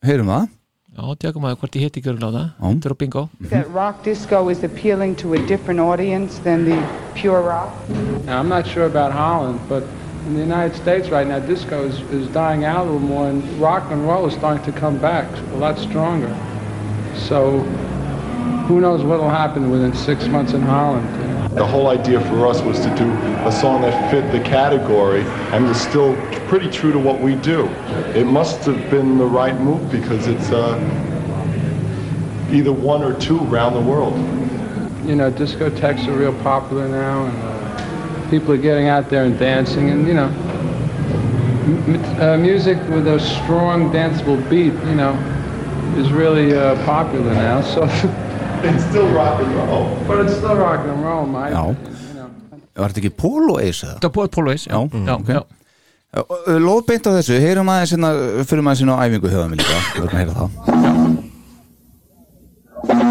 heyrum 0.05 0.29
það 0.33 0.49
já, 0.91 1.15
tjákum 1.23 1.45
að 1.47 1.57
hvort 1.61 1.75
ég 1.77 1.87
hitt 1.87 1.97
ekki 2.01 2.11
örgulega 2.11 2.43
Já. 2.43 2.59
það 2.59 2.73
þetta 2.75 2.89
er 2.89 2.93
á 2.93 3.01
bingo 3.01 3.23
that 3.49 3.73
rock 3.73 4.03
disco 4.03 4.49
is 4.49 4.63
appealing 4.63 5.15
to 5.15 5.33
a 5.33 5.39
different 5.47 5.79
audience 5.79 6.39
than 6.43 6.65
the 6.65 6.77
pure 7.15 7.41
rock? 7.41 7.71
Now, 8.25 8.39
I'm 8.39 8.49
not 8.49 8.67
sure 8.67 8.85
about 8.85 9.11
Holland, 9.11 9.59
but 9.69 9.83
in 10.27 10.35
the 10.35 10.41
United 10.41 10.75
States 10.75 11.09
right 11.09 11.25
now, 11.27 11.39
disco 11.39 11.83
is, 11.83 11.99
is 12.11 12.27
dying 12.29 12.63
out 12.65 12.85
a 12.85 12.91
little 12.91 12.99
more, 12.99 13.27
and 13.27 13.43
rock 13.59 13.89
and 13.91 14.05
roll 14.07 14.27
is 14.27 14.33
starting 14.33 14.63
to 14.71 14.79
come 14.79 14.97
back 14.99 15.25
a 15.53 15.57
lot 15.57 15.79
stronger. 15.79 16.29
So, 17.15 17.65
who 18.67 18.79
knows 18.79 19.03
what 19.03 19.19
will 19.19 19.29
happen 19.29 19.69
within 19.69 19.93
six 19.93 20.27
months 20.27 20.53
in 20.53 20.61
Holland? 20.61 21.07
The 21.57 21.65
whole 21.65 21.89
idea 21.89 22.21
for 22.21 22.47
us 22.47 22.61
was 22.61 22.79
to 22.79 22.95
do 22.95 23.11
a 23.45 23.51
song 23.51 23.81
that 23.81 24.09
fit 24.09 24.31
the 24.31 24.39
category 24.39 25.21
and 25.51 25.67
was 25.67 25.79
still 25.79 26.15
pretty 26.47 26.69
true 26.69 26.91
to 26.93 26.99
what 26.99 27.19
we 27.19 27.35
do. 27.35 27.67
It 28.15 28.25
must 28.25 28.63
have 28.65 28.89
been 28.89 29.17
the 29.17 29.25
right 29.25 29.59
move 29.59 29.91
because 29.91 30.27
it's 30.27 30.49
uh, 30.51 30.77
either 32.51 32.71
one 32.71 33.03
or 33.03 33.17
two 33.19 33.39
around 33.47 33.73
the 33.73 33.81
world. 33.81 34.15
You 35.05 35.15
know, 35.15 35.29
discotheques 35.31 36.07
are 36.07 36.13
real 36.13 36.33
popular 36.41 36.87
now, 36.87 37.25
and 37.25 37.37
uh, 37.43 38.29
people 38.29 38.53
are 38.53 38.57
getting 38.57 38.87
out 38.87 39.09
there 39.09 39.25
and 39.25 39.37
dancing, 39.37 39.89
and 39.89 40.07
you 40.07 40.13
know, 40.13 40.27
m- 41.87 42.21
uh, 42.21 42.37
music 42.37 42.77
with 42.89 43.07
a 43.07 43.19
strong 43.19 43.91
danceable 43.91 44.37
beat, 44.49 44.73
you 44.87 44.95
know, 44.95 45.13
is 45.97 46.11
really 46.11 46.55
uh, 46.55 46.75
popular 46.85 47.33
now. 47.33 47.61
So 47.61 47.85
It's 48.63 48.83
still 48.89 49.07
rock 49.15 49.41
and 49.41 49.55
roll. 49.55 49.87
but 50.07 50.25
it's 50.25 50.35
still 50.37 50.55
rock 50.55 50.85
and 50.85 51.03
roll, 51.03 51.25
my 51.25 51.49
Já. 51.51 51.63
Var 52.75 52.93
þetta 52.93 53.01
ekki 53.03 53.13
Polo 53.17 53.57
Ace? 53.59 53.87
Þetta 53.87 54.07
er 54.07 54.29
Polo 54.31 54.51
Ace, 54.53 54.69
já, 54.69 54.77
já, 54.79 55.15
ok. 55.17 55.33
já. 55.35 55.41
Lóðbeint 56.61 57.07
á 57.07 57.11
þessu, 57.17 57.39
heyrum 57.39 57.69
aðeins 57.71 57.93
hérna, 57.95 58.11
fyrir 58.47 58.65
maður 58.67 58.81
sinna 58.81 58.99
á 58.99 59.03
æfingu 59.07 59.31
höfðum 59.31 59.53
við 59.55 59.61
líka, 59.63 59.81
við 59.95 60.01
erum 60.01 60.11
að 60.11 60.19
heyra 60.19 60.33
það 60.39 61.29
it 62.83 63.10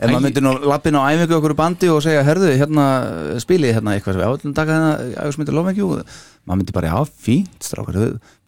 Ef 0.00 0.08
maður 0.08 0.24
myndir 0.24 0.44
nú 0.44 0.52
lappin 0.64 0.96
á 0.96 1.02
æfingu 1.12 1.36
okkur 1.36 1.54
bandi 1.58 1.90
og 1.92 1.98
segja, 2.04 2.22
herðu, 2.24 2.50
hérna 2.56 2.84
spilið 3.42 3.74
hérna 3.76 3.96
eitthvað 3.96 4.16
sem 4.16 4.22
við 4.22 4.28
átlum 4.30 4.54
taka 4.56 4.76
hérna 4.78 5.24
ægusmyndir 5.26 5.56
lofengjú 5.58 5.88
maður 5.92 6.60
myndir 6.62 6.76
bara, 6.76 6.92
já, 6.94 7.10
fínt 7.26 7.66
strákar 7.68 7.98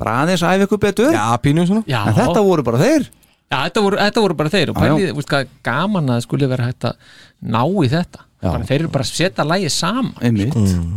bara 0.00 0.14
aðeins 0.22 0.44
æfingu 0.48 0.80
betur. 0.80 1.12
Já, 1.12 1.26
pínu 1.44 1.66
svona. 1.68 1.84
Já. 1.84 2.00
En 2.08 2.16
þetta 2.16 2.44
voru 2.46 2.64
bara 2.64 2.80
þeir. 2.80 3.08
Já, 3.52 3.58
þetta 3.66 3.84
voru, 3.84 4.00
þetta 4.00 4.24
voru 4.24 4.38
bara 4.40 4.52
þeir 4.54 4.72
og 4.72 4.78
pælið, 4.80 5.08
þú 5.10 5.18
veist 5.20 5.32
hvað 5.34 5.50
gaman 5.68 6.08
að 6.08 6.16
það 6.16 6.26
skuli 6.26 6.48
vera 6.54 6.68
hægt 6.70 6.88
að 6.88 7.18
ná 7.52 7.60
í 7.68 7.90
þetta. 7.92 8.24
Bara, 8.42 8.66
þeir 8.66 8.78
eru 8.80 8.90
bara 8.96 9.04
að 9.06 9.12
setja 9.12 9.44
lægi 9.46 9.68
saman. 9.70 10.14
Einmitt, 10.24 10.56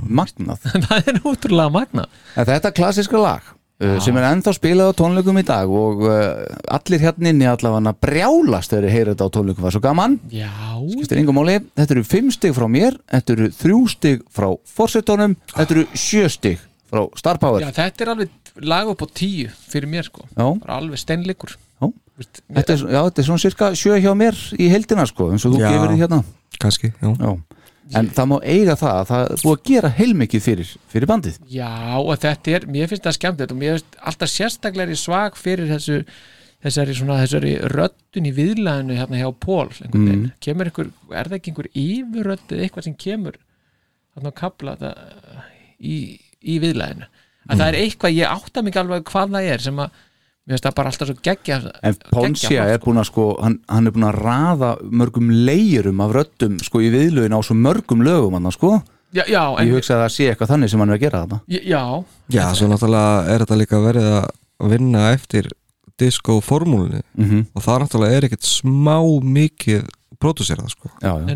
magnað. 0.10 0.64
Það 0.88 1.12
er 1.12 1.20
útrúlega 1.30 1.74
magnað. 1.76 2.16
En 2.34 2.48
Þetta 2.50 2.72
klassiska 2.74 3.22
lag 3.22 3.52
uh, 3.84 3.98
sem 4.04 4.18
er 4.20 4.28
ennþá 4.30 4.54
spilað 4.56 4.94
á 4.94 4.98
tónleikum 5.02 5.40
í 5.42 5.46
dag 5.48 5.72
og 5.72 6.06
uh, 6.08 6.46
allir 6.78 7.04
hérna 7.04 7.34
inni 7.34 7.50
allavega 7.50 7.96
brjálast 8.06 8.74
þegar 8.74 8.88
þeir 8.88 8.96
heyra 8.98 9.16
þetta 9.16 9.28
á 9.28 9.36
tónleikum. 9.38 9.66
Var 9.66 9.76
svo 9.76 9.84
gaman. 9.84 10.20
Já, 10.34 10.52
máli, 11.36 11.60
þetta 11.76 11.98
eru 11.98 12.06
fimm 12.08 12.32
stig 12.34 12.56
frá 12.56 12.68
mér 12.72 12.98
þetta 13.12 13.36
eru 13.38 13.52
þrjú 13.60 13.82
stig 13.92 14.24
frá 14.34 14.50
forsetónum 14.78 15.36
þetta 15.54 15.78
eru 15.78 15.86
sjö 15.98 16.30
stig 16.32 16.64
frá 16.92 17.06
Star 17.20 17.40
Power. 17.42 17.64
Já, 17.64 17.72
þetta 17.76 18.06
er 18.06 18.14
alveg 18.16 18.42
lag 18.64 18.90
upp 18.92 19.04
á 19.04 19.08
tíu 19.12 19.50
fyrir 19.68 19.90
mér 19.92 20.08
sko, 20.08 20.24
Já. 20.32 20.46
bara 20.62 20.80
alveg 20.80 21.02
steinleikur. 21.02 21.58
Já. 21.82 21.90
Þetta 22.56 22.72
er, 22.78 22.84
já, 22.88 23.00
þetta 23.10 23.22
er 23.22 23.28
svona 23.28 23.44
cirka 23.44 23.72
sjö 23.76 23.98
hjá 24.00 24.12
mér 24.16 24.38
í 24.56 24.70
heldina 24.72 25.04
sko, 25.10 25.32
eins 25.34 25.44
og 25.48 25.56
þú 25.56 25.64
Já. 25.66 25.70
gefur 25.74 25.92
því 25.92 26.00
hérna. 26.04 26.22
Kannski, 26.62 26.94
já, 26.96 27.10
já. 27.20 27.32
En 27.94 28.08
það 28.10 28.30
má 28.32 28.38
eiga 28.42 28.74
það 28.80 28.96
að 29.00 29.10
það 29.12 29.28
búið 29.44 29.58
að 29.60 29.68
gera 29.70 29.90
heilmikið 30.00 30.42
fyrir, 30.42 30.70
fyrir 30.90 31.10
bandið. 31.12 31.36
Já, 31.54 31.70
og 32.02 32.16
þetta 32.24 32.56
er, 32.58 32.64
mér 32.74 32.90
finnst 32.90 33.06
það 33.06 33.18
skemmt 33.20 33.44
og 33.46 33.60
mér 33.60 33.76
finnst 33.76 34.00
alltaf 34.02 34.32
sérstaklega 34.34 34.98
svag 34.98 35.38
fyrir 35.38 35.70
þessu 35.70 36.00
þessari, 36.66 36.96
svona, 36.98 37.20
þessari 37.22 37.52
röddun 37.76 38.26
í 38.26 38.32
viðlæðinu 38.34 38.98
hérna 38.98 39.20
hjá 39.22 39.28
Pól 39.38 39.70
Mm. 39.86 40.32
kemur 40.42 40.66
einhver, 40.72 40.90
er 41.14 41.30
það 41.30 41.38
ekki 41.38 41.52
einhver 41.54 41.70
yfirrödd 41.78 42.56
eða 42.56 42.66
eitthvað 42.66 42.88
sem 42.88 42.96
kemur 43.06 43.38
þarna 44.16 44.32
að 44.32 44.38
kapla 44.40 44.74
þetta 44.80 45.46
í, 45.80 45.98
í 46.42 46.58
viðlæðinu 46.64 47.06
að 47.46 47.60
það 47.60 47.68
er 47.68 47.78
eitthvað, 47.84 48.16
ég 48.18 48.34
átta 48.34 48.64
mig 48.66 48.78
alveg 48.82 49.04
hvað 49.12 49.36
það 49.36 49.50
er 49.54 49.62
sem 49.68 49.82
að, 49.86 50.00
mér 50.46 50.54
finnst 50.56 50.66
það 50.68 50.76
bara 50.78 50.92
alltaf 50.92 51.08
svo 51.10 51.16
geggja 51.26 51.56
En 51.84 51.96
Ponsia 52.12 52.66
er 52.70 52.80
búin 52.84 53.00
að 53.02 53.08
sko 53.10 53.24
hann, 53.42 53.60
hann 53.70 53.88
er 53.88 53.92
búin 53.96 54.06
að 54.10 54.20
raða 54.22 54.72
mörgum 54.92 55.30
leirum 55.48 56.02
af 56.06 56.14
röddum 56.14 56.60
sko 56.64 56.82
í 56.86 56.92
viðlögin 56.94 57.34
á 57.34 57.40
svo 57.42 57.56
mörgum 57.58 58.04
lögum 58.06 58.34
hann 58.38 58.52
sko. 58.54 58.82
Já, 59.16 59.24
já, 59.32 59.42
en, 59.58 59.68
Ég 59.70 59.74
hugsa 59.78 59.96
að 59.96 60.02
það 60.06 60.14
sé 60.16 60.26
eitthvað 60.30 60.50
þannig 60.54 60.70
sem 60.70 60.80
hann 60.84 60.90
er 60.92 60.98
að 60.98 61.04
gera 61.06 61.22
þetta 61.26 61.40
já, 61.72 61.84
Já, 62.36 62.44
svo 62.54 62.68
náttúrulega 62.68 63.34
er 63.34 63.44
þetta 63.46 63.58
líka 63.62 63.80
verið 63.80 64.08
að 64.20 64.70
vinna 64.76 65.04
eftir 65.16 65.48
disco-formúlunni 66.00 67.02
Mhm. 67.18 67.46
og 67.56 67.64
það 67.64 67.80
náttúrulega 67.86 68.18
er 68.18 68.26
ekkert 68.28 68.44
smá 68.48 68.98
mikið 69.24 69.88
pródúserað 70.20 70.70
sko. 70.72 70.90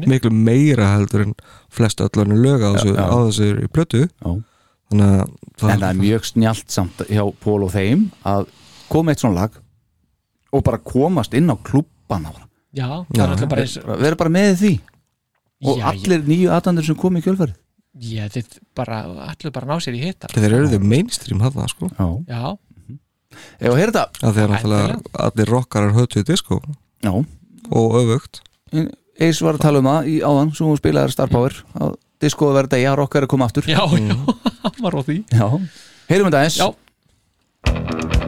Miklu 0.08 0.32
meira 0.32 0.94
heldur 0.96 1.22
en 1.26 1.34
flest 1.70 2.00
öllunni 2.00 2.38
lög 2.40 2.62
á 2.64 2.72
þessu, 2.76 3.68
plötu. 3.72 4.08
Já. 4.24 4.44
þannig 4.90 5.06
að 5.06 5.70
En 5.70 5.80
það 5.80 5.90
er 5.90 6.00
mjög 6.00 6.24
snjált 6.26 6.72
samt 6.72 6.98
hjá 7.10 7.24
Pól 7.40 7.64
og 7.64 7.72
þeim 7.72 8.08
að 8.26 8.48
koma 8.92 9.14
eitt 9.14 9.22
svona 9.24 9.44
lag 9.44 9.58
og 10.54 10.64
bara 10.66 10.80
komast 10.82 11.34
inn 11.38 11.50
á 11.50 11.56
klubbana 11.56 12.32
bara. 12.34 12.46
já, 12.74 12.88
það 13.10 13.24
er 13.24 13.34
alltaf 13.34 13.50
bara 13.52 13.66
eins 13.66 13.78
Bara 13.86 14.00
vera 14.04 14.18
bara 14.20 14.34
með 14.34 14.56
því. 14.64 14.74
Og 15.70 15.78
Já, 15.82 15.86
allir 15.92 16.22
nýju 16.24 16.52
aðdandur 16.56 16.86
sem 16.88 16.96
kom 16.96 17.18
í 17.20 17.24
kjölfarið. 17.26 17.56
Já, 18.00 18.28
þetta 18.32 18.62
bara, 18.78 19.00
allir 19.28 19.52
bara 19.52 19.68
ná 19.68 19.80
sér 19.84 19.98
í 19.98 20.04
hittar 20.06 20.32
þeir 20.32 20.54
eru 20.56 20.70
þau 20.72 20.84
mainstream 20.88 21.42
hafða 21.44 21.66
sko. 21.72 21.90
Já, 21.98 22.08
Já, 23.60 23.70
að 23.70 23.80
heyra 23.80 23.92
þetta 23.92 24.06
að 24.30 24.38
þeir 24.38 24.54
náttúrulega 24.54 25.00
allir 25.26 25.52
rockarar 25.54 25.96
höfðu 25.98 26.22
í 26.24 26.28
disco. 26.30 26.62
Já, 27.04 27.12
og 27.70 27.98
öfugt. 28.00 28.42
Eis 29.20 29.42
var 29.44 29.58
að 29.60 29.66
tala 29.66 29.82
um 29.84 29.90
það 29.92 30.08
í 30.14 30.16
áðan 30.24 30.54
sem 30.56 30.70
hún 30.70 30.80
spilaði 30.80 31.16
Star 31.16 31.32
Power 31.34 31.58
að 31.76 31.98
diskoðu 32.24 32.56
verða 32.56 32.74
degja, 32.78 32.96
rockar 33.00 33.28
að 33.28 33.34
koma 33.36 33.50
aftur. 33.50 33.68
Já, 33.68 33.84
já, 34.00 34.16
hann 34.64 34.80
var 34.86 34.96
á 34.96 35.02
því. 35.04 35.20
Já. 35.34 35.48
Heyrum 36.10 36.32
þetta 36.32 36.46
eins 36.48 36.62
Já. 36.64 38.19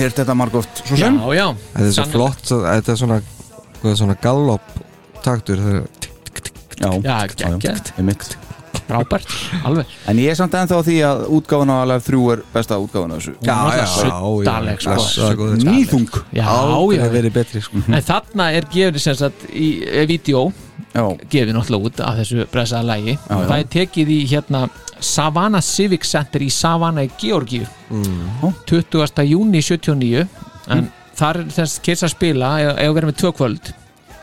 Já, 0.00 0.02
já. 0.02 0.04
Hér 0.04 0.14
þetta 0.18 0.36
margóft 0.38 0.82
svo 0.84 0.96
sem 0.96 1.16
Já, 1.20 1.32
já 1.36 1.46
Þetta 1.76 1.86
er 1.86 1.96
svo 1.96 2.06
flott, 2.14 2.44
svo- 2.48 2.62
þetta 2.66 2.92
er 2.94 3.00
svona 3.04 3.20
hvað 3.80 3.90
er 3.94 3.98
svona 4.02 4.16
gallop 4.20 4.76
taktur 5.24 5.60
þegar 5.64 5.88
Já, 6.80 6.90
Já, 7.04 7.16
geggjað. 7.36 7.90
Einmitt. 8.00 8.36
Frábært, 8.90 9.26
alveg 9.66 9.86
En 10.08 10.18
ég 10.18 10.32
er 10.32 10.38
samt 10.38 10.54
ennþá 10.56 10.78
á 10.80 10.82
því 10.86 10.94
að 11.06 11.20
útgáfan 11.36 11.70
á 11.70 11.76
alveg 11.84 12.02
þrjú 12.06 12.22
er 12.32 12.40
besta 12.54 12.78
útgáfan 12.80 13.12
á 13.12 13.16
þessu 13.18 13.34
Já, 13.44 13.56
já, 13.76 13.84
Suttaleg, 13.92 14.80
sko. 14.82 14.94
Blessaður 14.96 15.36
góður. 15.40 15.64
Nýþung 15.68 16.08
Já, 16.34 16.46
Aldrei 16.48 16.98
já 16.98 17.12
verið 17.12 17.34
betri 17.36 17.62
sko. 17.62 17.82
En 17.86 18.02
þarna 18.08 18.48
er 18.56 18.66
gefið 18.72 18.98
sem 19.04 19.18
sagt 19.20 19.44
í 19.52 19.68
e, 19.86 20.06
vídeo 20.10 20.46
gefið 21.30 21.52
náttúrulega 21.54 21.86
út 21.90 22.00
af 22.02 22.18
þessu 22.18 22.46
bressaða 22.50 22.88
lægi 22.88 23.14
Já, 23.14 23.20
já. 23.30 23.46
það 23.46 23.56
er 23.60 23.68
tekið 23.76 24.10
í 24.16 24.18
hérna 24.32 24.62
Savannah 25.00 25.62
Civic 25.62 26.04
Center 26.04 26.40
í 26.44 26.50
Savannah 26.50 27.04
í 27.04 27.10
Georgíu 27.18 27.66
Mm. 27.90 28.52
20. 28.66 29.24
júni 29.26 29.60
79 29.62 30.26
en 30.68 30.90
þar 31.16 31.40
er 31.40 31.44
þess 31.50 31.80
kyrsa 31.82 32.06
að 32.06 32.14
spila 32.14 32.50
eða 32.60 32.74
að 32.88 32.94
vera 32.94 33.06
með 33.10 33.16
tvö 33.20 33.32
kvöld 33.36 33.72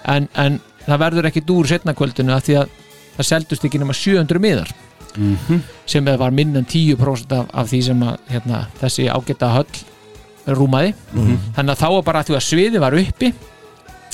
en, 0.06 0.30
en 0.36 0.60
það 0.88 0.99
verður 1.04 1.28
ekki 1.30 1.41
dúr 1.45 1.68
setna 1.68 1.94
kvöldinu 1.94 2.32
af 2.34 2.44
því 2.48 2.56
að 2.62 2.70
það 3.18 3.28
seldust 3.28 3.66
ekki 3.68 3.80
nema 3.82 3.94
700 3.94 4.40
miðar 4.40 4.72
Mhm. 5.18 5.62
sem 5.86 6.06
var 6.06 6.30
minn 6.32 6.56
en 6.56 6.66
10% 6.66 7.32
af, 7.34 7.48
af 7.54 7.68
því 7.72 7.82
sem 7.84 7.99
að 8.06 8.18
hérna, 8.30 8.68
þessi 8.80 9.10
ágæta 9.10 9.49
höll 9.56 10.56
rúmaði 10.56 10.94
Mhm. 11.14 11.38
þannig 11.56 11.72
að 11.76 11.80
þá 11.82 11.90
var 11.95 12.02
bara 12.04 12.20
að 12.24 12.28
því 12.30 12.36
að 12.38 12.45
sviði 12.48 12.80
var 12.80 12.94
uppi 12.94 13.34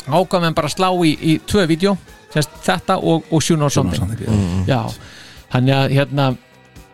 ákvæmum 0.07 0.47
en 0.47 0.53
bara 0.53 0.67
að 0.67 0.75
slá 0.77 0.89
í, 1.05 1.17
í 1.21 1.39
tvö 1.45 1.67
vídeo 1.67 1.97
semst 2.33 2.49
þetta 2.63 2.97
og, 3.03 3.23
og 3.31 3.41
Mhm. 3.41 4.65
já, 4.65 4.89
þannig 5.51 5.73
að 5.75 5.91
hérna, 5.91 6.37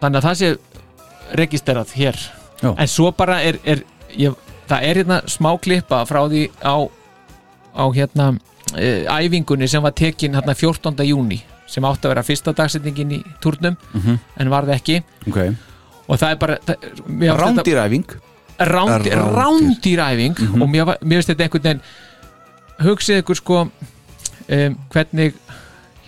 þannig 0.01 0.17
að 0.21 0.27
það 0.27 0.35
sé 0.41 0.49
registerað 1.39 1.91
hér 1.95 2.17
Já. 2.63 2.73
en 2.77 2.87
svo 2.87 3.11
bara 3.15 3.41
er, 3.43 3.59
er 3.63 3.83
ég, 4.17 4.33
það 4.69 4.83
er 4.89 4.95
hérna 5.01 5.21
smá 5.29 5.51
klippa 5.61 6.01
frá 6.09 6.23
því 6.31 6.45
á, 6.65 6.75
á 7.77 7.83
hérna 7.95 8.31
e, 8.75 9.05
æfingunni 9.05 9.67
sem 9.69 9.81
var 9.83 9.91
tekin 9.95 10.33
hérna 10.35 10.55
14. 10.57 11.03
júni 11.07 11.41
sem 11.69 11.85
átti 11.85 12.07
að 12.07 12.13
vera 12.15 12.23
fyrsta 12.25 12.53
dagsetningin 12.57 13.11
í 13.19 13.23
turnum 13.41 13.77
Mhm. 13.93 14.17
en 14.39 14.49
var 14.49 14.63
það 14.65 14.75
ekki 14.79 15.03
Ok 15.27 15.37
og 16.09 16.17
það 16.17 16.31
er 16.31 16.35
bara 16.41 16.57
Rándýræfing 17.37 18.05
rándýræfing 18.59 20.35
Mhm. 20.39 20.61
og 20.61 20.69
mér, 20.69 20.85
mér 21.01 21.21
finnst 21.21 21.29
þetta 21.29 21.43
einhvern 21.43 21.63
veginn 21.63 21.81
hugsið 22.79 23.21
ykkur 23.21 23.35
sko 23.35 23.59
um, 23.61 24.75
hvernig 24.89 25.33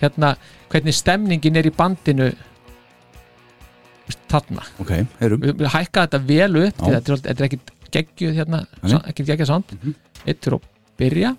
hérna, 0.02 0.36
hvernig 0.72 0.94
stemningin 0.96 1.56
er 1.56 1.68
í 1.70 1.72
bandinu 1.76 2.32
þarna 4.32 4.66
Ok, 4.82 4.92
erum 5.20 5.44
við 5.44 5.54
við 5.62 5.74
hækka 5.76 6.06
þetta 6.08 6.22
vel 6.32 6.56
upp 6.66 6.82
þetta 6.86 7.16
er, 7.16 7.22
er 7.34 7.46
ekkit 7.48 7.74
geggjuð 7.92 8.40
hérna, 8.40 8.64
ekkit 9.02 9.30
geggjuð 9.32 9.52
sand 9.52 9.72
mm 9.72 9.84
-hmm. 9.84 9.96
eitt 10.26 10.44
fyrir 10.46 10.58
að 10.58 10.68
byrja 11.02 11.36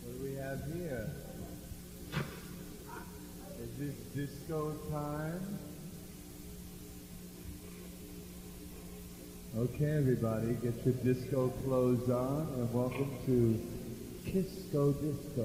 What 0.00 0.12
do 0.12 0.24
we 0.24 0.32
have 0.42 0.60
here? 0.72 1.04
Is 3.64 3.72
this 3.78 3.96
disco 4.14 4.72
time? 4.90 5.60
Okay, 9.58 9.90
everybody, 9.98 10.54
get 10.62 10.74
your 10.86 10.94
disco 11.02 11.48
clothes 11.64 12.08
on 12.08 12.46
and 12.54 12.72
welcome 12.72 13.10
to 13.26 13.60
Kisco 14.30 14.94
Disco. 15.02 15.42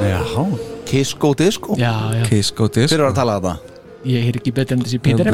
Já, 0.00 0.24
Kisko 0.84 1.34
Disco 1.34 1.76
já, 1.78 2.10
já. 2.14 2.22
Kisko 2.26 2.66
Hver 2.66 2.74
Disco 2.74 2.98
var 2.98 3.12
að 3.12 3.14
tala 3.14 3.38
það? 3.40 3.71
Ég 4.08 4.28
er 4.28 4.38
ekki 4.40 4.52
betur 4.54 4.76
en 4.76 4.84
þessi 4.84 4.98
er? 4.98 5.30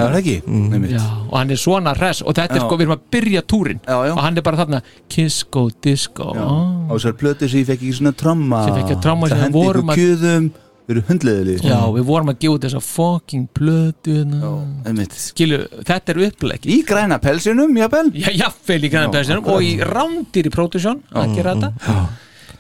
Nei, 0.49 0.93
já, 0.93 1.03
og 1.24 1.35
hann 1.39 1.53
er 1.55 1.61
svona 1.61 1.95
res 1.97 2.23
og 2.23 2.36
þetta 2.36 2.59
er 2.59 2.65
sko, 2.65 2.78
við 2.78 2.86
erum 2.86 2.97
að 2.99 3.05
byrja 3.16 3.43
túrin 3.49 3.82
Já, 3.82 3.97
já. 4.09 4.12
og 4.15 4.23
hann 4.24 4.40
er 4.40 4.47
bara 4.47 4.61
þarna 4.61 4.81
Kisco 5.09 5.69
Disco 5.85 6.31
oh. 6.35 6.62
Og 6.89 6.97
þessar 6.97 7.19
plötu 7.20 7.49
sem 7.49 7.62
ég 7.62 7.69
fekk 7.69 7.82
ekki 7.82 7.99
svona 7.99 8.15
tromma. 8.16 8.62
Sem 8.65 8.78
fékk 8.78 8.86
ekki 8.86 9.05
tromma 9.05 9.28
sem 9.31 9.40
Það 9.43 9.49
við 9.49 9.59
vorum 9.59 9.93
ykkur 9.93 9.95
að- 9.95 10.03
kjöðum 10.03 10.51
Við 10.89 10.95
erum 10.97 11.09
hundleðileg 11.11 11.65
Já, 11.69 11.81
við 11.93 12.05
vorum 12.09 12.31
að 12.32 12.39
gefa 12.40 12.55
út 12.55 12.62
þessa 12.65 12.81
fucking 12.81 13.49
plötu 13.53 14.15
hérna. 14.23 15.05
Skilu, 15.20 15.59
þetta 15.85 16.15
er 16.15 16.20
upplegg. 16.31 16.65
Í 16.65 16.78
græna 16.89 17.19
pelsinum, 17.20 17.74
jafnvel? 17.77 18.07
Já, 18.16 18.31
jafnvel 18.32 18.78
í 18.81 18.90
græna 18.95 19.12
pelsinum 19.12 19.51
og 19.53 19.66
í 19.66 19.74
rándir 19.85 20.49
í 20.49 20.55
production 20.55 21.03
að 21.12 21.36
gera 21.36 21.59
þetta. 21.59 21.93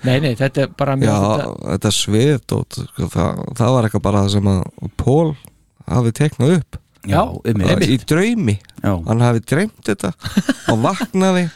Nei, 0.06 0.18
nei, 0.22 0.34
þetta 0.38 0.66
er 0.66 0.74
bara 0.78 0.94
mjög 0.98 1.08
Já, 1.08 1.22
þetta, 1.22 1.54
þetta 1.72 1.92
sviðdót 1.96 2.76
sko, 2.84 3.08
það, 3.10 3.40
það 3.58 3.72
var 3.74 3.88
eitthvað 3.88 4.04
bara 4.04 4.20
það 4.22 4.34
sem 4.36 4.50
að 4.52 4.92
Pól 5.00 5.32
hafi 5.94 6.14
teknað 6.22 6.58
upp. 6.58 6.82
Já, 7.08 7.22
einmitt. 7.46 7.86
í 7.86 7.96
draumi. 8.02 8.58
Já. 8.82 8.92
hann 9.06 9.22
hafi 9.22 9.40
dreymt 9.46 9.86
þetta. 9.86 10.10
Og 10.72 10.82
vaknaði 10.82 11.46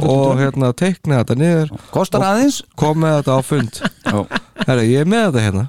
og 0.00 0.38
hérna 0.40 0.70
teiknaði 0.76 1.18
þetta 1.20 1.36
niður. 1.38 1.74
Kostar 1.94 2.24
aðeins. 2.30 2.62
kom 2.78 3.02
með 3.02 3.18
þetta 3.18 3.36
á 3.36 3.40
fund. 3.44 3.80
Já. 4.04 4.40
Herra, 4.64 4.84
ég 4.86 5.02
er 5.02 5.08
með 5.10 5.24
þetta 5.26 5.42
hérna. 5.44 5.64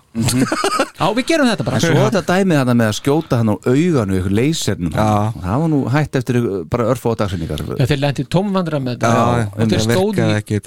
Já, 0.95 1.05
við 1.17 1.27
gerum 1.31 1.49
þetta 1.49 1.65
bara. 1.67 1.79
En 1.79 1.83
svo 1.83 2.05
þetta 2.05 2.21
dæmið 2.29 2.59
þetta 2.61 2.75
með 2.79 2.91
að 2.91 2.97
skjóta 2.99 3.39
hann 3.41 3.51
á 3.51 3.55
auganu 3.57 4.19
ykkur 4.19 4.35
leysernum 4.39 4.93
Já. 4.93 5.09
Það 5.41 5.63
var 5.63 5.71
nú 5.73 5.81
hætt 5.91 6.19
eftir 6.21 6.39
bara 6.71 6.87
örfá 6.93 7.09
dagsinningar 7.19 7.65
Já, 7.65 7.85
þeir 7.89 8.01
lendi 8.03 8.27
tómvandra 8.37 8.79
með 8.79 8.95
þetta. 8.95 9.11
Já, 9.11 9.23
og 9.25 9.65
en 9.65 9.73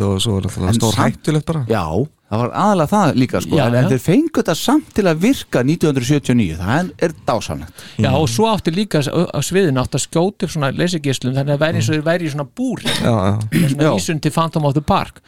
og 0.04 0.76
stór 0.76 0.98
hættulegt 0.98 1.48
bara. 1.48 1.64
Já, 1.70 1.86
það 2.28 2.42
var 2.44 2.54
aðalega 2.62 2.92
það 2.92 3.14
líka 3.22 3.42
sko 3.44 3.58
Já, 3.58 3.64
en, 3.66 3.78
en 3.80 3.90
þeir 3.92 4.02
fengu 4.04 4.40
þetta 4.40 4.56
samt 4.58 4.92
til 4.96 5.06
að 5.08 5.22
virka 5.24 5.62
1979 5.64 6.58
Það 6.60 6.92
er 7.06 7.16
dásanlegt 7.28 7.86
Já, 7.98 8.10
og 8.12 8.28
svo 8.30 8.48
átti 8.52 8.74
líka 8.74 9.00
á 9.02 9.40
sviðinu 9.44 9.82
átti 9.82 9.98
að 9.98 10.04
skjóta 10.04 10.46
upp 10.46 10.52
svona 10.54 10.70
leysigislum 10.74 11.34
þannig 11.36 11.56
að 11.56 11.64
væri 11.64 11.80
eins 11.80 11.88
og 11.88 11.96
þeir 11.96 12.06
væri 12.06 12.28
í 12.28 12.32
svona 12.32 12.46
búri. 12.58 12.86
Já, 12.88 13.10
já, 13.10 13.34
með 13.54 13.72
svona 13.72 13.92
vísun 13.96 14.22
til 14.22 14.32
Phantom 14.34 14.68
of 14.68 14.76
the 14.76 14.84
Park. 14.84 15.20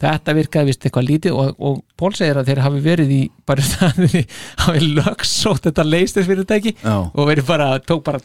Þetta 0.00 0.34
virkaði 0.38 0.70
vist 0.70 0.84
eitthvað 0.86 1.08
lítið 1.10 1.36
og, 1.36 1.50
og 1.60 1.80
Pól 2.00 2.14
segir 2.16 2.38
að 2.40 2.48
þeir 2.48 2.62
hafi 2.64 2.78
verið 2.80 3.10
í 3.12 3.20
bara 3.48 3.64
staðinni, 3.70 4.22
hafi 4.62 4.86
lögsótt 4.96 5.66
þetta 5.68 5.84
leistisfyrirtæki 5.84 6.72
Já. 6.78 6.94
og 7.12 7.28
verið 7.28 7.50
bara, 7.50 7.66
tók 7.84 8.04
bara 8.06 8.22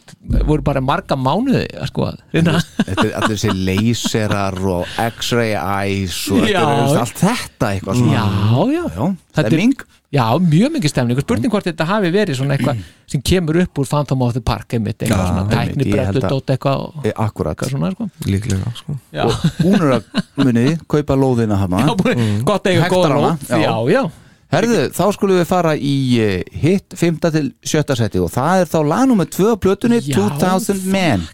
voru 0.48 0.64
bara 0.64 0.80
marga 0.80 1.18
mánuði 1.20 1.66
að 1.76 1.90
sko 1.90 2.08
hérna. 2.32 2.62
Þetta 2.78 3.04
er 3.04 3.12
allir 3.20 3.34
þessi 3.34 3.52
leyserar 3.68 4.56
og 4.72 4.96
x-ray 5.04 5.52
eyes 5.58 6.22
og 6.32 6.46
þetta 6.46 6.64
allt 7.02 7.20
þetta 7.20 7.72
eitthvað 7.74 8.05
já, 8.12 8.24
já, 8.72 8.84
Já, 8.96 9.04
Þetta 9.34 9.42
er- 9.42 9.50
stemming. 9.50 9.76
Já, 10.16 10.24
mjög 10.38 10.70
mikið 10.76 10.88
stemning. 10.92 11.18
Og 11.18 11.24
spurning 11.26 11.50
hvort 11.52 11.66
þetta 11.66 11.84
hafi 11.84 12.10
verið 12.14 12.36
svona 12.38 12.54
eitthvað 12.56 12.78
sem 13.10 13.20
kemur 13.26 13.56
upp 13.60 13.78
úr 13.82 13.88
Phantom 13.90 14.22
of 14.22 14.32
the 14.36 14.40
Park 14.40 14.72
einmitt, 14.72 14.98
eitthvað 15.02 15.18
Já, 15.18 15.26
svona 15.26 15.42
einmitt, 15.42 15.76
tækni 15.76 15.86
ég 15.90 16.04
held 16.06 16.14
brettu 16.14 16.26
að- 16.26 16.30
dót 16.30 16.52
eitthvað 16.54 16.84
og 16.86 17.06
e, 17.06 17.12
Akkurat. 17.16 17.56
eitthvað 17.56 17.70
svona 17.74 17.90
sko. 17.92 18.06
Líklega 18.24 18.70
sko. 18.78 18.96
Og 19.24 19.32
hún 19.64 19.74
er 19.74 19.90
að 19.98 20.04
muniði, 20.36 20.76
kaupa 20.88 21.16
lóðina 21.18 21.58
hana 21.58 21.82
já 21.82 21.96
búin, 21.96 22.44
gott 22.44 22.66
eiga 22.70 22.88
góða 22.88 23.10
lóð. 23.16 23.48
Já, 23.50 23.74
já, 23.92 24.10
Herðu, 24.52 24.80
þá 24.94 25.02
skulum 25.12 25.40
við 25.40 25.46
fara 25.50 25.72
í 25.74 26.18
eh, 26.22 26.42
hitt 26.54 26.94
5. 26.94 27.18
til 27.32 27.52
7. 27.66 27.96
seti 27.98 28.18
og 28.22 28.30
það 28.30 28.60
er 28.62 28.66
þá 28.70 28.78
lag 28.86 29.08
nummer 29.10 29.26
2 29.26 29.52
á 29.52 29.56
plötunni 29.58 29.98
Já, 30.00 30.14
2000 30.38 30.86
Men. 30.86 31.26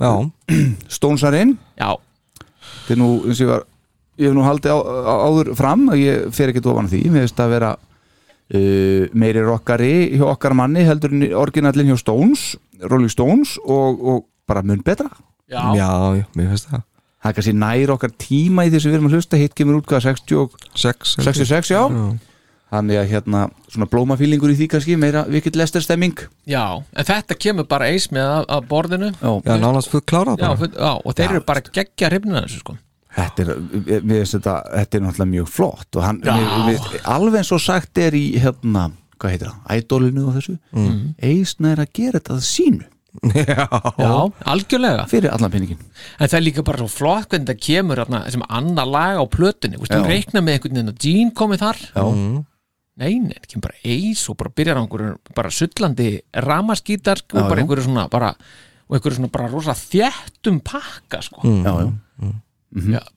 Já, 0.00 0.30
Stónsarinn. 0.88 1.56
Já, 1.76 1.96
Þetta 2.86 2.94
er 2.94 2.98
nú, 3.00 3.08
eins 3.26 3.40
og 3.40 3.44
ég 3.44 3.50
var 3.50 3.64
ég 4.20 4.28
hef 4.28 4.36
nú 4.36 4.44
haldið 4.44 4.74
á, 4.76 4.78
á, 4.84 5.14
áður 5.26 5.54
fram 5.58 5.86
að 5.92 6.02
ég 6.04 6.26
fer 6.36 6.52
ekkert 6.52 6.68
ofan 6.72 6.90
því, 6.92 7.00
mér 7.10 7.24
finnst 7.26 7.40
að 7.42 7.54
vera 7.56 7.70
uh, 7.76 9.08
meiri 9.16 9.44
rockari 9.46 9.92
hjá 10.16 10.26
okkar 10.30 10.54
manni 10.58 10.84
heldur 10.86 11.14
en 11.16 11.26
orginallin 11.40 11.90
hjá 11.92 11.98
Stones 12.02 12.52
Rolling 12.84 13.12
Stones 13.12 13.56
og, 13.64 14.00
og 14.00 14.22
bara 14.48 14.62
mun 14.66 14.80
betra. 14.84 15.10
Já, 15.50 15.60
já, 15.76 15.90
já, 16.20 16.24
mér 16.38 16.52
finnst 16.54 16.70
það. 16.70 16.86
Það 17.20 17.30
er 17.30 17.36
kannski 17.36 17.52
nær 17.60 17.90
okkar 17.92 18.12
tíma 18.16 18.64
í 18.64 18.70
þessu 18.72 18.88
við 18.88 18.96
erum 18.96 19.08
að 19.10 19.16
hlusta. 19.18 19.36
Hitt 19.40 19.54
kemur 19.58 19.76
út 19.80 19.88
hvað 19.90 20.06
60 20.06 20.38
og 20.40 20.54
Sex, 20.72 21.16
66 21.20 21.72
já. 21.74 21.82
Þannig 22.70 23.00
að 23.00 23.08
hérna 23.10 23.40
svona 23.66 23.88
blómafílingur 23.90 24.52
í 24.52 24.56
því 24.56 24.68
kannski 24.72 24.94
meira 24.96 25.24
vikill 25.28 25.52
lester 25.58 25.82
stemming. 25.84 26.14
Já 26.48 26.78
En 26.94 27.08
þetta 27.08 27.36
kemur 27.36 27.66
bara 27.68 27.90
eis 27.90 28.06
með 28.14 28.30
að, 28.38 28.46
að 28.56 28.68
borðinu. 28.70 29.10
Já, 29.18 29.30
Já, 29.44 29.54
nánast 29.60 29.90
full 29.92 30.04
klárað 30.06 30.40
Já, 30.40 30.52
já, 30.70 30.92
og 31.02 31.16
þeir 31.18 31.26
Já. 31.26 31.32
eru 31.34 31.42
bara 31.50 31.64
geggja 31.66 32.12
hrifnina 32.12 32.44
þessu 32.46 32.62
sko 32.62 32.76
þetta 33.20 33.44
er, 33.44 33.50
finnst 34.00 34.36
þetta, 34.38 34.54
þetta 34.76 34.98
er 34.98 35.04
náttúrulega 35.04 35.32
mjög 35.34 35.50
flott 35.56 35.98
og 35.98 36.06
hann, 36.06 36.22
mér, 36.24 36.88
alveg 37.16 37.42
eins 37.42 37.52
og 37.56 37.62
sagt 37.64 38.00
er 38.00 38.16
í 38.18 38.24
hérna, 38.40 38.88
hvað 39.20 39.34
heitir 39.34 39.50
það, 39.50 39.60
ædolinu 39.76 40.24
og 40.28 40.38
þessu. 40.38 40.56
Mm. 40.76 40.96
eisna 41.30 41.74
er 41.74 41.84
að 41.84 41.92
gera 42.00 42.20
þetta 42.20 42.40
sínu. 42.46 42.88
Já, 43.34 43.64
Já, 43.98 44.12
algjörlega. 44.52 45.04
Fyrir 45.10 45.32
allan 45.34 45.50
pinningin 45.50 45.80
En 45.82 46.28
það 46.28 46.36
er 46.38 46.44
líka 46.44 46.62
bara 46.62 46.78
svo 46.78 46.86
flott 46.92 47.26
hvernig 47.32 47.48
það 47.48 47.64
kemur 47.66 48.00
þarna, 48.04 48.20
sem 48.30 48.44
annar 48.46 48.86
lag 48.86 49.18
á 49.18 49.24
plötunni. 49.26 49.80
Þú 49.82 50.04
reikna 50.06 50.42
með 50.46 50.56
einhvern 50.56 50.76
veginn 50.78 50.92
að 50.92 51.00
Gene 51.02 51.34
komið 51.40 51.64
þar. 51.64 51.80
Já, 51.90 52.04
nei, 53.00 53.12
nei, 53.24 53.34
það 53.34 53.48
kemur 53.50 53.66
bara 53.66 53.94
eis 53.96 54.22
og 54.30 54.38
bara 54.38 54.54
byrjar 54.60 54.78
á 54.78 54.82
einhverju 54.84 55.14
bara 55.40 55.54
sullandi 55.56 56.10
ramaskítar 56.46 57.24
og 57.26 57.40
bara 57.40 57.64
einhverju 57.64 57.88
svona 57.88 58.06
bara 58.12 58.30
og 58.90 58.96
einhverju 58.98 59.18
svona 59.18 59.32
bara 59.34 59.50
rosa 59.50 59.74
þjættum 59.78 60.62
pakka 60.66 61.22
sko. 61.26 61.42
Mm. 61.46 61.60
Já, 61.66 61.72
já. 61.80 61.90
já, 61.90 62.32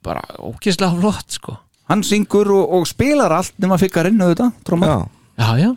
bara 0.04 0.22
ókislega 0.40 1.00
flott 1.00 1.32
sko. 1.40 1.58
Hann 1.90 2.04
syngur 2.04 2.48
og, 2.56 2.70
og 2.80 2.88
spilar 2.88 3.32
allt 3.32 3.54
nema 3.60 3.78
fikar 3.78 4.08
inn 4.10 4.22
auðvitað, 4.24 4.54
tróma. 4.66 4.88
Já, 4.88 5.02
já, 5.38 5.58
já. 5.68 5.74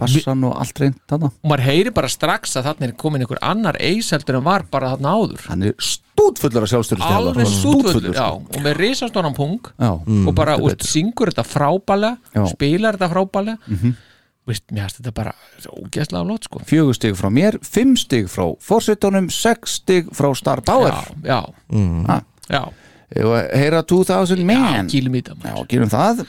Bassan 0.00 0.44
og 0.48 0.54
allt 0.56 0.78
reynd 0.80 0.94
þarna. 1.10 1.28
Og 1.44 1.50
maður 1.50 1.60
heyri 1.66 1.90
bara 1.92 2.08
strax 2.08 2.54
að 2.56 2.64
þarna 2.70 2.86
er 2.88 2.92
komin 2.96 3.20
einhver 3.20 3.40
annar 3.44 3.76
eis 3.84 4.08
heldur 4.14 4.38
en 4.38 4.44
var 4.46 4.62
bara 4.72 4.94
þarna 4.94 5.10
áður. 5.12 5.42
Hann 5.50 5.62
er 5.68 5.74
stútfullur 5.76 6.64
af 6.64 6.70
sjálfstyrst 6.72 7.04
alveg 7.04 7.50
stúdfullur, 7.52 8.14
já, 8.16 8.28
og 8.32 8.56
með 8.64 8.78
risastónan 8.80 9.36
pung 9.36 9.58
Já. 9.76 9.90
og 10.00 10.30
bara, 10.38 10.54
og 10.56 10.72
syngur 10.88 11.28
þetta 11.28 11.44
frábælega 11.44 12.16
Já. 12.32 12.46
spilar 12.54 12.96
þetta 12.96 13.10
frábælega 13.12 13.58
Mhm. 13.68 13.92
veist, 14.48 14.64
mér 14.72 14.88
finnst 14.88 15.02
þetta 15.02 15.14
bara 15.14 15.34
ógeðslega 15.68 16.24
flott 16.26 16.44
sko. 16.48 16.62
Fjögur 16.64 16.94
stig 16.96 17.14
frá 17.20 17.28
mér, 17.30 17.58
fimm 17.62 17.92
stig 18.00 18.24
frá 18.32 18.56
fórsetunum, 18.58 19.28
sex 19.30 19.76
stig 19.82 20.08
frá 20.16 20.32
Star 20.34 20.62
Power. 20.62 20.92
Já, 21.22 21.28
já, 21.28 21.40
Ha, 22.08 22.22
já, 22.48 22.64
Heyra 23.10 23.82
2000 23.82 24.44
Man. 24.46 24.86
Kýlum 24.90 25.16
í 25.18 25.22
þetta 25.26 25.50
Já, 25.50 25.64
gerum 25.70 25.90
það 25.90 26.24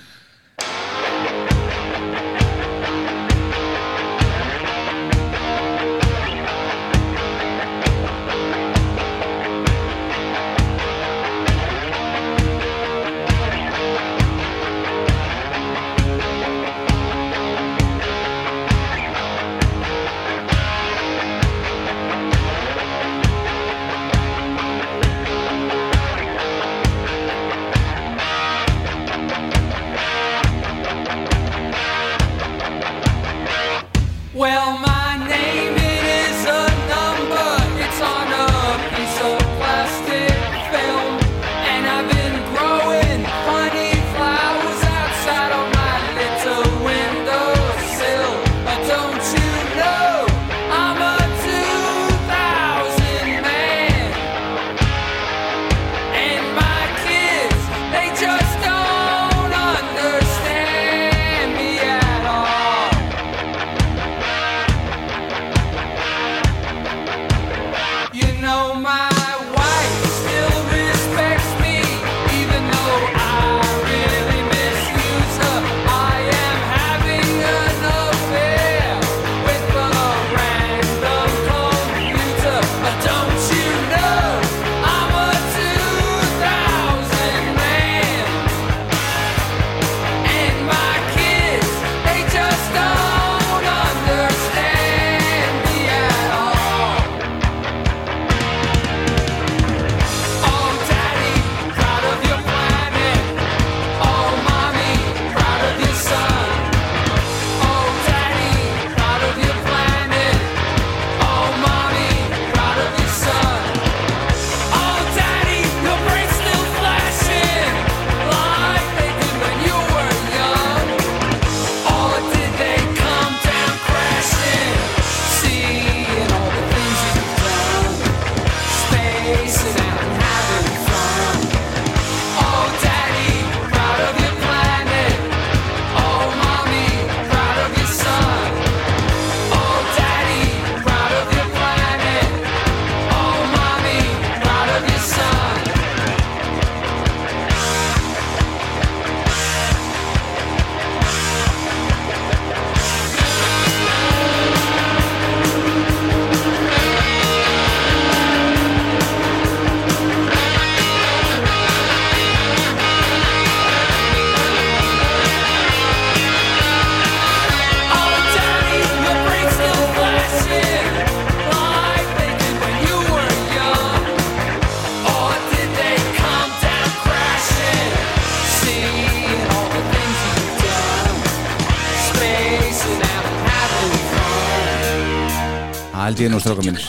held 186.21 186.27
ég 186.27 186.33
nú 186.35 186.41
stráka 186.41 186.65
mínir. 186.65 186.83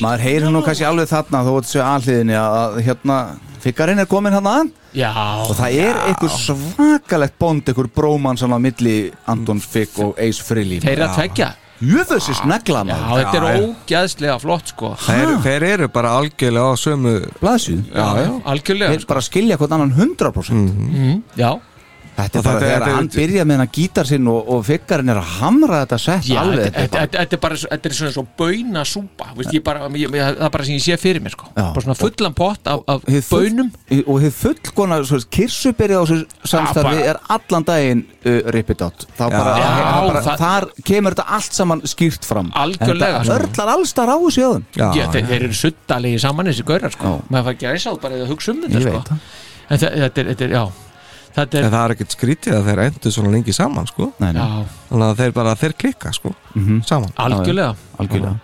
Maður 0.00 0.22
heyrir 0.24 0.52
nú 0.54 0.60
kannski 0.64 0.86
alveg 0.86 1.08
þarna 1.10 1.40
þó 1.46 1.48
að 1.56 1.64
þessu 1.66 1.80
alliðinni 1.84 2.36
að, 2.38 2.58
að 2.60 2.76
hérna 2.86 3.16
Fikkarinn 3.60 4.00
er 4.00 4.06
komin 4.08 4.32
hann? 4.32 4.46
Að 4.48 4.70
já, 4.96 5.10
og 5.44 5.50
það 5.58 5.74
er 5.84 5.98
einhver 6.06 6.30
svakalegt 6.32 7.34
bond 7.42 7.68
einhver 7.68 7.90
bróman 7.94 8.38
sem 8.40 8.54
á 8.54 8.58
milli 8.62 8.94
Anton 9.28 9.60
Fikk 9.60 9.98
og 10.06 10.14
Ace 10.22 10.40
Frehley 10.46 10.80
þeir 10.84 11.04
að 11.08 11.18
tvekja 11.18 11.50
Jöfessi 11.80 12.34
snegla 12.36 12.82
já, 12.84 12.88
maður. 12.90 13.20
þetta 13.20 13.36
er 13.38 13.44
Já, 13.44 13.52
já. 13.56 13.68
ógeðslega 13.70 14.34
flott 14.42 14.68
sko. 14.68 14.88
Þeir, 15.00 15.30
þeir 15.46 15.64
eru 15.70 15.86
bara 15.88 16.10
algjörlega 16.18 16.72
á 16.72 16.76
sömu 16.76 17.12
Blaðsvíð 17.40 17.86
Já, 17.88 18.04
já 18.20 18.26
algjörlega 18.52 18.90
Þeir 18.92 19.06
bara 19.08 19.22
skilja 19.24 19.56
hvort 19.60 19.72
annan 19.76 19.94
100% 19.96 20.58
mm, 20.60 21.14
já, 21.40 21.48
Þetta 22.16 22.38
er 22.38 22.42
bara 22.42 22.58
þetta- 22.60 22.66
þegar 22.66 22.80
þetta- 22.82 22.96
hann 22.96 23.08
byrja 23.14 23.44
með 23.48 23.56
hann 23.62 23.70
gítar 23.72 24.06
sinn 24.10 24.26
og, 24.28 24.48
og 24.54 24.64
Fikkarinn 24.66 25.08
er 25.14 25.16
að 25.20 25.28
hamra 25.40 25.78
þetta 25.86 25.98
sett 26.02 26.24
já 26.28 26.40
alveg 26.40 26.64
þetta, 26.66 26.80
þetta, 26.80 26.98
þetta, 27.00 27.18
þetta 27.24 27.36
er 27.36 27.40
bara 27.40 27.54
er 27.54 27.94
svona 27.96 28.12
svo 28.12 28.24
bauna 28.36 28.82
súpa 28.84 29.28
veist, 29.36 29.52
ég 29.54 29.62
bara, 29.64 29.88
ég, 29.88 30.10
ég, 30.10 30.10
það 30.20 30.44
er 30.44 30.50
bara 30.56 30.64
sem 30.68 30.74
ég 30.76 30.84
sé 30.84 30.98
fyrir 31.00 31.22
mér 31.24 31.32
sko. 31.36 31.46
Já. 31.56 31.64
bara 31.72 31.80
svona 31.86 31.96
fullan 32.00 32.34
pott 32.36 32.66
af, 32.66 32.82
af 32.88 33.06
Hið 33.08 33.24
full- 33.24 33.46
baunum 33.48 33.70
og 34.06 34.20
þið 34.20 34.34
fullkona 34.40 34.98
kirsubyrði 35.30 35.96
á 35.96 36.02
þessu 36.04 36.50
samstarfi 36.52 37.02
er 37.08 37.20
allan 37.32 37.64
daginn 37.68 38.02
uh, 38.26 38.40
ripið 38.54 38.84
átt 38.86 39.06
þá 39.16 39.24
bara, 39.30 39.54
Já, 39.56 39.70
það 39.70 40.10
bara 40.10 40.22
það- 40.26 40.42
þar 40.44 40.68
kemur 40.90 41.16
þetta 41.16 41.26
allt 41.38 41.52
saman 41.60 41.80
skýrt 41.88 42.24
fram 42.28 42.52
Algjörlega, 42.54 43.22
þetta 43.22 43.24
sko. 43.24 43.38
örlar 43.40 43.72
allstar 43.76 44.12
á 44.12 44.16
þessu 44.20 44.44
jöðum 44.44 44.64
Já, 44.76 44.86
Já, 44.98 45.06
þeir, 45.14 45.32
eru 45.40 45.52
suttalegi 45.56 46.20
saman 46.20 46.46
þessi 46.52 46.64
gaurar 46.68 46.92
sko. 46.92 47.04
Já. 47.16 47.30
maður 47.32 47.44
fær 47.48 47.56
ekki 47.56 47.66
að 47.70 47.74
reysa 47.78 47.90
á 47.90 47.94
bara 48.02 48.14
að 48.20 48.30
hugsa 48.34 48.52
um 48.54 48.62
þetta 48.66 48.80
Ég 48.80 48.90
veit 48.90 49.10
það. 49.10 49.18
en 49.70 49.78
þe- 49.78 49.92
þetta 50.04 50.24
er, 50.24 50.30
þetta 50.34 50.50
er, 51.36 51.48
En 51.60 51.64
er, 51.64 51.70
það 51.70 51.84
er 51.84 51.94
ekkert 51.94 52.14
skrítið 52.16 52.54
að 52.58 52.64
þeir 52.70 52.80
endur 52.86 53.12
svona 53.14 53.30
lengi 53.30 53.52
saman 53.54 53.86
sko. 53.86 54.12
Nei, 54.18 54.32
nei. 54.32 54.42
já, 54.42 54.64
Þannig 54.90 55.06
að 55.10 55.16
þeir 55.20 55.32
bara, 55.32 55.54
þeir 55.54 55.74
klikka 55.78 56.12
sko, 56.12 56.34
Mhm. 56.54 56.80
saman 56.86 57.12
algjörlega 57.16 57.76
algjörlega, 57.98 58.36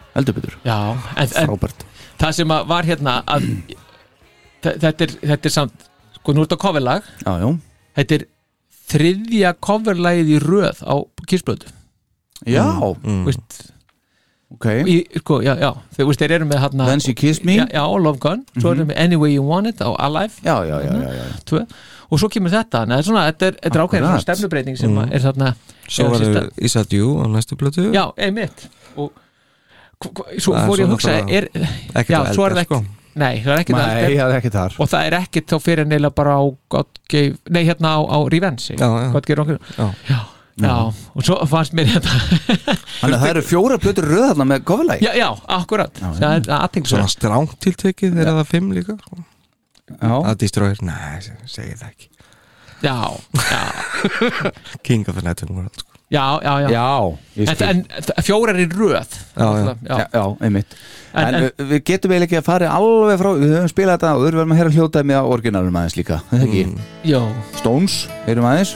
en 1.16 1.28
frábært 1.28 1.84
það 2.18 2.32
sem 2.32 2.48
að 2.48 2.66
var 2.66 2.82
hérna 2.84 3.22
að, 3.26 3.48
þe- 4.62 4.78
þetta, 4.80 5.00
er, 5.02 5.14
þetta 5.34 5.46
er 5.46 5.50
samt 5.50 5.72
sko, 6.14 6.32
nú 6.32 6.40
er 6.42 6.46
þetta 6.46 6.58
coverlag 6.62 7.02
já, 7.24 7.38
já, 7.42 7.58
þetta 7.96 8.14
er 8.20 8.26
þriðja 8.88 9.54
coverlægið 9.60 10.28
í 10.36 10.38
röð 10.46 10.82
á 10.86 10.94
kissblötu 11.26 11.72
Já. 12.46 12.62
mm. 13.02 13.24
Vist, 13.26 13.72
ok 14.52 14.66
í, 14.86 14.96
sko, 15.18 15.40
já, 15.42 15.56
já, 15.58 15.72
þeir, 15.96 16.12
þeir 16.20 16.30
eru 16.36 16.44
með 16.46 16.60
hérna 16.62 16.86
Then 16.86 17.00
She 17.00 17.14
Kissed 17.14 17.44
Me. 17.44 17.56
já, 17.56 17.66
já, 17.72 17.82
Love 17.98 18.18
Gun, 18.18 18.44
svo 18.58 18.70
Mhm. 18.70 18.76
eru 18.76 18.84
með 18.86 18.98
Any 19.04 19.16
Way 19.16 19.32
You 19.34 19.42
Want 19.42 19.66
It 19.66 19.78
á 19.80 19.90
Alive 19.98 20.32
já, 20.44 20.56
já, 20.64 20.80
já, 20.84 20.92
já, 21.02 21.12
já. 21.12 21.66
Og 22.10 22.20
svo 22.22 22.28
kemur 22.30 22.52
þetta 22.54 22.84
Nei, 22.86 23.00
svona, 23.02 23.24
þetta 23.32 23.46
er, 23.50 23.56
þetta 23.64 23.78
er 23.80 23.84
ákveðin 23.86 24.06
svona 24.06 24.24
stefnubreiting 24.24 24.76
sem 24.78 24.92
Mm. 24.94 25.12
er 25.12 25.24
þarna 25.24 25.54
Svo 25.88 26.10
er 26.14 26.50
Is 26.58 26.72
That 26.78 26.92
You 26.92 27.16
á 27.18 27.24
næstu 27.30 27.56
plötu. 27.58 27.88
Já, 27.94 28.04
einmitt. 28.18 28.68
Og 28.96 29.10
svo 30.38 30.52
Það 30.52 30.60
er 30.62 30.68
fór 30.68 30.78
ég 30.80 30.86
að 30.86 30.92
hugsa 30.94 31.16
er, 31.26 31.48
ekkert 31.96 32.12
já, 32.12 32.20
svo 32.36 32.46
er 32.46 32.54
það 32.56 32.62
ekki 32.66 32.74
sko. 32.76 32.80
nei, 33.16 33.34
það 33.42 33.52
er 33.54 33.60
ekkert 33.62 33.76
á 33.76 33.86
Nei, 33.86 34.16
það 34.16 34.30
er 34.30 34.38
ekki 34.40 34.50
þar. 34.56 34.74
Og 34.84 34.88
það 34.92 35.06
er 35.08 35.16
ekkert 35.22 35.52
þá 35.52 35.56
fyrir 35.64 35.86
neila 35.88 36.10
bara 36.10 36.34
á 36.36 36.44
God 36.74 36.98
gave, 37.08 37.36
nei 37.48 37.62
hérna 37.64 37.92
á, 37.96 38.00
á 38.04 38.18
Revenge. 38.28 38.74
Já, 38.76 38.86
já. 38.86 39.12
God 39.14 39.26
gave 39.30 39.40
okkur 39.46 39.58
Já. 39.78 39.86
já, 40.10 40.18
já, 40.66 40.74
og 41.16 41.24
svo 41.24 41.38
fannst 41.48 41.72
mér 41.76 41.88
þetta 41.94 42.12
Þannig 43.00 43.16
að 43.16 43.22
það 43.24 43.30
eru 43.32 43.42
fjóra 43.48 43.78
plötur 43.80 44.04
röð 44.12 44.26
þarna 44.30 44.48
með 44.52 44.66
coverlæg 44.68 45.02
já, 45.06 45.12
já, 45.16 45.28
akkurat. 45.56 46.02
Það 46.20 46.36
er 46.50 46.84
Svona 46.92 47.08
stránt 47.12 47.56
tiltekið 47.64 48.20
er 48.20 48.30
það 48.36 48.46
fimm 48.52 48.70
líka 48.76 48.98
Það 50.00 50.36
Destroyer, 50.42 50.80
nei, 50.82 51.20
segi 51.46 51.76
það 51.78 51.90
ekki. 51.92 52.08
Já, 52.84 52.96
já, 53.50 53.60
King 54.86 55.06
of 55.08 55.16
the 55.16 55.22
Night 55.24 55.42
World 55.48 55.72
sko. 55.80 55.92
já, 56.12 56.24
já, 56.44 56.52
já. 56.60 56.68
Já, 56.70 57.64
en, 57.66 57.78
en 57.96 58.22
fjórar 58.26 58.58
í 58.60 58.66
röð. 58.70 59.14
Já, 59.36 59.48
já. 59.88 59.96
Já, 60.12 60.24
einmitt. 60.44 60.76
En- 61.16 61.26
En, 61.26 61.34
en- 61.34 61.42
við, 61.46 61.64
við 61.70 61.80
getum 61.88 62.12
eiginlega 62.12 62.26
ekki 62.28 62.38
að 62.42 62.44
fara 62.50 62.68
alveg 62.76 63.16
frá 63.22 63.30
Við 63.40 63.54
höfum 63.56 63.70
spilað 63.72 63.96
þetta 63.96 64.10
og 64.12 64.20
við 64.20 64.26
verðum 64.34 64.52
að 64.52 64.58
heyra 64.60 64.72
hljótaði 64.74 65.08
með 65.08 65.30
orginalum 65.32 65.78
aðeins 65.80 65.96
líka 65.96 66.18
Það 66.28 66.36
er 66.36 66.44
ekki 66.50 66.64
já, 67.08 67.20
Stones, 67.56 67.94
heyrum 68.26 68.48
aðeins 68.50 68.74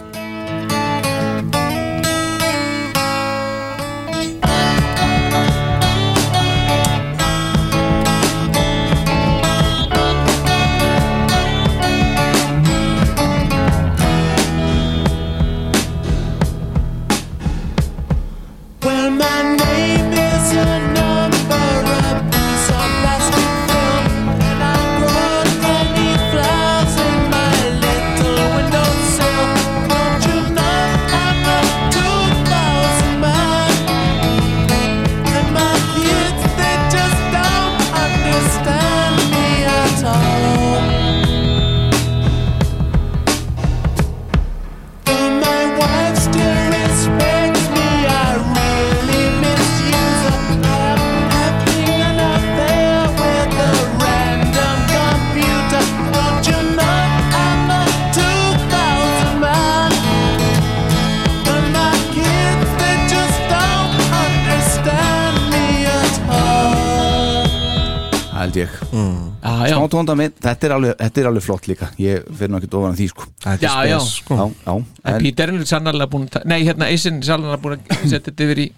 tónda 69.92 70.14
minn, 70.18 70.32
þetta 70.42 70.68
er 70.70 70.74
alveg, 70.76 70.94
þetta 71.00 71.20
er 71.24 71.28
alveg 71.30 71.44
flott 71.46 71.66
líka. 71.70 71.88
Ég 72.00 72.28
fyrir 72.30 72.50
nú 72.54 72.60
ekki 72.60 72.70
ofan 72.74 72.92
að 72.94 73.00
því 73.02 73.08
sko. 73.14 73.26
Þetta 73.46 73.66
Já, 73.66 73.74
já. 73.90 73.98
sko. 74.08 74.38
Já, 74.40 74.46
já 74.66 74.76
en 75.14 75.24
Peter 75.24 75.54
er 75.54 75.66
sannarlega 75.74 76.10
búin 76.12 76.28
að 76.28 76.36
ta- 76.38 76.46
nei, 76.50 76.60
hérna, 76.68 76.88
Eisen 76.92 77.18
er 77.22 77.28
sannarlega 77.32 77.62
búin 77.64 77.78
að 77.80 78.06
setja 78.06 78.22
þetta 78.30 78.46
yfir 78.48 78.62
í 78.66 78.70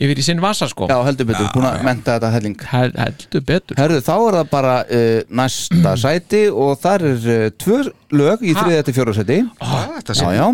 yfir 0.00 0.16
í 0.16 0.22
sinn 0.24 0.38
vasa 0.40 0.64
sko. 0.70 0.86
Já, 0.88 0.96
heldur 1.04 1.26
betur, 1.28 1.50
búin 1.52 1.66
að 1.68 1.82
menta 1.84 2.14
þetta 2.16 2.30
helling. 2.32 2.54
Hel, 2.70 2.92
heldur 2.96 3.42
betur. 3.44 3.76
Herðu, 3.76 3.98
þá 4.06 4.12
er 4.16 4.36
það 4.38 4.48
bara 4.54 4.76
uh, 4.86 5.18
næsta 5.42 5.92
sæti 6.04 6.44
og 6.48 6.72
þar 6.80 7.04
er 7.10 7.28
uh, 7.34 7.50
tvö 7.60 7.80
lög 8.16 8.40
í 8.46 8.54
Ha? 8.56 8.62
þriðja 8.64 8.86
til 8.88 8.96
fjóra 8.96 9.16
sæti. 9.18 9.38
Þetta 9.60 10.16
Já, 10.16 10.30
já 10.38 10.46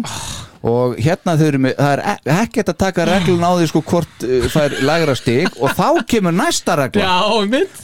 Og 0.67 0.97
hérna 0.99 1.37
þau 1.39 1.45
eru 1.47 1.61
með, 1.63 1.77
það 1.79 1.93
er 1.93 2.03
e- 2.11 2.37
ekkert 2.41 2.73
að 2.73 2.79
taka 2.81 3.07
reglun 3.07 3.45
á 3.47 3.51
því 3.55 3.69
sko 3.71 3.83
hvort 3.87 4.25
uh, 4.27 4.49
það 4.51 4.65
er 4.67 4.77
lægra 4.89 5.15
stig. 5.19 5.51
Og 5.61 5.75
þá 5.79 5.89
kemur 6.11 6.35
næsta 6.35 6.77
regla. 6.81 7.07
Já, 7.07 7.17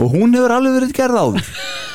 og 0.02 0.14
hún 0.16 0.34
hefur 0.36 0.56
alveg 0.56 0.78
verið 0.80 0.94
gerð 0.96 1.20
áður 1.22 1.52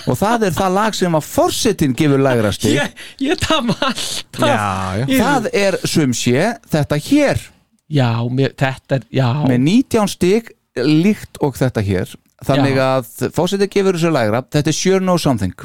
og 0.08 0.16
það 0.16 0.46
er 0.48 0.54
það 0.56 0.76
lag 0.78 0.96
sem 0.96 1.18
að 1.20 1.26
forsetin 1.28 1.96
gefur 1.98 2.24
lægra 2.24 2.54
stig. 2.56 2.78
Ég, 2.78 3.02
ég 3.28 3.42
tama 3.44 3.76
alltaf 3.90 4.48
Já, 4.48 5.04
já. 5.04 5.18
Það 5.18 5.50
er 5.66 5.80
sum 5.84 6.14
sé 6.16 6.46
þetta 6.72 7.02
hér. 7.10 7.44
Já, 7.88 8.12
mér, 8.32 8.56
þetta 8.60 9.00
er, 9.00 9.10
já. 9.16 9.28
Með 9.48 9.60
19 9.66 10.12
stig 10.12 10.54
líkt 10.78 11.40
og 11.44 11.58
þetta 11.60 11.84
hér 11.84 12.16
þannig 12.46 12.78
Já. 12.78 12.86
að 12.86 13.34
fórsetið 13.34 13.72
gefur 13.74 13.98
þessu 13.98 14.14
lægra. 14.14 14.44
Þetta 14.54 14.72
er 14.72 14.78
Sure 14.78 15.02
Know 15.02 15.18
Something. 15.22 15.56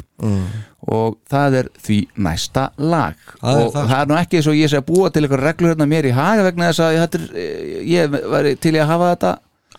Og 0.93 1.17
það 1.31 1.57
er 1.61 1.69
því 1.85 1.99
næsta 2.25 2.65
lag. 2.81 3.19
Það 3.39 3.59
er 3.59 3.65
og 3.67 3.73
það. 3.75 3.89
það 3.91 3.99
er 3.99 4.09
nú 4.09 4.17
ekki 4.19 4.39
eins 4.39 4.49
og 4.51 4.57
ég 4.59 4.71
sé 4.71 4.81
að 4.81 4.87
búa 4.89 5.11
til 5.13 5.23
eitthvað 5.23 5.43
reglur 5.45 5.73
hérna 5.73 5.89
mér 5.89 6.09
í 6.09 6.15
haga 6.17 6.47
vegna 6.49 6.71
þess 6.71 6.83
að 6.83 6.97
er, 7.03 7.27
eh, 7.39 7.75
ég 7.93 8.17
væri 8.33 8.55
til 8.59 8.73
í 8.73 8.81
að 8.81 8.91
hafa 8.91 9.11
þetta 9.13 9.33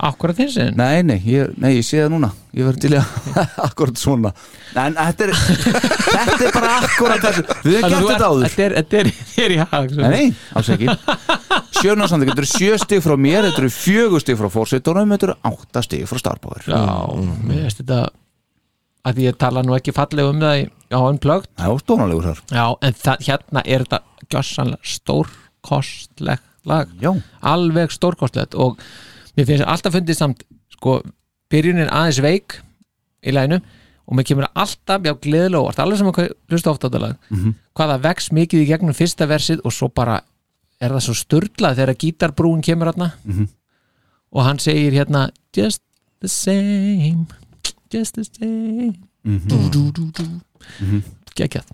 akkurat 0.09 0.37
þinn? 0.39 0.51
Sinn 0.51 0.79
nei, 0.79 1.03
nei, 1.07 1.19
ég, 1.29 1.53
nei, 1.61 1.77
ég 1.77 1.87
sé 1.87 2.01
það 2.03 2.11
núna. 2.17 2.31
Ég 2.55 2.67
verði 2.69 2.83
til 2.85 2.95
í 2.95 2.99
að 3.01 3.37
akkurat 3.69 4.01
svona. 4.01 4.33
En 4.75 4.97
þetta 4.99 5.29
er 5.29 5.35
þetta 5.37 6.39
er 6.49 6.57
bara 6.57 6.73
akkurat 6.81 7.25
þessu. 7.25 7.45
Við 7.65 7.79
hefum 7.79 7.95
gert 7.95 8.11
þetta 8.11 8.31
áður. 8.31 8.45
þetta 8.49 8.67
er, 8.67 8.77
þetta 8.81 9.01
er, 9.45 9.55
í 9.55 9.61
hag 9.63 9.95
Nei, 10.01 10.11
nei, 10.11 10.27
alls 10.59 10.73
ekki. 10.75 10.91
Sjö 11.79 11.95
náttúrulega, 11.99 12.31
þetta 12.31 12.43
eru 12.45 12.51
sjö 12.51 12.81
stig 12.81 13.05
frá 13.05 13.15
mér 13.21 13.49
Þetta 13.49 13.63
eru 13.65 13.71
fjögur 13.75 14.23
stig 14.23 14.39
frá 14.39 14.47
fórsetunum 14.53 15.15
Þetta 15.15 15.27
eru 15.29 15.35
átta 15.51 15.83
stig 15.85 16.05
frá 16.09 16.21
Starpower 16.23 16.65
já, 16.71 16.81
mér 17.45 17.67
veist 17.67 17.83
þetta 17.83 17.99
að 19.05 19.21
ég 19.21 19.37
tala 19.37 19.61
nú 19.65 19.75
ekki 19.77 19.93
fallega 19.93 20.33
um 20.33 20.41
það 20.41 20.63
á 20.95 21.01
Það 21.05 21.67
er 21.67 21.81
stónalegur 21.83 22.29
þar. 22.31 22.43
Já, 22.49 22.67
en 22.87 22.95
það, 23.03 23.25
hérna 23.27 23.63
er 23.65 23.85
þetta 23.85 24.29
gjössanlega 24.33 24.93
stórkostlegt 24.95 26.51
lag. 26.65 26.93
Já. 27.03 27.13
alveg 27.45 27.93
stórkostlegt 27.93 28.55
og 28.57 28.79
mér 29.37 29.47
finnst 29.49 29.65
alltaf 29.67 29.95
fundið 29.95 30.17
samt 30.19 30.45
sko, 30.77 31.01
byrjunin 31.51 31.89
aðeins 31.91 32.21
veik 32.25 32.59
í 33.25 33.33
læginu 33.35 33.61
og 34.07 34.15
mér 34.19 34.27
kemur 34.29 34.47
alltaf, 34.55 35.01
já, 35.07 35.15
gleðilega 35.17 35.63
óvart 35.65 35.79
alveg 35.81 35.99
sem 35.99 36.07
að 36.11 36.33
hlusta 36.51 36.71
ofta 36.71 36.87
á 36.87 36.91
þetta 36.91 37.01
lag 37.01 37.17
Mhm. 37.31 37.55
hvað 37.75 37.91
það 37.95 38.03
vex 38.09 38.29
mikið 38.33 38.61
í 38.63 38.67
gegnum 38.69 38.95
fyrsta 38.95 39.27
versið 39.27 39.61
og 39.65 39.73
svo 39.73 39.89
bara 39.89 40.21
er 40.81 40.91
það 40.91 41.01
svo 41.07 41.15
störlað 41.15 41.77
þegar 41.79 41.97
gítarbrúin 42.03 42.63
kemur 42.63 42.93
hérna 42.93 43.13
Mhm. 43.25 43.49
og 44.33 44.43
hann 44.45 44.59
segir 44.59 44.93
hérna 44.93 45.31
just 45.57 45.81
the 46.21 46.29
same 46.29 47.27
just 47.93 48.15
the 48.15 48.25
same 48.25 48.95
dú, 49.25 49.93
dú. 49.93 50.41
geggjað 51.35 51.65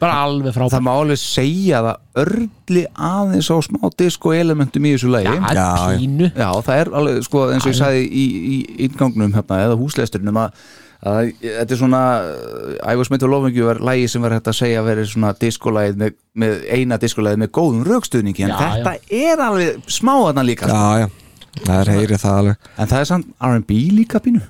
bara 0.00 0.18
alveg 0.24 0.54
frábært. 0.56 0.74
Það 0.76 0.84
má 0.86 0.90
alveg 0.94 1.20
segja 1.22 1.78
að 1.80 1.86
það 1.88 2.24
örli 2.24 2.82
aðeins 3.08 3.48
á 3.52 3.56
smá 3.68 3.88
disco 3.98 4.32
elementum 4.36 4.88
í 4.88 4.92
þessu 4.96 5.12
lagi. 5.12 5.30
Já, 5.30 5.54
Já, 5.58 5.70
já. 6.34 6.50
það 6.66 6.82
er 6.82 6.90
alveg, 7.00 7.22
sko, 7.28 7.46
eins 7.54 7.64
og 7.66 7.72
ég 7.72 7.78
sagði 7.78 8.04
í, 8.08 8.26
í 8.38 8.58
inngangnum 8.88 9.32
hérna, 9.36 9.60
eða 9.68 9.78
húsleisturinnum 9.80 10.40
að, 10.42 10.58
að 11.08 11.30
þetta 11.44 11.76
er 11.76 11.80
svona 11.80 12.02
for 13.08 13.28
loving 13.30 13.56
you 13.56 13.68
var 13.68 13.80
lagi 13.90 14.08
sem 14.10 14.22
var 14.24 14.34
hægt 14.36 14.50
að 14.50 14.58
segja 14.58 14.82
að 14.82 14.88
vera 14.90 15.06
svona 15.12 15.32
diskolægið 15.38 16.00
með, 16.02 16.12
með 16.44 16.58
eina 16.74 16.98
diskolægið 16.98 17.42
með 17.44 17.52
góðum 17.60 17.86
raukstuðningi 17.86 18.46
en 18.48 18.54
Já, 18.54 18.58
þetta 18.58 18.94
er 19.22 19.42
alveg 19.46 19.90
smá 19.98 20.14
þarna 20.26 20.46
líka 20.48 20.68
sko. 20.68 20.76
Já, 20.76 21.06
já, 21.06 21.08
það 21.64 21.80
er 21.80 21.92
heyrið 21.94 22.22
það 22.24 22.38
alveg. 22.42 22.70
En 22.78 22.92
það 22.92 23.00
er 23.04 23.10
samt 23.12 23.34
R&B 23.50 23.80
líka 23.96 24.22
pínu. 24.24 24.44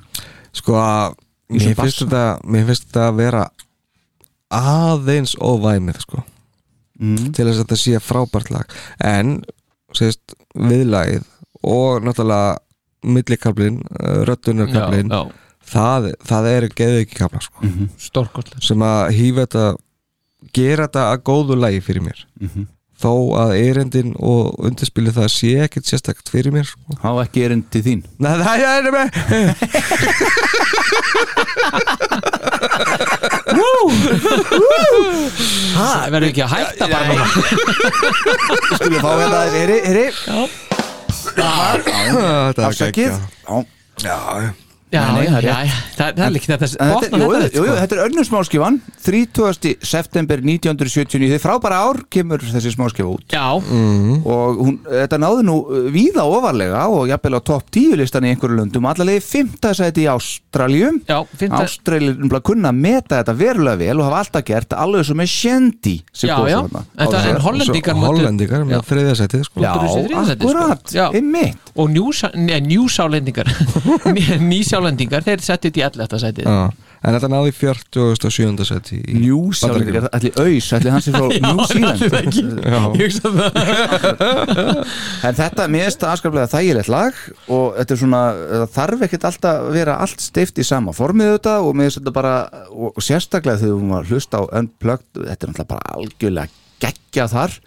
Sko 0.58 0.78
að 0.80 1.16
mér 1.48 1.74
finnst 1.78 2.88
þetta 2.88 3.06
að 3.08 3.20
vera 3.22 3.46
aðeins 4.54 5.34
óvæmið 5.40 5.98
sko 6.04 6.22
mm. 7.00 7.32
til 7.36 7.44
þess 7.48 7.58
að 7.58 7.64
þetta 7.64 7.80
sé 7.82 8.00
frábært 8.02 8.52
lag 8.54 8.78
en 9.04 9.38
sést, 9.96 10.36
viðlagið 10.54 11.26
og 11.68 12.04
náttúrulega 12.06 12.56
millikablin, 13.08 13.82
röddunarkablin 14.26 15.12
já, 15.12 15.20
það, 15.70 16.08
það 16.26 16.48
er 16.50 16.66
geðu 16.80 17.04
ekki 17.04 17.18
kabla 17.20 17.42
sko. 17.44 17.60
Mhm. 17.66 17.92
stórkostlegt 18.00 18.66
sem 18.66 18.82
að 18.82 19.12
hýfa 19.18 19.44
þetta 19.46 19.66
gera 20.56 20.88
þetta 20.88 21.04
að 21.12 21.22
góðu 21.28 21.60
lagi 21.60 21.80
fyrir 21.84 22.04
mér 22.08 22.24
Mhm. 22.40 22.66
þó 22.98 23.12
að 23.38 23.52
erindin 23.60 24.14
og 24.18 24.56
undirspilið 24.58 25.20
það 25.20 25.28
sé 25.30 25.52
ekkert 25.62 25.86
sérstakt 25.86 26.28
fyrir 26.32 26.50
mér 26.50 26.66
sko. 26.66 26.98
Há 26.98 27.10
ekki 27.22 27.44
erinn 27.46 27.62
til 27.70 27.82
þín 27.86 28.02
Nei, 28.18 28.32
það 28.42 28.64
er 28.66 28.90
með 28.96 29.08
Það 35.78 36.10
verður 36.12 36.28
ekki 36.28 36.42
að 36.44 36.52
hætta 36.54 36.88
bara 36.92 37.04
núna. 37.08 37.26
Skulum 38.76 39.00
fá 39.02 39.10
Þetta 41.38 42.62
er 42.62 42.66
Afsakið. 42.68 43.12
Geggjað. 43.12 43.66
Já, 43.98 44.08
Já, 44.08 44.18
Já, 44.88 45.02
Nei, 45.12 45.24
já, 45.26 45.30
það 45.30 45.38
er 45.38 45.44
já, 45.44 45.56
já, 45.68 45.78
það 45.98 46.18
það 46.18 46.24
er 46.24 46.32
líka 46.32 46.48
þetta 46.54 46.68
En 46.78 46.92
opna 46.94 47.02
þetta, 47.02 47.18
jú, 47.18 47.32
þetta 47.34 47.58
jú, 47.58 47.64
sko. 47.64 47.74
þetta 47.78 47.96
er 47.96 48.02
önnur 48.06 48.26
smáskifan 48.28 48.78
30. 49.04 49.72
september 49.84 50.42
1979 50.44 51.34
þið 51.34 51.42
frábæra 51.42 51.80
ár 51.84 52.00
kemur 52.08 52.44
þessi 52.48 52.72
smáskifa 52.72 53.10
út. 53.12 53.26
Já, 53.28 53.44
og 53.52 54.62
hún, 54.62 54.78
þetta 54.88 55.18
náði 55.20 55.44
nú 55.44 55.56
uh, 55.66 55.90
víða 55.92 56.24
ofarlega 56.24 56.86
og 56.88 57.04
jafnvel 57.10 57.36
á 57.36 57.40
topp 57.50 57.68
10 57.76 57.98
listan 58.00 58.24
í 58.24 58.32
einhverju 58.32 58.56
löndum. 58.62 58.88
Allavega 58.88 59.20
í 59.20 59.26
5. 59.26 59.68
sæti 59.76 60.06
í 60.06 60.08
Ástraljum 60.08 61.02
það 61.04 61.58
Ástraljum 61.60 62.36
kunna 62.48 62.72
að 62.72 62.80
meta 62.80 63.20
þetta 63.20 63.36
verulega 63.36 63.80
vel 63.82 63.98
og 63.98 64.08
hafa 64.08 64.22
alltaf 64.22 64.46
gert 64.48 64.72
alveg 64.72 65.04
sem 65.04 65.20
er 65.20 65.28
sem 65.28 66.28
Já, 66.28 66.36
já, 66.48 66.58
það 66.96 67.28
er 67.28 67.40
hollendingar 67.44 67.98
Hollendingar 67.98 68.64
með 68.68 68.82
þriðja 68.88 69.14
setið 69.20 69.44
sko. 69.46 69.62
Já, 69.62 69.72
sko. 69.76 70.22
akkurat, 70.22 70.92
einmitt. 71.12 71.72
Og 71.78 71.92
njúsálendingar 71.92 73.48
nýsálendingar, 74.48 74.77
þeir 74.84 75.42
settu 75.44 75.70
þetta 75.70 75.80
í 75.80 75.86
11. 75.88 76.22
sætið 76.22 76.48
Já. 76.48 76.60
En 76.98 77.14
þetta 77.14 77.28
náði 77.30 77.52
47. 77.54 78.64
seti 78.66 78.96
í 78.98 79.20
Njúsjálfur, 79.20 80.08
allir 80.16 80.40
auðs, 80.42 80.70
allir 80.74 80.94
hans 80.96 81.06
er 81.06 81.14
frá 81.14 81.26
New 81.44 81.60
Zealand 81.70 82.00
Já. 82.58 82.80
Ég 82.98 83.04
hugsa 83.04 83.32
það 83.36 83.58
En 85.28 85.38
þetta, 85.38 85.68
mér 85.70 85.86
finnst 85.86 86.02
það 86.02 86.14
afskaplega 86.16 86.50
þægilegt 86.50 86.90
lag 86.90 87.22
og 87.54 87.78
þetta 87.78 87.94
er 87.94 88.02
svona, 88.02 88.22
það 88.50 88.74
þarf 88.78 89.06
ekkert 89.06 89.28
alltaf 89.30 89.62
að 89.62 89.78
vera 89.78 89.96
allt 90.02 90.26
steift 90.26 90.58
í 90.58 90.66
sama 90.66 90.94
formið 90.96 91.36
þetta 91.36 91.56
og 91.62 91.78
mér 91.78 91.88
finnst 91.88 92.02
þetta 92.02 92.16
bara, 92.18 92.34
og, 92.74 92.90
og 92.90 93.06
sérstaklega 93.06 93.62
þegar 93.62 93.78
hún 93.78 93.94
var 93.94 94.06
að 94.06 94.14
hlusta 94.16 94.42
á 94.42 94.44
Unplugged, 94.58 95.10
þetta 95.22 95.38
er 95.38 95.54
náttúrulega 95.54 95.72
bara 95.76 95.98
algjörlega 95.98 96.62
geggja 96.82 97.30
þar 97.30 97.58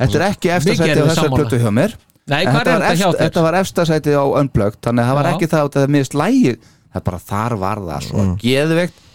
Þetta 0.00 0.16
er 0.16 0.22
ekki 0.30 0.48
á 0.48 0.56
erum 0.56 0.80
við 0.80 1.10
þessar 1.10 1.34
plötu 1.34 1.58
hjá 1.60 1.70
mér 1.76 1.98
Nei, 2.30 2.44
hvað 2.46 2.60
er 2.60 2.70
var 2.70 2.80
þetta 2.86 2.94
hjá 3.00 3.08
þér? 3.10 3.20
Þetta 3.24 3.42
var 3.46 3.58
efsta 3.60 3.84
sæti 3.90 4.14
á 4.16 4.24
Unplugged 4.40 4.80
þannig 4.86 5.02
að 5.04 5.10
það 5.10 5.18
var 5.20 5.28
Já. 5.28 5.32
ekki 5.36 5.48
það 5.52 5.62
að 5.66 5.76
það 5.76 5.92
miðst 5.96 6.14
lægi 6.20 6.54
það 6.60 6.98
er 7.00 7.06
bara 7.10 7.20
þar 7.30 7.56
var 7.66 7.78
það 7.90 8.06
svo 8.08 8.24
Mm. 8.24 8.34
geðveikt 8.44 9.06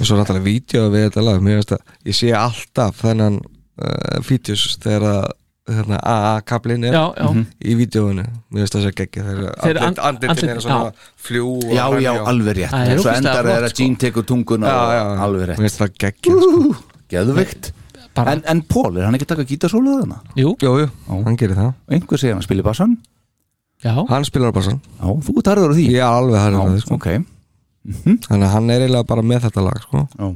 Og 0.00 0.06
svo 0.08 0.16
náttúrulega 0.18 0.44
vídeo 0.48 0.88
við 0.90 1.04
þetta 1.08 1.22
lag 1.28 1.40
Mér 1.44 1.60
finnst 1.60 1.72
að 1.76 1.82
ég 2.10 2.16
sé 2.18 2.32
alltaf 2.34 2.96
þennan 3.04 3.36
uh, 3.38 4.20
vídeos 4.26 4.64
þegar 4.82 5.04
að 5.12 5.30
hérna, 5.74 5.96
AA-kablin 6.04 6.82
er 6.84 6.92
Já, 6.92 7.04
já. 7.16 7.28
Mhm. 7.30 7.44
í 7.64 7.74
vídeoinu 7.78 8.24
Mér 8.52 8.64
finnst 8.64 8.74
það 8.74 8.82
svo 8.84 8.92
geggi 8.98 9.22
þegar 9.28 9.78
and- 9.86 9.98
andlitin 9.98 10.30
andlit- 10.34 10.50
er 10.56 10.60
svona 10.60 10.90
já. 10.90 11.06
fljú 11.28 11.46
og 11.56 11.70
Já, 11.72 11.84
já, 12.04 12.10
og- 12.20 12.28
alveg 12.28 12.56
rétt 12.58 12.70
Það 12.74 12.88
er 12.90 12.98
Svo 12.98 13.10
ógeðslega 13.10 13.16
endar 13.22 13.46
er 13.54 13.62
að 13.62 13.70
sko. 13.70 13.78
Jean 13.84 13.96
tekur 13.96 14.26
tunguna 14.28 14.66
Já, 14.66 14.80
og 14.82 14.92
já, 14.98 15.04
alveg 15.28 15.48
rétt 15.48 15.58
Mér 15.58 15.68
finnst 15.68 15.80
það 15.80 15.96
geggi 16.04 16.30
sko. 16.34 17.72
En, 18.16 18.42
en 18.46 18.60
Pól, 18.62 18.96
er 18.96 19.04
hann 19.08 19.14
ekki 19.16 19.26
að 19.26 19.32
taka 19.34 19.44
gítarsólu 19.48 19.96
þarna? 20.00 20.20
Jú, 20.38 20.52
Jú, 20.62 20.72
jú, 20.84 20.88
hann 21.10 21.36
gerir 21.40 21.56
það. 21.58 21.72
Einhver 21.90 22.20
segir 22.22 22.36
hann 22.36 22.44
spilir 22.46 22.62
bassan 22.66 22.92
já, 23.82 23.94
Hann 24.08 24.24
spilar 24.24 24.52
á 24.52 24.54
bassan 24.54 24.78
Já, 25.00 25.08
þú 25.26 25.34
ert 25.40 25.50
harður 25.50 25.72
á 25.72 25.76
því. 25.76 25.86
Ég 25.90 25.98
er 25.98 26.06
alveg 26.08 26.38
harður 26.44 26.62
á 26.62 26.66
því 26.70 26.82
sko. 26.84 26.94
ok. 26.94 27.08
Þannig 28.28 28.46
að 28.46 28.52
hann 28.54 28.70
er 28.72 28.84
eiginlega 28.86 29.08
bara 29.10 29.22
með 29.26 29.42
þetta 29.48 29.64
lag 29.66 29.80
sko. 29.82 30.04
Já, 30.18 30.26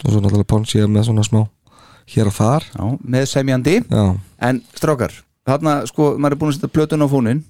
Og 0.00 0.08
svo 0.14 0.20
náttúrulega 0.24 0.48
Ponsi 0.48 0.80
er 0.80 0.88
með 0.88 1.10
svona 1.10 1.24
smá 1.28 1.42
Hér 2.10 2.26
og 2.30 2.34
þar. 2.34 2.64
Já, 2.72 2.84
með 3.04 3.26
semjandi. 3.30 3.76
Já, 3.92 4.04
En 4.40 4.62
strákar, 4.74 5.12
þarna 5.46 5.74
sko, 5.86 6.14
maður 6.18 6.34
er 6.34 6.40
búin 6.40 6.50
að 6.50 6.56
setja 6.56 6.72
plötun 6.72 7.04
á 7.04 7.08
fónin 7.12 7.44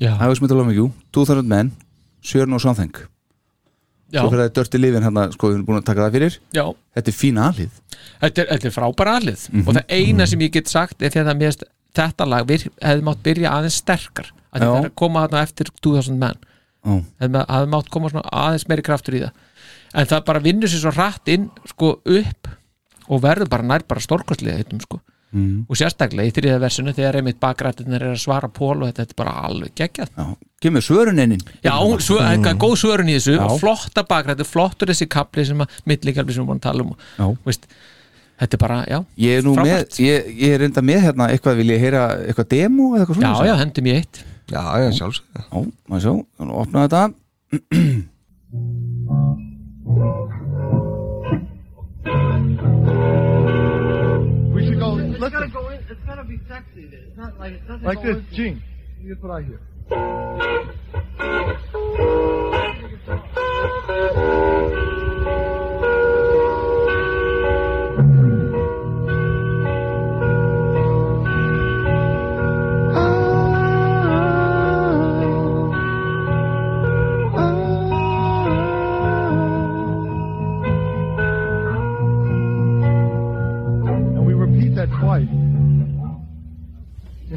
já, 0.00 0.12
I 0.22 0.28
was 0.30 0.40
metal 0.40 0.56
loving 0.62 0.76
you, 0.78 0.92
2000 1.12 1.44
men 1.50 1.72
Sure 2.22 2.46
no 2.46 2.58
something 2.62 2.94
Svo 4.22 4.30
fyrir 4.32 4.44
það 4.46 4.52
dörti 4.58 4.80
lífin 4.80 5.02
hérna, 5.06 5.24
sko, 5.32 5.48
við 5.50 5.54
erum 5.58 5.66
búin 5.66 5.78
að 5.80 5.86
taka 5.90 6.04
það 6.06 6.16
fyrir. 6.16 6.38
Já. 6.56 6.64
Þetta 6.96 7.12
er 7.12 7.16
fína 7.20 7.46
aðlið 7.50 7.80
Þetta 8.20 8.42
er, 8.42 8.46
þetta 8.52 8.66
er 8.70 8.74
frábæra 8.76 9.14
aðlið 9.20 9.46
Mhm. 9.52 9.64
og 9.68 9.74
það 9.74 9.96
eina 9.98 10.26
sem 10.26 10.40
ég 10.40 10.52
get 10.52 10.68
sagt 10.68 11.02
er 11.02 11.10
þegar 11.10 11.38
finnst 11.40 11.64
þetta 11.96 12.26
lag 12.28 12.46
hefði 12.82 13.02
mátt 13.02 13.22
byrja 13.24 13.50
aðeins 13.56 13.80
sterkar. 13.82 14.30
Að 14.52 14.60
þetta 14.60 14.78
er 14.84 14.90
að 14.90 14.94
koma 14.96 15.26
þarna 15.26 15.42
eftir 15.42 15.66
2000 15.82 16.18
menn 16.18 16.38
hefði 17.20 17.68
mátt 17.72 17.90
koma 17.90 18.08
aðeins 18.32 18.68
meiri 18.68 18.82
kraftur 18.82 19.14
í 19.18 19.20
það. 19.24 19.32
En 19.94 20.06
það 20.06 20.24
bara 20.26 20.40
vinnur 20.40 20.68
sér 20.68 20.82
svo 20.84 20.92
rætt 20.96 21.28
inn 21.32 21.50
sko 21.66 21.98
upp 22.04 22.48
og 23.08 23.20
verður 23.22 23.48
bara 23.48 23.62
nær 23.62 23.82
bara 23.88 24.00
stórkostlega 24.00 24.56
heitum 24.60 24.80
sko. 24.80 25.00
Mm. 25.34 25.66
og 25.68 25.76
sérstaklega 25.76 26.30
í 26.30 26.32
þriða 26.32 26.60
versinu 26.62 26.92
þegar 26.94 27.16
einmitt 27.18 27.40
bakrættinir 27.42 28.00
er 28.00 28.12
að 28.14 28.20
svara 28.22 28.48
pól 28.48 28.78
og 28.84 28.86
þetta, 28.88 29.02
þetta 29.04 29.12
er 29.12 29.18
bara 29.18 29.32
alveg 29.48 29.72
geggjað 29.74 30.12
já 30.56 30.62
Kemur 30.62 30.80
svörun 30.80 31.18
inn 31.20 31.36
Já, 31.62 31.72
svo, 32.00 32.16
mm. 32.16 32.56
góð 32.58 32.76
svörun 32.80 33.08
í 33.08 33.16
þessu 33.18 33.34
Já. 33.36 33.44
og 33.44 33.58
flotta 33.60 34.02
bakrættu, 34.08 34.44
flottur 34.44 34.88
þessi 34.88 35.06
kapli 35.06 35.44
sem 35.44 35.58
að 35.60 35.68
millikapli 35.84 36.32
sem 36.32 36.42
við 36.42 36.48
búin 36.48 36.60
að 36.60 36.64
tala 36.64 36.82
um 36.82 36.90
og, 36.94 36.98
Já. 37.18 37.26
veist, 37.44 37.66
þetta 38.40 38.56
er 38.56 38.62
bara, 38.62 38.78
já 38.88 39.04
Ég 39.20 39.38
er 39.38 39.44
nú 39.44 39.52
með, 39.54 39.66
Frábært. 39.84 39.98
ég, 40.00 40.30
ég 40.40 40.54
er 40.54 40.58
reynda 40.64 40.80
með 40.82 41.00
hérna 41.04 41.28
eitthvað, 41.28 41.56
vil 41.60 41.70
ég 41.74 41.80
heyra 41.84 42.06
eitthvað 42.24 42.48
demo 42.54 42.94
eða 42.96 43.04
eitthvað 43.04 43.20
Já, 43.20 43.34
svona 43.34 43.50
já, 43.50 43.56
hendum 43.60 43.86
ég 43.92 43.96
eitt 44.00 44.24
já, 44.48 44.62
já, 44.80 44.90
sjálfsög 44.96 45.24
Já, 45.36 45.64
maður 45.92 46.02
sjá, 46.06 46.14
þannig 46.40 46.54
að 46.54 46.60
opna 46.64 46.86
þetta 46.88 47.02
We 54.54 54.64
should 54.64 54.78
go. 54.78 54.96
It's 54.98 55.18
Listen, 55.20 55.32
gotta 55.32 55.48
go 55.48 55.68
in. 55.68 55.80
It's 55.90 56.00
gotta 56.06 56.24
be 56.24 56.38
sexy. 56.48 56.88
It's 56.92 57.16
not 57.16 57.38
like 57.38 57.52
it 57.54 57.66
doesn't 57.68 57.82
like 57.84 58.02
go 58.02 58.14
this, 58.14 58.16
in- 58.30 58.36
Gene. 58.36 58.62
Here's 59.02 59.18
what 59.20 59.32
I 59.32 59.42
hear. 59.42 59.60
Thank 59.88 60.00
you. 64.18 65.05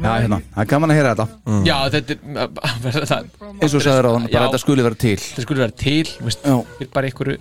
Já, 0.00 0.10
hérna, 0.22 0.38
það 0.54 0.62
er 0.64 0.68
gaman 0.70 0.90
að 0.92 0.98
heyra 1.00 1.10
þetta. 1.14 1.26
Já, 1.66 1.76
þetta 1.94 2.14
er 2.14 3.04
það, 3.10 3.26
eins 3.60 3.74
og 3.76 3.82
sagður 3.84 4.08
á 4.08 4.12
hann, 4.16 4.26
bara 4.32 4.46
þetta 4.48 4.60
skuli 4.62 4.84
vera 4.86 4.98
til. 5.04 5.16
Þetta 5.20 5.44
skulle 5.44 5.64
vera 5.66 5.76
til 5.82 6.06
veist, 6.24 6.44
Já. 6.46 6.56
fyrir 6.78 6.90
bara 6.94 7.10
einhverju 7.10 7.36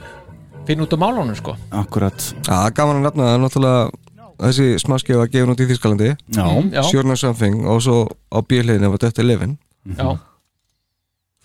finn 0.70 0.84
út 0.86 0.94
á 0.94 0.98
málunum 1.02 1.38
sko. 1.40 1.56
Akkurat. 1.72 2.28
Já, 2.46 2.58
gaman 2.78 3.00
að 3.00 3.06
nefna 3.08 3.28
það 3.30 3.36
er 3.38 3.44
náttúrulega 3.46 3.92
þessi 4.40 4.68
smaskið 4.84 5.18
var 5.20 5.32
gefin 5.34 5.54
út 5.56 5.64
í 5.64 5.70
Þýskalandi. 5.72 6.10
Já, 6.36 6.46
Mm. 6.50 6.72
Sure 6.92 7.04
No 7.08 7.16
Something 7.16 7.66
og 7.68 7.82
svo 7.84 7.98
á 8.32 8.38
bíliðinu 8.44 8.90
var 8.94 8.98
Dötti 9.04 9.24
Livin 9.26 9.58
Já, 9.98 10.18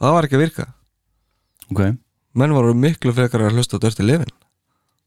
Það 0.00 0.12
var 0.18 0.26
ekki 0.26 0.36
að 0.36 0.42
virka. 0.44 0.66
Ok. 1.70 1.80
Menn 2.34 2.52
voru 2.54 2.74
miklu 2.74 3.12
frekar 3.14 3.40
að 3.46 3.54
hlusta 3.54 3.78
á 3.78 3.82
Dötti 3.86 4.02
Livin 4.04 4.30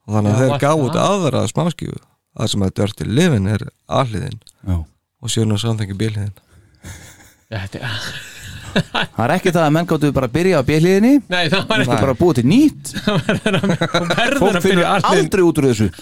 og 0.07 0.15
þannig 0.15 0.31
að 0.31 0.37
Já, 0.37 0.43
þeir 0.47 0.61
gáðu 0.63 0.85
út 0.87 0.95
það? 0.95 1.09
aðra 1.11 1.41
smáskífu 1.51 1.97
að 2.37 2.47
sem 2.53 2.61
að 2.63 2.73
Dötti 2.79 3.05
Livin 3.07 3.47
er 3.51 3.65
aðliðin 3.89 4.39
Já 4.67 4.77
og 5.21 5.33
Sure 5.33 5.47
No 5.49 5.57
Something 5.61 5.93
er 5.93 5.99
bíliðin 5.99 6.33
þetta 7.51 7.77
er 7.83 8.09
Það 9.15 9.23
er 9.23 9.31
ekki 9.37 9.51
það 9.55 9.63
að 9.63 9.71
menn 9.73 9.87
gáttu 9.89 10.09
bara 10.13 10.27
að 10.29 10.33
byrja 10.35 10.59
á 10.61 10.63
bjöliðinni 10.67 11.13
Nei, 11.31 11.45
það 11.49 11.63
var 11.69 11.81
er 11.81 11.89
bara 11.89 12.13
að 12.13 12.19
búa 12.19 12.35
til 12.37 12.45
nýtt. 12.45 12.91
Hún 13.07 14.11
Fólk 14.37 14.57
að 14.59 14.65
finnur 14.65 14.85
aldrei 15.07 15.43
út 15.45 15.61
úr 15.61 15.67
þessu. 15.71 15.87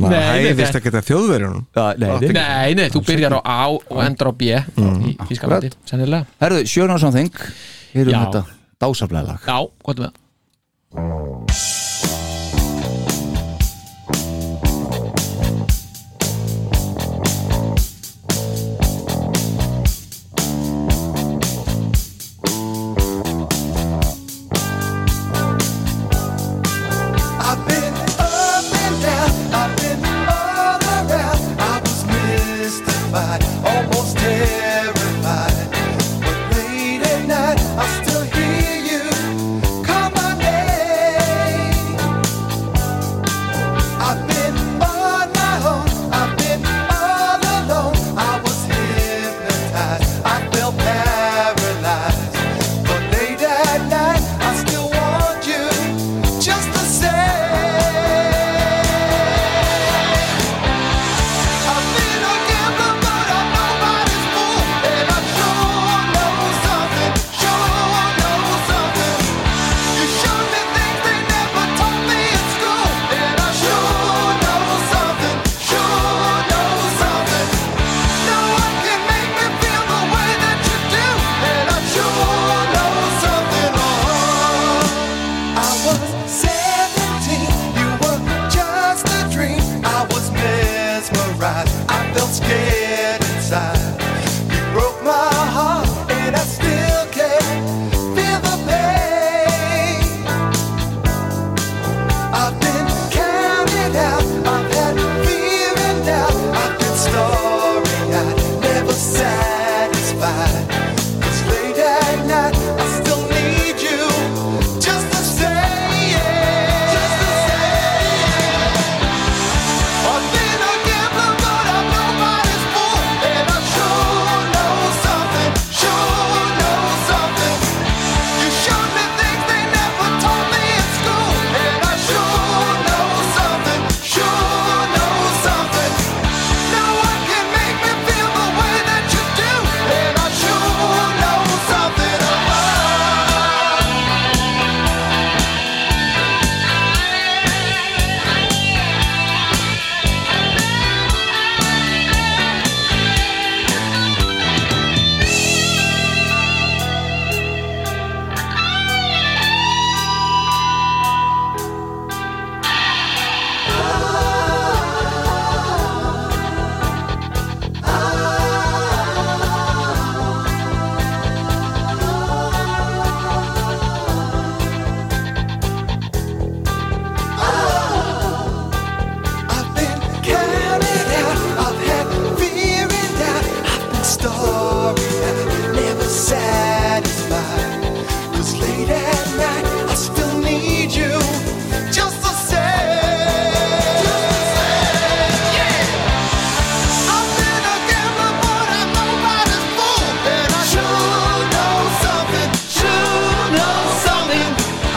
Maður 0.00 0.10
Nei, 0.10 0.18
nei, 0.18 0.48
hæðist 0.50 0.74
nei. 0.74 0.78
ekki 0.80 0.90
að 0.92 1.06
þjóðverjunum. 1.10 1.64
Nei, 1.78 1.92
nei. 2.02 2.32
Nei, 2.34 2.70
nei, 2.80 2.86
þú 2.92 3.02
byrjar 3.06 3.36
á 3.38 3.40
A 3.44 3.58
og 3.70 4.00
endur 4.04 4.32
á 4.32 4.34
B 4.36 4.50
í 4.50 5.14
Þískalandi, 5.30 5.70
sennilega. 5.88 6.26
Herðu, 6.42 6.64
Sure 6.68 6.90
No 6.90 6.98
Something 7.00 7.30
Heyrum 7.94 8.14
Já. 8.16 8.20
þetta 8.24 8.42
dásaflega 8.82 9.28
lag. 9.30 9.46
Já, 9.46 9.58
gott 9.86 10.02
með 10.02 10.10
það 10.10 11.79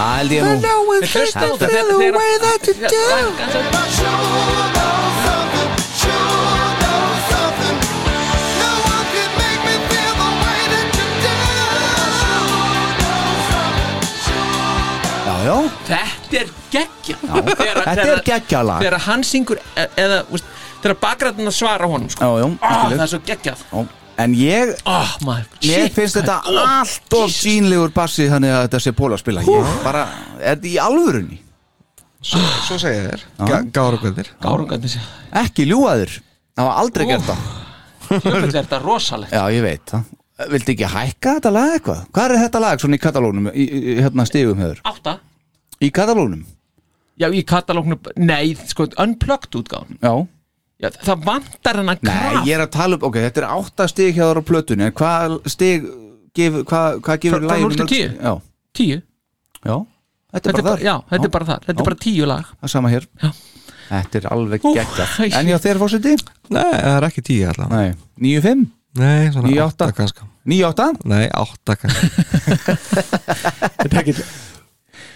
held 0.03 0.31
ég 0.31 0.41
nú. 0.43 0.53
Já, 15.23 15.35
já, 15.45 15.57
Þetta. 15.87 16.33
Er 16.33 16.49
geggja. 16.73 17.15
Þetta 17.21 18.05
er 18.07 18.21
geggjalag. 18.25 18.81
Þegar 18.83 19.03
hann 19.05 19.23
syngur 19.27 19.59
e- 19.77 19.89
eða 20.01 20.23
þegar 20.81 20.95
bakgræðin 21.03 21.51
svara 21.53 21.87
honum 21.89 22.09
sko. 22.09 22.25
Já, 22.25 22.41
já, 22.41 22.47
skilur. 22.57 22.97
Það 22.97 23.03
er 23.05 23.11
svo 23.11 23.19
geggjað. 23.27 23.61
Já, 23.69 23.83
En 24.21 24.33
ég, 24.37 24.75
oh, 24.85 25.13
maður, 25.25 25.47
mér 25.63 25.87
shit, 25.87 25.93
finnst 25.95 26.17
þetta 26.19 26.35
oh, 26.45 26.57
allt 26.61 27.15
of 27.17 27.31
sínlegur 27.33 27.93
bassi 27.95 28.27
þannig 28.29 28.51
að 28.53 28.65
þetta 28.67 28.81
sé 28.85 28.93
Póla 28.97 29.17
að 29.17 29.23
spila 29.23 29.45
ég 29.47 29.71
bara, 29.81 30.03
er 30.37 30.59
þetta 30.59 30.69
í 30.69 30.73
alvörunni? 30.83 31.39
Svo, 32.23 32.41
svo 32.67 32.77
segja 32.79 33.07
þér, 33.07 33.23
Gárungarnir 33.73 34.91
sé 34.93 35.01
ekki 35.41 35.65
ljúaður, 35.67 36.19
það 36.53 36.69
var 36.69 36.81
aldrei 36.83 37.05
gert 37.09 37.25
það. 37.27 37.47
Jöfnveld 38.13 38.45
er 38.45 38.59
þetta 38.59 38.79
rosalegt? 38.83 39.33
Já, 39.33 39.43
ég 39.55 39.65
veit 39.65 39.83
það. 39.89 40.13
Viltu 40.53 40.73
ekki 40.75 40.91
hækka 40.93 41.35
þetta 41.39 41.53
lag 41.53 41.73
eitthvað? 41.73 42.05
Hvað 42.13 42.25
er 42.35 42.41
þetta 42.43 42.61
lag 42.61 42.83
svona 42.83 42.97
í 42.99 43.01
katalónum, 43.01 43.49
í, 43.49 43.65
í 43.65 43.97
hérna 43.97 44.27
stigum 44.29 44.61
hefur? 44.61 44.83
Átta. 44.93 45.17
Í 45.81 45.89
katalónum? 45.93 46.45
Já, 47.17 47.27
í 47.33 47.43
katalóknu, 47.49 47.97
nei, 48.21 48.53
sko, 48.69 48.87
unplugged 49.01 49.57
útgáðan 49.57 49.99
Já 50.01 50.13
Já, 50.83 50.89
það 51.07 51.21
vantar 51.29 51.79
hennan 51.79 52.01
Nei, 52.03 52.11
kraft 52.11 52.47
ég 52.49 52.57
er 52.57 52.63
að 52.65 52.71
tala 52.75 52.97
um, 52.99 53.05
ok, 53.07 53.17
þetta 53.27 53.41
er 53.43 53.47
átta 53.55 53.87
stig 53.87 54.17
hjá 54.17 54.25
þar 54.27 54.41
á 54.41 54.49
plötunni, 54.51 54.87
en 54.89 54.95
hvað 54.99 55.37
stig 55.53 55.85
gefur, 56.35 56.65
hvað, 56.67 56.99
hvað 57.07 57.21
gefur 57.23 57.39
Frá- 57.39 57.49
laginu 57.53 57.69
0 57.69 57.75
til 57.77 57.83
mörg 57.83 57.93
10? 57.93 57.95
stig? 57.95 58.19
Já, 58.19 58.33
Tíu 58.73 58.97
já, 59.63 59.75
þetta 60.33 60.43
Þetta 60.43 60.49
er 60.49 60.63
bara 60.67 60.75
þar 60.75 60.85
Já, 60.89 60.95
þetta 61.13 61.27
er 61.29 61.33
bara 61.37 61.49
þar, 61.53 61.65
þetta 61.69 61.79
er 61.79 61.87
bara 61.89 61.99
tíu 62.03 62.29
lag 62.33 62.51
Það 62.53 62.67
er 62.69 62.73
sama 62.75 62.91
hér 62.93 63.07
Já. 63.23 63.31
Þetta 63.93 64.17
er 64.19 64.25
alveg 64.33 64.63
Ú, 64.65 64.71
geggjað 64.73 65.17
æ. 65.19 65.25
En 65.39 65.49
hjá 65.51 65.57
þér 65.67 65.79
fórseti? 65.83 66.13
Nei, 66.49 66.71
það 66.73 66.95
er 66.97 67.07
ekki 67.09 67.23
tíu 67.29 67.49
allan 67.51 67.73
Nei, 67.75 67.89
9-5? 68.27 68.63
Nei, 68.99 69.31
svona 69.33 69.49
9-8? 69.49 69.67
átta 69.67 69.87
kannski 69.97 70.27
9-8? 70.49 70.87
Nei, 71.13 71.23
átta 71.33 71.75
kannski 71.81 72.09
Þetta 72.83 73.89
er 73.91 73.99
ekki. 74.03 74.15
Já, 74.17 74.25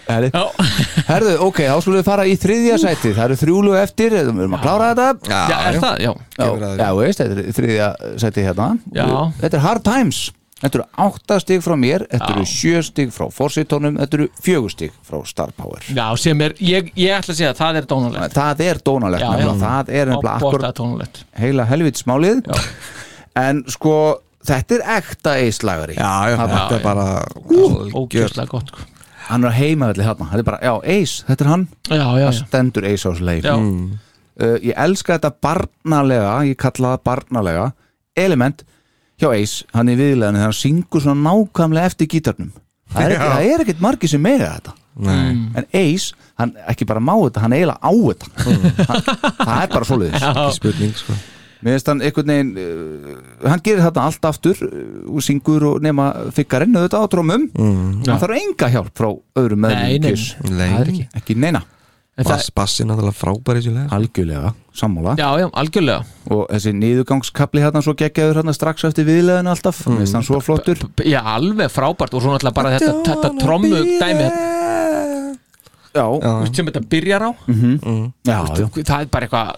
Herðu, 0.08 1.34
ok, 1.48 1.60
þá 1.68 1.76
skulum 1.84 1.98
við 2.00 2.06
fara 2.08 2.24
í 2.28 2.34
þriðja 2.40 2.78
sæti 2.82 3.12
Það 3.16 3.24
eru 3.26 3.36
þrjúlu 3.42 3.76
eftir, 3.82 4.16
við 4.16 4.32
erum 4.32 4.56
að 4.58 4.64
klára 4.64 4.88
þetta. 4.94 5.08
Já, 5.28 5.60
er 5.68 5.78
það, 5.82 6.02
já. 6.04 6.10
Já, 6.38 6.48
já, 6.80 6.88
veist, 6.98 7.22
þetta 7.22 7.44
er 7.44 7.56
þriðja 7.60 7.88
sæti 8.24 8.44
hérna. 8.48 8.68
Já. 8.96 9.06
Þetta 9.42 9.58
er 9.60 9.64
Hard 9.66 9.86
Times. 9.88 10.20
Þetta 10.58 10.80
eru 10.80 10.84
átta 11.04 11.36
stig 11.38 11.60
frá 11.62 11.74
mér, 11.78 12.02
þetta 12.10 12.28
eru 12.34 12.44
sjö 12.50 12.80
stig 12.82 13.12
frá 13.14 13.28
Forsitónum, 13.30 13.94
þetta 14.00 14.18
eru 14.18 14.26
fjögur 14.42 14.72
stig 14.74 14.96
frá 15.06 15.20
Star 15.30 15.52
Power. 15.54 15.84
Já, 15.94 16.06
sem 16.18 16.40
er, 16.42 16.56
ég, 16.58 16.88
ég 16.98 17.14
ætla 17.14 17.30
að 17.30 17.38
segja 17.38 17.52
að 17.52 17.60
það 17.60 17.78
er 17.78 17.86
dónalegt. 17.92 18.34
Það 18.34 18.62
er 18.66 18.80
dónalegt, 18.88 19.22
Já, 19.22 19.28
nefnilega. 19.30 19.54
já. 19.54 19.62
það 19.68 19.92
er 20.00 20.10
nefnilega 20.10 20.34
akkur 20.34 21.22
heila 21.44 21.68
helvitsmálið 21.70 22.50
En 23.38 23.62
sko, 23.70 23.94
þetta 24.50 24.74
er 24.80 24.84
ekta 24.98 25.36
eislagari. 25.44 25.94
Já, 25.94 26.10
já, 26.32 26.36
Það- 26.40 26.54
þetta 26.56 26.78
er 26.80 26.82
bara 26.88 27.06
Ógjörlega 28.02 28.50
gott 28.50 28.72
sko. 28.74 28.86
Hann 29.28 29.44
er 29.44 29.50
að 29.50 29.58
heimaðalli 29.60 30.04
hérna, 30.06 30.26
þetta 30.30 30.42
er 30.42 30.46
bara, 30.48 30.58
já, 30.64 30.72
Ace, 30.94 31.24
þetta 31.28 31.44
er 31.44 31.50
hann. 31.52 31.64
Já, 31.88 32.04
já, 32.18 32.26
Það 32.28 32.38
stendur 32.40 32.86
Ace 32.88 33.04
á 33.04 33.08
þessu 33.12 33.26
leið. 33.28 33.48
Já. 33.48 33.54
uh, 33.58 34.56
Ég 34.64 34.74
elska 34.86 35.16
þetta 35.18 35.30
barnalega 35.44 36.32
Ég 36.48 36.58
kalla 36.62 36.94
það 36.96 37.04
barnalega 37.10 37.66
Element 38.18 38.64
hjá 39.18 39.28
Ace, 39.34 39.64
hann 39.74 39.88
er 39.92 39.98
viðlegðan 39.98 40.38
Þegar 40.38 40.46
hann 40.48 40.58
syngur 40.62 41.02
svona 41.04 41.24
nákvæmlega 41.28 41.90
eftir 41.92 42.08
gítarnum. 42.12 42.52
Það 42.88 43.04
er, 43.04 43.14
ekki, 43.16 43.30
það 43.34 43.48
er 43.52 43.64
ekkert 43.66 43.80
margir 43.84 44.08
sem 44.14 44.22
meira 44.24 44.52
þetta. 44.56 44.76
Nei. 44.98 45.32
En 45.60 45.66
Ace, 45.78 46.14
hann 46.40 46.54
ekki 46.72 46.86
bara 46.88 47.02
má 47.04 47.12
þetta 47.20 47.42
Hann 47.44 47.54
eiginlega 47.58 47.78
á 47.84 47.92
þetta. 47.92 48.30
Hann, 48.88 49.02
Það 49.42 49.58
er 49.62 49.74
bara 49.74 49.88
svoleiðis. 49.92 50.24
Ekki 50.32 50.54
spurning, 50.56 50.94
sko 51.02 51.18
Mér 51.58 51.74
finnst 51.74 51.88
hann 51.90 52.02
einhvern 52.06 52.30
veginn 52.30 52.52
uh, 52.62 53.48
Hann 53.50 53.64
gerir 53.66 53.82
þetta 53.82 54.04
allt 54.06 54.28
aftur 54.30 54.60
uh, 54.62 54.76
og 55.10 55.24
syngur 55.26 55.66
og 55.72 55.80
nema 55.82 56.10
fikkarinn 56.36 56.76
auðvitað 56.78 57.02
á 57.02 57.12
trómum 57.14 57.48
mm. 57.50 57.88
Hann 58.06 58.22
þarf 58.22 58.38
enga 58.38 58.70
hjálp 58.76 58.92
frá 58.94 59.10
öðrum 59.42 59.66
meðlum 59.66 60.06
nei, 60.06 60.12
Kiss. 60.12 60.36
það 60.44 60.62
er 60.68 60.94
ekki. 60.94 61.08
Ekki 61.18 61.38
neina. 61.42 61.64
Bass, 62.26 62.50
Bassi 62.50 62.82
náttúrulega 62.82 63.14
frábæri 63.14 63.60
Algjörlega, 63.94 64.52
sammála. 64.74 65.14
Já, 65.18 65.38
já, 65.38 65.46
algjörlega. 65.54 66.02
Og 66.34 66.48
þessi 66.50 66.72
niðurgangskapli 66.74 67.62
hérna 67.62 67.82
svo 67.84 67.94
geggjaður 67.94 68.40
hérna 68.40 68.54
strax 68.56 68.88
eftir 68.88 69.06
viðleðinu 69.06 69.52
alltaf. 69.52 69.84
Mm. 69.86 70.02
hann 70.02 70.26
svo 70.26 70.40
flottur. 70.42 70.82
Já, 71.06 71.20
alveg 71.22 71.70
frábært. 71.70 72.16
Og 72.18 72.24
svo 72.24 72.34
náttúrulega 72.34 72.58
bara 72.58 72.74
þetta, 72.74 72.96
þetta 73.06 73.30
trommu 73.38 73.70
dæmi 73.70 74.24
þetta, 74.24 74.57
já, 75.94 76.04
Já, 76.22 76.32
sem 76.54 76.66
þetta 76.68 76.82
byrjar 76.88 77.22
á. 77.24 77.30
Já, 77.48 78.38
já. 78.58 78.66
það 78.72 79.00
er 79.00 79.06
bara 79.12 79.26
eitthvað 79.26 79.48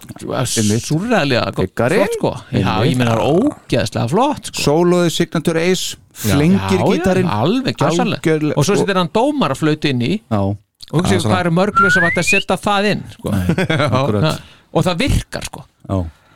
Byggarinn. 1.57 1.99
flott 2.05 2.17
sko. 2.17 2.31
Já, 2.51 2.73
ég 2.87 2.97
meina 2.97 3.11
það 3.11 3.17
er 3.17 3.23
ógeðslega 3.35 4.09
flott 4.13 4.51
sko. 4.51 4.61
Sólóði 4.65 5.11
Signature 5.15 5.65
Ace 5.71 5.97
flengir 6.13 6.83
gítarinn. 6.87 7.27
alveg 7.29 7.75
Algjörlega- 7.77 8.57
og 8.57 8.65
svo 8.65 8.75
setur 8.77 8.95
hann 9.01 9.09
dómar 9.13 9.51
að 9.55 9.61
flötu 9.63 9.89
inn 9.89 10.01
í. 10.01 10.21
Já, 10.31 10.39
og 10.41 10.57
hugsa 11.01 11.15
ykkur 11.17 11.29
hvað 11.31 11.39
eru 11.45 11.51
mörglu 11.51 11.91
sem 11.91 12.03
ætti 12.03 12.19
að 12.23 12.29
setja 12.31 12.57
það 12.57 12.91
inn 12.91 13.03
sko. 13.11 13.29
og 14.73 14.83
það 14.85 14.97
virkar 15.05 15.43
sko 15.45 15.65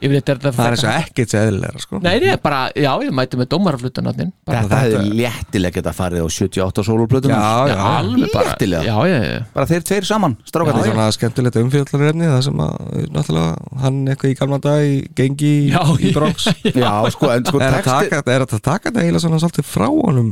Ég 0.04 0.12
þetta 0.28 0.52
Það 0.52 0.66
er 0.68 0.74
eins 0.76 0.84
og 0.84 0.92
ekkert 0.92 1.34
eðlilega, 1.40 1.80
sko. 1.80 2.00
Nei, 2.04 2.16
nei, 2.20 2.34
bara, 2.44 2.58
já, 2.76 2.90
ég 3.06 3.14
mæti 3.16 3.38
með 3.40 3.48
dómaraflutunatnin 3.54 4.34
þetta 4.50 4.80
hefði 4.82 5.14
léttilega 5.22 5.78
geta 5.80 5.94
farið 5.96 6.26
á 6.26 6.28
78 6.36 6.84
sólóplötuna 6.90 7.38
Já, 7.40 7.72
já, 7.72 7.78
alveg 8.02 8.34
bara. 8.34 8.50
Léttilega. 8.52 8.84
Já, 8.84 8.98
já, 9.08 9.18
já. 9.30 9.40
Bara 9.56 9.70
þeir 9.72 9.88
tveir 9.88 10.10
saman, 10.10 10.36
Það 10.52 10.72
er 10.74 10.90
svona 10.92 11.08
skemmtilegt 11.16 11.60
umfjöldarefni 11.64 12.30
það 12.34 12.44
sem 12.50 12.62
að, 12.68 12.76
náttúrulega, 13.16 13.74
hann 13.86 14.04
eitthvað 14.12 14.36
í 14.36 14.38
gamla 14.44 14.62
dag 14.68 14.86
í 14.92 14.94
gengi 15.22 15.56
í, 15.56 15.66
Já, 15.72 15.82
í 15.96 16.14
Bronx. 16.20 16.50
Já, 16.84 16.94
sko, 17.16 17.32
en 17.32 17.48
sko 17.50 17.64
er, 17.64 17.68
að 17.72 17.80
texti 17.80 18.14
taka, 18.14 18.24
er 18.36 18.46
að 18.50 18.56
taka 18.60 18.92
þetta 18.92 19.06
eiginlega 19.08 19.26
svona 19.30 19.44
svolítið 19.46 19.70
frá 19.72 19.88
honum 19.96 20.32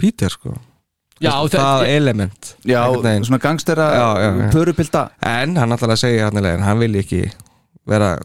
Peter, 0.00 0.32
sko? 0.32 0.56
Já, 1.22 1.36
það, 1.46 1.58
það- 1.60 1.88
element 1.94 2.54
já, 2.66 2.80
svona 3.22 3.38
gangstera 3.44 3.84
pörupilda 4.50 5.02
En 5.22 5.52
hann 5.60 5.70
náttúrulega 5.70 6.00
segja 6.00 6.30
hann 6.32 6.80
vil 6.80 6.96
ekki 6.98 7.20
vera 7.86 8.16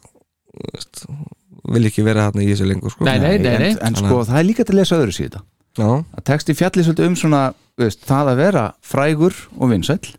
vil 1.74 1.90
ekki 1.90 2.06
vera 2.06 2.30
hann 2.30 2.42
í 2.44 2.48
þessu 2.52 2.68
lengur, 2.70 2.94
sko. 2.94 3.06
Nei, 3.08 3.18
nei, 3.20 3.36
nei, 3.42 3.56
nei. 3.60 3.72
en, 3.76 3.82
en 3.90 3.98
sko, 4.00 4.22
það 4.28 4.40
er 4.42 4.48
líka 4.48 4.66
til 4.68 4.76
að 4.76 4.82
lesa 4.82 5.00
öðru 5.00 5.16
síða 5.16 5.44
Já, 5.78 5.90
að 6.18 6.24
texti 6.26 6.56
fjalli 6.58 6.86
svolítið 6.86 7.10
um 7.12 7.18
svona 7.20 7.42
veist, 7.78 8.02
það 8.08 8.32
að 8.32 8.40
vera 8.42 8.64
frægur 8.86 9.36
og 9.58 9.70
vinsæll 9.74 10.16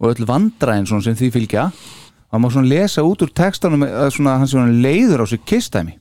og 0.00 0.12
öll 0.12 0.28
vandræðin 0.28 0.86
svona 0.86 1.06
sem 1.08 1.16
því 1.18 1.30
fylgja 1.34 1.64
það 2.30 2.42
má 2.44 2.50
svona 2.54 2.70
lesa 2.70 3.04
út 3.06 3.24
úr 3.24 3.32
textanum 3.34 3.86
að 3.86 4.12
svona, 4.14 4.36
hann 4.38 4.50
svona 4.50 4.76
leiður 4.84 5.24
á 5.24 5.26
sig 5.30 5.42
kistæmi 5.42 5.96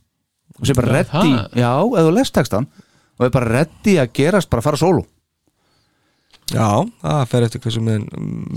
og 0.59 0.67
sé 0.67 0.75
bara 0.77 0.99
reddi, 0.99 1.33
já, 1.57 1.71
eða 1.71 2.05
þú 2.05 2.13
lest 2.17 2.35
textan 2.35 2.67
og 3.19 3.25
er 3.25 3.33
bara 3.33 3.53
reddi 3.57 3.97
að 4.01 4.13
gerast 4.19 4.51
bara 4.51 4.61
að 4.61 4.69
fara 4.69 4.81
solo 4.81 5.05
já, 6.53 6.69
það 7.01 7.25
fer 7.33 7.47
eftir 7.47 7.63
hversu 7.65 7.83
menn, 7.85 8.05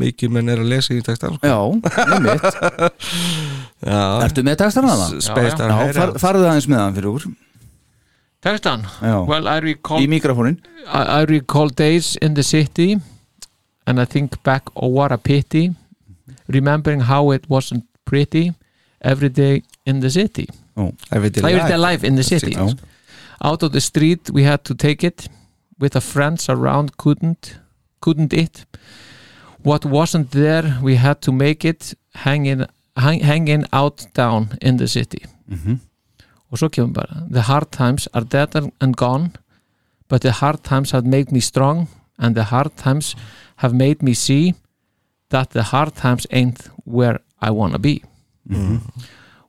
mikið 0.02 0.36
menn 0.36 0.52
er 0.52 0.62
að 0.62 0.72
lesa 0.74 0.96
í 0.96 1.02
textan 1.04 1.38
sko. 1.38 1.48
já, 1.48 1.58
einmitt. 2.18 2.48
Já, 2.52 3.48
ertu 3.82 4.44
með 4.46 4.58
textan 4.62 4.86
að 4.88 5.00
það? 5.02 5.94
Far, 5.96 6.12
farðu 6.22 6.48
aðeins 6.48 6.68
með 6.70 6.82
hann 6.82 6.94
fyrir 6.98 7.10
okkur. 7.12 7.32
Textan. 8.42 8.84
Well, 9.28 9.46
I 9.46 9.58
recall 9.62 10.02
I, 10.02 11.02
I 11.02 11.24
recall 11.30 11.68
days 11.68 12.16
in 12.16 12.34
the 12.34 12.42
city 12.42 12.98
and 13.86 14.00
I 14.00 14.04
think 14.04 14.42
back, 14.42 14.64
oh 14.74 14.88
what 14.88 15.12
a 15.12 15.18
pity 15.18 15.74
remembering 16.48 17.00
how 17.00 17.30
it 17.30 17.48
wasn't 17.48 17.84
pretty 18.04 18.52
every 19.00 19.28
day 19.28 19.62
in 19.86 20.00
the 20.00 20.10
city. 20.10 20.48
Every 21.10 21.30
day 21.30 21.40
every 21.40 21.68
day 21.68 21.76
life. 21.76 22.02
life 22.02 22.04
in 22.04 22.16
the 22.16 22.22
city. 22.22 22.54
Já. 22.54 22.78
out 23.44 23.62
of 23.62 23.72
the 23.72 23.80
street 23.80 24.30
we 24.30 24.44
had 24.44 24.64
to 24.64 24.74
take 24.74 25.02
it 25.02 25.28
with 25.78 25.92
the 25.92 26.00
friends 26.00 26.48
around 26.48 26.96
couldn't 26.96 27.56
couldn't 28.00 28.32
it? 28.32 28.64
What 29.62 29.84
wasn't 29.84 30.30
there 30.32 30.78
we 30.82 30.96
had 30.96 31.20
to 31.22 31.32
make 31.32 31.64
it 31.64 31.94
hanging, 32.14 32.66
hang, 32.96 33.20
hanging 33.20 33.64
out 33.72 34.06
down 34.16 34.48
in 34.62 34.76
the 34.78 34.86
city. 34.88 35.24
Mhm. 35.48 35.78
og 36.52 36.58
svo 36.58 36.68
kemur 36.68 36.92
bara 36.92 37.26
the 37.30 37.40
hard 37.40 37.70
times 37.72 38.08
are 38.14 38.24
dead 38.24 38.54
and 38.80 38.96
gone 38.96 39.30
but 40.08 40.20
the 40.20 40.30
hard 40.30 40.62
times 40.62 40.90
have 40.90 41.06
made 41.06 41.32
me 41.32 41.40
strong 41.40 41.88
and 42.18 42.34
the 42.34 42.42
hard 42.42 42.70
times 42.76 43.14
have 43.56 43.74
made 43.74 44.02
me 44.02 44.12
see 44.14 44.52
that 45.30 45.50
the 45.50 45.62
hard 45.62 45.94
times 45.94 46.26
ain't 46.30 46.68
where 46.84 47.18
I 47.40 47.50
wanna 47.50 47.78
be. 47.78 48.02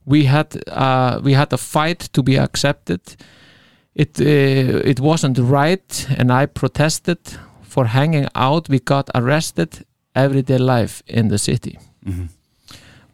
We 0.05 0.25
had 0.25 0.47
uh, 0.67 1.19
we 1.23 1.33
had 1.33 1.51
a 1.53 1.57
fight 1.57 2.09
to 2.13 2.23
be 2.23 2.37
accepted. 2.39 2.99
It 3.95 4.19
uh, 4.19 4.89
it 4.91 4.99
wasn't 4.99 5.37
right 5.39 6.07
and 6.17 6.31
I 6.31 6.45
protested 6.45 7.19
for 7.61 7.85
hanging 7.85 8.27
out. 8.35 8.69
We 8.69 8.79
got 8.79 9.09
arrested 9.13 9.85
everyday 10.15 10.57
life 10.57 11.01
in 11.07 11.27
the 11.29 11.37
city 11.37 11.77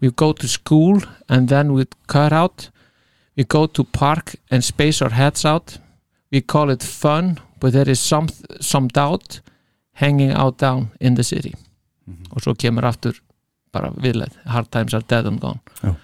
we 0.02 0.12
go 0.12 0.34
to 0.34 0.48
school 0.48 1.02
and 1.28 1.50
then 1.50 1.74
we 1.74 1.86
cut 2.08 2.34
out. 2.34 2.70
We 3.36 3.44
go 3.44 3.68
to 3.68 3.84
park 3.84 4.36
and 4.52 4.64
space 4.64 5.02
our 5.02 5.12
heads 5.12 5.46
out. 5.46 5.80
We 6.32 6.42
call 6.42 6.70
it 6.70 6.84
fun 6.84 7.40
but 7.60 7.74
there 7.74 7.90
is 7.90 8.00
some 8.00 8.28
some 8.62 8.88
doubt 8.88 9.42
hanging 9.94 10.32
out 10.32 10.58
down 10.58 10.92
in 11.00 11.16
the 11.16 11.24
city. 11.24 11.54
Og 12.32 12.42
svo 12.42 12.56
kemur 12.56 12.86
aftur 12.88 13.20
bara 13.74 13.92
viðleð 13.92 14.38
Hard 14.46 14.72
Times 14.72 14.94
Are 14.94 15.04
Dead 15.08 15.26
and 15.26 15.40
Gone. 15.40 15.60
Já. 15.84 15.96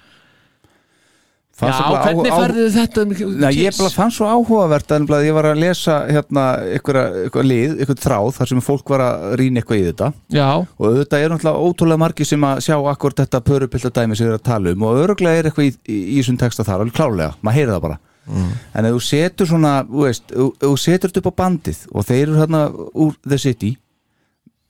Já, 1.56 1.72
hvernig 2.03 2.34
færðu 2.36 2.64
þetta 2.73 3.03
um 3.06 3.11
Nei, 3.40 3.52
ég 3.61 3.77
fann 3.95 4.11
svo 4.11 4.27
áhugavert 4.27 4.90
að 4.91 5.14
ég 5.23 5.36
var 5.38 5.48
að 5.53 5.61
lesa 5.61 6.02
hérna 6.10 6.44
eitthvað, 6.73 7.45
lið, 7.48 7.77
eitthvað 7.80 8.02
þráð 8.03 8.32
þar 8.36 8.52
sem 8.52 8.64
fólk 8.65 8.91
var 8.91 9.03
að 9.06 9.23
rýna 9.40 9.61
eitthvað 9.61 9.80
í 9.80 9.86
þetta. 9.86 10.10
Já. 10.36 10.49
og 10.65 10.90
auðvitað 10.90 11.23
er 11.23 11.32
náttúrulega 11.32 11.69
ótrúlega 11.69 12.02
margir 12.03 12.27
sem 12.27 12.44
að 12.44 12.60
sjá 12.68 12.76
akkur 12.91 13.15
þetta 13.15 13.44
pörupilta 13.48 13.94
dæmi 13.95 14.18
sem 14.19 14.27
við 14.27 14.34
erum 14.34 14.41
að 14.41 14.49
tala 14.49 14.76
um 14.76 14.84
og 14.84 14.99
öruglega 15.06 15.40
er 15.40 15.49
eitthvað 15.49 15.69
í, 15.69 15.73
í, 15.88 16.02
í 16.02 16.19
þessum 16.19 16.41
texta 16.44 16.68
þar, 16.68 16.84
alveg 16.84 16.99
klárlega, 16.99 17.38
maður 17.40 17.60
heyrir 17.61 17.73
það 17.77 17.88
bara. 17.88 18.02
En 18.76 18.88
ef 18.90 18.95
þú 18.95 19.02
setur 19.06 19.49
svona, 19.49 19.73
þú 19.88 20.06
veist 20.10 20.32
þú 20.34 20.76
setur 20.82 21.11
þetta 21.11 21.22
upp 21.22 21.32
á 21.32 21.40
bandið 21.45 21.82
og 21.94 22.07
þeir 22.07 22.23
eru 22.26 22.40
hérna 22.41 22.61
úr 22.73 23.18
The 23.22 23.40
City 23.40 23.76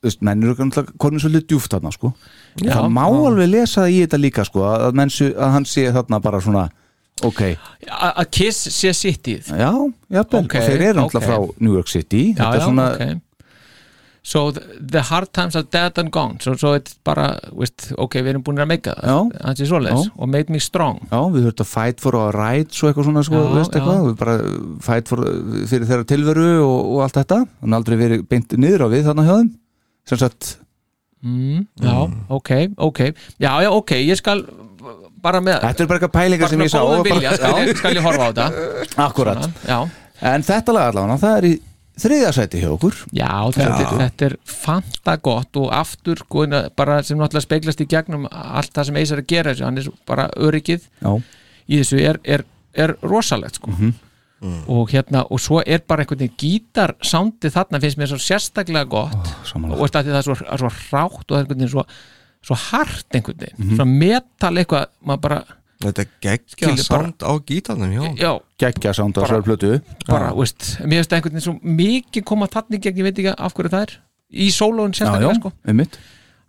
veist, 0.06 0.22
menn 0.26 0.42
eru 0.46 0.54
náttúrulega 0.56 0.96
konið 1.02 1.24
svolítið 1.26 1.46
djúft 1.52 1.74
þarna 1.76 1.92
sko, 1.94 2.12
Já. 2.62 2.72
það 2.78 2.88
má 2.96 3.04
Já. 3.06 3.20
alveg 3.30 3.50
lesa 3.52 3.84
það 3.84 3.92
í 3.92 4.00
þetta 4.06 4.22
líka 4.24 4.46
sko, 4.48 4.64
að, 4.72 4.96
menn, 5.02 5.12
sé- 5.12 5.34
að 5.36 5.54
hann 5.58 5.68
sé 5.68 5.86
þarna 5.92 6.22
bara 6.24 6.40
svona 6.44 6.64
ok, 7.26 7.42
að 7.88 8.26
Kiss 8.30 8.66
sé 8.76 8.90
Cityð 8.92 9.52
já, 9.56 9.70
jafnvel. 10.12 10.42
Ok, 10.44 10.58
og 10.60 10.66
þeir 10.70 10.82
eru 10.90 10.98
náttúrulega 11.00 11.22
ok. 11.22 11.30
frá 11.30 11.62
New 11.64 11.72
York 11.78 11.88
City. 11.88 12.26
Já, 12.34 12.42
þetta 12.42 12.50
já, 12.52 12.60
er 12.60 12.66
svona, 12.70 12.90
ok. 12.96 13.22
So 14.26 14.50
the, 14.50 15.02
hard 15.06 15.30
times 15.32 15.54
are 15.54 15.62
dead 15.62 15.96
and 16.02 16.10
gone. 16.10 16.40
So, 16.42 16.56
so 16.58 16.72
it's 16.74 16.96
bara, 17.06 17.38
veist, 17.54 17.92
ok, 17.94 18.16
við 18.26 18.32
erum 18.32 18.42
búin 18.42 18.58
að 18.58 18.66
meika 18.72 18.94
það. 18.98 19.06
Já. 19.06 19.42
Það 19.44 19.60
sé 19.60 19.68
svoleiðis. 19.70 20.08
Já. 20.08 20.14
Og 20.18 20.30
made 20.32 20.50
me 20.50 20.58
strong. 20.64 20.98
Já, 21.12 21.20
við 21.30 21.44
höfum 21.46 21.62
að 21.62 21.68
fight 21.70 22.02
for 22.02 22.18
our 22.18 22.34
rights 22.34 22.82
og 22.82 22.90
eitthvað 22.90 23.06
svona, 23.06 23.22
sko, 23.28 23.38
Já, 23.44 23.52
veist 23.54 23.70
já. 23.70 23.78
eitthvað 23.78 24.08
við 24.08 24.16
bara 24.24 24.34
fight 24.88 25.12
for, 25.12 25.22
fyrir 25.70 25.86
þeirra 25.92 26.08
tilveru 26.10 26.48
og, 26.64 26.80
og 26.96 27.04
allt 27.06 27.20
þetta, 27.20 27.38
þannig 27.62 27.78
aldrei 27.78 27.96
verið 28.02 28.26
beint 28.34 28.56
niður 28.58 28.84
á 28.84 28.88
við 28.96 29.06
þarna 29.06 29.28
hjá 29.28 29.32
þeim 29.38 29.52
sem 30.08 30.18
sagt, 30.20 30.56
mm, 31.24 31.66
Já, 31.82 31.94
ok, 32.28 32.50
ok. 32.76 33.00
Já, 33.42 33.52
já, 33.64 33.70
ok, 33.72 33.90
ég 34.06 34.18
skal 34.20 34.44
bara 35.22 35.40
með 35.42 35.60
þetta 35.64 35.82
er 35.82 35.88
bara 35.90 35.98
eitthvað 36.00 36.14
pælingar 36.14 36.50
sem 36.52 36.60
ég 36.62 36.70
sá 36.70 36.82
vilja, 37.02 37.30
bara- 37.30 37.36
skal, 37.40 37.62
ég, 37.66 37.78
skal 37.80 37.96
ég 37.98 38.04
horfa 38.06 38.26
á 38.26 38.30
þetta. 38.30 38.66
Akkurat, 39.08 39.40
Svona, 39.42 39.64
Já, 39.66 39.80
en 40.34 40.44
þetta 40.46 40.76
lag 40.76 40.90
allavega 40.92 41.18
það 41.24 41.38
er 41.40 41.48
í 41.48 41.54
þriðja 41.96 42.30
sæti 42.36 42.60
hjá 42.60 42.68
okkur. 42.74 42.96
Já 43.16 43.30
þetta, 43.56 43.76
Er, 43.80 44.00
þetta 44.04 44.26
er 44.28 44.34
fanta 44.44 45.14
gott 45.24 45.56
og 45.56 45.70
aftur 45.72 46.20
sko, 46.20 46.44
bara 46.76 46.98
sem 47.02 47.16
náttúrulega 47.18 47.46
speglast 47.48 47.80
í 47.80 47.86
gegnum 47.88 48.26
allt 48.30 48.74
það 48.76 48.90
sem 48.90 48.98
Eis 49.00 49.12
er 49.16 49.22
að 49.24 49.30
gera 49.32 49.54
þessu, 49.54 49.64
hann 49.64 49.80
er 49.80 49.88
bara 50.06 50.28
öryggið 50.36 50.84
Já. 51.02 51.14
í 51.72 51.80
þessu 51.80 52.02
er, 52.04 52.20
er, 52.22 52.44
er 52.76 52.94
rosalegt 53.02 53.56
sko 53.58 53.72
Mhm. 54.46 54.68
og 54.68 54.90
hérna, 54.90 55.24
og 55.30 55.40
svo 55.40 55.60
er 55.66 55.78
bara 55.86 56.02
einhvern 56.04 56.18
veginn 56.22 56.36
gítarsándi 56.38 57.50
þarna 57.50 57.80
finnst 57.82 57.98
mér 57.98 58.10
svo 58.12 58.18
sérstaklega 58.22 58.84
gott. 58.88 59.34
Samanlega. 59.44 59.80
og 59.82 59.90
það 59.90 60.10
er 60.14 60.22
svo, 60.22 60.34
svo 60.36 60.70
rátt 60.92 61.30
og 61.30 61.36
er 61.36 61.42
einhvern 61.44 61.58
veginn 61.58 61.68
svo, 61.74 61.84
svo 62.42 62.54
hart 62.70 63.06
einhvern 63.14 63.38
veginn, 63.38 63.58
Mhm. 63.58 63.76
svo 63.76 63.84
metal 63.86 64.54
eitthvað 64.54 64.86
maður 65.04 65.20
bara, 65.20 65.44
Þetta 65.78 66.00
er 66.00 66.08
geggja 66.22 66.76
sound 66.78 67.18
á 67.20 67.36
gítarnum, 67.44 67.92
já. 67.92 68.16
Já, 68.16 68.40
geggja 68.58 68.94
sound 68.94 69.12
á 69.14 69.20
Bara- 69.20 69.28
þessari 69.28 69.44
plötu 69.44 69.82
bara, 70.08 70.32
veist 70.32 70.78
mér 70.86 71.02
finnst 71.04 71.12
einhvern 71.12 71.34
veginn 71.34 71.40
svo 71.40 71.60
mikið 71.62 72.24
koma 72.24 72.46
þannig 72.46 72.80
gegn, 72.80 72.96
ég 72.96 73.02
veit 73.02 73.18
ekki 73.18 73.34
af 73.38 73.52
hverju 73.54 73.68
það 73.70 73.82
er. 73.82 73.98
Í 74.32 74.48
sólóin 74.48 74.92
já, 74.92 75.04
já, 75.04 75.06
sérstaklega 75.06 75.34
sko 75.34 75.52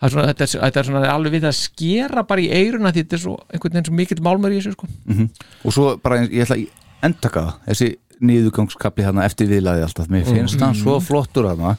er 0.01 0.09
svona, 0.09 0.27
þetta, 0.31 0.41
er, 0.45 0.61
þetta 0.71 0.77
er 0.81 0.83
svona 0.83 1.09
alveg 1.11 1.31
við 1.33 1.45
að 1.49 1.55
skera 1.57 2.23
bara 2.23 2.41
í 2.41 2.49
eiruna 2.53 2.91
því 2.93 3.03
þetta 3.03 3.17
er 3.17 3.23
svo 3.23 3.37
einhvern 3.51 3.73
veginn 3.73 3.87
svo 3.89 3.95
mikill 3.97 4.21
málmur 4.23 4.53
í 4.53 4.59
þessu 4.61 4.73
sko. 4.77 4.87
Mhm. 5.07 5.29
og 5.65 5.73
svo 5.73 5.97
bara, 6.01 6.19
ég 6.27 6.45
ætla 6.45 6.55
að 6.55 6.67
endaka 7.03 7.43
það. 7.45 7.53
Þessi 7.67 7.89
niðurgangskapli 8.27 9.05
þarna 9.05 9.25
eftir 9.29 9.47
viðlaði 9.51 9.83
alltaf, 9.85 10.07
mér 10.09 10.25
finnst 10.25 10.59
hann 10.63 10.73
svo 10.75 10.97
flottur 11.03 11.45
þarna, 11.51 11.75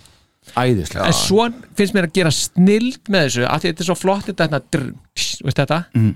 æðislega. 0.55 1.07
En 1.11 1.13
svo 1.17 1.49
finnst 1.77 1.95
mér 1.97 2.07
að 2.09 2.15
gera 2.21 2.31
snild 2.35 3.01
með 3.11 3.27
þessu 3.27 3.47
að 3.49 3.61
því 3.65 3.73
þetta 3.73 3.83
er 3.85 3.89
svo 3.91 3.97
flott 3.99 4.29
þetta 4.31 4.47
hérna, 4.47 4.61
þetta? 5.59 5.81
Mhm. 5.95 6.15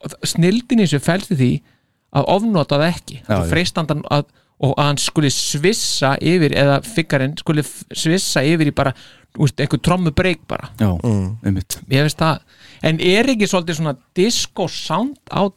það- 0.00 0.28
snildin 0.30 0.80
í 0.80 0.86
þessu 0.86 1.00
fælst 1.04 1.32
í 1.34 1.36
því 1.36 1.50
að 2.16 2.24
ofnota 2.36 2.78
það 2.80 2.94
ekki. 2.94 3.18
Freistandan 3.50 4.02
að 4.10 4.24
og 4.62 4.74
að 4.76 4.84
hann 4.90 4.98
skuli 5.00 5.30
svissa 5.32 6.18
yfir 6.20 6.52
eða 6.52 6.82
figgarinn 6.84 7.32
skuli 7.40 7.62
f- 7.64 7.84
svissa 7.96 8.42
yfir 8.44 8.68
í 8.68 8.74
bara 8.76 8.92
einhver 9.56 9.80
trommu 9.80 10.10
breyk 10.12 10.42
bara. 10.46 10.68
Já, 10.78 10.90
einmitt. 11.44 11.78
Ég 11.88 12.02
veist 12.04 12.18
það, 12.18 12.40
en 12.82 13.00
er 13.00 13.24
ekki 13.24 13.48
svolítið 13.48 13.78
svona 13.78 13.96
disco 14.14 14.66
sound 14.68 15.16
á 15.32 15.48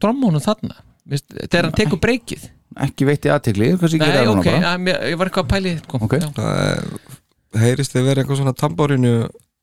trommunum 0.00 0.40
þarna 0.40 0.74
þegar 1.08 1.68
hann 1.68 1.76
tekur 1.78 2.00
breykið 2.02 2.48
ekki 2.84 3.06
veitti 3.08 3.30
aðtegli, 3.32 3.70
hvað 3.80 3.90
sem 3.94 4.02
Nei, 4.02 4.06
gera 4.10 4.24
ok, 4.30 4.36
núna 4.38 4.44
bara 4.44 4.72
að, 4.74 4.88
ég 5.10 5.18
var 5.18 5.30
eitthvað 5.30 5.44
að 5.46 5.52
pæli 5.54 5.72
sko. 5.80 6.00
Ok. 6.06 6.14
Já. 6.20 6.28
Það 6.36 6.58
er- 6.68 7.62
heyrist 7.62 7.94
þið 7.94 8.04
verið 8.10 8.22
eitthvað 8.22 8.40
svona 8.42 8.54
tamborinu 8.60 9.12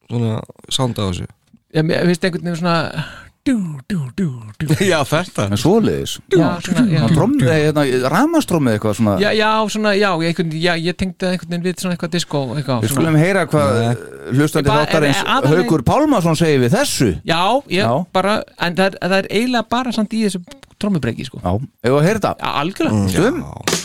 svona 0.10 0.32
sound 0.74 0.98
á 1.00 1.06
þessu 1.06 1.28
ég 1.76 2.08
finnst 2.10 2.26
einhvern 2.26 2.48
veginn 2.50 2.60
svona. 2.60 3.06
Já, 4.92 5.00
þetta. 5.06 5.46
En 5.46 5.60
Já, 6.34 6.48
já. 6.90 7.04
Eh, 7.06 7.60
hérna, 7.68 7.84
ramastrómið 8.10 8.78
eitthvað 8.78 8.96
svona 8.98 9.14
Já, 9.22 9.30
já, 9.38 9.50
svona, 9.70 9.94
já, 10.00 10.10
ég, 10.18 10.32
einhvern, 10.32 10.52
já, 10.64 10.74
ég 10.82 10.98
tengdi 10.98 11.30
einhvern 11.30 11.52
veginn 11.54 11.66
við 11.68 11.84
svona 11.84 11.94
eitthvað 11.98 12.14
disco 12.18 12.42
eitthvað, 12.56 12.82
Við 12.82 12.90
svona. 12.90 12.96
skulum 12.96 13.20
heyra 13.22 13.46
hvað 13.52 13.70
hlustandi 14.34 14.70
bara- 14.72 14.86
þáttarins 14.86 15.20
en- 15.22 15.26
en 15.28 15.34
aðallega- 15.36 15.64
Haukur 15.64 15.84
Pálmason 15.92 16.36
segir 16.42 16.60
við 16.66 16.72
þessu. 16.80 17.10
Já, 17.24 17.42
ég 17.70 17.86
Já. 17.86 18.06
bara, 18.14 18.44
en 18.60 18.76
það 18.76 18.86
er, 18.86 18.98
það 19.06 19.18
er 19.20 19.28
eiginlega 19.30 19.70
bara 19.70 19.92
samt 19.92 20.10
í 20.18 20.24
þessu 20.26 20.42
trommubreyki, 20.80 21.26
sko. 21.30 21.40
Já, 21.44 21.54
ef 21.86 21.92
að 21.92 22.04
heyra 22.10 22.20
þetta? 22.20 22.36
Já, 22.42 22.50
algjörlega. 22.64 23.10
Stum 23.14 23.44
When 23.46 23.85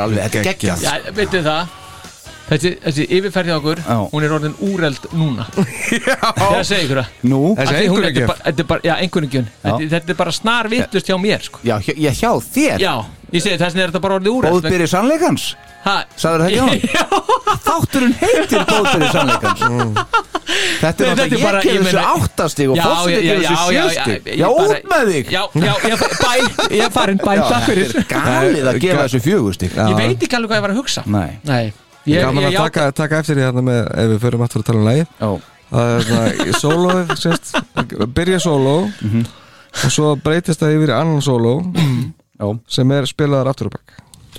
er 0.00 0.06
alveg, 0.08 0.24
þetta 0.26 0.40
er 0.40 0.48
geggjað. 0.50 0.82
Já, 0.88 1.12
veitu 1.20 1.44
það. 1.46 1.76
Þessi, 2.50 2.70
þessi 2.82 3.04
yfirferði 3.14 3.52
okkur, 3.54 3.80
Já. 3.86 3.96
hún 4.10 4.24
er 4.26 4.32
orðin 4.34 4.54
úreld 4.66 5.04
núna. 5.14 5.44
Þegar 5.54 6.64
segi 6.66 6.86
ykkur 6.88 6.98
það. 6.98 7.10
Nú, 7.30 7.40
Af 7.54 7.68
því 7.70 7.84
hún- 7.92 8.02
þetta 8.08 8.22
er 8.24 8.26
bara- 8.32 8.42
Þetta 8.48 8.64
er 8.64 8.68
bara, 8.72 8.80
já, 8.88 8.94
Já. 9.62 9.70
þetta, 9.70 9.88
þetta 9.94 10.10
er 10.10 10.18
bara 10.18 10.32
snar 10.34 10.68
vittlust 10.72 11.06
hjá 11.12 11.18
mér 11.22 11.44
sko. 11.46 11.60
já, 11.62 11.76
hjá, 11.78 11.94
já, 11.94 12.10
hjá 12.10 12.30
þér? 12.56 12.82
Já, 12.82 12.94
ég 13.32 13.42
segi 13.44 13.58
þess 13.60 13.74
er 13.76 13.90
þetta 13.90 14.00
bara 14.04 14.16
orðið 14.20 14.36
úreld 14.36 14.56
Bóðbyrði 14.56 14.86
sannleikans? 14.90 15.44
Ha? 15.84 15.94
Sagður 16.20 16.42
það 16.44 16.48
ekki 16.50 16.60
á 16.60 16.66
hann? 16.70 17.60
Þátturinn 17.66 18.14
heitir 18.20 18.64
Bóðbyrði 18.70 19.10
sannleikans. 19.14 19.60
Þetta 19.60 19.70
er 19.70 20.00
Nei, 20.50 20.80
þetta 20.80 21.04
er 21.04 21.16
náttúrulega, 21.16 21.44
bara- 21.44 21.60
ég 21.60 21.66
gefur 21.70 21.86
þessu 21.86 22.00
áttastig 22.10 22.70
og 22.70 22.78
gefur 22.80 23.12
já, 23.14 23.50
þessu 23.50 23.74
já, 23.74 23.82
sjöstig 23.90 24.30
já, 24.40 24.46
út 24.50 24.88
með 24.90 25.10
þig. 25.12 25.30
Já, 25.30 25.42
já, 25.54 25.74
ég, 25.86 26.02
bæ, 26.20 26.32
ég 26.74 26.82
er 26.86 26.90
farin, 26.96 27.20
bæ, 27.22 27.30
takk 27.46 27.68
fyrir. 27.68 27.94
Er 28.00 28.08
galið 28.10 28.70
að 28.72 28.80
gefa 28.82 29.04
þessu 29.06 29.20
fjögustig 29.28 29.76
Ég 29.78 29.94
veit 30.00 30.26
ekki 30.26 30.38
alveg 30.40 30.50
hvað 30.50 30.58
ég 30.60 30.64
var 30.66 30.74
að 30.74 30.80
hugsa. 30.82 31.04
Nei. 31.06 31.30
Nei, 31.46 31.62
Ég 32.08 32.16
ég, 32.16 32.24
gaman 32.24 32.46
ég, 32.46 32.54
að 32.56 32.64
taka, 32.64 32.88
taka 32.96 33.20
eftir 33.22 33.36
því 33.38 33.62
með 33.66 33.80
ef 33.92 34.10
við 34.14 34.20
förum 34.24 34.44
aftur 34.46 34.62
að 34.64 34.68
tala 34.70 34.80
um 34.80 34.88
lagi 34.88 35.02
Já 35.04 35.30
Það 35.70 35.90
er 35.92 36.56
svona 36.58 37.16
sérst, 37.20 37.50
byrja 38.16 38.38
sóló. 38.42 38.76
Mhm. 39.04 39.26
og 39.84 39.92
svo 39.94 40.16
breytist 40.18 40.58
það 40.64 40.72
yfir 40.80 40.90
í 40.90 40.94
annan 40.96 41.20
sóló 41.22 41.52
Já. 42.40 42.46
sem 42.72 42.92
er 42.96 43.08
spilaðar 43.10 43.50
aftur 43.52 43.68
og 43.70 43.74
bakk 43.76 43.96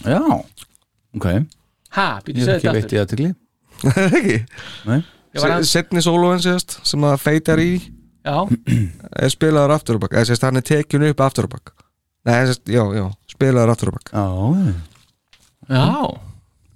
Já, 0.07 0.19
ok. 1.15 1.27
Ha, 1.91 2.05
býttu 2.25 2.41
Ég 2.41 2.47
hef 2.47 2.55
ekki 2.55 2.67
þetta 2.67 2.73
veitt 2.73 2.85
aftur. 2.85 2.95
í 2.95 3.01
aðtegli 3.03 3.29
ekki? 4.17 4.37
Nei. 4.89 5.01
Ég 5.35 5.41
var 5.45 5.53
að- 5.59 5.67
setni 5.69 6.01
sólóin 6.03 6.41
sérst 6.43 6.79
sem 6.87 7.05
að 7.07 7.19
feitar 7.21 7.61
í 7.63 7.69
Já, 8.21 8.37
er 9.17 9.31
spilaðar 9.33 9.75
aftur 9.77 9.97
og 9.97 10.03
bakk 10.03 10.13
eða 10.19 10.27
sérst 10.31 10.43
hann 10.45 10.59
er 10.59 10.65
tekin 10.65 11.05
upp 11.09 11.21
aftur 11.25 11.47
og 11.49 11.53
bakk 11.55 11.71
Nei, 12.25 12.35
sérst, 12.49 12.65
já, 12.69 12.83
já, 12.93 13.05
spilaðar 13.33 13.71
aftur 13.75 13.89
og 13.93 13.99
bakk 13.99 14.11
Já. 14.13 14.25
Já 15.69 15.87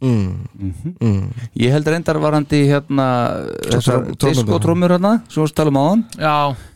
mm. 0.01 0.95
Mm. 0.99 1.21
Ég 1.59 1.71
held 1.73 1.87
reyndar 1.87 2.19
varandi 2.21 2.61
hérna 2.69 3.07
diskotrómur 4.21 4.91
hérna. 4.95 5.13
sem 5.29 5.43
við 5.43 5.53
talum 5.55 5.79
á 5.79 5.83
hann 5.85 6.03
Já, 6.19 6.35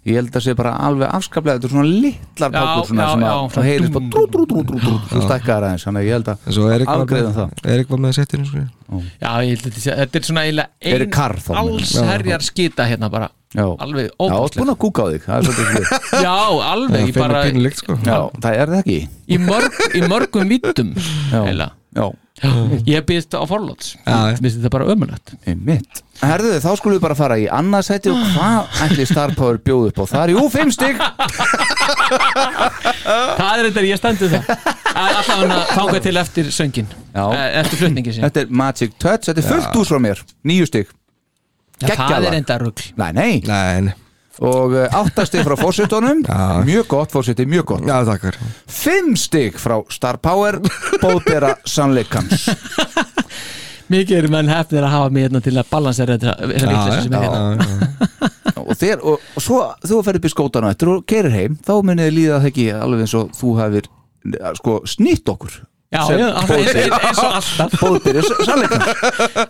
Ég 0.10 0.16
held 0.20 0.36
að 0.40 0.46
sé 0.46 0.56
bara 0.58 0.74
alveg 0.88 1.12
afskaplega 1.14 1.60
Þetta 1.60 1.70
er 1.70 1.74
svona 1.76 1.90
litlar 1.90 2.54
Já, 2.54 2.60
pákur 2.60 2.90
svona 2.90 3.04
já, 3.04 3.10
sem 3.12 3.24
já, 3.24 3.30
að 3.30 3.40
svona 3.40 3.56
það 3.56 3.68
heyrist 3.70 3.96
bara 3.96 4.12
drú, 4.14 4.24
drú, 4.34 4.46
drú, 4.50 4.64
drú, 4.70 4.80
drú, 4.86 4.94
þú 5.12 5.24
stækkar 5.26 5.68
aðeins 5.68 5.88
Þannig 5.88 6.02
að 6.02 6.08
ég 6.08 6.18
held 6.18 6.32
að 6.32 6.46
með, 7.10 7.34
það. 7.40 7.58
Erik 7.76 7.91
var 7.91 8.04
með 8.06 8.16
settinu 8.20 8.48
sko. 8.50 8.64
já, 9.20 9.32
ég 9.46 9.52
held 9.52 9.68
að 9.70 9.82
þetta 9.90 10.22
er 10.22 10.30
svona 10.30 10.46
eiginlega 10.48 10.94
Eru 10.94 11.08
ein 11.10 11.14
karl 11.14 11.44
þá, 11.44 11.52
meina. 11.52 11.66
alls 11.66 11.94
herjar 12.10 12.48
skita 12.48 12.88
hérna 12.90 13.12
bara. 13.12 13.30
Já, 13.50 13.66
Alveg 13.82 14.06
já, 14.06 14.14
óbúslega 14.22 14.62
búin 14.62 14.72
að 14.76 14.80
kúka 14.84 15.06
á 15.06 15.08
þig 15.10 15.24
Það 15.26 15.48
er 15.50 15.88
Já, 16.28 16.36
alveg, 16.70 17.14
Það 17.16 17.70
sko. 17.80 17.96
Já, 18.06 18.18
það 18.38 18.58
er 18.62 18.74
það 18.74 18.82
ekki. 18.84 18.98
Í, 19.26 19.40
mörg, 19.41 19.80
í 19.90 20.04
mörgum 20.06 20.52
vittum 20.54 20.91
Já, 21.34 21.41
já, 21.98 22.06
Ég 22.88 23.03
býðst 23.07 23.36
á 23.36 23.44
forlóts 23.49 23.94
Já. 24.06 24.16
Mér 24.32 24.38
finnst 24.40 24.60
þetta 24.60 24.72
bara 24.74 24.88
ömulegt 24.94 25.34
Herðu, 26.20 26.52
þá 26.64 26.70
skulum 26.80 26.98
við 26.98 27.03
bara 27.06 27.16
fara 27.16 27.38
í 27.40 27.45
annað 27.52 27.86
sæti 27.88 28.11
og 28.11 28.20
hvað 28.36 28.80
ætli 28.86 29.06
Star 29.07 29.32
Power 29.38 29.60
bjóð 29.64 29.86
upp 29.91 30.02
á? 30.03 30.06
Það 30.11 30.24
er 30.26 30.34
jú, 30.34 30.41
fimm 30.52 30.72
stig. 30.76 30.99
Það 33.40 33.53
er 33.53 33.70
þetta, 33.70 33.84
ég 33.88 34.02
stendur 34.02 34.34
það. 34.34 34.52
Alltaf 34.99 35.30
hann 35.32 35.53
að 35.56 35.64
þanga 35.78 36.02
til 36.03 36.16
eftir 36.20 36.52
söngin 36.56 36.90
Já. 36.91 37.24
Eh, 37.24 37.48
Eftir 37.61 37.82
flutningi 37.84 38.16
sín. 38.16 38.26
Þetta 38.28 38.44
er 38.44 38.52
Magic 38.64 38.98
Touch, 38.99 39.30
þetta 39.30 39.44
er 39.44 39.48
fullt 39.53 39.80
úr 39.80 39.90
frá 39.90 40.02
mér. 40.03 40.24
Stig. 40.70 40.91
Já, 41.80 41.95
Það 41.95 42.28
er 42.28 42.38
enda 42.41 42.57
nei. 43.16 43.34
Nei, 43.48 43.82
nei. 43.88 43.94
Og 44.40 44.72
uh, 44.72 44.86
átta 44.95 45.26
stig 45.28 45.44
frá 45.44 45.56
fórsetunum 45.60 46.22
Já. 46.24 46.61
Mjög 46.64 46.88
gott 46.94 47.11
fórseti, 47.11 47.45
mjög 47.49 47.66
gott. 47.74 47.88
Já, 47.88 47.98
takkar 48.07 48.38
Fimm 48.72 49.16
stig 49.20 49.57
frá 49.60 49.82
Star 49.91 50.20
Power 50.24 50.61
Bóðbera 51.02 51.57
sannleikans. 51.68 52.48
Mikið 53.90 54.20
eru 54.20 54.30
menn 54.32 54.52
hefnir 54.52 54.86
að 54.86 54.94
hafa 54.94 55.10
mig 55.14 55.26
hérna 55.26 55.41
til 55.44 55.56
að 55.57 55.70
balansera 55.72 56.16
þetta 56.20 56.36
þessa 56.38 56.68
vitleysu 56.70 57.06
sem 57.07 57.16
er 57.18 57.24
hérna. 57.26 58.30
og, 58.61 58.76
þér, 58.78 59.02
og, 59.02 59.24
og 59.34 59.44
svo 59.44 59.61
þú 59.82 60.02
ferð 60.06 60.22
upp 60.22 60.28
í 60.30 60.32
skótana 60.36 60.74
eftir 60.76 60.91
og 60.94 61.07
kerir 61.10 61.34
heim 61.34 61.57
þá 61.66 61.74
munið 61.82 62.06
þið 62.06 62.16
líða 62.20 62.38
það 62.38 62.52
ekki 62.52 62.68
alveg 62.78 63.03
eins 63.07 63.16
og 63.18 63.34
þú 63.40 63.56
hafir 63.57 63.90
sko, 64.61 64.78
snýtt 64.94 65.34
okkur 65.34 65.57
Já, 65.90 66.03
sem 66.06 66.20
já, 66.22 66.28
alltaf, 66.38 66.52
eins, 66.53 67.18
og 67.18 67.38
alltaf. 67.40 67.80
Bóðberi 67.82 68.22
sannleikans. 68.45 68.90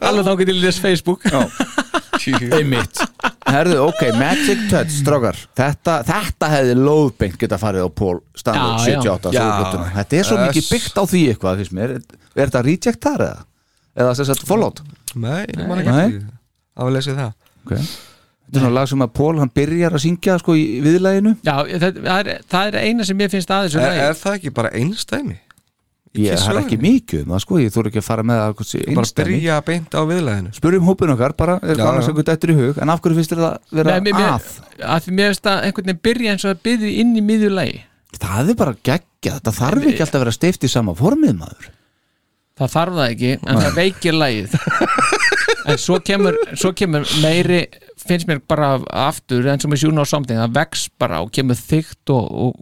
Alveg 0.07 0.24
þá 0.24 0.34
getur 0.40 0.61
þess 0.64 0.84
Facebook 0.86 1.26
einmitt 2.60 3.02
Herðu, 3.50 3.80
ok, 3.88 4.02
Magic 4.20 4.66
Touch, 4.70 4.94
strákar 5.00 5.38
þetta, 5.58 6.00
þetta 6.08 6.50
hefði 6.54 6.76
lóðbeint 6.78 7.38
geta 7.41 7.60
farið 7.62 7.88
á 7.88 7.90
Pól 7.90 8.18
Standard 8.38 8.84
Já, 8.86 8.96
já. 8.96 9.02
78 9.04 9.34
Já. 9.36 9.46
Þetta 10.00 10.20
er 10.20 10.30
svo 10.30 10.40
mikið 10.44 10.70
byggt 10.76 11.00
á 11.00 11.04
því 11.10 11.24
eitthvað 11.34 11.64
finnst 11.64 11.78
mér. 11.80 11.96
er 12.00 12.44
þetta 12.44 12.66
reject 12.68 13.08
þar 13.08 13.26
eða? 13.30 13.46
eða 14.00 14.16
sem 14.18 14.30
sagt 14.30 14.46
follow 14.48 14.74
Nei, 15.18 15.44
ég 15.50 15.66
man 15.66 15.80
Nei. 15.80 15.84
ekki 15.84 15.91
eftir 15.96 16.14
því. 16.14 16.38
Það 16.78 16.88
var 16.88 16.96
lesið 16.96 17.20
það 17.20 17.32
okay. 17.66 17.84
þetta 17.90 18.60
er 18.60 18.64
svona 18.64 18.76
lag 18.78 18.90
sem 18.91 19.06
að 19.06 19.14
Pól 19.20 19.34
hann 19.41 19.54
byrjar 19.60 19.98
að 19.98 20.04
syngja 20.06 20.40
sko 20.41 20.56
í 20.58 20.66
viðlæginu 20.86 21.36
Já, 21.41 21.56
það, 21.56 22.02
það, 22.06 22.16
er, 22.20 22.32
það 22.54 22.72
er 22.72 22.80
eina 22.86 23.08
sem 23.10 23.24
ég 23.26 23.34
finnst 23.34 23.54
aðeins 23.56 23.78
um 23.78 23.84
er, 23.84 23.94
lagi. 23.94 24.06
er 24.06 24.20
það 24.22 24.38
ekki 24.40 24.54
bara 24.60 24.74
einstæmi? 24.80 25.40
Ég 26.18 26.40
það 26.41 26.56
er 26.56 26.60
ekki 26.64 26.77
mikið 26.81 27.23
um 27.23 27.34
það 27.34 27.41
sko 27.44 27.60
ég 27.61 27.73
þurfi 27.73 27.91
ekki 27.91 28.02
að 28.02 28.07
fara 28.07 28.23
með 28.26 28.40
að 28.44 28.53
Bara 28.98 29.10
byrja 29.19 29.57
beint 29.68 29.94
á 29.94 30.02
viðlæðinu. 30.10 30.53
Spurjum 30.57 30.88
hópin 30.90 31.14
okkar 31.14 31.36
bara 31.38 31.60
er 31.61 31.77
já. 31.77 32.02
sem 32.06 32.15
gutt 32.18 32.31
eftir 32.34 32.53
í 32.53 32.57
hug 32.57 32.77
en 32.81 32.90
af 32.90 33.02
hverju 33.03 33.15
finnst 33.19 33.34
þér 33.34 33.44
það 33.44 33.57
vera 33.80 33.90
Nei, 33.98 34.02
mér, 34.07 34.14
mér, 34.18 34.30
að? 34.34 34.44
að 34.84 35.03
því 35.06 35.11
mér 35.19 35.27
finnst 35.34 35.49
að 35.52 35.65
einhvern 35.68 35.90
veginn 35.91 36.03
byrja 36.10 36.31
eins 36.34 36.45
og 36.45 36.53
að 36.56 36.64
byrja 36.69 36.94
inn 37.03 37.11
í 37.14 37.26
miðju 37.26 37.52
lagi. 37.53 37.84
Það 38.19 38.49
er 38.49 38.56
bara 38.64 38.77
geggja 38.90 39.36
þetta 39.38 39.52
þarf 39.60 39.86
ekki 39.86 40.02
alltaf 40.06 40.18
að 40.18 40.26
vera 40.26 40.38
steift 40.40 40.64
í 40.65 40.68
sama 40.72 40.95
formið 40.98 41.36
maður. 41.38 41.69
Það 42.60 42.73
þarf 42.73 42.94
það 42.98 43.11
ekki, 43.14 43.31
en 43.45 43.61
það 43.61 43.77
veikir 43.77 44.14
lagið. 44.18 44.49
En 45.69 45.77
svo 45.77 45.99
kemur 46.02 46.36
svo 46.57 46.73
kemur 46.73 47.06
meiri 47.22 47.68
finnst 47.99 48.27
mér 48.27 48.40
bara 48.49 48.80
aftur 48.90 49.45
eins 49.52 49.65
og 49.68 49.72
með 49.72 49.84
sjúna 49.84 50.02
á 50.02 50.07
samting 50.10 50.40
það 50.40 50.56
vex 50.56 50.90
bara 50.98 51.22
og 51.22 51.31
kemur 51.36 51.56
þygt 51.60 52.10
og, 52.15 52.26
og 52.26 52.53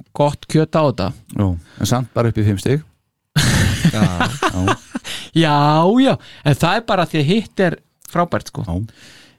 já, 5.37 5.55
já, 6.03 6.13
en 6.45 6.57
það 6.57 6.79
er 6.79 6.85
bara 6.89 7.05
því 7.09 7.21
að 7.21 7.29
hitt 7.31 7.63
er 7.67 7.77
frábært 8.11 8.51
sko. 8.51 8.65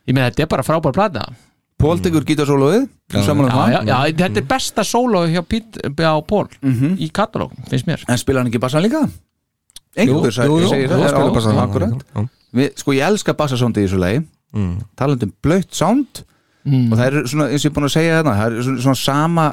Ég 0.08 0.14
meina 0.16 0.30
þetta 0.30 0.46
er 0.46 0.50
bara 0.54 0.66
frábær 0.66 0.96
plata. 0.96 1.26
Pól 1.78 2.00
tekur 2.02 2.24
gítarsóluðið 2.26 2.88
um 2.88 2.88
já, 3.14 3.20
já, 3.22 3.34
það? 3.52 3.74
Já, 3.86 3.98
þetta 4.18 4.40
er 4.42 4.46
besta 4.50 4.82
sóló 4.86 5.22
hjá, 5.30 5.42
Pít, 5.46 5.78
hjá 5.94 6.10
Pól 6.26 6.48
í 6.98 7.10
katalóg, 7.14 7.52
finnst 7.70 7.86
mér. 7.86 8.02
En 8.10 8.18
spila 8.18 8.42
hann 8.42 8.50
ekki 8.50 8.60
bassan 8.62 8.82
líka? 8.82 9.04
einhver 9.98 10.28
Jú, 10.30 10.34
sagði- 10.34 10.48
jú, 10.50 10.58
jú, 10.62 10.68
segir 10.70 10.88
það, 10.90 11.04
spilar 11.08 11.28
já, 11.28 11.34
bassann. 11.34 11.58
akkurat. 11.62 12.02
Já. 12.14 12.28
Við, 12.58 12.68
sko 12.80 12.92
ég 12.96 13.06
elska 13.08 13.34
bassasóndi 13.34 13.82
í 13.82 13.86
þessu 13.88 13.98
lagi. 14.00 14.24
Mm. 14.54 14.78
talandum 14.96 15.32
blöytt 15.44 15.74
sound. 15.76 16.22
Mm. 16.64 16.92
og 16.92 16.98
það 16.98 17.06
er 17.06 17.26
svona, 17.28 17.46
eins 17.52 17.64
og 17.64 17.68
ég 17.68 17.70
er 17.70 17.74
búin 17.76 17.84
að 17.88 17.92
segja 17.94 18.14
þarna 18.18 18.32
það 18.38 18.46
er 18.58 18.62
svona, 18.62 18.80
svona 18.82 19.00
sama 19.00 19.44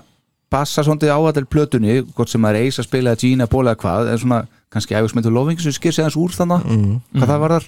bassasóndi 0.51 1.07
á 1.11 1.17
allir 1.19 1.45
plötunni, 1.45 1.95
gott 2.15 2.29
sem 2.29 2.45
er 2.45 2.55
að 2.55 2.83
spila 2.83 3.11
eða 3.13 3.19
Gina, 3.19 3.47
Ból 3.47 3.65
eða 3.65 3.75
hvað, 3.75 4.09
en 4.11 4.17
svona 4.17 4.39
kannski 4.75 4.97
æfis 4.99 5.15
með 5.17 5.27
þú 5.29 5.33
lofing 5.39 5.61
sem 5.63 5.73
skir 5.75 5.95
sig 5.95 6.03
aðeins 6.05 6.19
úr 6.21 6.35
þannig 6.35 6.65
Mm. 6.69 6.95
hvað 7.15 7.31
það 7.31 7.41
var 7.45 7.55
þar 7.55 7.67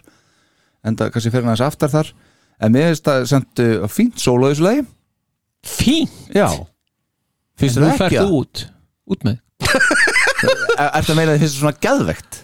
en 0.87 0.97
það 0.99 1.11
kannski 1.15 1.31
fer 1.33 1.41
hann 1.43 1.51
aðeins 1.53 1.65
aftar 1.67 1.93
þar. 1.95 2.13
En 2.61 2.73
mér 2.73 2.87
finnst 2.91 3.05
það 3.07 3.25
samt 3.31 3.61
uh, 3.63 3.87
fínt 3.91 4.21
solo 4.21 4.47
í 4.49 4.53
þessu 4.55 4.65
lagi. 4.65 4.85
Fínt? 5.67 6.13
já. 6.33 6.47
Finnst 7.57 7.79
það 7.81 7.93
ekki 8.07 8.17
þú 8.17 8.27
það? 8.27 8.35
út, 8.37 8.63
út 9.13 9.25
með 9.27 9.37
Er 10.77 10.91
þetta 10.93 11.11
að 11.13 11.17
meina 11.17 11.33
að 11.33 11.37
þið 11.37 11.43
finnst 11.43 11.55
það 11.57 11.61
svona 11.63 11.77
hvað? 11.81 12.37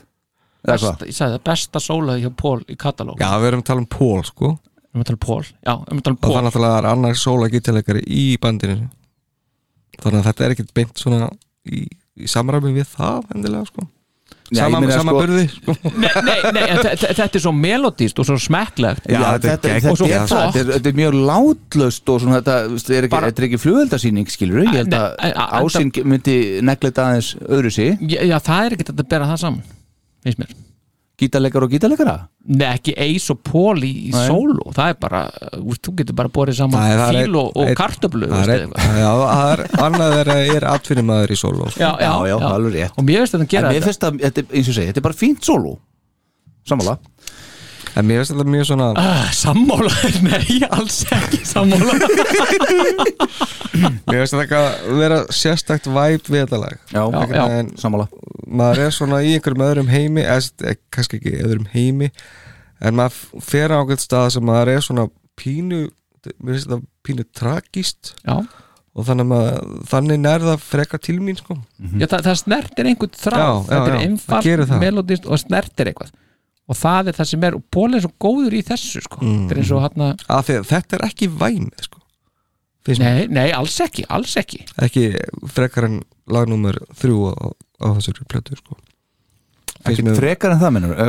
besta, 0.64 1.08
ég 1.10 1.16
sagði 1.18 1.36
það 1.38 1.44
besta 1.50 1.82
sóló 1.84 2.14
hjá 2.18 2.30
Pól 2.40 2.60
í 2.72 2.76
katalóg. 2.80 3.20
Já, 3.22 3.30
við 3.42 3.50
erum 3.52 3.64
að 3.64 3.68
tala 3.70 3.84
um 3.84 3.90
Pól 3.94 4.22
sko. 4.28 4.52
Við 4.54 4.94
erum 4.94 5.04
að 5.04 5.10
tala 5.10 5.18
um 5.18 5.24
Pól 5.28 5.44
já, 5.44 5.74
við 5.74 5.90
erum 5.92 6.00
að 6.00 6.06
tala 6.08 6.14
um 6.14 6.18
og 6.18 6.24
það 6.24 6.30
Pól 6.30 6.38
er 6.40 6.46
náttúrulega 6.48 6.78
er 6.80 6.88
annar 6.94 7.20
sóla 7.20 7.50
gítarleikari 7.54 8.04
í 8.08 8.24
bandinu. 8.42 8.78
Þannig 10.00 10.20
að 10.22 10.28
þetta 10.30 10.46
er 10.48 10.56
ekkert 10.56 10.74
beint 10.80 11.02
svona 11.04 11.28
í, 11.70 11.84
í 12.24 12.30
samræmi 12.32 12.74
við 12.80 12.88
það 12.96 13.30
endilega 13.36 13.70
sko 13.70 13.86
Já, 14.54 14.62
ég 14.62 14.74
sama, 14.74 14.80
meina, 14.84 14.98
sama 14.98 15.14
sko- 15.14 15.22
burði 15.24 15.46
sko. 15.58 15.76
nei, 16.54 16.66
þetta 16.94 17.28
er 17.28 17.44
svo 17.46 17.54
melodíst 17.58 18.20
og 18.22 18.28
svo 18.30 18.38
smekklegt. 18.42 19.08
Já, 19.10 19.18
Já, 19.20 19.28
þetta 19.38 19.52
er 19.52 19.54
þetta, 19.54 19.74
þetta, 19.74 20.08
er, 20.08 20.26
þetta, 20.28 20.64
er, 20.64 20.72
þetta 20.78 20.92
er 20.94 20.98
mjög 21.02 21.18
látlaust 21.32 22.14
og 22.14 22.22
svona 22.24 22.40
þetta, 22.42 22.58
þú 22.70 22.78
veist, 22.78 22.92
er 22.94 23.08
ekki, 23.08 23.14
Bara- 23.16 23.32
þetta 23.32 23.44
er 23.44 23.48
ekki 23.50 23.62
flugöldasýning 23.66 24.34
skilur 24.34 24.64
ég 24.64 24.76
held 24.82 24.98
að 24.98 25.08
ásinn 25.62 25.94
myndi 26.14 26.38
neglita 26.66 27.10
aðeins 27.10 27.34
öðru 27.48 27.72
sig 27.74 27.98
já, 28.08 28.20
já, 28.30 28.38
það 28.46 28.68
er 28.70 28.78
ekkert 28.78 28.94
að 28.96 29.08
bera 29.16 29.32
það 29.34 29.42
saman 29.48 29.64
finnst 30.24 30.40
mér 30.44 30.54
gítarleikar 31.24 31.66
og 31.66 31.72
gítarleikara? 31.74 32.16
Nei, 32.54 32.68
ekki 32.76 32.94
Ace 33.00 33.32
og 33.34 33.40
Paul 33.48 33.84
í, 33.88 33.92
í 34.10 34.12
sóló. 34.14 34.68
Það 34.76 34.92
er 34.94 34.98
bara, 35.02 35.22
úst, 35.64 35.82
þú 35.88 35.94
getur 36.02 36.18
bara 36.20 36.32
borið 36.36 36.58
saman 36.60 37.06
fíl 37.14 37.38
og, 37.40 37.52
og 37.64 37.72
kartöflu 37.80 38.28
það 38.32 38.52
er, 38.58 38.66
er 38.68 39.64
annað 39.88 40.18
er, 40.22 40.32
er 40.58 40.68
atvinnumæður 40.74 41.34
í 41.36 41.40
sóló 41.40 41.70
sko. 41.72 41.80
já, 41.82 41.92
já, 42.04 42.12
Já, 42.14 42.28
já, 42.34 42.36
alveg 42.52 42.76
rétt. 42.78 42.98
og 43.00 43.08
mér 43.08 43.24
finnst 43.24 43.34
þetta 43.38 43.44
að 43.44 43.48
en 43.48 43.54
gera 43.56 43.72
mér 43.72 43.80
þetta. 43.80 43.90
finnst 43.92 44.08
að, 44.10 44.22
þetta, 44.28 44.44
er- 44.44 44.58
eins 44.60 44.68
og 44.68 44.74
ég 44.74 44.78
segi, 44.80 44.92
þetta 44.92 45.02
er 45.04 45.08
bara 45.08 45.20
fínt 45.24 45.48
solo 45.48 45.74
sammála 46.70 46.98
En 47.94 48.08
mér 48.08 48.22
finnst 48.22 48.34
þetta 48.34 48.46
mjög 48.50 48.68
svona 48.70 48.88
ah, 48.98 49.26
Sammála, 49.38 49.92
nei, 50.28 50.60
alls 50.74 51.02
ekki 51.14 51.42
sammála. 51.46 51.98
Mér 54.08 54.24
finnst 54.24 54.36
þetta 54.36 54.44
eitthvað 54.44 55.00
vera 55.00 55.20
sérstakt 55.34 55.90
væp 55.94 56.30
við 56.32 56.46
þetta 56.46 56.62
lag. 56.64 56.80
Já, 56.94 57.04
já, 57.04 57.44
veginn- 57.44 57.74
sammála. 57.82 58.08
Maður 58.54 58.84
er 58.86 58.96
svona 58.98 59.22
í 59.26 59.36
einhverjum 59.38 59.66
öðrum 59.68 59.92
heimi 59.94 60.24
eða, 60.26 60.70
eh, 60.70 60.80
kannski 60.94 61.20
ekki 61.20 61.36
öðrum 61.42 61.70
heimi 61.74 62.10
en 62.84 62.98
maður 63.00 63.44
fer 63.46 63.72
á 63.74 63.78
einhvern 63.80 64.02
stað 64.02 64.32
sem 64.36 64.46
maður 64.46 64.74
er 64.76 64.84
svona 64.86 65.08
pínu 65.40 65.86
mér 66.40 66.54
finnst 66.56 66.70
þetta 66.70 66.82
pínu 67.08 67.26
tragist 67.36 68.14
Já. 68.24 68.38
Og 68.94 69.08
þannig, 69.08 69.26
að 69.26 69.30
maður, 69.32 69.70
þannig 69.90 70.20
nærða 70.22 70.52
frekar 70.62 71.00
til 71.02 71.16
mín 71.18 71.38
sko. 71.40 71.56
Já, 71.98 72.06
það, 72.12 72.20
það 72.28 72.36
snertir 72.44 72.90
einhvern 72.92 73.16
þráð. 73.18 73.40
Já, 73.40 73.48
já, 73.48 73.80
þetta 73.80 74.42
já, 74.46 74.52
er 74.54 74.62
það. 74.70 74.84
melodist 74.84 75.26
og 75.26 75.42
snertir 75.42 75.90
eitthvað 75.90 76.12
og 76.70 76.78
það 76.80 77.12
er 77.12 77.18
það 77.20 77.30
sem 77.34 77.44
er 77.50 77.58
og 77.58 77.66
Pól 77.74 77.98
er 77.98 78.06
svo 78.06 78.14
góður 78.24 78.56
í 78.56 78.62
þessu 78.68 79.02
sko. 79.04 79.20
Mm. 79.24 79.42
þetta 79.44 79.56
er 79.58 79.62
eins 79.64 79.74
og 79.76 79.84
hann 79.84 80.08
að 80.38 80.54
þetta 80.70 80.98
er 81.00 81.06
ekki 81.10 81.28
væmið 81.34 81.84
sko. 81.90 82.00
Nei, 83.00 83.28
nei, 83.32 83.50
alls 83.56 83.78
ekki, 83.80 84.04
alls 84.12 84.34
ekki. 84.40 84.66
Ekki 84.84 85.04
frekar 85.56 85.86
en 85.88 86.02
lagnúmer 86.28 86.76
þrjú 87.00 87.30
á, 87.32 87.48
á 87.80 87.88
þessari 87.96 88.26
plötu 88.28 88.58
sko. 88.60 88.76
Ekki 89.84 90.04
mér- 90.04 90.16
frekar 90.16 90.54
en 90.54 90.60
það 90.62 90.72
minnur 90.76 91.00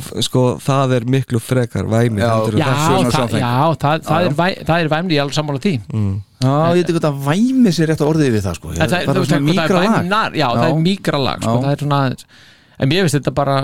f- 0.00 0.12
sko, 0.24 0.42
það 0.64 0.92
er 0.96 1.06
miklu 1.12 1.40
frekar 1.40 1.88
væmið 1.88 2.22
Já, 2.22 2.28
já, 2.56 2.68
það, 3.12 3.34
já 3.36 3.50
það, 3.76 4.04
það, 4.06 4.28
er, 4.28 4.36
væ, 4.38 4.46
það 4.64 4.84
er 4.84 4.88
væmli 4.92 5.18
alveg 5.20 5.36
sammála 5.36 5.60
því. 5.64 5.72
Mm. 5.92 6.14
Já, 6.40 6.52
ég 6.52 6.78
veit 6.78 6.84
ekki 6.86 6.96
hvað 6.96 7.08
að 7.10 7.24
væmi 7.26 7.72
sér 7.76 7.90
rétt 7.92 8.04
að 8.04 8.12
orðið 8.12 8.30
við 8.36 8.44
það 8.46 8.56
sko. 8.60 8.72
Það, 8.72 8.80
það, 8.80 9.04
það, 9.06 9.20
það, 9.20 9.36
er 9.36 9.74
lag. 9.76 9.88
væmnar, 9.96 10.36
já, 10.40 10.46
það 10.56 10.68
er 10.68 10.80
mýkra 10.86 11.20
lag 11.26 11.44
sko, 11.44 11.56
það 11.64 11.72
er 11.76 11.84
svona 11.84 12.00
aðeins 12.06 12.26
en 12.78 12.88
mér 12.88 13.02
finnst 13.06 13.16
þetta 13.18 13.34
bara 13.34 13.56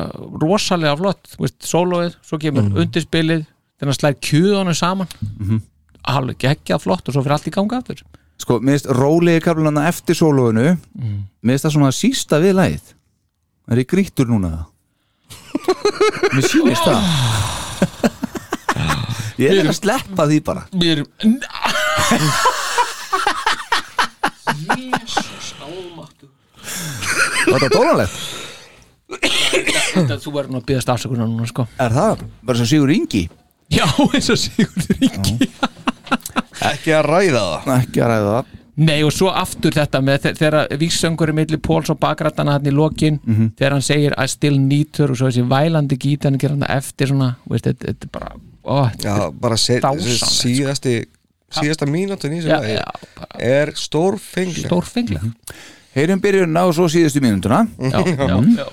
rosalega 0.43 0.97
flott. 0.97 1.36
Sólóið, 1.60 2.16
svo 2.24 2.39
kemur 2.39 2.62
Mhm. 2.62 2.76
undirspilið 2.84 3.44
þannig 3.80 3.93
að 3.94 4.01
slæð 4.01 4.16
kjúðunum 4.28 4.74
saman. 4.76 5.09
Mhm. 5.39 5.60
alveg 6.02 6.36
geggjað 6.39 6.80
flott 6.82 7.06
og 7.09 7.14
svo 7.14 7.22
fyrir 7.22 7.32
allt 7.36 7.47
í 7.47 7.51
ganga 7.55 7.76
aftur. 7.78 8.01
Sko, 8.39 8.59
mér 8.59 8.72
finnst 8.74 8.86
rólegi 8.90 9.40
kaflunarna 9.40 9.86
eftir 9.86 10.14
sólóinu 10.18 10.76
Mm. 10.98 11.22
Mér 11.44 11.52
finnst 11.59 11.64
það 11.64 11.74
svona 11.76 11.93
sísta 11.94 12.40
við 12.43 12.55
lagið. 12.59 12.82
Það 13.68 13.72
er 13.76 13.78
í 13.78 13.86
grítur 13.86 14.26
núna? 14.26 14.66
Mér 16.34 16.43
sýnist 16.43 16.82
það. 16.82 17.02
Ég 19.39 19.51
er 19.60 19.66
að 19.70 19.78
sleppa 19.78 20.26
því 20.26 20.40
bara. 20.44 20.66
Mér 20.74 21.05
Jésús 24.66 25.52
almáttu 25.62 26.28
Var 27.47 27.59
þetta 27.60 27.70
dónalegt? 27.74 28.18
Þetta 29.20 30.16
þú 30.22 30.32
verður 30.34 30.51
nú 30.55 30.60
að 30.62 30.66
byggast 30.70 30.89
afsökunar 30.94 31.28
núna 31.28 31.47
sko. 31.51 31.66
Er 31.82 31.93
það? 31.93 32.22
Bara 32.48 32.59
svo 32.62 32.66
Sigur 32.70 32.93
Ingi? 32.94 33.26
Já, 33.72 33.86
eins 34.14 34.30
og 34.32 34.39
Sigurður 34.40 35.05
Ingi. 35.09 35.48
Ekki 36.72 36.93
að 36.94 37.06
ræða 37.09 37.44
það? 37.64 37.70
Ekki 37.82 38.02
að 38.05 38.10
ræða 38.12 38.32
það. 38.36 38.59
Nei 38.82 39.02
og 39.05 39.10
svo 39.12 39.28
aftur 39.36 39.74
þetta 39.76 40.01
með 40.01 40.22
þe- 40.24 40.32
þegar 40.39 40.70
víksöngur 40.80 41.28
er 41.28 41.36
milli 41.36 41.59
Póls 41.60 41.90
og 41.93 41.98
bakrættana 42.01 42.55
hann 42.56 42.64
í 42.64 42.72
lokin 42.72 43.18
Mhm. 43.20 43.51
þegar 43.59 43.74
hann 43.76 43.82
segir 43.84 44.14
I 44.16 44.26
still 44.32 44.56
need 44.59 44.97
her 44.97 45.10
og 45.12 45.16
svo 45.20 45.28
þessi 45.28 45.44
vælandi 45.48 45.98
gítar 46.01 46.30
hann 46.32 46.39
gerir 46.40 46.56
hann 46.56 46.64
eftir 46.78 47.09
svona 47.12 47.34
veist, 47.51 47.66
þetta, 47.68 47.93
þetta 47.93 48.09
er 48.09 48.12
bara 48.12 48.30
ó, 48.64 48.90
Já, 48.97 49.30
bara 49.30 49.56
sko. 49.56 49.93
síðasti 49.93 51.05
síðasta 51.52 51.84
mínútin 51.86 52.32
í 52.32 52.40
þessu 52.40 52.48
lagi 52.48 52.78
er 53.39 53.72
stórfengli 53.76 54.64
Stórfengleg. 54.64 55.20
Heyrum 55.94 56.20
byrjunna 56.24 56.64
og 56.64 56.72
svo 56.74 56.89
síðustu 56.89 57.20
mínútuna. 57.20 57.66
Já, 57.78 58.01
já, 58.01 58.40
Mhm. 58.40 58.56
já 58.56 58.66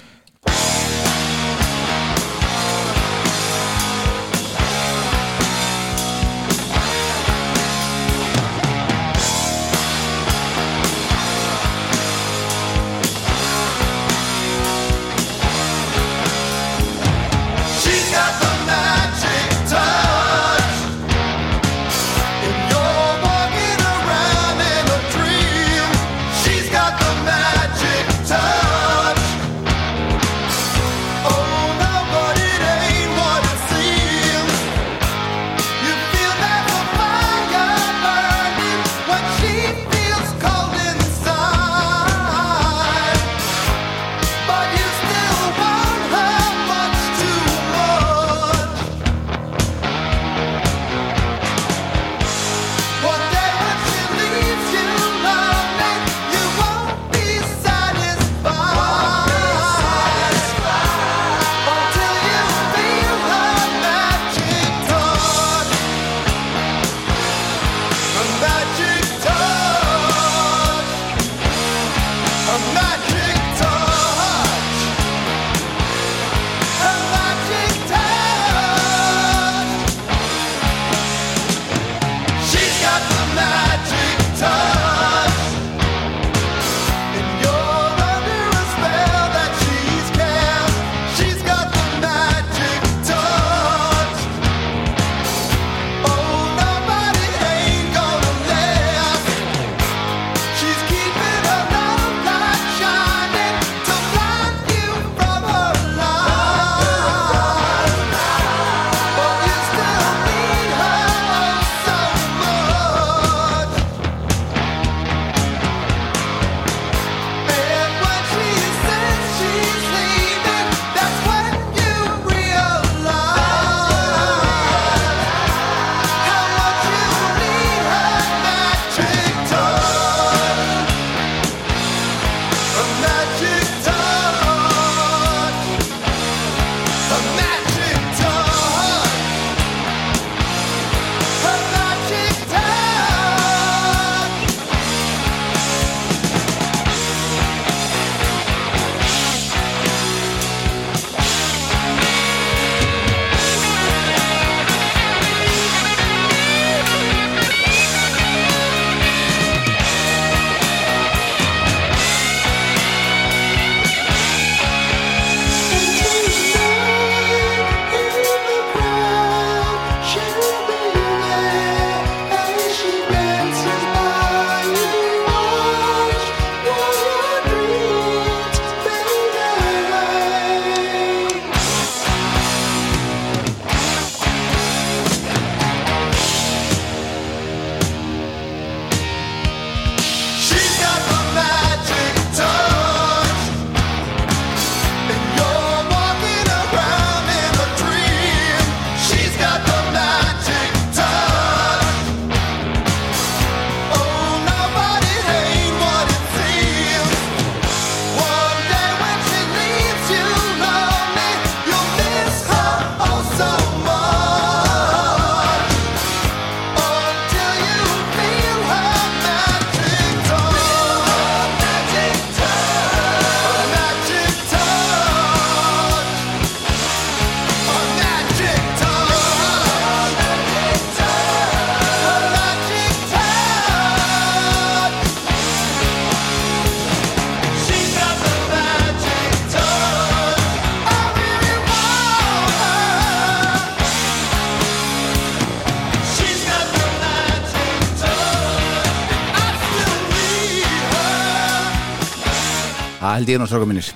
held 253.30 253.36
ég 253.36 253.42
nú 253.44 253.50
stráka 253.50 253.70
mínir. 253.70 253.90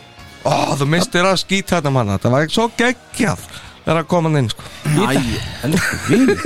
Ó, 0.43 0.75
þú 0.77 0.89
mistir 0.91 1.23
að 1.25 1.37
skýta 1.39 1.77
þetta 1.79 1.91
manna 1.95 2.17
Það 2.19 2.33
var 2.35 2.45
ekki 2.45 2.57
svo 2.57 2.65
geggjað 2.77 3.45
Það 3.83 3.91
er 3.93 3.99
að 3.99 4.05
koma 4.11 4.29
hann 4.29 4.39
inn 4.39 4.51
sko. 4.51 4.63
Æ, 4.87 5.15
elsku 5.67 5.97
vinur. 6.07 6.43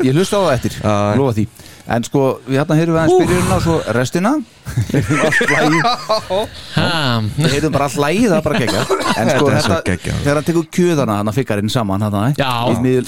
Ég 0.00 0.14
hlusta 0.16 0.38
á 0.40 0.42
það 0.46 0.54
eftir, 0.54 0.76
lofa 1.20 1.34
því. 1.36 1.44
En 1.90 2.06
sko, 2.06 2.22
við 2.46 2.56
hérna 2.56 2.76
heyrum 2.78 2.94
við 2.94 3.00
aðeins 3.02 3.20
byrjunina 3.20 3.56
og 3.58 3.64
svo 3.66 3.74
restina. 3.96 4.32
Heyrum 4.88 5.20
allt 5.26 5.42
lagið. 5.50 5.84
Við 7.36 7.56
heyrum 7.56 7.74
bara 7.76 7.88
allt 7.90 7.98
lagið, 8.00 8.26
það 8.30 8.38
er 8.38 8.46
bara 8.46 8.62
gegja 8.62 8.80
En 8.80 8.86
sko, 8.86 9.04
Þetta 9.10 9.26
er 9.26 9.36
svo 9.36 9.52
þetta, 9.58 9.80
geggjað. 9.90 10.18
þegar 10.22 10.40
hann 10.40 10.48
tekur 10.48 10.68
kjöðana 10.78 11.18
hann 11.20 11.32
að 11.32 11.38
fikkarinn 11.40 11.72
saman 11.74 12.06
hann, 12.06 12.18
Já, 12.38 12.50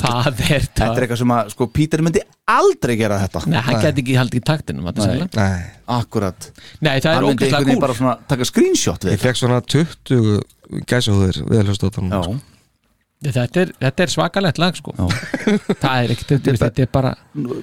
það 0.03 0.43
er 0.51 0.69
Þetta 0.69 0.91
er 0.91 1.07
eitthvað 1.07 1.23
sem 1.23 1.35
að, 1.39 1.53
sko, 1.55 1.71
Pítur 1.73 2.05
myndi 2.05 2.25
aldrei 2.51 2.97
gera 2.99 3.19
þetta 3.23 3.43
Nei, 3.47 3.61
hann 3.63 3.81
geti 3.85 4.03
ekki 4.03 4.17
haldið 4.19 4.41
í 4.41 4.45
taktinum 4.49 4.89
þetta 4.91 5.07
Nei. 5.13 5.29
Nei, 5.37 5.61
Akkurat. 5.99 6.49
Nei, 6.81 6.97
það 7.01 7.11
er 7.13 7.15
Hann 7.15 7.29
myndi 7.29 7.45
ógeðslega 7.45 7.59
einhvern 7.59 7.69
veginn 7.69 7.77
kúl. 7.79 7.85
bara 7.87 7.99
svona 7.99 8.17
taka 8.33 8.49
screenshot 8.49 9.05
við 9.07 9.15
ég 9.17 9.23
fekk 9.23 9.37
svona 9.43 9.61
20 9.63 10.83
gæsahúðir 10.91 11.43
við 11.47 11.61
að 11.63 11.71
hlusta 11.71 11.87
á 11.87 11.91
þetta 11.93 12.09
Já, 12.09 12.23
sko. 12.27 12.35
þetta 13.39 13.63
er, 13.67 13.73
þetta 13.87 14.03
er 14.07 14.13
svakalegt 14.17 14.59
lag 14.59 14.77
sko. 14.81 14.93
Það 15.85 15.97
er 16.03 16.13
ekkert, 16.17 16.29
þetta, 16.35 16.59
þetta 16.67 16.83
er 16.87 16.93
bara 16.93 17.15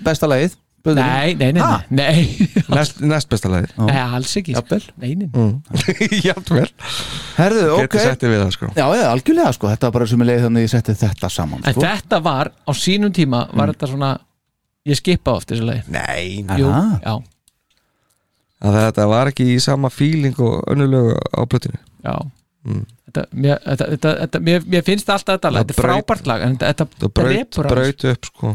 besta 0.06 0.30
lagið? 0.32 0.58
Böðurinn. 0.80 1.10
Nei, 1.12 1.34
nei, 1.36 1.50
nei, 1.52 1.64
nei, 1.92 2.06
nei, 2.16 2.48
Næst, 2.78 3.02
næst 3.04 3.28
besta 3.28 3.50
lagið. 3.52 3.74
Nei 3.84 3.98
alls 4.00 4.32
ekki. 4.40 4.54
Sko. 4.56 4.62
Jafnvel. 4.64 4.86
Nei, 5.04 5.10
nei, 5.20 5.28
Mm. 5.28 5.58
Jafnvel. 6.30 6.70
Herðu, 7.36 7.66
ok. 7.74 7.82
Getur 7.84 8.06
settið 8.06 8.32
við 8.32 8.40
það 8.46 8.54
sko. 8.56 8.70
Já, 8.78 8.86
já, 8.96 9.04
algjörlega, 9.12 9.52
sko, 9.58 9.68
þetta 9.74 9.90
var 9.90 9.96
bara 9.98 10.08
sem 10.08 10.24
ég 10.24 10.30
leiði 10.30 10.46
þannig 10.46 10.62
að 10.64 10.68
ég 10.70 10.72
setti 10.78 10.96
þetta 11.02 11.30
saman 11.36 11.66
En 11.68 11.76
sko. 11.76 11.84
þetta 11.84 12.22
var, 12.30 12.52
á 12.64 12.72
sínum 12.80 13.12
tíma 13.20 13.42
var 13.60 13.74
þetta 13.74 13.90
svona 13.92 14.14
Ég 14.90 14.98
skipa 14.98 15.36
oft 15.38 15.52
þessu 15.52 15.66
lagi. 15.68 15.84
Nei 15.94 16.42
Jú, 16.58 16.68
Aha. 16.70 17.00
já, 17.04 17.14
að 18.66 18.78
þetta 18.80 19.06
var 19.12 19.30
ekki 19.32 19.46
í 19.54 19.60
sama 19.64 19.90
feeling 19.94 20.36
og 20.44 20.64
önnulegu 20.74 21.14
á 21.16 21.42
plötinu 21.48 21.78
já. 22.04 22.16
Mm. 22.68 22.82
Þetta, 23.10 23.22
mér, 23.34 23.60
þetta, 23.66 23.86
þetta, 23.94 24.10
þetta, 24.24 24.40
mér, 24.46 24.66
mér 24.70 24.84
finnst 24.86 25.08
alltaf 25.10 25.38
þetta 25.40 25.50
lag, 25.54 25.62
Það 25.64 25.70
þetta 25.70 25.80
er 25.80 25.86
braut- 25.86 26.06
frábært 26.06 26.28
lag 26.30 26.42
en 26.46 26.58
þetta, 26.58 26.68
það 26.74 26.90
þetta 26.90 27.10
braut, 27.14 27.30
drepur 27.30 27.66
aðeins. 27.66 27.76
braut 27.76 28.04
upp 28.12 28.26
sko 28.30 28.52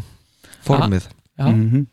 formið. 0.69 1.06
Já, 1.39 1.47
Mhm. 1.48 1.86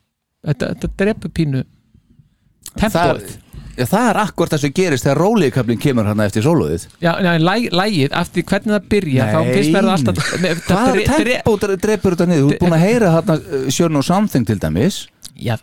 þetta, 0.45 0.67
þetta 0.75 0.89
drepur 1.01 1.29
pínu 1.39 1.63
það, 1.63 2.91
Tempóið 2.91 3.37
já, 3.77 3.85
það 3.87 4.07
er 4.09 4.19
akkur 4.21 4.51
það 4.51 4.61
sem 4.63 4.73
gerist 4.79 5.05
þegar 5.07 5.19
róliðkablin 5.21 5.79
kemur 5.81 6.09
hann 6.09 6.23
eftir 6.25 6.45
sólóðið 6.45 6.85
Já, 7.03 7.11
já, 7.23 7.29
en 7.35 7.45
lag, 7.45 7.67
lagið, 7.81 8.15
eftir 8.21 8.45
hvernig 8.51 8.75
það 8.75 8.89
byrja 8.93 9.27
þá 9.31 9.37
Nei. 9.39 9.53
finnst 9.55 9.73
mér 9.75 9.87
það 9.87 9.95
alltaf 9.95 10.33
Hvað 10.67 10.91
er 10.91 11.31
tempo 11.31 11.55
dre- 11.63 11.77
drepur 11.85 12.17
þetta 12.17 12.27
niður? 12.31 12.43
Þú 12.43 12.51
ert 12.55 12.65
búin 12.65 12.75
að 12.77 12.83
heyra 12.85 13.13
þarna 13.17 13.63
Sjörn 13.77 14.01
og 14.01 14.05
Something 14.07 14.49
til 14.49 14.59
dæmis 14.61 14.99
Já, 15.41 15.55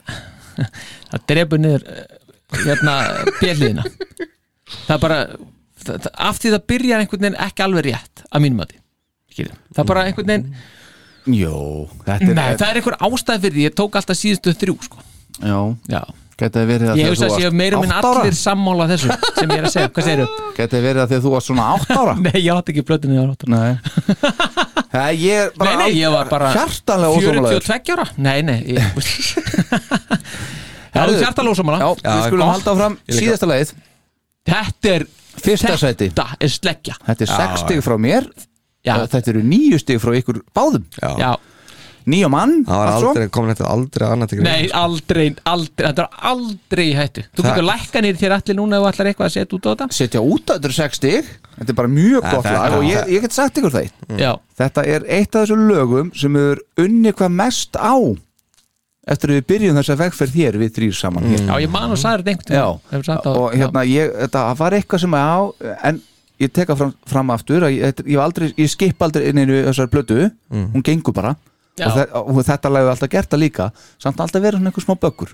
það 1.12 1.26
drefur 1.34 1.62
niður 1.64 1.86
eh, 1.92 2.08
hérna 2.64 2.96
bjelliðina 3.42 3.84
það 4.86 4.96
er 4.96 5.02
bara 5.04 5.20
það, 5.84 6.10
af 6.28 6.40
því 6.42 6.54
það 6.56 6.66
byrjar 6.72 7.04
einhvern 7.04 7.26
veginn 7.28 7.40
ekki 7.48 7.64
alveg 7.66 7.86
rétt 7.90 8.24
að 8.28 8.44
mínum 8.44 8.64
að 8.64 8.74
því 8.74 9.46
það 9.46 9.82
er 9.84 9.88
bara 9.92 10.08
einhvern 10.08 10.32
veginn 10.34 10.50
Jó, 11.28 11.88
þetta 12.06 12.24
er 12.24 12.36
Nei, 12.38 12.54
það 12.56 12.70
er 12.70 12.78
einhver 12.80 12.94
ástæð 13.04 13.42
fyrir 13.44 13.54
því, 13.58 13.64
ég 13.66 13.74
tók 13.76 13.96
alltaf 13.98 14.16
síðustu 14.16 14.54
þrjú 14.56 14.74
sko. 14.86 15.02
Já, 15.42 15.58
Já. 15.92 16.00
Geti 16.38 16.62
verið 16.68 16.92
að 16.92 17.00
ég 17.00 17.08
þegar 17.08 17.12
hugsa 17.12 17.26
þú 17.26 17.28
að 17.28 17.42
séu 17.42 17.48
varst 17.48 17.58
meira 17.58 17.80
minn 17.82 17.94
ára? 17.94 18.10
allir 18.22 18.36
sammála 18.38 18.86
þessu 18.92 19.08
sem 19.10 19.48
ég 19.48 19.58
er 19.58 19.66
að 19.66 19.74
segja, 19.74 19.90
hvað 19.94 20.06
segirðu? 20.08 20.28
Geti 20.58 20.80
verið 20.84 21.02
að 21.02 21.12
þegar 21.12 21.24
þú 21.24 21.32
varst 21.34 21.50
svona 21.50 21.66
8 21.74 21.98
ára? 21.98 22.14
Nei, 22.26 22.38
ég 22.38 22.50
átti 22.54 22.74
ekki 22.74 22.84
þegar 22.88 23.14
ég 23.14 23.20
var 23.24 23.30
átta 23.34 23.46
ára. 23.48 23.54
Nei. 23.58 23.74
Nei, 24.98 25.12
ég 25.24 25.58
bara 25.58 25.74
Nei, 25.74 25.82
nei, 25.82 25.98
ég 25.98 26.14
var 26.14 26.30
bara 26.30 26.52
hjartanlega 26.54 27.18
ósámálaður 27.18 27.68
42 27.68 27.94
ára. 27.94 28.06
Nei, 28.16 28.38
nei 28.46 28.58
ég, 28.72 28.80
Það 30.94 31.02
er 31.02 31.20
hjartalega 31.20 31.52
ósámála 31.52 31.78
Já, 31.82 31.90
við 32.06 32.22
skulum 32.30 32.52
halda 32.54 32.72
áfram. 32.72 32.96
Síðasta 33.12 33.50
lagið. 33.50 33.74
Þetta 34.48 34.94
er 34.94 35.04
Fyrsta 35.38 35.74
sæti. 35.78 36.08
Þetta 36.10 36.38
er 36.40 36.52
sleggja. 36.52 36.96
Þetta 37.06 37.24
er 37.26 37.30
6 37.30 37.38
Já. 37.38 37.60
stig 37.62 37.84
frá 37.84 37.96
mér. 38.00 38.26
Já. 38.86 38.94
Þetta 39.10 39.32
eru 39.34 39.44
9 39.46 39.80
stig 39.82 40.00
frá 40.02 40.14
ykkur 40.18 40.40
báðum. 40.56 40.86
Já, 40.98 41.34
Nýja 42.08 42.28
mann 42.32 42.52
það 42.64 42.78
var 42.80 42.90
aldrei, 42.96 43.26
komin 43.36 43.52
þetta 43.54 43.66
aldrei 43.68 44.06
annað 44.08 44.28
til 44.30 44.38
greina, 44.38 44.50
Nei, 44.54 44.68
sko. 44.68 44.78
aldrei, 44.86 45.26
aldrei, 45.52 45.86
þetta 45.88 46.04
er 46.06 46.22
aldrei 46.30 46.84
í 46.88 46.94
hættu. 46.96 47.24
Þú 47.36 47.42
Það- 47.44 47.48
getur 47.50 47.66
lækka 47.68 48.02
nýr 48.06 48.16
þér 48.22 48.34
allir 48.38 48.56
núna 48.56 48.78
ef 48.78 48.82
þú 48.84 48.88
ætlar 48.92 49.10
eitthvað 49.10 49.28
að 49.28 49.34
setja 49.36 49.58
út 49.58 49.66
á 49.66 49.70
þetta? 49.74 49.88
Setja 49.98 50.20
út 50.24 50.44
að 50.46 50.54
þetta 50.56 50.64
eru 50.70 50.76
6 50.78 50.96
stig. 51.02 51.24
Þetta 51.58 51.68
er 51.74 51.78
bara 51.82 51.88
mjög 51.88 52.22
Ja, 52.22 52.30
gott 52.32 52.44
þetta- 52.44 52.62
lag 52.62 52.78
og 52.78 52.84
ég, 52.88 53.08
ég 53.12 53.20
get 53.20 53.32
sagt 53.32 53.56
ykkur 53.58 53.70
það. 53.76 53.90
Já, 54.18 54.32
Þetta 54.58 54.86
er 54.86 55.04
eitt 55.08 55.34
af 55.36 55.44
þessum 55.48 55.68
lögum 55.68 56.10
sem 56.16 56.36
er 56.36 56.56
unni 56.78 57.12
hvað 57.12 57.30
mest 57.30 57.72
á 57.76 57.94
eftir 59.08 59.30
að 59.32 59.38
við 59.38 59.46
byrjum 59.48 59.76
þess 59.78 59.92
að 59.94 60.00
vegferð 60.02 60.34
hér 60.36 60.56
við 60.60 60.72
þrýr 60.76 60.94
saman 60.98 61.24
hér. 61.24 61.44
já 61.48 61.54
ég 61.64 61.70
man 61.72 61.90
og 61.94 61.96
sagði 62.00 62.24
þetta 62.24 62.32
einhvern 62.32 62.56
Já, 62.56 62.64
tímann. 62.68 62.80
Hefur 62.92 63.04
sagt 63.04 63.24
það- 63.24 63.36
og 63.36 63.52
hérna 63.54 63.84
ég, 63.88 64.12
þetta 64.24 64.56
var 64.58 64.70
eitthvað 64.72 65.00
sem 65.00 65.14
á 65.16 65.52
en 65.84 66.02
ég 66.40 66.52
teka 66.52 66.76
fram, 66.76 66.94
fram 67.06 67.30
aftur 67.30 67.60
að 67.62 67.72
ég, 67.76 67.82
þetta- 67.92 68.06
ég, 68.06 68.16
var 68.16 68.24
aldrei, 68.28 68.52
ég 68.54 68.68
skip 68.68 68.98
aldrei 69.02 69.28
inn 69.28 69.38
í 69.38 69.46
þessar 69.64 69.88
blötu, 69.88 70.30
hún 70.52 70.82
gengur 70.82 71.14
bara. 71.14 71.36
Og, 71.86 71.94
þe 71.96 72.04
og 72.24 72.42
þetta 72.48 72.72
hefur 72.74 72.92
alltaf 72.92 73.10
gert 73.14 73.30
það 73.32 73.42
líka 73.44 73.70
samt 74.02 74.20
alltaf 74.20 74.42
verið 74.42 74.58
svona 74.58 74.72
einhver 74.72 74.84
smá 74.86 74.94
böggur. 75.06 75.32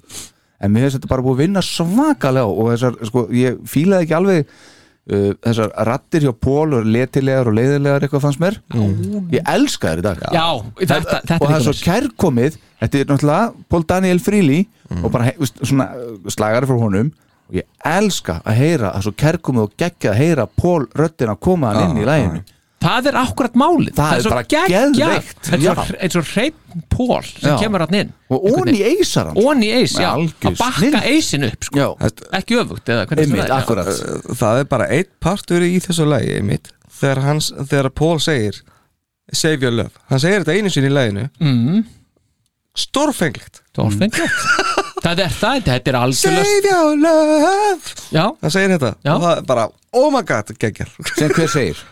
En 0.64 0.70
mér 0.73 0.86
finnst 0.86 0.98
þetta 1.00 1.10
bara 1.10 1.24
búið 1.24 1.34
að 1.39 1.42
vinna 1.44 1.62
svakalega 1.64 2.47
og 2.48 2.70
þessar, 2.74 2.94
sko, 3.08 3.24
ég 3.34 3.56
fílaði 3.68 4.06
ekki 4.06 4.14
alveg 4.16 4.44
uh, 4.47 5.32
þessar 5.44 5.73
rattir 5.89 6.24
hjá 6.24 6.32
Pól 6.47 6.76
og 6.78 6.86
letilegar 6.89 7.50
og 7.50 7.56
leiðilegar 7.58 8.06
eitthvað 8.06 8.23
fannst 8.28 8.40
mér. 8.40 8.60
Ég 9.34 9.50
elska 9.55 9.92
þær 9.92 10.00
í 10.00 10.06
dag. 10.06 10.23
Já, 10.32 10.47
þetta, 10.78 11.02
þetta 11.18 11.40
og 11.40 11.50
það 11.50 11.58
er 11.58 11.66
svo 11.66 11.76
kærkomið. 11.89 12.56
Þetta 12.84 13.00
er 13.02 13.10
náttúrulega 13.10 13.68
Pól 13.74 13.84
Daniel 13.90 14.23
Fríli 14.24 14.62
og 15.02 15.10
bara 15.12 15.28
he- 15.31 15.36
veist, 15.42 15.60
svona 15.66 15.90
uh, 15.98 16.16
slagari 16.32 16.70
frá 16.70 16.78
honum. 16.81 17.12
Og 17.50 17.58
ég 17.58 17.66
elska 17.84 18.39
að 18.48 18.56
heyra 18.62 18.94
það 18.94 18.98
er 19.02 19.05
svo 19.05 19.14
kærkomið 19.20 19.66
og 19.66 19.73
geggja 19.84 20.14
að 20.14 20.20
heyra 20.23 20.47
Pól 20.48 20.86
röddina 20.97 21.34
koma 21.36 21.74
hann 21.74 21.90
inn 21.90 22.00
í 22.00 22.06
læginu 22.08 22.40
Það 22.84 23.08
er 23.10 23.16
akkurat 23.22 23.54
málið. 23.56 23.94
Það 23.96 24.14
er 24.14 24.24
svo 24.24 24.32
bara 24.34 24.46
geðveikt, 24.52 25.48
eins 25.48 25.64
og, 25.70 25.80
já. 25.88 25.96
eins 26.04 26.18
og 26.20 26.28
hreinn 26.34 26.84
pól 26.92 27.22
sem 27.24 27.48
Já. 27.48 27.56
kemur 27.62 27.84
hann 27.84 27.96
inn. 28.00 28.12
Og 28.34 28.46
onni 28.50 28.80
eisar 28.84 29.30
hann 29.30 29.38
Onni 29.40 29.70
eis, 29.78 29.94
já, 30.00 30.10
að 30.18 30.58
bakka 30.58 31.02
eisin 31.08 31.46
upp 31.48 31.68
sko. 31.68 31.88
Ekki 32.34 32.58
öfugt 32.60 32.90
eða 32.92 33.06
hvernig 33.08 33.30
einmitt, 33.30 33.48
það 33.48 33.82
er 33.84 34.36
það 34.42 34.60
er 34.62 34.70
bara 34.74 34.88
eitt 34.98 35.12
partur 35.22 35.64
í 35.64 35.74
þessu 35.84 36.08
lagi 36.10 36.36
einmitt, 36.38 36.72
þegar, 37.00 37.22
hans, 37.28 37.50
þegar 37.62 37.90
Paul 37.94 38.16
segir 38.22 38.60
save 39.32 39.64
your 39.64 39.74
love, 39.74 39.94
hann 40.10 40.20
segir 40.20 40.44
þetta 40.44 40.58
einu 40.58 40.74
sinni 40.74 40.90
í 40.90 40.94
laginu. 40.94 41.28
Mm, 41.40 41.84
stórfenglegt. 42.84 43.62
Stórfenglegt. 43.72 44.44
Það 45.04 45.20
er 45.20 45.32
það, 45.36 45.58
þetta 45.66 45.90
er 45.90 45.96
algjörlega 45.98 46.44
save 46.48 46.70
your 46.70 46.94
love! 46.96 47.90
Já, 48.08 48.22
hann 48.40 48.52
segir 48.54 48.70
þetta. 48.72 48.92
Já. 49.04 49.10
og 49.12 49.24
það 49.26 49.34
er 49.36 49.42
bara, 49.50 49.66
oh 50.00 50.06
my 50.14 50.22
god, 50.24 50.52
geggjar 50.62 50.94
sem 51.10 51.34
hver 51.34 51.50
segir 51.52 51.82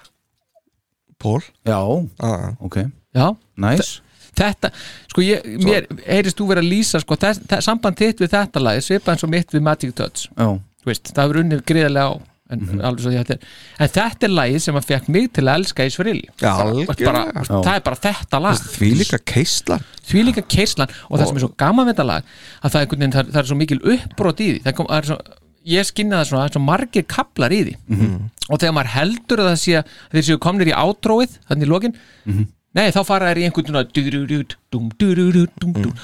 Paul? 1.23 1.43
Já, 1.69 1.79
ah, 2.27 2.49
ok, 2.61 2.81
já. 3.17 3.29
Nice. 3.63 4.01
Þetta, 4.33 4.71
sko 5.13 5.23
ég, 5.25 5.45
mér 5.61 5.87
heyrist 6.07 6.39
þú 6.41 6.49
verið 6.49 6.65
að 6.65 6.71
lýsa 6.73 7.01
sko, 7.03 7.19
þess, 7.21 7.43
þess, 7.51 7.67
samband 7.69 7.99
þitt 8.01 8.23
við 8.25 8.33
þetta 8.33 8.63
lag 8.65 8.81
svipað 8.81 9.15
eins 9.15 9.27
og 9.27 9.33
mitt 9.35 9.53
við 9.53 9.65
Magic 9.67 9.97
Touch. 9.99 10.29
Já, 10.33 10.47
Þú 10.83 10.91
veist, 10.91 11.11
það 11.15 11.33
er 11.33 11.41
unnið 11.45 11.61
greiðlega 11.69 12.07
á 12.11 12.13
en, 12.53 12.81
alveg 12.85 13.05
svo 13.05 13.13
því 13.13 13.21
þetta 13.21 13.35
er 13.35 13.85
en 13.85 13.93
þetta 13.95 14.27
er 14.27 14.33
lagið 14.35 14.65
sem 14.65 14.79
að 14.79 14.89
fekk 14.89 15.11
mig 15.15 15.29
til 15.37 15.45
að 15.47 15.61
elska 15.61 15.87
í 15.87 15.93
Svrili 15.95 16.25
Já, 16.43 16.51
bara, 16.51 16.65
algjörlega. 16.67 17.45
það 17.51 17.71
er 17.75 17.85
bara 17.87 18.01
þetta 18.07 18.41
lag. 18.43 18.65
Því 18.75 18.91
líka 19.01 19.21
keislan 19.33 19.87
því 20.09 20.25
líka 20.29 20.45
keislan 20.57 20.93
og 21.09 21.15
það 21.21 21.29
sem 21.29 21.39
er 21.39 21.45
svo 21.47 21.53
gaman 21.63 21.89
við 21.89 21.95
þetta 21.95 22.09
lag 22.09 22.27
að 22.27 22.75
það 22.75 22.79
er, 22.81 22.83
einhvern 22.83 23.05
veginn, 23.05 23.15
það, 23.17 23.31
það 23.37 23.43
er 23.43 23.51
svo 23.53 23.61
mikil 23.61 23.81
uppbrot 23.95 24.43
í 24.43 24.49
því. 24.51 24.65
Það 24.67 24.77
kom, 24.81 24.91
það 24.91 25.01
er 25.03 25.11
svo, 25.13 25.19
ég 25.65 25.85
skynna 25.87 26.23
það 26.23 26.29
svona 26.31 26.43
það 26.43 26.49
er 26.51 26.57
svo 26.57 26.65
margir 26.67 27.05
kaplar 27.07 27.51
í 27.55 27.61
því 27.67 27.77
Mhm. 27.89 28.17
og 28.51 28.59
þegar 28.59 28.75
maður 28.75 28.95
heldur 28.97 29.39
að 29.45 29.51
það 29.53 29.61
sé 29.63 29.77
að 29.79 29.85
þeir 30.13 30.27
séu 30.29 30.39
komnir 30.39 30.69
í 30.73 30.75
átróið 30.75 31.39
þannig 31.49 31.67
í 31.67 31.71
lokin 31.71 31.95
Mhm. 32.27 32.47
nei 32.75 32.91
þá 32.91 33.05
fara 33.05 33.29
þeir 33.29 33.39
í 33.39 33.45
einhvern 33.47 33.67
svona 33.69 33.85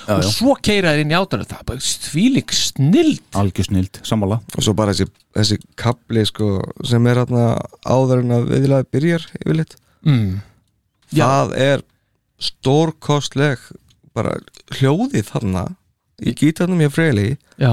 já, 0.07 0.17
og 0.19 0.23
já. 0.23 0.31
svo 0.31 0.55
keira 0.62 0.93
þeir 0.93 1.01
inn 1.01 1.11
í 1.11 1.19
átróið 1.19 1.47
það 1.49 1.59
er 1.61 1.65
bara 1.65 1.78
þvílík 1.78 2.53
snill 2.53 3.19
algjör 3.35 3.65
snild, 3.70 4.01
sammála 4.05 4.41
og 4.57 4.62
svo 4.62 4.75
bara 4.75 4.93
þessi, 4.93 5.09
þessi 5.35 5.59
kapli 5.77 6.25
sko, 6.27 6.62
sem 6.85 7.07
er 7.07 7.17
hérna 7.25 7.59
áður 7.87 8.20
en 8.20 8.31
að 8.37 8.49
viðlaði 8.53 8.87
byrjar 8.93 9.27
yfirleitt 9.45 9.77
mm. 10.05 10.41
Já. 11.11 11.25
það 11.25 11.57
er 11.57 11.83
stórkostleg 12.39 13.59
bara 14.15 14.37
hljóðið 14.78 15.25
þarna 15.31 15.62
í 16.20 16.35
gítarnum 16.37 16.81
hjá 16.83 16.91
Freyli 16.93 17.28
já. 17.59 17.73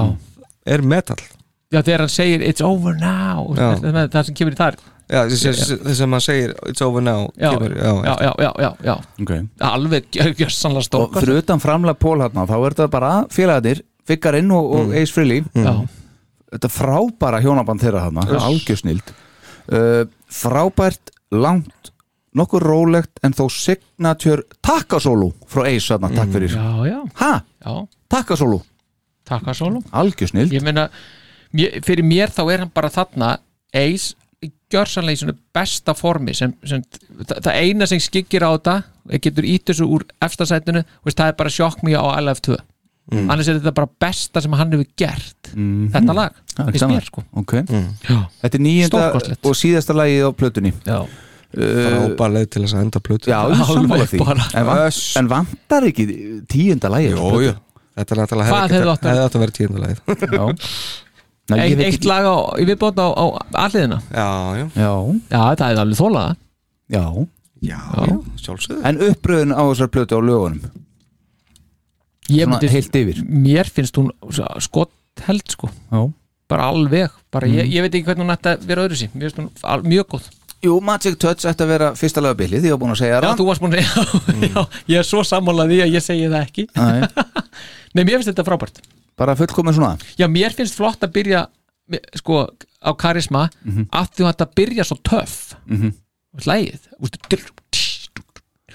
er 0.66 0.82
metal 0.82 1.18
já 1.74 1.80
þegar 1.80 2.04
hann 2.04 2.12
segir 2.12 2.44
it's 2.46 2.64
over 2.64 2.98
now. 3.00 3.48
Já. 3.56 3.72
það, 3.82 4.04
það 4.12 4.28
sem 4.28 4.38
kemur 4.38 4.56
í 4.56 4.60
þar. 4.60 4.78
Já, 5.06 5.20
þess 5.30 6.00
að 6.02 6.08
maður 6.10 6.24
segir 6.24 6.54
It's 6.66 6.82
over 6.82 7.04
now. 7.04 7.28
Já, 7.38 7.52
kemur, 7.54 7.74
já, 7.78 7.90
já, 7.94 8.14
já, 8.26 8.32
já, 8.42 8.48
já, 8.58 8.70
já. 8.88 8.94
okay. 9.22 9.44
alveg 9.62 10.08
gjössanlega 10.10 10.82
og 10.82 10.86
stók 10.88 11.18
fyrir 11.20 11.38
utan 11.44 11.62
framlega 11.62 12.00
Pól 12.02 12.24
hérna 12.24 12.46
þá 12.48 12.56
er 12.56 12.74
þetta 12.74 12.88
bara 12.90 13.12
félagarnir 13.30 13.84
Fikkarinn 14.06 14.50
og, 14.54 14.72
og 14.74 14.96
Ace 14.98 15.14
Frehley 15.14 15.44
já, 15.54 15.70
þetta 16.56 16.70
frábæra 16.74 17.42
hjónaband 17.44 17.82
þeirra 17.82 18.08
þarna 18.08 18.40
algjör 18.48 18.80
snild. 18.82 19.12
Uh, 19.66 20.02
frábært, 20.30 21.14
langt 21.34 21.92
nokkur 22.36 22.66
rólegt 22.66 23.22
en 23.26 23.34
þó 23.34 23.46
signature 23.50 24.42
takkasólu 24.64 25.32
frá 25.50 25.68
Ace 25.70 25.94
þarna, 25.94 26.10
takk 26.18 26.34
fyrir. 26.34 26.54
já, 26.58 26.90
já, 26.90 26.98
ha, 27.22 27.32
já. 27.62 27.78
takkasólu, 28.12 28.60
takk 29.26 29.50
að 29.50 29.60
sólum 29.62 29.86
algjör 29.94 30.34
snild. 30.34 30.54
Ég 30.54 30.66
meina, 30.66 30.90
fyrir 31.84 32.04
mér 32.06 32.28
þá 32.34 32.42
er 32.52 32.58
hann 32.64 32.72
bara 32.74 32.88
þarna 32.92 33.36
Ace 33.76 34.14
gjörsanlega 34.70 35.16
í 35.16 35.20
svona 35.20 35.34
besta 35.54 35.94
formi 35.94 36.34
sem, 36.34 36.52
sem 36.66 36.82
það, 36.82 37.38
það 37.46 37.58
eina 37.62 37.86
sem 37.86 38.00
skikkir 38.02 38.42
á 38.46 38.50
þetta 38.56 38.82
getur 39.22 39.44
ít 39.46 39.64
þessu 39.70 39.86
úr 39.96 40.04
efstasætinu 40.22 40.82
veist, 41.06 41.18
það 41.18 41.28
er 41.32 41.36
bara 41.38 41.52
sjokk 41.54 41.84
mjög 41.86 42.02
á 42.02 42.08
LF2 42.22 42.56
Mm. 43.06 43.28
annars 43.30 43.46
er 43.46 43.60
þetta 43.60 43.70
bara 43.70 43.86
besta 44.02 44.40
sem 44.42 44.50
hann 44.58 44.72
hefur 44.74 44.88
gert 44.98 45.52
Mhm. 45.54 45.92
þetta 45.94 46.14
lag, 46.18 46.32
finnst 46.56 46.80
saman. 46.80 46.96
mér 46.96 47.04
sko. 47.06 47.22
Ok. 47.38 47.52
Já. 47.54 48.16
Þetta 48.42 48.54
er 48.58 48.62
nýjenda 48.64 49.02
og 49.46 49.54
síðasta 49.54 49.94
lagið 49.94 50.26
á 50.26 50.30
plötunni. 50.34 50.72
Já. 50.84 51.06
Frábær 51.54 52.32
leið 52.34 52.48
til 52.50 52.62
þess 52.64 52.74
að 52.74 52.82
enda 52.82 52.98
plötu 53.06 53.30
Já, 53.30 53.38
ég 53.46 53.60
er 53.60 53.70
sammála 53.70 54.06
því. 54.10 54.18
en, 54.58 54.66
van, 54.66 54.90
en 55.22 55.28
vantar 55.30 55.86
ekki 55.86 56.06
tíunda 56.50 56.90
lagið 56.90 57.14
á 57.14 57.18
Jú, 57.22 57.30
plötu? 57.30 57.46
jú. 57.46 57.54
Þetta 57.96 58.10
er 58.10 58.20
náttúrulega 58.24 58.50
hefði 58.66 58.90
átt 58.90 59.06
að- 59.06 59.38
vera 59.38 59.56
tíundalagið 59.60 59.98
Já 60.34 60.44
Nei, 61.48 61.58
ég 61.70 61.76
eitt, 61.78 61.86
eitt 61.86 61.94
ekki- 62.00 62.08
lag 62.10 62.24
á, 62.26 62.36
í 62.58 62.64
viðbót 62.66 62.98
á, 62.98 63.06
á 63.06 63.24
alliðina. 63.66 64.00
Já, 64.10 64.28
já. 64.58 64.66
Já, 64.74 64.90
já, 65.30 65.42
það 65.60 65.70
er 65.70 65.80
alveg 65.84 66.00
þólað 66.00 66.36
já. 66.90 67.04
Já, 67.66 67.78
já, 68.06 68.16
sjálfsögðu. 68.42 68.80
En 68.84 68.98
uppröðun 69.06 69.54
á 69.54 69.62
þessar 69.70 69.88
plötu 69.94 70.18
á 70.18 70.20
lögunum? 70.20 70.70
Ég 72.28 72.42
Svona 72.44 72.56
myndi, 72.58 72.68
heilt 72.72 72.96
yfir. 72.98 73.20
Mér 73.30 73.68
finnst 73.70 73.96
hún 74.00 74.10
skott 74.64 74.90
held 75.26 75.46
sko. 75.54 75.70
Já. 75.92 76.00
Bara 76.50 76.66
alveg, 76.72 77.10
bara 77.30 77.46
Mm. 77.46 77.54
ég, 77.54 77.70
ég 77.74 77.82
veit 77.82 77.94
ekki 77.94 78.04
hvernig 78.06 78.26
hún 78.26 78.34
ætti 78.36 78.50
að 78.52 78.66
vera 78.66 78.82
öðru 78.86 78.96
sín, 78.98 79.10
mér 79.14 79.30
finnst 79.30 79.38
hún 79.38 79.48
al, 79.64 79.82
mjög 79.82 80.06
góð. 80.14 80.26
Jú, 80.62 80.80
Magic 80.82 81.18
Touch 81.18 81.44
ætti 81.46 81.62
að 81.62 81.68
vera 81.68 81.88
fyrsta 81.94 82.20
lagabilið 82.22 82.62
Því 82.62 82.66
ég 82.70 82.74
var 82.74 82.78
búin 82.80 82.94
að 82.94 83.00
segja 83.02 83.20
Já, 83.20 83.28
það. 83.28 83.36
þú 83.38 83.46
varst 83.46 83.60
búin 83.62 83.72
að 83.72 83.82
já, 83.82 83.90
já, 84.54 84.66
ég 84.88 84.98
er 84.98 85.06
svo 85.06 85.20
sammálað 85.22 85.68
því 85.70 85.78
að 85.84 85.92
ég 85.94 86.02
segi 86.02 86.28
það 86.32 86.42
ekki. 86.46 86.64
Nei. 86.74 87.00
Nei, 87.94 88.02
mér 88.04 88.14
finnst 88.18 88.30
þetta 88.32 88.44
frábært 88.46 88.80
Bara 89.16 89.36
fullkomin 89.36 89.74
svona? 89.76 89.96
Já, 90.20 90.26
mér 90.28 90.52
finnst 90.56 90.76
flott 90.76 91.04
að 91.04 91.14
byrja 91.16 91.46
sko, 92.18 92.42
á 92.82 92.90
karisma 92.98 93.46
mm 93.64 93.86
að 93.94 94.10
þú 94.18 94.26
ætti 94.30 94.44
að 94.44 94.56
byrja 94.60 94.84
svo 94.84 94.98
töff. 95.02 95.54
Mhm. 95.66 95.94
Lægið 96.36 96.82
Ústu, 97.00 97.38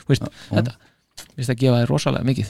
veist, 0.08 0.24
Þetta 0.50 0.74
finnst 1.36 1.52
að 1.53 1.60
gefa 1.61 1.82
þér 1.82 1.92
rosalega 1.92 2.26
mikið. 2.26 2.50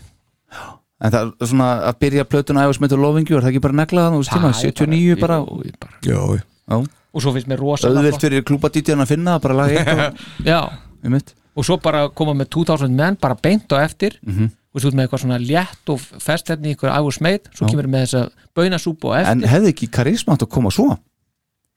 En 1.02 1.12
það 1.12 1.34
er 1.42 1.50
svona 1.50 1.68
að 1.90 2.00
byrja 2.04 2.24
plötuna 2.30 2.64
æfus 2.68 2.80
með 2.84 2.96
lovingju 3.02 3.38
Er 3.38 3.42
það 3.44 3.52
ekki 3.52 3.62
bara 3.64 3.78
negla 3.80 4.06
það, 4.06 4.14
þú 4.14 4.22
veist 4.22 4.34
tíma, 4.36 4.52
Það 4.52 4.66
er 4.68 4.72
79 4.72 5.20
bara 5.22 5.38
ég 5.66 5.78
bara 5.82 6.02
Jó, 6.06 6.20
Já. 6.38 6.76
Og 7.12 7.24
svo 7.26 7.34
finnst 7.36 7.50
mér 7.50 7.60
rosalega 7.60 8.04
Öðvilt 8.04 8.26
fyrir 8.26 8.46
klúpadítjan 8.48 9.04
að 9.04 9.10
finna 9.12 9.38
bara 9.44 9.58
lag 9.58 9.74
eitt 9.74 9.90
og, 9.92 11.34
og 11.58 11.68
svo 11.68 11.78
bara 11.84 12.06
koma 12.16 12.36
með 12.38 12.52
2000 12.56 12.94
menn 12.96 13.18
bara 13.20 13.36
beint 13.36 13.74
á 13.76 13.82
eftir. 13.84 14.20
Mhm. 14.24 14.52
Og 14.72 14.80
svo 14.80 14.92
út 14.92 14.96
með 14.96 15.08
eitthvað 15.08 15.24
svona 15.26 15.42
létt 15.44 15.92
og 15.92 16.00
fest 16.24 16.48
hérna 16.52 16.70
í 16.70 16.74
einhver 16.76 16.94
ægur 16.96 17.16
smeið, 17.18 17.52
svo 17.52 17.68
Já. 17.68 17.70
kemur 17.74 17.92
með 17.92 18.06
þessa 18.08 18.48
baunasúpu 18.56 19.12
á 19.12 19.14
eftir 19.20 19.36
En 19.36 19.46
hefði 19.52 19.72
ekki 19.76 19.90
karisma 19.92 20.36
átt 20.38 20.46
að 20.46 20.52
koma 20.56 20.72
svo? 20.72 20.86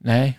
Nei, 0.05 0.37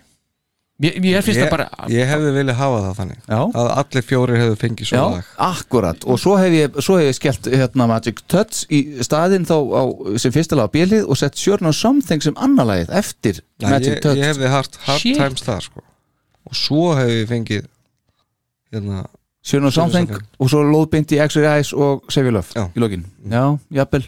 mér, 0.80 0.96
mér 1.04 1.24
finnst 1.26 1.40
ég, 1.40 1.44
það 1.44 1.52
bara 1.52 1.90
Ég 1.92 2.08
hefði 2.08 2.32
viljað 2.36 2.58
hafa 2.62 2.78
það 2.86 2.94
þannig 3.00 3.18
Já. 3.26 3.40
Að 3.60 3.68
allir 3.82 4.06
fjórir 4.08 4.40
hefðu 4.40 4.56
fengið 4.62 4.88
svo 4.88 4.96
Já, 4.96 5.04
lag 5.16 5.28
akkurat 5.50 6.06
og 6.06 6.22
svo 6.22 6.36
hef 6.40 6.56
ég, 6.56 6.80
svo 6.86 6.96
hef 7.00 7.10
ég 7.10 7.18
skellt 7.18 7.50
hérna 7.52 7.88
Magic 7.92 8.22
Touch 8.32 8.62
í 8.72 8.80
staðinn 9.04 9.44
þá 9.48 9.56
á, 9.56 9.82
sem 10.22 10.34
fyrsta 10.36 10.56
lag 10.56 10.70
á 10.72 10.74
bílið 10.76 11.04
og 11.10 11.20
sett 11.20 11.36
Sure 11.40 11.60
No 11.66 11.74
Something 11.76 12.24
sem 12.24 12.36
annar 12.40 12.70
lagið 12.70 12.94
eftir 13.02 13.42
Nei, 13.60 13.68
Magic 13.74 13.92
ég, 13.98 14.02
Touch 14.06 14.20
ég 14.22 14.32
hefði 14.32 14.52
haft 14.54 14.80
hard 14.86 15.04
Shit. 15.04 15.20
times 15.20 15.44
þar 15.44 15.68
sko. 15.68 15.84
og 16.46 16.56
svo 16.56 16.88
hefði 16.96 17.20
ég 17.20 17.30
fengið 17.34 17.68
hérna 18.72 19.04
Sure 19.46 19.62
No 19.62 19.70
Something 19.70 20.10
og 20.42 20.50
svo 20.50 20.64
lóðbind 20.66 21.12
í 21.14 21.20
X-Ray 21.22 21.46
Eyes 21.52 21.72
og 21.72 22.06
Save 22.10 22.26
Your 22.30 22.38
Love 22.40 22.54
Já. 22.56 22.64
í 22.74 22.82
lokin. 22.82 23.04
Já, 23.30 23.44
jafnvel. 23.78 24.06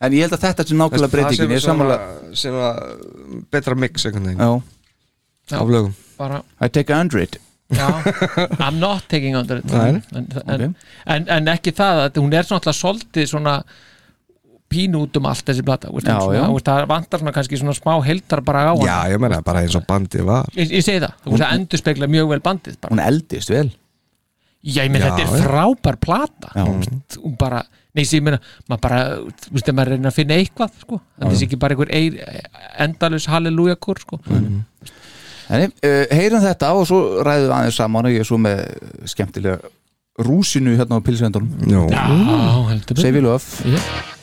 En 0.00 0.12
ég 0.16 0.24
held 0.26 0.36
að 0.36 0.44
þetta 0.46 0.64
er 0.64 0.78
nákvæmlega 0.80 1.12
breytingin. 1.12 1.56
Er 1.56 1.64
sammála 1.64 1.98
sem 2.36 2.56
var 2.56 2.80
betra 3.52 3.76
mix 3.76 4.06
af 4.06 5.68
lögum. 5.68 5.92
Bara, 6.18 6.40
I 6.60 6.68
take 6.72 6.92
a 6.92 6.96
hundred. 6.98 7.36
Já. 7.70 7.86
I'm 8.62 8.78
not 8.78 9.08
taking 9.08 9.36
under 9.36 9.58
it 9.58 9.72
en, 9.74 10.02
en, 10.46 10.74
en, 11.06 11.24
en 11.28 11.48
ekki 11.50 11.72
það 11.74 12.02
að 12.04 12.20
hún 12.22 12.34
er 12.38 12.46
svona 12.46 12.74
svolítið 12.76 13.26
svona 13.26 13.54
pínu 14.70 15.00
út 15.06 15.18
um 15.18 15.26
allt 15.30 15.46
þessi 15.50 15.64
plata 15.66 15.90
veist, 15.90 16.06
Já, 16.06 16.14
hún 16.14 16.28
svona, 16.28 16.38
já. 16.38 16.52
veist, 16.54 16.68
það 16.68 16.86
vantar 16.92 17.22
svona 17.22 17.32
kannski 17.34 17.58
svona 17.58 17.74
smá 17.74 17.96
heldar 18.06 18.42
bara 18.46 18.68
á 18.70 18.74
hana. 18.74 18.86
Já, 18.86 18.98
ég 19.16 19.22
meina 19.22 19.40
bara 19.46 19.64
eins 19.66 19.74
og 19.78 19.82
bandið 19.88 20.26
var. 20.28 20.46
Ég, 20.54 20.70
ég 20.78 20.86
segi 20.86 21.02
það, 21.02 21.18
þú 21.24 21.34
veist 21.34 21.46
að 21.48 21.56
endur 21.58 21.82
spekla 21.82 22.08
mjög 22.14 22.30
vel 22.36 22.40
bandið 22.46 22.78
bara. 22.82 22.94
Hún 22.94 23.02
eldist 23.02 23.50
vel 23.50 23.66
Já, 24.66 24.82
ég 24.82 24.90
meina 24.90 25.12
þetta 25.12 25.24
er 25.26 25.44
frábær 25.46 25.98
plata 26.02 26.50
Já. 26.50 26.64
þú 26.64 26.72
veist, 26.80 27.18
hún 27.22 27.36
bara, 27.38 27.60
nei, 27.94 28.02
ég 28.02 28.24
meina 28.26 28.40
maður 28.66 28.82
bara, 28.88 29.00
þú 29.44 29.52
veist, 29.54 29.70
maður 29.78 29.92
reynir 29.94 30.10
að 30.10 30.16
finna 30.18 30.38
eitthvað 30.40 30.80
sko, 30.82 30.98
en 31.20 31.30
þessi 31.30 31.46
ekki 31.46 31.60
bara 31.62 31.76
einhver 31.76 31.92
eir, 31.94 32.16
endalus 32.82 33.28
halleluja 33.30 33.78
kur, 33.78 34.02
sko 34.02 34.18
En 35.46 35.62
uh, 35.70 36.04
heyrum 36.10 36.42
þetta 36.42 36.72
og 36.74 36.88
svo 36.90 37.00
ræðum 37.22 37.46
við 37.46 37.52
aðeins 37.54 37.76
saman 37.78 38.08
og 38.08 38.14
ég 38.16 38.24
er 38.24 38.26
svo 38.26 38.38
með 38.42 38.64
skemmtilega 39.06 39.70
rúsinu 40.26 40.74
hérna 40.74 40.98
á 40.98 41.06
pilsvendunum. 41.06 41.50
Já, 41.70 42.02
heldur 42.72 42.98
Save 42.98 43.20
Your 43.20 43.28
Love 43.28 43.76
Já. 43.76 44.15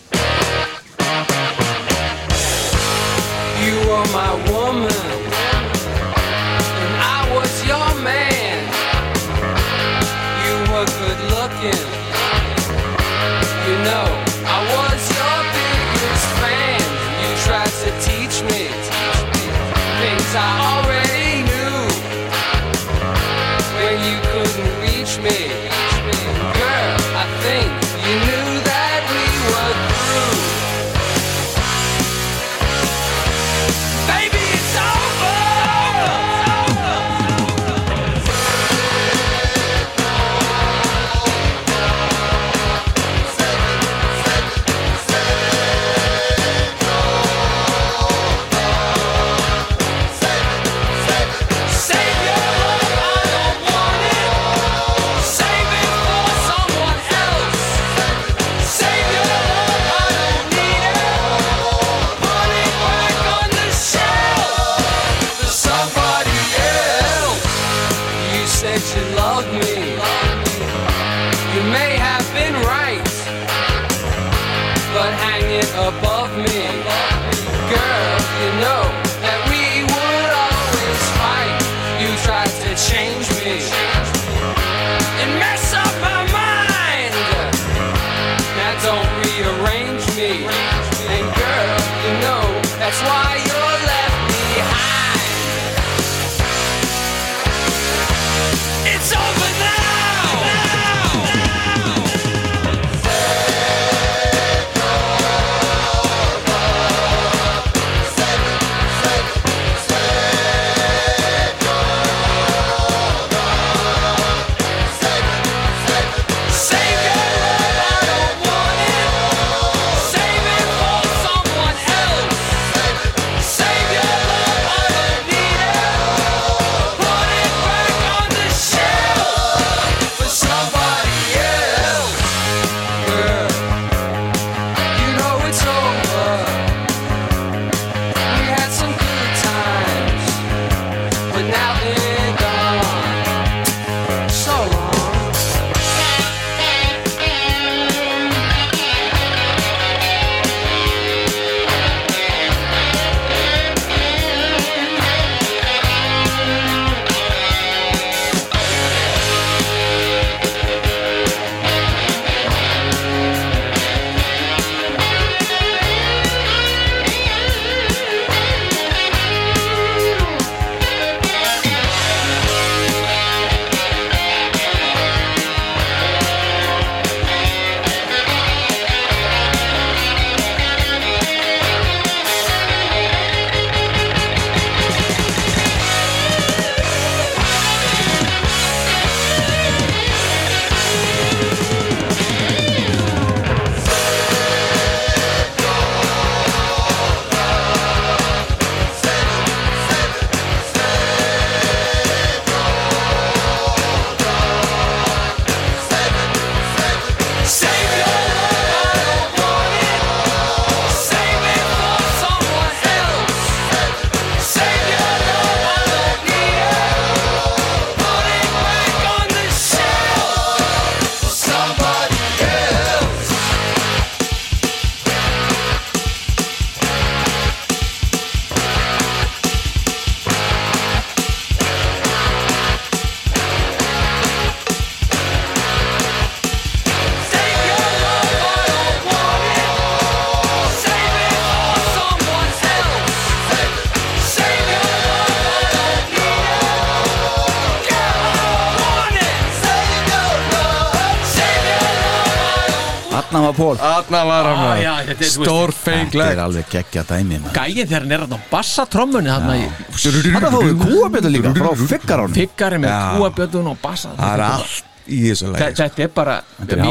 Pól 253.64 253.78
Þarna 253.82 254.22
var 254.30 254.48
hann. 254.50 254.64
Ah, 254.68 254.80
já, 254.84 254.94
þetta 255.10 255.26
er- 255.28 255.34
Stórfenglegt 255.34 256.32
er 256.36 256.42
alveg 256.46 256.72
geggja 256.74 257.04
dæmi. 257.10 257.40
Gæin 257.56 257.78
þegar 257.88 258.02
hann 258.08 258.16
er 258.18 258.26
að 258.28 258.40
bassa 258.52 258.86
trommunni 258.86 259.32
Þarna 259.32 259.56
í 259.60 259.68
Þarna 259.98 260.50
fáum 260.54 260.66
við 260.70 260.82
kúabjötu 260.88 261.32
líka 261.38 261.54
frá 261.58 261.70
Figgarón 261.94 262.36
Figgari 262.38 262.82
með 262.84 262.98
kúabjötun 263.20 263.70
og 263.74 263.80
bassa 263.84 264.12
Það 264.18 264.34
er 264.38 264.44
allt 264.50 265.08
í 265.08 265.22
þessu 265.30 265.48
Þe- 265.48 265.54
leik 265.56 265.80
Þetta 265.80 266.04
er 266.08 266.12
bara 266.20 266.36
Þetta 266.60 266.76
er 266.78 266.84
á 266.84 266.86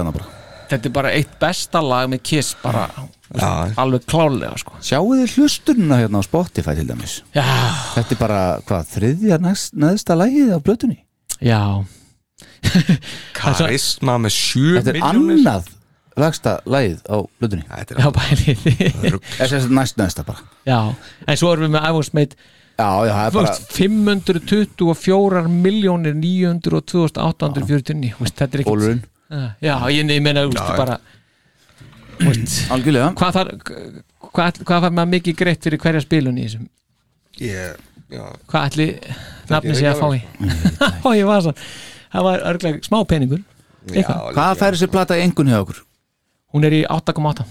hana 0.00 0.12
bara. 0.18 0.28
Þetta 0.70 0.86
er 0.86 0.92
bara 1.00 1.10
eitt 1.18 1.32
besta 1.42 1.80
lag 1.82 2.06
með 2.12 2.22
Kiss 2.22 2.52
bara 2.62 2.84
Já. 3.30 3.48
alveg 3.78 4.04
klálega 4.10 4.56
sko. 4.58 4.72
Sjáu 4.82 5.08
þið 5.14 5.34
hlustununa 5.36 5.98
hérna 6.00 6.18
á 6.18 6.22
Spotify 6.26 6.74
til 6.78 6.86
dæmis? 6.88 7.16
Já, 7.34 7.44
Þetta 7.94 8.14
er 8.16 8.18
bara, 8.18 8.40
hvað, 8.66 8.88
þriðja 8.94 9.38
næst, 9.42 9.74
neðsta 9.78 10.16
lægið 10.18 10.50
á 10.54 10.58
blötunni 10.62 10.98
já. 11.42 11.60
Karisma 13.36 14.16
með 14.22 14.34
7 14.34 14.80
Þetta 14.80 14.90
er 14.94 14.98
miljónir 14.98 15.38
annað 15.40 15.69
lagsta 16.22 16.56
lægið 16.70 17.02
á 17.08 17.16
blötunni 17.40 17.66
Þetta 17.68 17.98
Já, 17.98 18.06
er 18.06 18.14
bælið 18.16 19.20
Þessi 19.36 19.58
er 19.60 19.68
næst 19.80 20.00
neðsta 20.00 20.24
bara. 20.26 20.44
Já, 20.68 20.78
en 21.26 21.40
svo 21.40 21.52
erum 21.54 21.68
við 21.68 21.76
með 21.76 21.94
was 21.98 22.12
made 22.16 22.38
Já, 22.80 22.88
já, 23.04 23.12
það 23.12 23.24
er 23.26 23.34
bara 23.36 23.54
veist, 23.54 23.72
524 23.76 25.42
miljónir 25.52 26.14
902.849 26.16 28.14
Þú 28.16 28.24
veist, 28.24 28.36
Þetta 28.40 28.50
er 28.56 28.64
ekki 28.64 28.70
Bólurinn 28.70 29.02
Já, 29.62 29.74
ég, 29.92 30.04
ég 30.10 30.22
meina, 30.24 30.46
þú 30.46 30.54
veist, 30.54 30.76
bara 30.80 31.00
Algjörlega. 32.20 33.12
Hvað 33.16 33.36
þar 33.36 33.50
hvað, 34.30 34.58
hvað 34.68 34.82
var 34.84 34.92
maður 34.96 35.12
mikið 35.16 35.38
greitt 35.38 35.66
fyrir 35.66 35.80
hverja 35.80 36.02
spilun 36.04 36.40
í 36.40 36.46
þessum? 36.46 36.66
Ég, 37.40 37.78
já. 38.12 38.24
Hvað 38.50 38.66
ætli 38.68 38.88
nafni 39.50 39.76
sé 39.78 39.88
að 39.88 40.02
fá 40.02 40.08
í? 40.16 40.20
Ó, 41.06 41.08
ég 41.16 41.28
var 41.28 41.44
svo 41.46 41.54
Það 42.10 42.26
var 42.26 42.44
örglega 42.50 42.82
smá 42.82 42.98
peningur. 43.06 43.42
Eitthvað. 43.86 44.32
Hvað 44.34 44.56
færi 44.58 44.80
sér 44.80 44.90
plata 44.90 45.16
í 45.18 45.22
engun 45.22 45.50
hjá 45.50 45.60
okkur? 45.60 45.76
Hún 46.50 46.64
er 46.66 46.74
í 46.74 46.80
8,8 46.90 47.44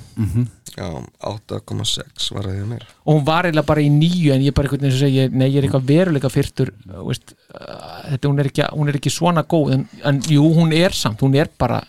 Já, 0.80 0.88
8,6 1.24 2.30
var 2.36 2.46
það 2.46 2.56
hjá 2.60 2.66
mér. 2.70 2.84
Og 3.06 3.16
hún 3.18 3.24
var 3.28 3.48
eiginlega 3.48 3.68
bara 3.68 3.82
í 3.84 3.90
nýju 3.92 4.34
en 4.36 4.44
ég 4.46 4.54
bara 4.56 4.68
einhvern 4.68 4.84
veginn 4.86 4.96
sem 4.96 5.08
segja, 5.08 5.30
nei 5.32 5.48
ég 5.50 5.58
er 5.62 5.68
eitthvað 5.68 5.88
veruleika 5.90 6.30
fyrtur 6.32 6.72
veist, 7.08 7.34
uh, 7.56 8.04
þetta, 8.12 8.30
hún, 8.30 8.40
er 8.44 8.50
ekki, 8.52 8.66
hún 8.76 8.92
er 8.92 9.00
ekki 9.00 9.12
svona 9.14 9.44
góð 9.50 9.74
en, 9.78 9.86
en 10.12 10.20
jú, 10.30 10.44
hún 10.56 10.72
er 10.76 10.96
samt, 10.96 11.24
hún 11.26 11.36
er 11.40 11.50
bara 11.60 11.82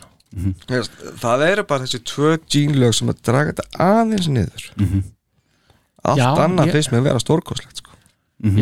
Veist, 0.70 0.92
Það 1.18 1.42
eru 1.48 1.62
bara 1.66 1.82
þessi 1.84 1.98
tvö 2.06 2.36
gínlög 2.54 2.94
sem 2.94 3.08
að 3.10 3.22
draga 3.26 3.50
þetta 3.50 3.80
aðeins 3.82 4.28
niður. 4.30 4.68
Allt 6.06 6.20
Já, 6.22 6.28
annað 6.46 6.70
ég- 6.70 6.76
finnst 6.78 6.92
mér 6.94 7.00
að 7.02 7.08
vera 7.10 7.22
stórkoslegt 7.24 7.82
sko. 7.82 7.96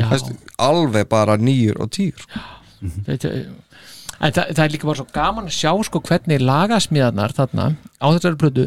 Veist, 0.09 0.33
Alveg 0.59 1.09
bara 1.13 1.37
nýjur 1.37 1.83
og 1.85 1.91
tíur 1.95 2.25
sko. 2.25 2.41
þetta, 3.07 3.35
en 4.19 4.35
það, 4.35 4.53
það 4.57 4.65
er 4.65 4.75
líka 4.75 4.89
bara 4.91 5.01
svo 5.01 5.09
gaman 5.15 5.49
að 5.51 5.57
sjá 5.59 5.73
sko 5.89 6.03
hvernig 6.09 6.45
lagasmíðarnar 6.45 7.35
þarna 7.37 7.67
á 8.03 8.07
þessari 8.11 8.41
plötu 8.41 8.67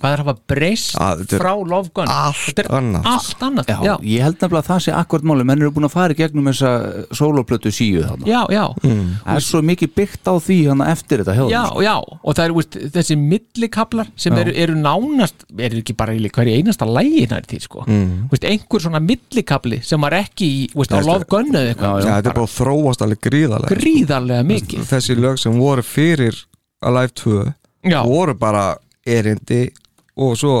hvað 0.00 0.12
er 0.14 0.20
að 0.22 0.26
hafa 0.26 0.34
breyst 0.52 0.96
Ah, 1.00 1.14
frá 1.28 1.52
Love 1.68 1.90
Gun? 1.94 2.08
allt 2.08 2.42
þetta 2.48 2.62
er 2.64 2.68
annað. 2.78 3.06
allt 3.12 3.42
annað. 3.46 3.66
Já, 3.72 3.78
já, 3.86 3.94
ég 4.02 4.22
held 4.26 4.36
nefnilega 4.40 4.62
að 4.62 4.70
það 4.70 4.80
sé 4.86 4.92
akkord 4.96 5.24
máli 5.28 5.44
menn 5.44 5.62
eru 5.62 5.70
búin 5.76 5.86
að 5.88 5.94
fara 5.94 6.12
í 6.14 6.18
gegnum 6.18 6.48
þessa 6.50 6.72
soloplötu 7.14 7.72
síu 7.74 8.02
þarna. 8.06 8.26
Já, 8.26 8.40
já, 8.50 8.64
Það 8.82 9.36
er 9.36 9.44
svo 9.46 9.62
mikið 9.62 9.92
byggt 9.96 10.26
á 10.28 10.34
því 10.42 10.58
hann 10.68 10.82
eftir 10.86 11.22
þetta 11.22 11.48
já, 11.50 11.62
já. 11.82 11.94
Og 12.22 12.34
það 12.38 12.44
eru 12.44 12.62
þessi 12.96 13.16
millikablar 13.18 14.08
sem 14.16 14.32
eru, 14.38 14.52
eru 14.56 14.74
nánast 14.78 15.44
eru 15.58 15.80
ekki 15.82 15.96
bara 15.96 16.14
í 16.16 16.30
hverju 16.32 16.56
einasta 16.58 16.86
lægi 16.88 17.26
nær 17.30 17.46
til 17.46 17.60
sko. 17.60 17.84
Mm. 17.86 18.28
veist, 18.32 18.44
einhver 18.48 18.80
svona 18.82 19.00
millikabli 19.02 19.82
sem 19.84 20.00
var 20.00 20.12
ekki 20.18 20.46
í, 20.46 20.62
veist, 20.74 20.92
á 20.92 21.00
Gun 21.28 21.52
eða 21.52 21.72
eitthvað. 21.74 22.02
Já, 22.02 22.14
þetta 22.18 22.32
er 22.32 22.40
að 22.42 22.52
þróast 22.56 23.02
alveg 23.04 23.20
gríðarlega 23.28 23.76
gríðarlega 23.76 24.46
mikið. 24.48 24.86
Þessi 24.90 25.16
lög 25.18 25.38
sem 25.38 25.58
voru 25.58 25.82
fyrir 25.86 26.38
Alive 26.82 27.12
2 27.14 27.52
Já. 27.92 28.00
voru 28.06 28.34
bara 28.38 28.76
erindi 29.06 29.70
og 30.16 30.36
svo 30.36 30.56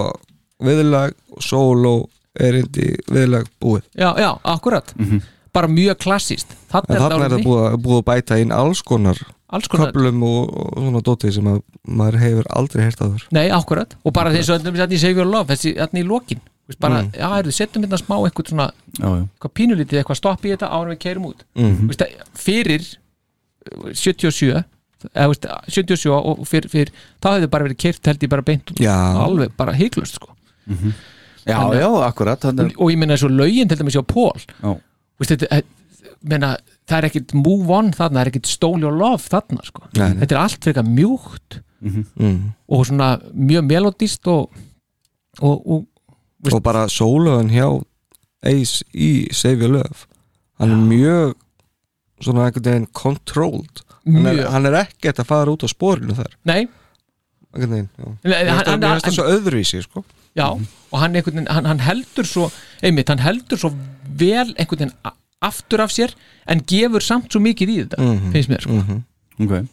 viðlag 0.62 1.12
og 1.36 1.42
solo 1.44 1.94
erindi 2.40 2.94
viðlag 3.12 3.46
búið. 3.60 3.82
Já, 3.98 4.14
já, 4.18 4.30
akkurat. 4.44 4.94
Bara 5.52 5.68
mjög 5.68 5.98
klassíst 6.00 6.54
þarna 6.72 6.96
er 6.96 7.16
orðið 7.18 7.42
búið, 7.44 7.64
að- 7.72 7.80
búið 7.84 7.98
að 8.00 8.04
bæta 8.08 8.38
inn 8.40 8.52
alls 8.56 8.80
konar 8.82 9.18
köflum 9.52 10.22
og, 10.24 10.48
og 10.56 10.78
svona 10.80 11.02
dótið 11.04 11.32
sem 11.34 11.44
að 11.50 11.58
maður 11.86 12.16
hefur 12.22 12.46
aldrei 12.56 12.84
heyrt 12.86 13.02
aður 13.04 13.26
Nei, 13.36 13.50
akkurat, 13.52 13.92
og 14.02 14.12
bara 14.16 14.30
þessu 14.32 14.54
öllum 14.56 14.78
þetta 14.78 14.96
í 14.96 15.00
Save 15.02 15.18
Your 15.20 15.28
Love, 15.28 15.52
þessi 15.52 15.74
þarna 15.76 16.00
í 16.00 16.06
lokin. 16.08 16.40
Vist, 16.70 16.78
bara, 16.80 17.02
Mm. 17.02 17.10
já, 17.12 17.26
heyrðu, 17.34 17.52
setjum 17.52 17.82
hérna 17.84 17.98
smá 18.00 18.16
eitthvað 18.24 18.48
svona, 18.48 18.70
eitthvað 19.02 19.52
pínulítið 19.58 19.98
eitthvað 20.00 20.16
stopp 20.16 20.44
í 20.46 20.52
þetta 20.54 20.70
árum 20.72 20.94
við 20.94 20.98
keirum 21.04 21.26
út. 21.26 21.44
Mhm. 21.58 21.88
Vist, 21.90 22.02
fyrir 22.38 22.86
uh, 23.72 23.92
77 23.92 24.48
eða, 24.54 24.64
veist, 24.64 24.68
77 25.10 26.10
og 26.12 26.46
fyrir, 26.48 26.70
fyrir 26.72 26.92
þá 27.22 27.28
hefði 27.36 27.50
bara 27.52 27.68
verið 27.68 27.80
keirt 27.84 28.10
held 28.10 28.24
ég 28.26 28.32
bara 28.32 28.46
beint 28.46 28.72
Já. 28.80 28.96
alveg 29.24 29.54
bara 29.58 29.74
heiklust 29.76 30.18
sko. 30.20 30.32
Já, 31.42 31.58
Þannig 31.58 31.76
að- 31.76 31.80
já, 31.82 31.88
akkurat 32.06 32.40
þannig, 32.46 32.74
og, 32.76 32.82
og 32.84 32.90
ég 32.92 32.98
meina 32.98 33.16
þessu 33.16 33.30
lögin 33.34 33.68
til 33.68 33.78
dæmis 33.80 33.96
hjá 33.98 34.04
Pól 34.06 34.38
Já. 34.62 34.76
Eh, 35.50 35.62
meina, 36.22 36.56
það 36.86 36.98
er 36.98 37.08
ekkit 37.10 37.34
move 37.34 37.70
on 37.70 37.92
þarna, 37.92 38.20
það 38.20 38.24
er 38.24 38.30
ekkit 38.32 38.50
stole 38.50 38.82
your 38.82 38.94
love 38.94 39.22
þarna 39.26 39.64
sko. 39.66 39.86
Nei, 39.96 40.08
nei. 40.12 40.20
þetta 40.22 40.36
er 40.36 40.42
allt 40.42 40.66
frekar 40.66 40.86
mjúkt 40.86 41.60
mm. 41.82 42.52
og 42.68 42.86
svona 42.86 43.16
mjög 43.34 43.66
melodist 43.66 44.26
og, 44.30 44.52
og, 45.40 45.56
og 45.66 45.88
og 46.50 46.62
bara 46.62 46.88
soloðan 46.90 47.52
hjá 47.52 47.66
Ace 48.42 48.82
í 48.90 49.28
Save 49.34 49.62
Your 49.62 49.76
Love 49.76 50.08
hann 50.58 50.74
er 50.74 50.80
mjög 50.88 51.34
svona 52.22 52.48
einhvern 52.48 52.66
veginn 52.66 52.88
controlled 52.94 53.82
hann 54.06 54.26
er, 54.26 54.50
hann 54.50 54.66
er 54.66 54.72
ekkert 54.84 55.18
að 55.22 55.26
fara 55.26 55.50
út 55.52 55.62
á 55.64 55.68
spórinu 55.70 56.14
þar 56.18 56.32
nei, 56.44 56.68
Nei, 57.52 57.82
Mér 58.24 58.48
hann- 58.48 58.64
hann- 58.66 58.82
hann- 58.82 59.12
svo 59.12 59.24
öðruvísi 59.28 59.82
sko. 59.84 60.04
Já, 60.34 60.46
og 60.90 60.98
hann, 61.00 61.12
einhvern 61.14 61.34
veginn, 61.36 61.50
hann, 61.52 61.66
hann 61.68 61.78
heldur 61.84 62.24
svo 62.24 62.46
einmitt, 62.82 63.08
hann 63.12 63.18
heldur 63.20 63.58
svo 63.60 63.70
vel 64.08 64.54
einhvern 64.56 64.78
veginn 64.88 64.94
aftur 65.42 65.80
af 65.84 65.90
sér 65.92 66.14
en 66.48 66.62
gefur 66.64 67.02
samt 67.04 67.28
svo 67.30 67.40
mikið 67.44 67.68
í 67.68 67.76
þetta 67.84 67.98
Mhm. 68.00 68.32
finnst 68.32 68.48
mér 68.48 68.60
sko 68.62 68.72
Mhm. 68.72 69.02
ok 69.44 69.50
Vist, 69.60 69.72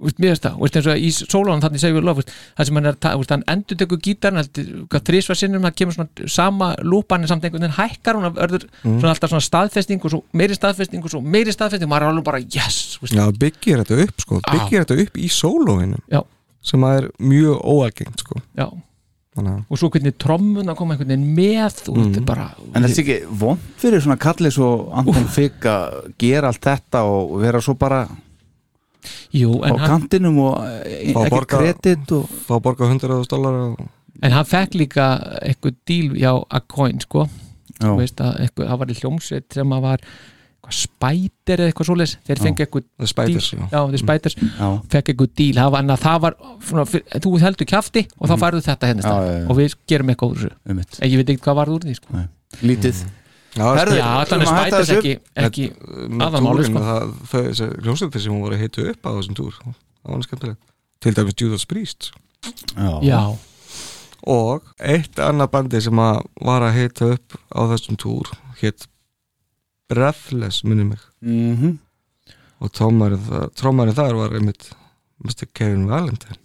mér 0.00 0.32
finnst 0.34 0.44
það, 0.44 0.56
veist, 0.60 0.76
eins 0.76 0.86
og 0.92 0.96
í 1.00 1.10
sólónan 1.16 1.62
þannig 1.64 1.80
segjum 1.82 1.98
við 2.00 2.06
lof, 2.08 2.16
veist, 2.20 2.32
það 2.58 2.68
sem 2.68 2.78
hann 2.80 2.88
er 2.90 2.98
veist, 3.16 3.30
hann 3.34 3.44
endur 3.54 3.78
tekur 3.80 4.00
gítarn, 4.04 4.40
þrísvar 4.92 5.38
sinnum 5.40 5.62
það 5.66 5.76
kemur 5.80 5.96
svona 5.96 6.28
sama 6.36 6.68
lúpan 6.84 7.24
en 7.24 7.30
samt 7.30 7.44
einhvern 7.48 7.64
veginn 7.66 7.78
hækkar 7.78 8.18
hún 8.18 8.28
af 8.28 8.40
örður 8.46 8.66
Mhm. 8.84 8.98
svona 9.00 9.12
alltaf 9.14 9.30
svona 9.32 9.46
staðfesting 9.48 10.04
og 10.04 10.10
svo 10.12 10.22
meiri 10.32 10.54
staðfesting 10.58 11.02
og 11.04 11.10
svo 11.10 11.20
meiri 11.24 11.52
staðfesting 11.54 11.88
og 11.88 11.94
maður 11.94 12.02
er 12.08 12.12
alveg 12.12 12.24
bara 12.24 12.40
yes, 12.40 12.98
veist, 13.02 13.14
já, 13.16 13.24
byggir 13.32 13.82
þetta 13.84 14.02
upp 14.06 14.20
sko. 14.20 14.40
byggir 14.50 14.84
þetta 14.84 15.00
upp 15.06 15.16
í 15.16 15.28
soloðinu 15.32 15.98
Já. 16.12 16.22
sem 16.62 16.80
að 16.80 16.98
er 17.02 17.08
mjög 17.18 17.62
óalgengt 17.64 18.20
sko. 18.20 18.40
já, 18.56 18.68
Þannig 19.36 19.64
og 19.68 19.76
svo 19.78 19.90
hvernig 19.92 20.14
trommun 20.16 20.70
að 20.72 20.76
koma 20.78 20.94
einhvern 20.94 21.10
veginn 21.12 21.34
með 21.36 21.88
og 21.92 21.96
þetta 21.98 22.16
er 22.22 22.24
bara 22.24 22.46
En 22.74 22.82
þetta 22.82 22.92
er 22.96 23.02
ekki 23.04 23.16
vond 23.36 23.58
fyrir 23.76 24.00
svona 24.00 24.16
kallið 24.16 24.54
svo 24.56 24.68
Anton 24.96 25.26
Figg 25.28 25.60
að 25.68 26.14
gera 26.18 26.48
allt 26.48 26.60
þetta 26.64 27.02
og 27.04 27.34
vera 27.42 27.60
svo 27.60 27.74
bara 27.76 28.06
Jú, 29.36 29.50
á 29.62 29.70
kantinum 29.86 30.38
og 30.44 30.54
eh, 30.84 31.12
Fá 31.14 31.24
ekki 31.24 31.34
borga- 31.34 31.58
kredit 31.60 32.12
og 32.16 32.30
fá 32.48 32.54
borga 32.62 32.88
100.000 32.90 33.26
dólar 33.32 33.58
og... 33.64 33.82
en 34.22 34.32
hann 34.32 34.44
fekk 34.48 34.74
líka 34.80 35.08
eitthvað 35.42 35.74
díl 35.86 36.14
hjá 36.16 36.32
Acoin 36.60 37.00
sko 37.04 37.26
Já. 37.76 37.90
Þú 37.90 37.96
veist 38.00 38.20
að 38.24 38.38
eitthvað, 38.40 38.68
það 38.70 38.78
var 38.80 38.88
í 38.88 38.94
hljómsveit 39.02 39.52
sem 39.52 39.72
að 39.76 39.82
var 39.84 40.00
eitthvað 40.06 40.76
spætir 40.80 41.60
eða 41.60 41.66
eitthvað 41.70 41.86
svoleiðis 41.90 42.14
þeir 42.26 42.38
Já. 42.38 42.42
fengi 42.46 42.64
eitthvað 42.64 42.84
díl, 43.52 43.60
já. 43.60 43.66
já, 43.74 43.80
Já. 44.56 44.68
fekk 44.94 45.10
eitthvað 45.12 45.28
díl, 45.36 45.50
það 45.58 45.68
var, 45.74 45.84
en 45.84 45.92
að 45.94 46.00
það 46.06 46.22
var 46.24 46.36
svona, 46.70 46.84
fyr, 46.90 47.04
þú 47.26 47.32
heldur 47.44 47.68
kjafti 47.70 48.02
og 48.16 48.30
þá 48.32 48.34
þetta 48.70 48.88
hérna 48.90 49.02
Mhm. 49.02 49.04
Já, 49.04 49.12
stað 49.12 49.28
já, 49.28 49.36
já. 49.36 49.46
og 49.52 49.60
við 49.60 49.76
gerum 49.92 50.10
eitthvað 50.14 50.32
úr 50.32 50.40
þessu 50.40 50.50
en 51.04 51.10
ég 51.12 51.20
veit 51.20 51.30
ekki 51.36 51.44
hvað 51.44 51.58
varð 51.60 51.76
úr 51.76 51.84
því 51.86 51.94
sko. 52.00 52.24
lítið 52.62 52.96
Já, 53.04 53.12
Herðu, 53.56 53.96
já, 53.96 54.08
þannig 54.28 54.48
spætast 54.50 54.90
þessu. 54.90 54.96
ekki, 54.98 55.12
ekki 55.36 55.66
aðamáli 56.26 56.64
sko. 56.68 56.80
þessi 57.32 57.68
hljómsveitir 57.82 58.20
sem 58.26 58.32
hún 58.34 58.42
voru 58.44 58.56
að 58.58 58.64
hitu 58.66 58.86
upp 58.90 59.06
á 59.06 59.10
þessum 59.16 59.36
túr 59.38 59.54
það 59.62 60.10
var 60.12 60.24
skemmtilegt 60.26 60.60
til 61.00 61.14
dæmis 61.16 61.36
Judas 61.40 61.64
Priest 61.66 62.10
Já. 62.76 62.90
já, 63.02 63.20
og 64.26 64.62
eitt 64.78 65.16
annað 65.18 65.50
bandi 65.54 65.80
sem 65.82 65.98
að 65.98 66.20
var 66.44 66.62
að 66.68 66.76
hita 66.80 67.08
upp 67.16 67.38
á 67.54 67.60
þessum 67.72 67.96
túr 67.96 68.30
hitt 68.60 68.86
Breathless 69.88 70.64
minni 70.64 70.84
mig 70.84 70.98
Mhm. 71.22 71.78
og 72.60 72.72
trómarinn 72.72 73.94
þar, 73.94 74.14
var 74.16 74.30
einmitt 74.34 74.70
Mr. 75.24 75.46
Kevin 75.54 75.86
Valentine 75.88 76.36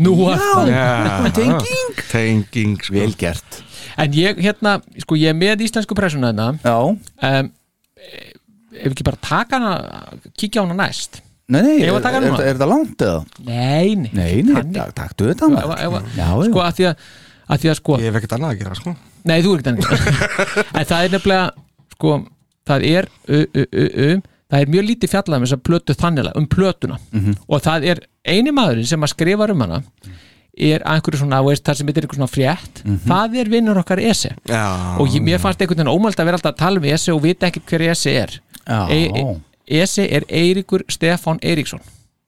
nú 0.00 0.14
var 0.24 0.38
það 0.38 1.32
tenging. 1.34 1.96
tenging 2.10 2.76
sko. 2.82 2.94
vel 2.94 3.12
gert 3.18 3.62
en 4.00 4.12
ég 4.18 4.38
hérna, 4.44 4.76
sko 5.04 5.16
ég 5.20 5.32
er 5.32 5.38
með 5.38 5.64
íslensku 5.66 5.96
pressuna 5.98 6.30
hérna 6.32 6.50
Já, 6.64 6.76
um, 6.80 7.50
ef 8.80 8.92
ekki 8.94 9.04
bara 9.06 9.18
taka 9.20 9.58
hana 9.58 9.74
kíkja 10.38 10.62
á 10.62 10.64
hana 10.64 10.76
næst 10.84 11.20
nei, 11.50 11.60
nei, 11.66 11.76
er, 11.82 11.90
er, 11.90 12.20
núna? 12.22 12.42
er 12.46 12.58
það 12.60 12.70
langt 12.70 13.02
eða? 13.02 13.22
nei, 13.46 13.94
nei, 13.98 14.10
Nei, 14.14 14.34
nei, 14.46 14.54
Þannig. 14.54 14.76
tak- 14.78 14.94
taktu 15.00 15.30
þetta 15.32 15.48
maður. 15.50 16.04
Sko 16.46 16.62
að 16.62 16.76
því 16.78 16.86
að, 16.90 17.06
að 17.50 17.62
því 17.64 17.70
að 17.72 17.78
sko 17.80 17.96
ég 17.98 18.06
hef 18.06 18.18
ekkert 18.20 18.36
annað 18.36 18.52
að 18.54 18.60
gera 18.62 18.78
sko. 18.78 18.92
Nei, 19.26 19.38
þú 19.44 19.54
er 19.56 19.58
ekki 19.58 19.68
þannig 19.68 19.88
En 20.80 20.86
það 20.92 21.00
er 21.08 21.14
nefnilega 21.16 21.48
sko, 21.96 22.12
það 22.70 22.86
er 22.92 23.08
u, 23.26 23.40
u, 23.42 23.64
u, 23.66 23.86
u, 24.06 24.10
það 24.50 24.62
er 24.64 24.70
mjög 24.76 24.86
lítið 24.92 25.12
fjallað 25.16 25.36
um 25.40 25.44
þess 25.48 25.56
að 25.58 25.64
plötu 25.68 25.96
þannilega, 26.04 26.38
um 26.40 26.46
plötuna 26.54 27.00
Mhm. 27.10 27.34
og 27.50 27.62
það 27.66 27.88
er 27.90 28.00
eini 28.30 28.54
maðurinn 28.54 28.86
sem 28.94 29.02
að 29.06 29.12
skrifa 29.16 29.50
um 29.50 29.66
hana 29.66 29.82
er 30.58 30.82
einhverju 30.84 31.18
svona, 31.22 31.42
veist, 31.46 31.64
það 31.64 31.74
sem 31.76 31.86
þetta 31.86 31.98
er 31.98 32.06
einhver 32.06 32.18
svona 32.20 32.30
frétt 32.34 32.82
Mhm. 32.84 32.98
það 33.06 33.36
er 33.40 33.48
vinnur 33.48 33.78
okkar 33.82 33.98
ESE 34.00 34.34
Já, 34.48 34.96
og 34.98 35.08
ég, 35.08 35.22
mér 35.22 35.38
fannst 35.38 35.60
einhvern 35.60 35.78
veginn 35.84 35.94
ómælt 35.94 36.18
að 36.18 36.24
vera 36.24 36.36
alltaf 36.36 36.54
að 36.54 36.58
tala 36.58 36.76
um 36.78 36.84
ESE 36.84 37.12
og 37.14 37.22
vita 37.22 37.46
ekkert 37.46 37.66
hver 37.70 37.80
ESE 37.90 38.10
er 38.10 38.40
Já. 38.66 38.88
e 38.90 39.36
ESE 39.80 40.02
er 40.10 40.22
Eiríkur 40.28 40.82
Stefán 40.90 41.38
Eiríksson 41.42 41.80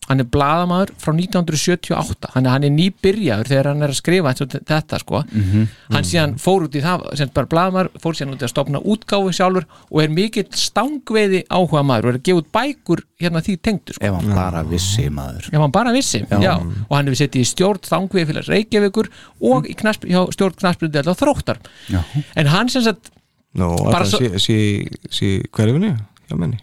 hann 0.08 0.20
er 0.20 0.26
bladamaður 0.26 0.90
frá 0.98 1.12
1978 1.14 2.32
hann 2.34 2.46
er, 2.46 2.50
hann 2.50 2.64
er 2.66 2.72
nýbyrjaður 2.74 3.48
þegar 3.52 3.68
hann 3.70 3.84
er 3.86 3.92
að 3.92 3.98
skrifa 4.00 4.32
þetta 4.34 4.98
sko 5.00 5.20
Mhm. 5.30 5.68
hann 5.94 6.04
síðan 6.08 6.34
fór 6.42 6.66
út 6.66 6.74
í 6.74 6.82
það 6.82 7.04
sem 7.16 7.30
bara 7.32 7.46
bladamaður, 7.46 7.90
fór 8.02 8.16
síðan 8.18 8.34
út 8.34 8.42
í 8.42 8.46
að 8.48 8.52
stopna 8.52 8.80
útgáfu 8.82 9.32
sjálfur 9.32 9.66
og 9.90 10.02
er 10.02 10.08
mikill 10.08 10.48
stangveiði 10.50 11.44
áhuga 11.48 11.84
maður 11.86 12.04
og 12.04 12.12
er 12.14 12.18
að 12.18 12.26
gefa 12.28 12.42
út 12.42 12.50
bækur 12.52 13.02
hérna 13.22 13.40
því 13.46 13.56
tengdu 13.62 13.94
sko. 13.94 14.04
ef 14.04 14.14
hann 14.18 14.34
bara 14.34 14.62
vissi 14.64 15.06
maður 15.08 15.46
ef 15.52 15.60
hann 15.60 15.70
bara 15.78 15.92
vissi 15.92 16.24
Já. 16.26 16.38
já. 16.42 16.54
og 16.58 16.96
hann 16.96 17.06
hefur 17.06 17.20
settið 17.22 17.40
í 17.46 17.50
stjórn 17.52 17.82
stangveiði 17.86 18.26
félags 18.32 18.48
Reykjavíkur 18.52 19.08
og 19.40 19.66
í 19.70 19.74
knasp, 19.78 20.04
hjá 20.10 20.26
stjórn 20.34 20.58
knaspið 20.58 21.06
og 21.06 21.16
þróttar 21.22 21.58
Já. 21.88 22.02
en 22.36 22.46
hann 22.46 22.68
sem 22.68 22.82
sagt 22.82 23.10
Nú, 23.54 23.68
Bara 23.92 24.06
svo- 24.08 24.16
sé, 24.18 24.38
sé, 24.40 24.88
sé 25.12 25.42
hverfinu 25.52 25.90
Já, 26.30 26.36
menni 26.40 26.56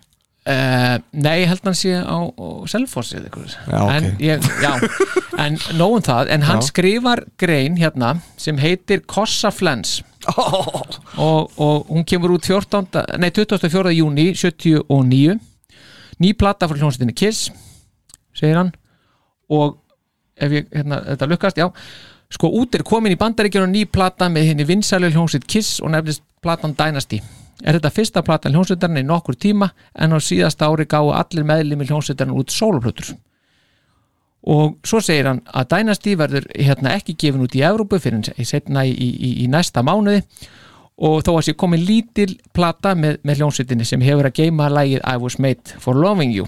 Uh, 0.47 0.95
nei, 1.11 1.41
ég 1.43 1.49
held 1.51 1.65
hann 1.67 1.75
sé 1.77 1.91
á, 1.99 2.15
á 2.15 2.47
Selfossi 2.71 3.17
eða 3.19 3.27
eitthvað. 3.27 3.55
En, 3.91 4.05
ég, 4.23 4.45
já, 4.63 4.71
en 5.37 5.57
nógum 5.77 6.01
það. 6.05 6.31
En 6.33 6.45
hann 6.47 6.61
Já. 6.63 6.69
skrifar 6.71 7.21
grein 7.37 7.75
hérna 7.77 8.15
sem 8.39 8.57
heitir 8.57 9.03
Kossaflens 9.05 9.99
og, 10.39 11.51
og 11.59 11.91
hún 11.91 12.07
kemur 12.07 12.33
út 12.37 12.47
14, 12.47 13.03
nei, 13.21 13.29
24. 13.35 13.91
júni 13.99 14.29
79 14.33 15.35
ný 16.23 16.31
plata 16.39 16.67
frá 16.71 16.79
hljónsettinni 16.79 17.13
Kiss 17.19 17.51
segir 18.33 18.57
hann. 18.57 18.71
Og 19.51 19.75
ef 20.39 20.55
ég, 20.55 20.71
hérna, 20.71 21.01
þetta 21.11 21.29
lukkast, 21.29 21.59
já. 21.59 21.67
Sko 22.31 22.49
út 22.61 22.77
er 22.77 22.85
komin 22.87 23.13
í 23.13 23.19
bandaríkjunum 23.19 23.75
ný 23.75 23.83
plata 23.91 24.31
með 24.31 24.53
henni 24.53 24.65
vinsælu 24.69 25.11
hljónsett 25.11 25.45
Kiss 25.49 25.81
og 25.83 25.93
nefnist 25.93 26.23
platan 26.41 26.73
Dynasty 26.79 27.19
er 27.63 27.77
þetta 27.77 27.93
fyrsta 27.93 28.23
platan 28.25 28.55
hljónsettarinn 28.55 29.01
í 29.01 29.07
nokkur 29.07 29.35
tíma 29.35 29.71
en 29.95 30.15
á 30.15 30.19
síðasta 30.23 30.69
ári 30.69 30.87
gáðu 30.89 31.15
allir 31.17 31.47
meðlimi 31.47 31.87
hljónsettarinn 31.89 32.37
út 32.37 32.53
sóluplutur 32.53 33.15
og 34.47 34.79
svo 34.87 35.01
segir 35.03 35.27
hann 35.27 35.41
að 35.51 35.67
Dynasty 35.73 36.15
verður 36.19 36.47
hérna 36.55 36.95
ekki 36.95 37.17
gefin 37.19 37.43
út 37.43 37.55
í 37.57 37.63
Evrópu 37.65 37.99
fyrir 37.99 38.31
setna 38.47 38.85
í, 38.87 38.93
í, 38.93 39.31
í 39.43 39.47
næsta 39.51 39.83
mánuði. 39.83 40.23
Og 40.99 41.21
þó 41.23 41.37
að 41.37 41.45
sé 41.47 41.53
komin 41.55 41.83
lítil 41.87 42.33
plata 42.55 42.91
með, 42.95 43.21
með 43.23 43.39
hljónsettinni 43.39 43.85
sem 43.87 44.01
hefur 44.03 44.27
að 44.27 44.41
geima 44.41 44.67
lægið 44.71 45.05
I 45.07 45.15
was 45.19 45.37
made 45.39 45.79
for 45.79 45.95
loving 45.95 46.33
you. 46.35 46.47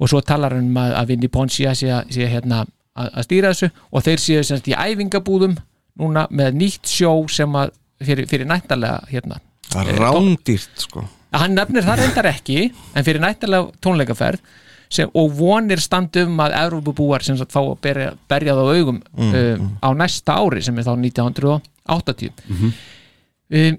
Og 0.00 0.08
svo 0.08 0.22
talar 0.24 0.56
hann 0.56 0.70
um 0.70 0.80
að, 0.80 0.94
að 1.00 1.12
Vinnie 1.12 1.32
Poncia 1.32 1.74
sé, 1.76 1.92
sé 2.12 2.28
hérna 2.32 2.62
að, 2.62 3.10
að 3.10 3.26
stýra 3.28 3.52
þessu. 3.52 3.70
Og 3.92 4.06
þeir 4.08 4.24
séu 4.24 4.46
semst 4.48 4.72
í 4.72 4.76
æfingabúðum 4.76 5.58
núna 6.00 6.26
með 6.32 6.56
nýtt 6.62 6.88
sjó 6.88 7.12
sem 7.28 7.60
að 7.60 7.74
fyrir, 8.00 8.28
fyrir 8.30 8.48
nættarlega 8.48 9.02
hérna 9.12 9.42
Það 9.72 9.86
eh, 9.88 9.92
er 9.94 10.00
rándýrt 10.04 10.82
sko. 10.86 11.04
Hann 11.32 11.54
nefnir 11.56 11.82
það 11.86 12.02
reyndar 12.02 12.28
ekki 12.32 12.58
en 12.94 13.04
fyrir 13.06 13.22
nættarlega 13.24 13.70
tónleikaferð 13.80 14.40
sem, 14.92 15.08
og 15.16 15.30
vonir 15.38 15.80
standum 15.80 16.36
að 16.44 16.52
Európubúar 16.66 17.22
sem 17.24 17.38
sagt 17.40 17.54
fá 17.54 17.62
að 17.62 17.78
berja, 17.80 18.10
berja 18.28 18.52
það 18.58 18.68
á 18.68 18.72
augum 18.76 18.98
Mm, 19.16 19.32
um, 19.32 19.70
á 19.80 19.88
næsta 19.96 20.34
ári 20.36 20.60
sem 20.62 20.76
er 20.78 20.84
þá 20.84 20.92
1980 21.00 22.30
Mhm. 22.48 22.72
um, 23.52 23.78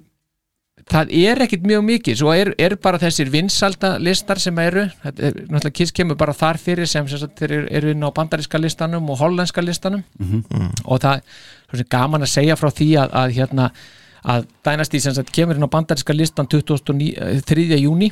það 0.89 1.13
er 1.15 1.39
ekkit 1.45 1.63
mjög 1.63 1.83
mikið. 1.87 2.17
Svo 2.19 2.33
er, 2.35 2.49
er 2.59 2.75
bara 2.75 2.97
þessir 2.99 3.29
vinsalda 3.31 3.93
listar 4.03 4.39
sem 4.41 4.57
eru, 4.59 4.81
er, 5.05 5.13
náttúrulega 5.47 5.71
Kiss 5.77 5.91
kemur 5.95 6.17
bara 6.19 6.33
þar 6.33 6.57
fyrir 6.59 6.89
sem, 6.89 7.07
sem 7.07 7.17
sagt, 7.21 7.37
þeir 7.39 7.53
eru- 7.71 7.91
inn 7.93 8.03
á 8.03 8.09
bandaríska 8.11 8.59
listanum 8.59 9.07
og 9.09 9.17
hollenska 9.21 9.61
listanum. 9.63 10.03
Mhm. 10.19 10.43
og 10.85 10.99
það 10.99 11.21
er 11.73 11.83
gaman 11.89 12.21
að 12.25 12.33
segja 12.33 12.55
frá 12.59 12.69
því 12.73 12.89
að, 12.99 13.09
að 13.13 13.31
hérna 13.37 13.69
að 14.23 14.45
Dynasty 14.65 15.01
sem 15.03 15.15
sagt 15.15 15.33
kemur 15.35 15.57
inn 15.59 15.65
á 15.67 15.73
bandaríska 15.73 16.15
listan 16.15 16.47
23. 16.47 17.79
júni 17.81 18.11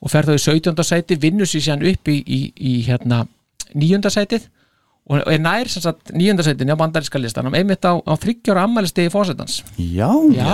og 0.00 0.12
fer 0.12 0.28
þá 0.28 0.36
í 0.36 0.42
17. 0.44 0.84
sæti 0.86 1.16
vinnur 1.20 1.48
sér 1.50 1.64
síðan 1.64 1.86
upp 1.90 2.12
í, 2.12 2.20
í, 2.22 2.40
í 2.54 2.74
hérna 2.86 3.24
9. 3.74 4.04
sætið 4.12 4.46
og 5.06 5.20
er 5.30 5.38
nær 5.38 5.68
sem 5.70 5.82
sagt 5.84 6.10
9. 6.10 6.42
sætin 6.42 6.72
á 6.74 6.78
bandaríska 6.78 7.18
listanum 7.22 7.54
einmitt 7.54 7.84
á, 7.86 7.94
á 7.94 8.14
30 8.18 8.50
ára 8.50 8.64
ammælistegi 8.66 9.10
fósettans 9.14 9.60
já, 9.78 10.08
Já, 10.34 10.46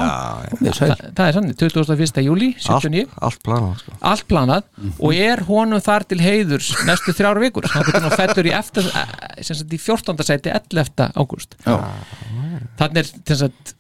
já, 0.61 0.73
Þa, 0.77 0.89
það 1.17 1.23
er 1.25 1.37
sannig, 1.39 1.57
21. 1.57 2.21
júli 2.27 2.51
79 2.61 3.07
allt, 3.17 3.23
allt 3.29 3.41
planað 3.49 3.79
sko. 3.81 3.97
allt 4.13 4.27
planað 4.29 4.67
og 4.99 5.17
er 5.17 5.45
honum 5.49 5.81
þar 5.85 6.05
til 6.11 6.21
heiðurs 6.21 6.69
næstu 6.89 7.15
þrjár 7.17 7.41
vikur 7.41 7.69
hann 7.73 8.11
fellur 8.13 8.51
í, 8.51 8.53
eftir, 8.61 8.89
eh, 8.93 9.41
sagt, 9.41 9.73
í 9.73 9.81
14. 9.81 10.21
sæti 10.29 10.53
11. 10.53 11.09
ágúst 11.17 11.57
þannig 11.65 13.01
er 13.07 13.09
sem 13.09 13.41
sagt, 13.47 13.75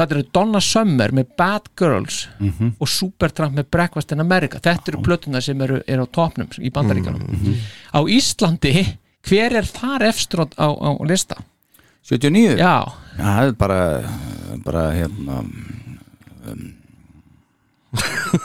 það 0.00 0.14
eru 0.16 0.24
Donna 0.32 0.60
Summer 0.64 1.12
með 1.12 1.26
Bad 1.38 1.68
Girls 1.78 2.26
Mhm. 2.40 2.72
og 2.80 2.88
Supertramp 2.88 3.54
með 3.58 3.68
Breakfast 3.70 4.12
in 4.12 4.20
America 4.20 4.58
þetta 4.58 4.88
eru 4.94 5.02
plötuna 5.02 5.40
sem 5.42 5.60
eru, 5.60 5.82
eru 5.86 6.04
á 6.04 6.08
topnum 6.10 6.48
í 6.58 6.70
bandaríkjunum 6.70 7.22
Mhm. 7.28 7.54
á 7.94 8.00
Íslandi 8.08 8.96
hver 9.28 9.52
er 9.60 9.64
þar 9.68 10.02
eftir 10.08 10.40
á, 10.40 10.46
á, 10.56 10.68
á 10.72 11.04
lista? 11.06 11.36
79? 12.02 12.56
Já, 12.56 12.92
það 13.18 13.46
er 13.48 13.52
bara 13.52 14.02
bara 14.64 14.90
hérna 14.92 15.44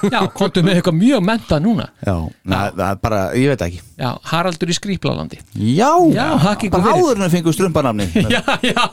já, 0.09 0.19
komdu 0.33 0.63
með 0.65 0.79
eitthvað 0.79 0.95
mjög 0.97 1.21
menta 1.27 1.59
núna. 1.61 1.85
Já, 2.01 2.15
það 2.49 2.81
er 2.87 2.99
bara, 3.03 3.19
ég 3.37 3.51
veit 3.53 3.63
ekki. 3.67 3.81
Já, 4.01 4.09
Haraldur 4.31 4.71
í 4.73 4.75
Skrýplalandi 4.77 5.37
já, 5.77 5.91
Já, 6.11 6.25
bara 6.73 6.95
áður 6.97 7.19
en 7.19 7.27
að 7.27 7.35
fengu 7.37 7.53
strumpanafni 7.55 8.07
Já, 8.35 8.41
já, 8.65 8.85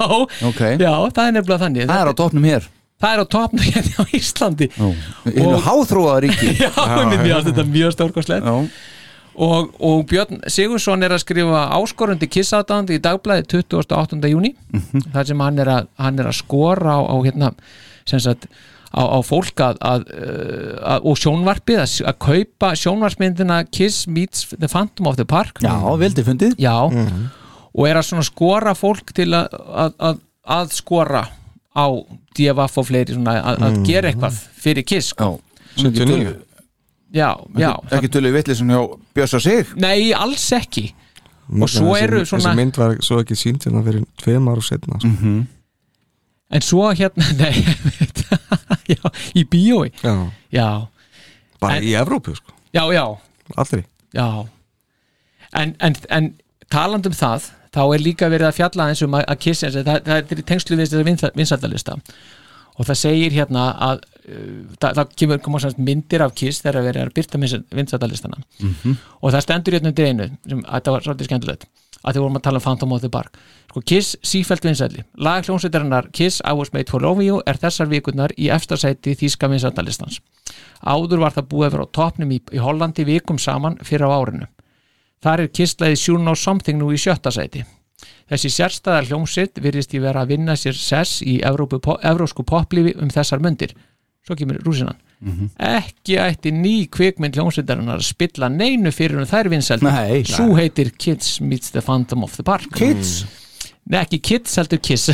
ok, 0.45 0.61
já, 0.77 0.93
það 1.09 1.25
er 1.27 1.37
nefnilega 1.39 1.63
þannig. 1.65 1.89
Það 1.89 2.03
er 2.05 2.11
á 2.13 2.15
topnum 2.21 2.49
hér. 2.51 2.67
Það 3.03 3.15
er 3.17 3.23
á 3.25 3.27
topnum 3.35 3.65
hérna 3.73 3.99
á 3.99 4.05
Íslandi. 4.15 4.69
Í 5.27 5.37
hinu 5.41 5.61
háþróaða 5.65 6.19
ríki. 6.27 6.51
Já, 6.63 6.71
finnst 6.77 7.49
þetta 7.49 7.65
mjög 7.73 7.95
stórkostlegt. 7.97 8.51
Og, 9.33 9.71
og 9.81 10.03
Björn 10.11 10.43
Sigursson 10.53 11.01
er 11.07 11.15
að 11.17 11.23
skrifa 11.25 11.63
áskorundi 11.79 12.29
kissáttandi 12.29 12.99
í 12.99 13.01
dagblæði 13.01 13.47
28. 13.65 14.21
júni 14.29 14.51
Mhm. 14.77 15.07
þar 15.15 15.27
sem 15.31 15.41
hann 15.41 15.59
er 15.65 15.71
að, 15.73 15.89
hann 15.97 16.21
er 16.21 16.29
að 16.29 16.37
skora 16.43 16.99
á, 16.99 17.01
á 17.01 17.17
hérna 17.25 17.49
sem 18.05 18.21
sagt 18.21 18.45
á, 18.93 19.03
á 19.03 19.19
fólk 19.25 19.61
að, 19.65 19.79
að, 19.81 20.03
uh, 20.13 20.75
að 20.95 21.07
og 21.11 21.17
sjónvarpið 21.23 21.81
að, 21.83 21.95
að 22.13 22.19
kaupa 22.27 22.73
sjónvarsmyndina 22.77 23.61
Kiss 23.73 24.07
meets 24.07 24.47
the 24.59 24.69
Phantom 24.69 25.07
of 25.11 25.17
the 25.17 25.25
Park. 25.25 25.59
Já, 25.65 25.75
veldi 25.99 26.25
fundið. 26.27 26.57
Já, 26.61 26.77
og 27.73 27.87
er 27.89 27.97
að 27.97 28.09
svona 28.11 28.27
skora 28.29 28.75
fólk 28.77 29.15
til 29.17 29.31
að, 29.33 29.49
að, 29.73 29.95
að, 29.99 30.19
að 30.61 30.75
skora 30.77 31.25
á 31.73 31.87
DFF 32.37 32.79
og 32.83 32.87
fleiri 32.91 33.15
svona, 33.17 33.39
að, 33.41 33.63
að 33.65 33.77
Mhm. 33.79 33.85
gera 33.89 34.11
eitthvað 34.13 34.41
fyrir 34.61 34.85
Kiss 34.85 35.09
sko. 35.15 35.41
79 35.77 36.35
já, 37.13 37.31
já. 37.57 37.71
ekki 37.97 38.09
tölur 38.13 38.33
vitlisum 38.37 38.69
hjá 38.69 38.81
Björsa 39.17 39.41
sig? 39.41 39.67
Nei, 39.81 40.13
alls 40.13 40.45
ekki. 40.53 40.91
Og 41.53 41.69
svo 41.69 41.97
eru 41.97 42.23
svona 42.29 42.53
þessi 42.53 42.57
mynd 42.57 42.77
var 42.81 42.95
svo 43.05 43.19
ekki 43.21 43.37
sínt 43.37 43.65
hérna 43.67 43.83
fyrir 43.85 44.05
tveim 44.21 44.47
ára 44.53 44.63
setna 44.65 45.01
sko. 45.01 45.09
Mhm. 45.09 45.47
En 46.53 46.61
svo 46.65 46.91
hérna, 46.93 47.25
nei 47.41 47.65
já, 48.93 49.01
Í 49.39 49.45
bíói. 49.49 49.91
Já. 50.03 50.15
Já, 50.53 50.69
bara 51.63 51.79
En- 51.79 51.87
í 51.89 51.95
Evrópu 51.97 52.35
sko. 52.37 52.53
já, 52.75 52.83
já, 52.93 53.07
aldrei. 53.57 53.85
Já. 54.13 54.27
En, 55.53 55.75
en, 55.81 55.97
en 56.09 56.31
taland 56.73 57.07
um 57.09 57.13
það 57.17 57.51
þá 57.73 57.83
er 57.95 58.01
líka 58.05 58.29
verið 58.33 58.49
að 58.51 58.57
fjalla 58.61 58.87
eins 58.93 59.03
um 59.05 59.15
að, 59.17 59.25
að 59.33 59.39
kiss 59.47 59.65
það, 59.65 59.89
það 60.05 60.17
er 60.33 60.41
í 60.41 60.45
tengslu 60.49 60.77
við 60.77 60.87
þessari 60.87 61.33
vinsaldalista 61.41 61.97
og 62.73 62.87
það 62.89 62.97
segir 63.01 63.35
hérna 63.37 63.63
að 63.85 64.03
uh, 64.29 64.63
það, 64.81 64.95
það 64.99 65.11
kemur 65.21 65.41
koma 65.45 65.61
semst 65.61 65.81
myndir 65.81 66.25
af 66.25 66.33
kiss 66.37 66.61
þegar 66.65 66.87
verið 66.87 67.03
er 67.03 67.11
að 67.11 67.17
byrta 67.19 67.41
vinsaldalistana 67.77 68.41
Mhm. 68.61 68.97
og 69.21 69.33
það 69.35 69.45
stendur 69.45 69.77
hérna 69.77 69.93
undir 69.93 70.09
einu 70.09 70.29
sem 70.49 70.63
þetta 70.69 70.95
var 70.97 71.05
svolítið 71.05 71.29
skemmtilegt 71.31 71.67
að 72.03 72.17
þið 72.17 72.25
vorum 72.25 72.39
að 72.39 72.45
tala 72.47 72.61
um 72.61 72.67
Phantom 72.67 72.93
of 72.93 73.03
the 73.03 73.11
Park. 73.13 73.39
Sko 73.71 73.81
Kiss 73.87 74.17
sífælt 74.27 74.65
vinsælli. 74.67 75.05
Lag 75.17 75.47
hljómsveitarinnar 75.47 76.11
Kiss 76.13 76.43
I 76.45 76.53
was 76.53 76.73
made 76.73 76.91
for 76.91 77.01
loving 77.01 77.27
you 77.27 77.43
er 77.47 77.61
þessar 77.61 77.91
vikurnar 77.91 78.35
í 78.37 78.51
efstasæti 78.53 79.17
þýska 79.19 79.51
vinsældalistans 79.53 80.21
áður 80.83 81.23
var 81.23 81.35
það 81.35 81.49
búið 81.51 81.67
að 81.67 81.75
vera 81.77 81.87
á 81.87 81.95
topnum 81.95 82.33
í, 82.35 82.41
í 82.53 82.63
Hollandi 82.63 83.07
vikum 83.07 83.39
saman 83.39 83.79
fyrir 83.87 84.11
á 84.11 84.15
árinu. 84.19 84.49
Þar 85.23 85.45
er 85.45 85.53
Kiss 85.55 85.79
lagið 85.79 86.01
Sure 86.01 86.23
Know 86.23 86.39
Something 86.39 86.81
nú 86.81 86.91
í 86.93 86.99
sjötta 86.99 87.31
sæti. 87.31 87.63
Þessi 88.31 88.51
sérstæðar 88.51 89.07
hljómsveit 89.07 89.61
virðist 89.63 89.95
í 89.95 90.01
vera 90.03 90.25
að 90.25 90.35
vinna 90.35 90.57
sér 90.59 90.75
sess 90.75 91.23
í 91.23 91.39
Evrópu, 91.47 91.79
evrósku 92.03 92.43
poplífi 92.43 92.97
um 92.99 93.11
þessar 93.13 93.43
mundir. 93.43 93.77
Svo 94.27 94.35
kemur 94.39 94.59
rúsinan 94.65 94.99
Mhm. 95.23 95.51
ekki 95.63 96.17
ætti 96.19 96.51
ný 96.51 96.89
kvikmynd 96.91 97.37
hljómsveitarinnar 97.39 98.01
að 98.01 98.09
spilla 98.09 98.49
neinu 98.51 98.91
fyrir 98.91 99.21
um 99.23 99.29
þær 99.31 99.51
vinsældi 99.53 99.87
Nei, 99.87 100.25
svo 100.27 100.57
heitir 100.59 100.91
Kids 100.99 101.37
Meets 101.41 101.71
the 101.71 101.81
Phantom 101.81 102.25
of 102.27 102.35
the 102.35 102.43
Park 102.43 102.67
Kids? 102.75 103.21
Nei, 103.87 104.01
ekki 104.03 104.19
Kids 104.19 104.57
heldur 104.59 104.83
Kiss 104.83 105.11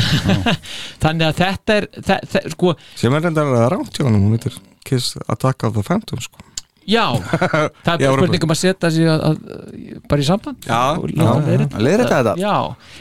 þannig 1.03 1.27
að 1.29 1.39
þetta 1.43 1.77
er 1.77 1.87
þe 1.93 2.19
þe 2.33 2.43
sko, 2.55 2.73
sem 2.97 3.13
er 3.13 3.27
reyndar 3.27 3.53
að 3.53 3.69
ránt 3.75 3.93
hjá 3.97 4.05
hann 4.07 4.17
hún 4.17 4.33
heitir 4.33 4.57
Kiss 4.89 5.13
Attack 5.27 5.67
of 5.67 5.75
the 5.77 5.83
Phantom 5.85 6.21
sko. 6.25 6.41
Já, 6.89 7.03
það 7.21 7.59
er 7.61 7.69
Í 7.69 7.83
bara 7.85 7.95
Evrópu. 8.07 8.17
spurning 8.23 8.45
um 8.47 8.53
að 8.53 8.59
setja 8.59 8.89
sig 8.95 9.09
að, 9.11 9.23
að, 9.27 9.35
bara 10.09 10.23
í 10.23 10.25
samband. 10.25 10.69
Leiðrétta. 10.69 11.81
Leiðrétta 11.85 12.15
þetta? 12.19 12.33
Já, 12.41 12.53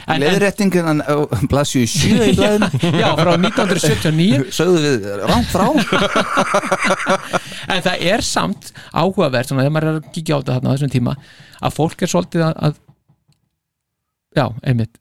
en, 0.05 0.13
en, 0.13 0.21
Leðréttingin 0.25 1.01
blasju 1.49 1.85
7 1.89 2.27
í 2.29 2.35
blæðinu 2.37 2.69
já, 3.01 3.07
frá 3.17 3.31
1979 3.39 4.43
Sögðu 4.59 4.83
við 4.85 5.09
rangt 5.31 5.49
frá. 5.55 5.67
En 7.73 7.83
það 7.85 8.05
er 8.13 8.25
samt 8.25 8.71
áhugavert 8.97 9.49
svona, 9.51 9.65
þegar 9.65 9.75
maður 9.75 9.89
er 9.91 9.99
að 9.99 10.13
kíkja 10.15 10.37
á 10.37 10.39
þetta 10.41 10.55
þarna 10.59 10.69
á 10.69 10.75
þessum 10.77 10.93
tíma 10.95 11.17
að 11.69 11.75
fólk 11.77 12.05
er 12.07 12.11
svolítið 12.13 12.45
að, 12.47 12.55
að 12.69 12.79
já, 14.39 14.45
einmitt. 14.71 14.95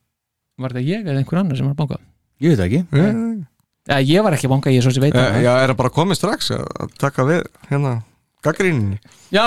Var 0.58 0.74
þetta 0.74 0.84
ég 0.88 1.06
eða 1.08 1.22
einhver 1.22 1.40
annar 1.44 1.60
sem 1.60 1.68
var 1.70 1.76
að 1.76 1.82
banka? 1.84 2.00
Ég 2.44 2.56
veit 2.56 2.64
ekki. 2.66 2.82
Ja, 3.88 4.00
ég 4.04 4.26
var 4.26 4.36
ekki 4.36 4.50
að 4.50 4.54
banka, 4.56 4.72
ég 4.74 4.82
er 4.82 4.86
svo 4.88 4.92
sem 4.96 5.04
veit 5.06 5.16
Já, 5.16 5.22
það. 5.22 5.38
já, 5.46 5.52
er 5.64 5.72
það 5.72 5.78
bara 5.80 5.94
komið 5.96 6.20
strax 6.20 6.50
að 6.58 6.66
að 6.84 6.96
taka 7.00 7.26
við 7.30 7.44
hérna 7.70 7.94
gaggríninni 8.48 8.98
já, 9.32 9.46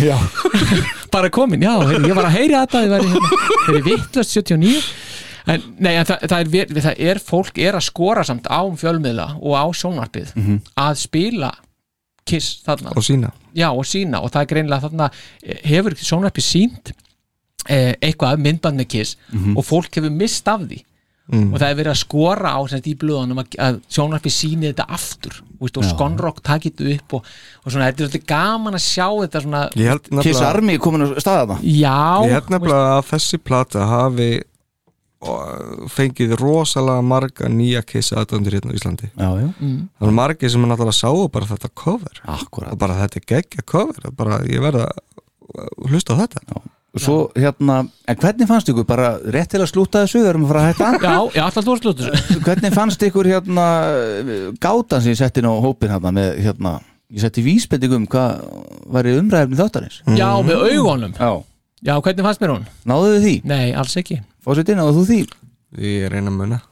já. 0.00 0.16
bara 1.12 1.30
komin, 1.30 1.62
já, 1.62 1.74
heyri, 1.88 2.08
ég 2.10 2.16
var 2.16 2.28
að 2.30 2.36
heyri 2.38 2.56
þetta 2.56 2.82
í 2.82 2.88
hérna, 2.92 3.82
vittlust 3.86 4.34
79 4.36 4.82
en, 5.46 5.62
nei, 5.78 5.92
en 6.00 6.08
það, 6.08 6.24
það, 6.32 6.56
er, 6.60 6.72
það 6.88 7.02
er 7.10 7.20
fólk 7.22 7.60
er 7.62 7.78
að 7.78 7.84
skora 7.86 8.24
samt 8.26 8.48
á 8.50 8.60
fjölmiðla 8.80 9.28
og 9.40 9.54
á 9.54 9.64
sjónvarpið 9.78 10.32
Mhm. 10.36 10.58
að 10.82 10.94
spila 11.04 11.52
kiss 12.26 12.56
þarna 12.66 12.90
og 12.98 13.04
sína 13.06 13.30
já 13.54 13.68
og 13.70 13.84
sína 13.86 14.18
og 14.24 14.32
það 14.34 14.42
er 14.42 14.50
greinilega 14.54 14.88
þarna 14.88 15.10
hefur 15.70 15.94
sjónvarpið 15.94 16.46
sínt 16.48 16.92
eh, 17.68 17.94
eitthvað 18.02 18.42
myndband 18.42 18.80
með 18.80 18.88
kiss 18.96 19.16
Mhm. 19.32 19.56
og 19.56 19.64
fólk 19.64 19.94
hefur 20.00 20.10
mist 20.10 20.48
af 20.48 20.60
því 20.66 20.82
Mm. 21.26 21.48
og 21.50 21.58
það 21.58 21.68
er 21.68 21.78
verið 21.80 21.90
að 21.90 21.98
skora 21.98 22.50
á 22.54 22.60
sem 22.62 22.78
sagt, 22.78 22.86
í 22.86 22.96
blöðunum 23.00 23.40
að, 23.42 23.54
að 23.58 23.78
sjónvarpið 23.90 24.34
síni 24.36 24.68
þetta 24.68 24.84
aftur. 24.94 25.40
Veist, 25.58 25.78
og 25.80 25.86
Já. 25.86 25.88
skonrock 25.90 26.42
takit 26.46 26.82
upp 26.84 27.16
og, 27.18 27.30
og 27.64 27.72
svona, 27.72 27.88
þetta 27.88 28.04
er 28.04 28.06
svolítið 28.06 28.26
gaman 28.30 28.76
að 28.78 28.84
sjá 28.84 29.06
þetta 29.08 29.42
svona, 29.42 29.62
held 29.74 30.04
Kiss 30.04 30.12
nefnilega 30.18 30.50
Army 30.52 30.76
komin 30.84 31.06
að 31.06 31.16
staða 31.24 31.48
það 31.54 31.64
já. 31.72 31.96
Ég 32.28 32.36
held 32.36 32.52
nefnilega 32.54 32.92
að 32.92 33.08
þessi 33.10 33.40
plata 33.42 33.88
hafi 33.90 34.30
fengið 35.90 36.36
rosalega 36.38 37.02
marga 37.02 37.48
nýja 37.50 37.82
kiss 37.86 38.12
aðdöndur 38.14 38.58
hérna 38.58 38.74
á 38.74 38.76
Íslandi. 38.76 39.10
Já, 39.16 39.28
já. 39.40 39.48
Mm. 39.58 39.88
Það 39.96 40.06
var 40.06 40.16
margir 40.20 40.52
sem 40.52 40.66
náttúrulega 40.68 40.98
sáu 41.00 41.28
bara 41.32 41.48
þetta 41.50 41.70
cover. 41.74 42.22
Akkurat. 42.36 42.72
Og 42.74 42.78
bara 42.78 42.98
þetta 43.00 43.20
er 43.20 43.26
geggja 43.32 43.66
cover. 43.66 44.06
Er 44.06 44.14
bara, 44.14 44.40
ég 44.46 44.62
verða 44.62 44.90
að 44.92 45.90
hlusta 45.90 46.14
á 46.14 46.20
þetta. 46.22 46.44
Já. 46.52 46.75
Og 46.96 47.02
svo 47.04 47.16
hérna, 47.36 47.82
en 48.08 48.16
hvernig 48.22 48.46
fannst 48.48 48.70
ykkur 48.72 48.86
bara 48.88 49.08
rétt 49.34 49.50
til 49.52 49.60
að 49.60 49.68
slúta 49.68 50.00
þessu, 50.06 50.22
við 50.22 50.28
erum 50.30 50.46
að 50.46 50.52
fara 50.52 50.60
að 50.62 50.68
hætta 50.70 50.86
já, 50.96 51.16
já, 51.36 51.40
alltaf 51.44 51.66
þú 51.66 51.74
að 51.74 51.80
sluta 51.82 52.06
þessu. 52.06 52.36
Hvernig 52.46 52.72
fannst 52.72 53.02
ykkur 53.04 53.28
hérna 53.28 53.66
gátan 54.64 55.02
sem 55.04 55.12
ég 55.12 55.18
setti 55.20 55.42
inn 55.42 55.48
á 55.52 55.54
hópin 55.60 55.92
hérna 55.92 56.12
með 56.16 56.30
hérna, 56.46 56.72
ég 57.12 57.20
setti 57.26 57.44
vísbendingum 57.44 58.06
hvað 58.08 58.46
var 58.96 59.10
í 59.10 59.12
umræðefni 59.20 59.60
þáttarins? 59.60 59.98
Já, 60.16 60.30
með 60.46 60.64
augunum. 60.70 61.12
Já, 61.20 61.30
já, 61.84 61.94
hvernig 62.00 62.28
fannst 62.30 62.44
mér 62.46 62.54
hún? 62.54 62.64
náðu 62.88 63.12
þið 63.12 63.26
því? 63.26 63.34
nei, 63.52 63.66
alls 63.76 63.96
ekki. 64.00 64.18
Fósitt 64.46 64.72
náðu 64.72 64.96
þú 64.96 65.06
því? 65.10 65.20
Ég 65.84 66.08
reyna 66.14 66.32
að 66.32 66.38
muna 66.40 66.62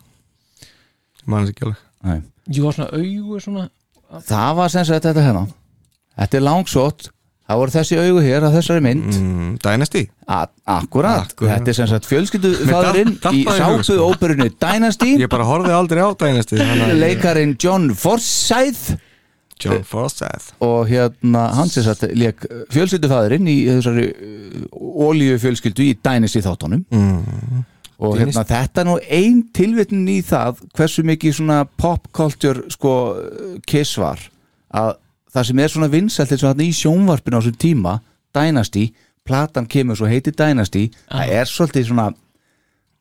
Ég 1.20 1.28
man 1.28 1.44
þess 1.44 1.52
ekki 1.52 1.68
alveg. 1.68 1.84
Nei. 2.04 2.18
jú, 2.48 2.72
svona 2.72 2.88
augu 2.96 3.42
svona 3.44 3.68
Það 4.24 4.56
var 4.56 4.72
sem 4.72 4.84
sagt 4.88 5.04
þetta 5.04 5.22
hérna. 5.24 5.44
Þetta 6.14 6.38
er 6.38 6.44
langsótt 6.48 7.10
Það 7.44 7.58
voru 7.60 7.72
þessi 7.74 7.96
augu 8.00 8.20
hér 8.24 8.44
að 8.48 8.54
þessari 8.56 8.80
mynd. 8.86 9.16
Mm, 9.20 9.48
Dynasty. 9.60 10.00
A 10.32 10.46
Akkurat, 10.78 11.34
þetta 11.36 11.68
er 11.68 11.76
sem 11.76 11.88
sagt 11.90 12.06
fjölskyldu 12.08 12.52
Mér 12.64 12.70
fadurinn 12.72 13.18
datt- 13.20 13.34
í 13.36 13.42
sápu 13.44 13.82
sko. 13.84 13.98
óperunni 14.14 14.46
Dynasty. 14.60 15.10
Ég 15.20 15.28
bara 15.28 15.44
horfði 15.44 15.74
aldrei 15.76 16.00
á 16.00 16.08
Dynasty 16.16 16.56
Leikarin 16.96 17.52
John 17.60 17.90
Forsyth 17.94 18.94
John 19.60 19.84
Forsyth 19.84 20.54
og 20.64 20.88
hérna 20.88 21.44
hann 21.54 21.68
sem 21.68 21.84
sagt 21.84 22.02
leik 22.16 22.40
fjölskyldufæðurinn 22.72 23.46
í 23.52 23.58
þessari 23.68 24.08
ólíu 24.72 25.36
fjölskyldu 25.38 25.84
í 25.84 25.94
Dynasty 26.00 26.40
þáttunum. 26.44 26.84
Mm. 26.90 27.64
og 28.00 28.16
Dynasty. 28.16 28.40
hérna 28.40 28.44
þetta 28.48 28.80
er 28.80 28.88
nú 28.88 28.96
ein 29.20 29.44
tilvitnin 29.54 30.08
í 30.10 30.18
það 30.26 30.64
hversu 30.74 31.04
mikið 31.06 31.36
svona 31.38 31.60
pop 31.78 32.08
culture 32.12 32.64
sko 32.72 32.94
kiss 33.68 33.94
var 34.00 34.18
að 34.74 34.96
það 35.34 35.48
sem 35.50 35.62
er 35.64 35.72
svona 35.72 35.90
vinsælt 35.92 36.32
eins 36.34 36.44
og 36.44 36.50
þarna 36.52 36.66
í 36.68 36.74
sjónvarpinu 36.78 37.38
á 37.38 37.40
þessum 37.42 37.58
tíma 37.64 37.94
Dynasty, 38.34 38.84
platan 39.24 39.66
kemur 39.70 39.98
svo 39.98 40.08
heiti 40.10 40.32
Dynasty, 40.34 40.88
það 41.10 41.34
er 41.38 41.50
svolítið 41.50 41.88
svona 41.90 42.08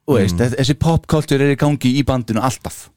þú 0.04 0.18
veist, 0.20 0.38
mm. 0.40 0.56
þessi 0.60 0.76
pop 0.80 1.08
culture 1.10 1.44
er 1.46 1.54
í 1.56 1.60
gangi 1.60 1.94
í 1.98 2.04
bandinu 2.08 2.42
alltaf. 2.44 2.90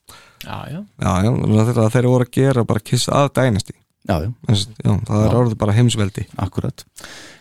Já, 0.45 0.57
já, 0.71 0.81
Já, 1.01 1.13
já, 1.25 1.89
þeir 1.95 2.09
voru 2.11 2.27
að 2.27 2.33
gera 2.37 2.65
bara 2.69 2.83
kiss 2.85 3.09
að 3.09 3.31
Dynasty. 3.39 3.75
Já, 4.07 4.21
já, 4.23 4.29
En 4.49 4.55
s- 4.55 4.69
já, 4.85 4.93
það 5.09 5.25
er 5.27 5.35
orðið 5.41 5.57
bara 5.59 5.73
heimsveldi. 5.75 6.27
Akkurat 6.39 6.85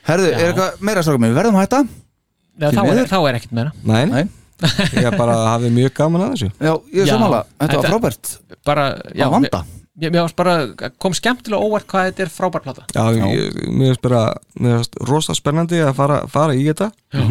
Herðu, 0.07 0.31
Já. 0.31 0.37
er 0.39 0.47
eitthvað 0.51 0.81
meira 0.81 1.03
strákum 1.05 1.25
við 1.27 1.35
verðum 1.37 1.57
að 1.59 1.65
hætta? 1.65 1.81
já 2.55 2.71
þá, 2.71 2.81
er, 2.89 3.05
þá 3.09 3.17
er 3.19 3.37
ekkert 3.37 3.51
meira. 3.57 3.71
Nei, 3.83 4.05
Nei. 4.09 4.23
Ég 4.95 5.17
bara 5.19 5.39
hafði 5.51 5.71
mjög 5.75 5.95
gaman 5.97 6.27
að 6.27 6.35
þessu 6.35 6.51
Já, 6.53 6.73
ég 6.93 7.01
er 7.01 7.09
Já, 7.09 7.15
samanlega, 7.15 7.47
þetta 7.63 7.79
var 7.81 7.89
frábært 7.91 8.35
bara, 8.65 8.85
já, 9.11 9.25
að 9.27 9.33
vanda 9.35 9.63
mér, 9.95 10.11
mér 10.11 10.21
varst 10.21 10.37
bara, 10.39 10.55
kom 11.01 11.15
skemmtilega 11.17 11.65
óvart 11.65 11.89
hvað 11.91 12.07
þetta 12.11 12.23
er 12.25 12.31
frábær 12.37 12.63
plata 12.63 12.85
Já, 12.95 13.03
ég, 13.33 13.59
mér 13.67 13.91
finnst 13.91 14.05
bara 14.05 14.23
mér 14.59 14.79
finnst 14.79 14.97
rosa 15.09 15.35
spennandi 15.37 15.83
að 15.83 15.93
fara, 15.99 16.21
fara 16.31 16.55
í 16.55 16.63
þetta 16.69 16.89
Já. 17.15 17.25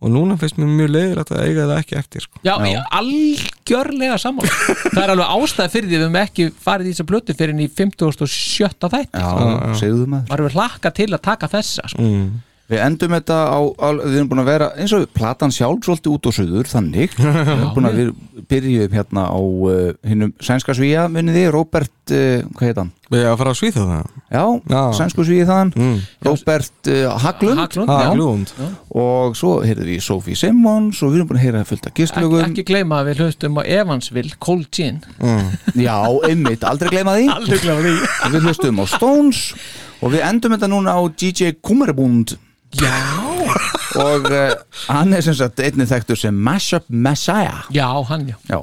og 0.00 0.12
núna 0.14 0.36
finnst 0.40 0.56
mér 0.60 0.72
mjög 0.80 0.92
leiður 0.96 1.22
að 1.26 1.32
eiga 1.44 1.68
það 1.68 1.78
ekki 1.82 1.96
eftir 2.00 2.24
sko. 2.24 2.40
Já, 2.46 2.54
já. 2.64 2.80
algjörlega 3.00 4.18
sammála 4.24 4.60
Það 4.94 5.02
er 5.04 5.14
alveg 5.14 5.32
ástæði 5.36 5.74
fyrir 5.74 5.90
því 5.90 5.96
við 5.98 6.04
höfum 6.06 6.20
ekki 6.24 6.46
farið 6.68 6.88
í 6.88 6.94
þessa 6.94 7.08
blötu 7.12 7.36
fyrir 7.36 7.60
í 7.60 7.68
57. 7.68 8.70
þætti 8.86 9.20
Já, 9.20 9.32
já. 9.36 9.74
segðu 9.82 10.06
maður 10.08 10.32
Varum 10.32 10.48
við 10.48 10.56
hlakka 10.56 10.94
til 10.96 11.10
að 11.12 11.22
taka 11.28 11.50
þessa 11.52 11.92
sko. 11.92 12.06
mm. 12.06 12.30
Við 12.70 12.82
endum 12.84 13.14
þetta 13.16 13.36
á, 13.50 13.58
á, 13.66 13.88
við 13.98 14.16
erum 14.20 14.28
búin 14.30 14.42
að 14.44 14.50
vera 14.52 14.68
eins 14.78 14.92
og 14.94 15.08
platan 15.16 15.50
sjálf 15.50 15.82
svolítið 15.88 16.12
út 16.14 16.28
og 16.30 16.34
suður 16.36 16.68
þannig, 16.70 17.14
við 17.18 17.38
erum 17.56 17.72
búin 17.74 17.88
að 17.90 17.96
við 17.98 18.12
byrjuðum 18.50 18.94
hérna 18.94 19.24
á 19.26 19.38
uh, 19.40 19.90
hinnum 20.06 20.30
sænska 20.42 20.74
svíja, 20.78 21.08
munið 21.10 21.40
þið, 21.40 21.48
Robert 21.56 22.14
uh, 22.14 22.44
hvað 22.54 22.68
heit 22.68 22.78
hann? 22.78 22.92
Við 23.10 23.24
erum 23.24 23.32
að 23.34 23.40
fara 23.40 23.50
að 23.50 23.58
svíða 23.58 23.84
það. 23.88 24.10
Já, 24.30 24.42
Já. 24.70 24.80
sænsku 25.00 25.24
svíja 25.26 25.46
þaðan. 25.48 25.70
Mm. 25.74 25.96
Robert 26.28 26.90
uh, 26.94 27.00
Haglund, 27.24 27.58
Haglund, 27.58 27.90
Ha, 27.90 27.96
já. 28.04 28.10
Glúnd 28.14 28.52
og 29.02 29.34
svo 29.38 29.50
heyrðum 29.66 29.88
við 29.90 30.04
Sophie 30.06 30.38
Simmons 30.38 31.00
og 31.02 31.10
við 31.10 31.18
erum 31.18 31.30
búin 31.32 31.40
að 31.40 31.44
heyra 31.48 31.62
fullt 31.66 31.88
af 31.90 31.96
gistlögum 31.98 32.44
ekki 32.46 32.64
gleyma 32.70 33.00
að 33.02 33.10
við 33.10 33.22
hlustum 33.24 33.58
á 33.58 33.62
Evansville 33.66 34.38
Cold 34.38 34.68
Gin. 34.78 35.00
Mm. 35.18 35.50
Já, 35.82 35.96
einmitt, 36.30 36.62
aldrei 36.70 36.92
gleyma 36.94 37.16
því. 37.18 37.26
Aldrei 37.34 37.58
gleyma 37.64 37.82
því. 37.88 37.96
Við 38.36 38.46
hlustum 38.46 38.78
á 38.78 38.84
Stones 38.94 39.42
og 40.00 40.14
við 40.14 40.22
endum 40.30 40.54
þetta 40.54 40.70
núna 40.70 40.94
á 40.94 41.02
DJ 41.10 41.56
Kummerbund 41.66 42.36
Já, 42.78 42.92
og 43.98 44.28
uh, 44.30 44.52
hann 44.86 45.12
er 45.16 45.24
sem 45.26 45.34
sagt 45.34 45.58
einnig 45.64 45.88
þekktur 45.90 46.18
sem 46.20 46.36
Mashup 46.46 46.84
Messiah. 46.88 47.64
Já, 47.74 47.88
hann 48.06 48.28
já. 48.30 48.36
Já, 48.46 48.60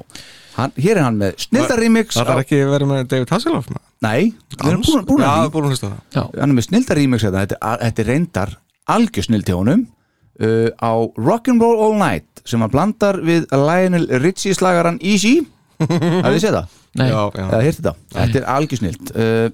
hann, 0.56 0.72
hér 0.80 1.02
er 1.02 1.04
hann 1.10 1.18
með 1.20 1.36
snildarremix 1.44 2.16
Það 2.16 2.32
er 2.36 2.42
ekki 2.46 2.62
verið 2.72 2.92
með 2.94 3.04
David 3.12 3.34
Hasselhoff 3.36 3.68
með 3.74 3.84
Nei, 4.06 4.30
við 4.54 4.70
erum 4.72 4.86
búin, 4.86 5.04
búin 5.10 5.24
Já, 5.26 5.30
að 5.42 5.52
búin 5.58 5.68
að 5.68 5.74
hlusta 5.76 5.90
það. 5.92 6.00
Já, 6.16 6.24
Hann 6.40 6.54
er 6.54 6.58
með 6.62 6.68
snildaremix 6.70 7.26
þetta, 7.28 7.44
þetta, 7.44 7.60
er- 7.74 7.84
þetta 7.88 8.04
er 8.06 8.10
reyndar 8.14 8.56
algjör 8.96 9.28
snild 9.28 9.50
hjá 9.52 9.58
honum 9.60 9.84
uh, 9.84 10.70
á 10.80 10.92
Rock'n'Roll 11.28 11.84
All 11.88 11.96
Night 12.00 12.44
sem 12.48 12.64
hann 12.64 12.72
blandar 12.72 13.20
við 13.28 13.50
Lionel 13.52 14.08
Richie 14.24 14.56
slagaran 14.56 15.02
Easy 15.04 15.40
Hafið 15.84 16.38
þið 16.38 16.42
séð 16.48 16.56
það? 16.62 16.76
nei, 16.98 17.08
Já, 17.12 17.20
já. 17.36 17.48
Þetta? 17.68 17.92
Þetta 18.16 18.40
er 18.40 18.48
algjör 18.56 18.80
snild 18.86 19.12
uh, 19.14 19.48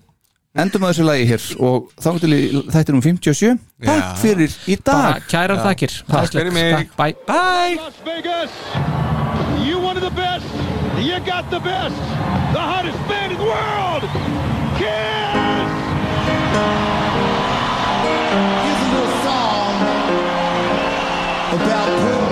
Endum 0.53 0.83
að 0.85 0.91
þessu 0.91 1.05
lagi 1.07 1.23
hér 1.25 1.45
og 1.65 1.85
þá 1.97 2.09
til 2.21 2.35
þetta 2.69 2.91
er 2.91 2.97
um 2.99 3.01
57 3.01 3.55
Takk 3.81 4.03
Já. 4.03 4.09
fyrir 4.21 4.57
í 4.69 4.75
bara 4.85 5.15
dag 5.15 5.23
kærar 5.31 5.61
þakkir 5.65 5.95
Takk 6.05 6.29
fyrir 6.35 6.53
mig. 6.53 6.91
Bye 6.93 7.15
Bye 7.25 7.79
Las 7.79 7.97
Vegas, 8.05 8.53
you 9.65 9.81
of 9.97 10.01
the 10.01 10.11
best. 10.11 10.45
You 11.01 11.19
got 11.25 11.49
the 11.49 11.59
best. 11.59 11.97
The 12.53 12.61
hottest 12.61 13.01
band 13.09 13.31
in 13.33 13.37
the 13.39 13.45
world. 13.45 14.03
Kiss! 14.77 15.73
Here's 18.61 18.81
a 18.81 18.89
little 18.93 19.13
song 19.25 19.73
about 21.57 22.22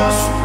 us. 0.00 0.37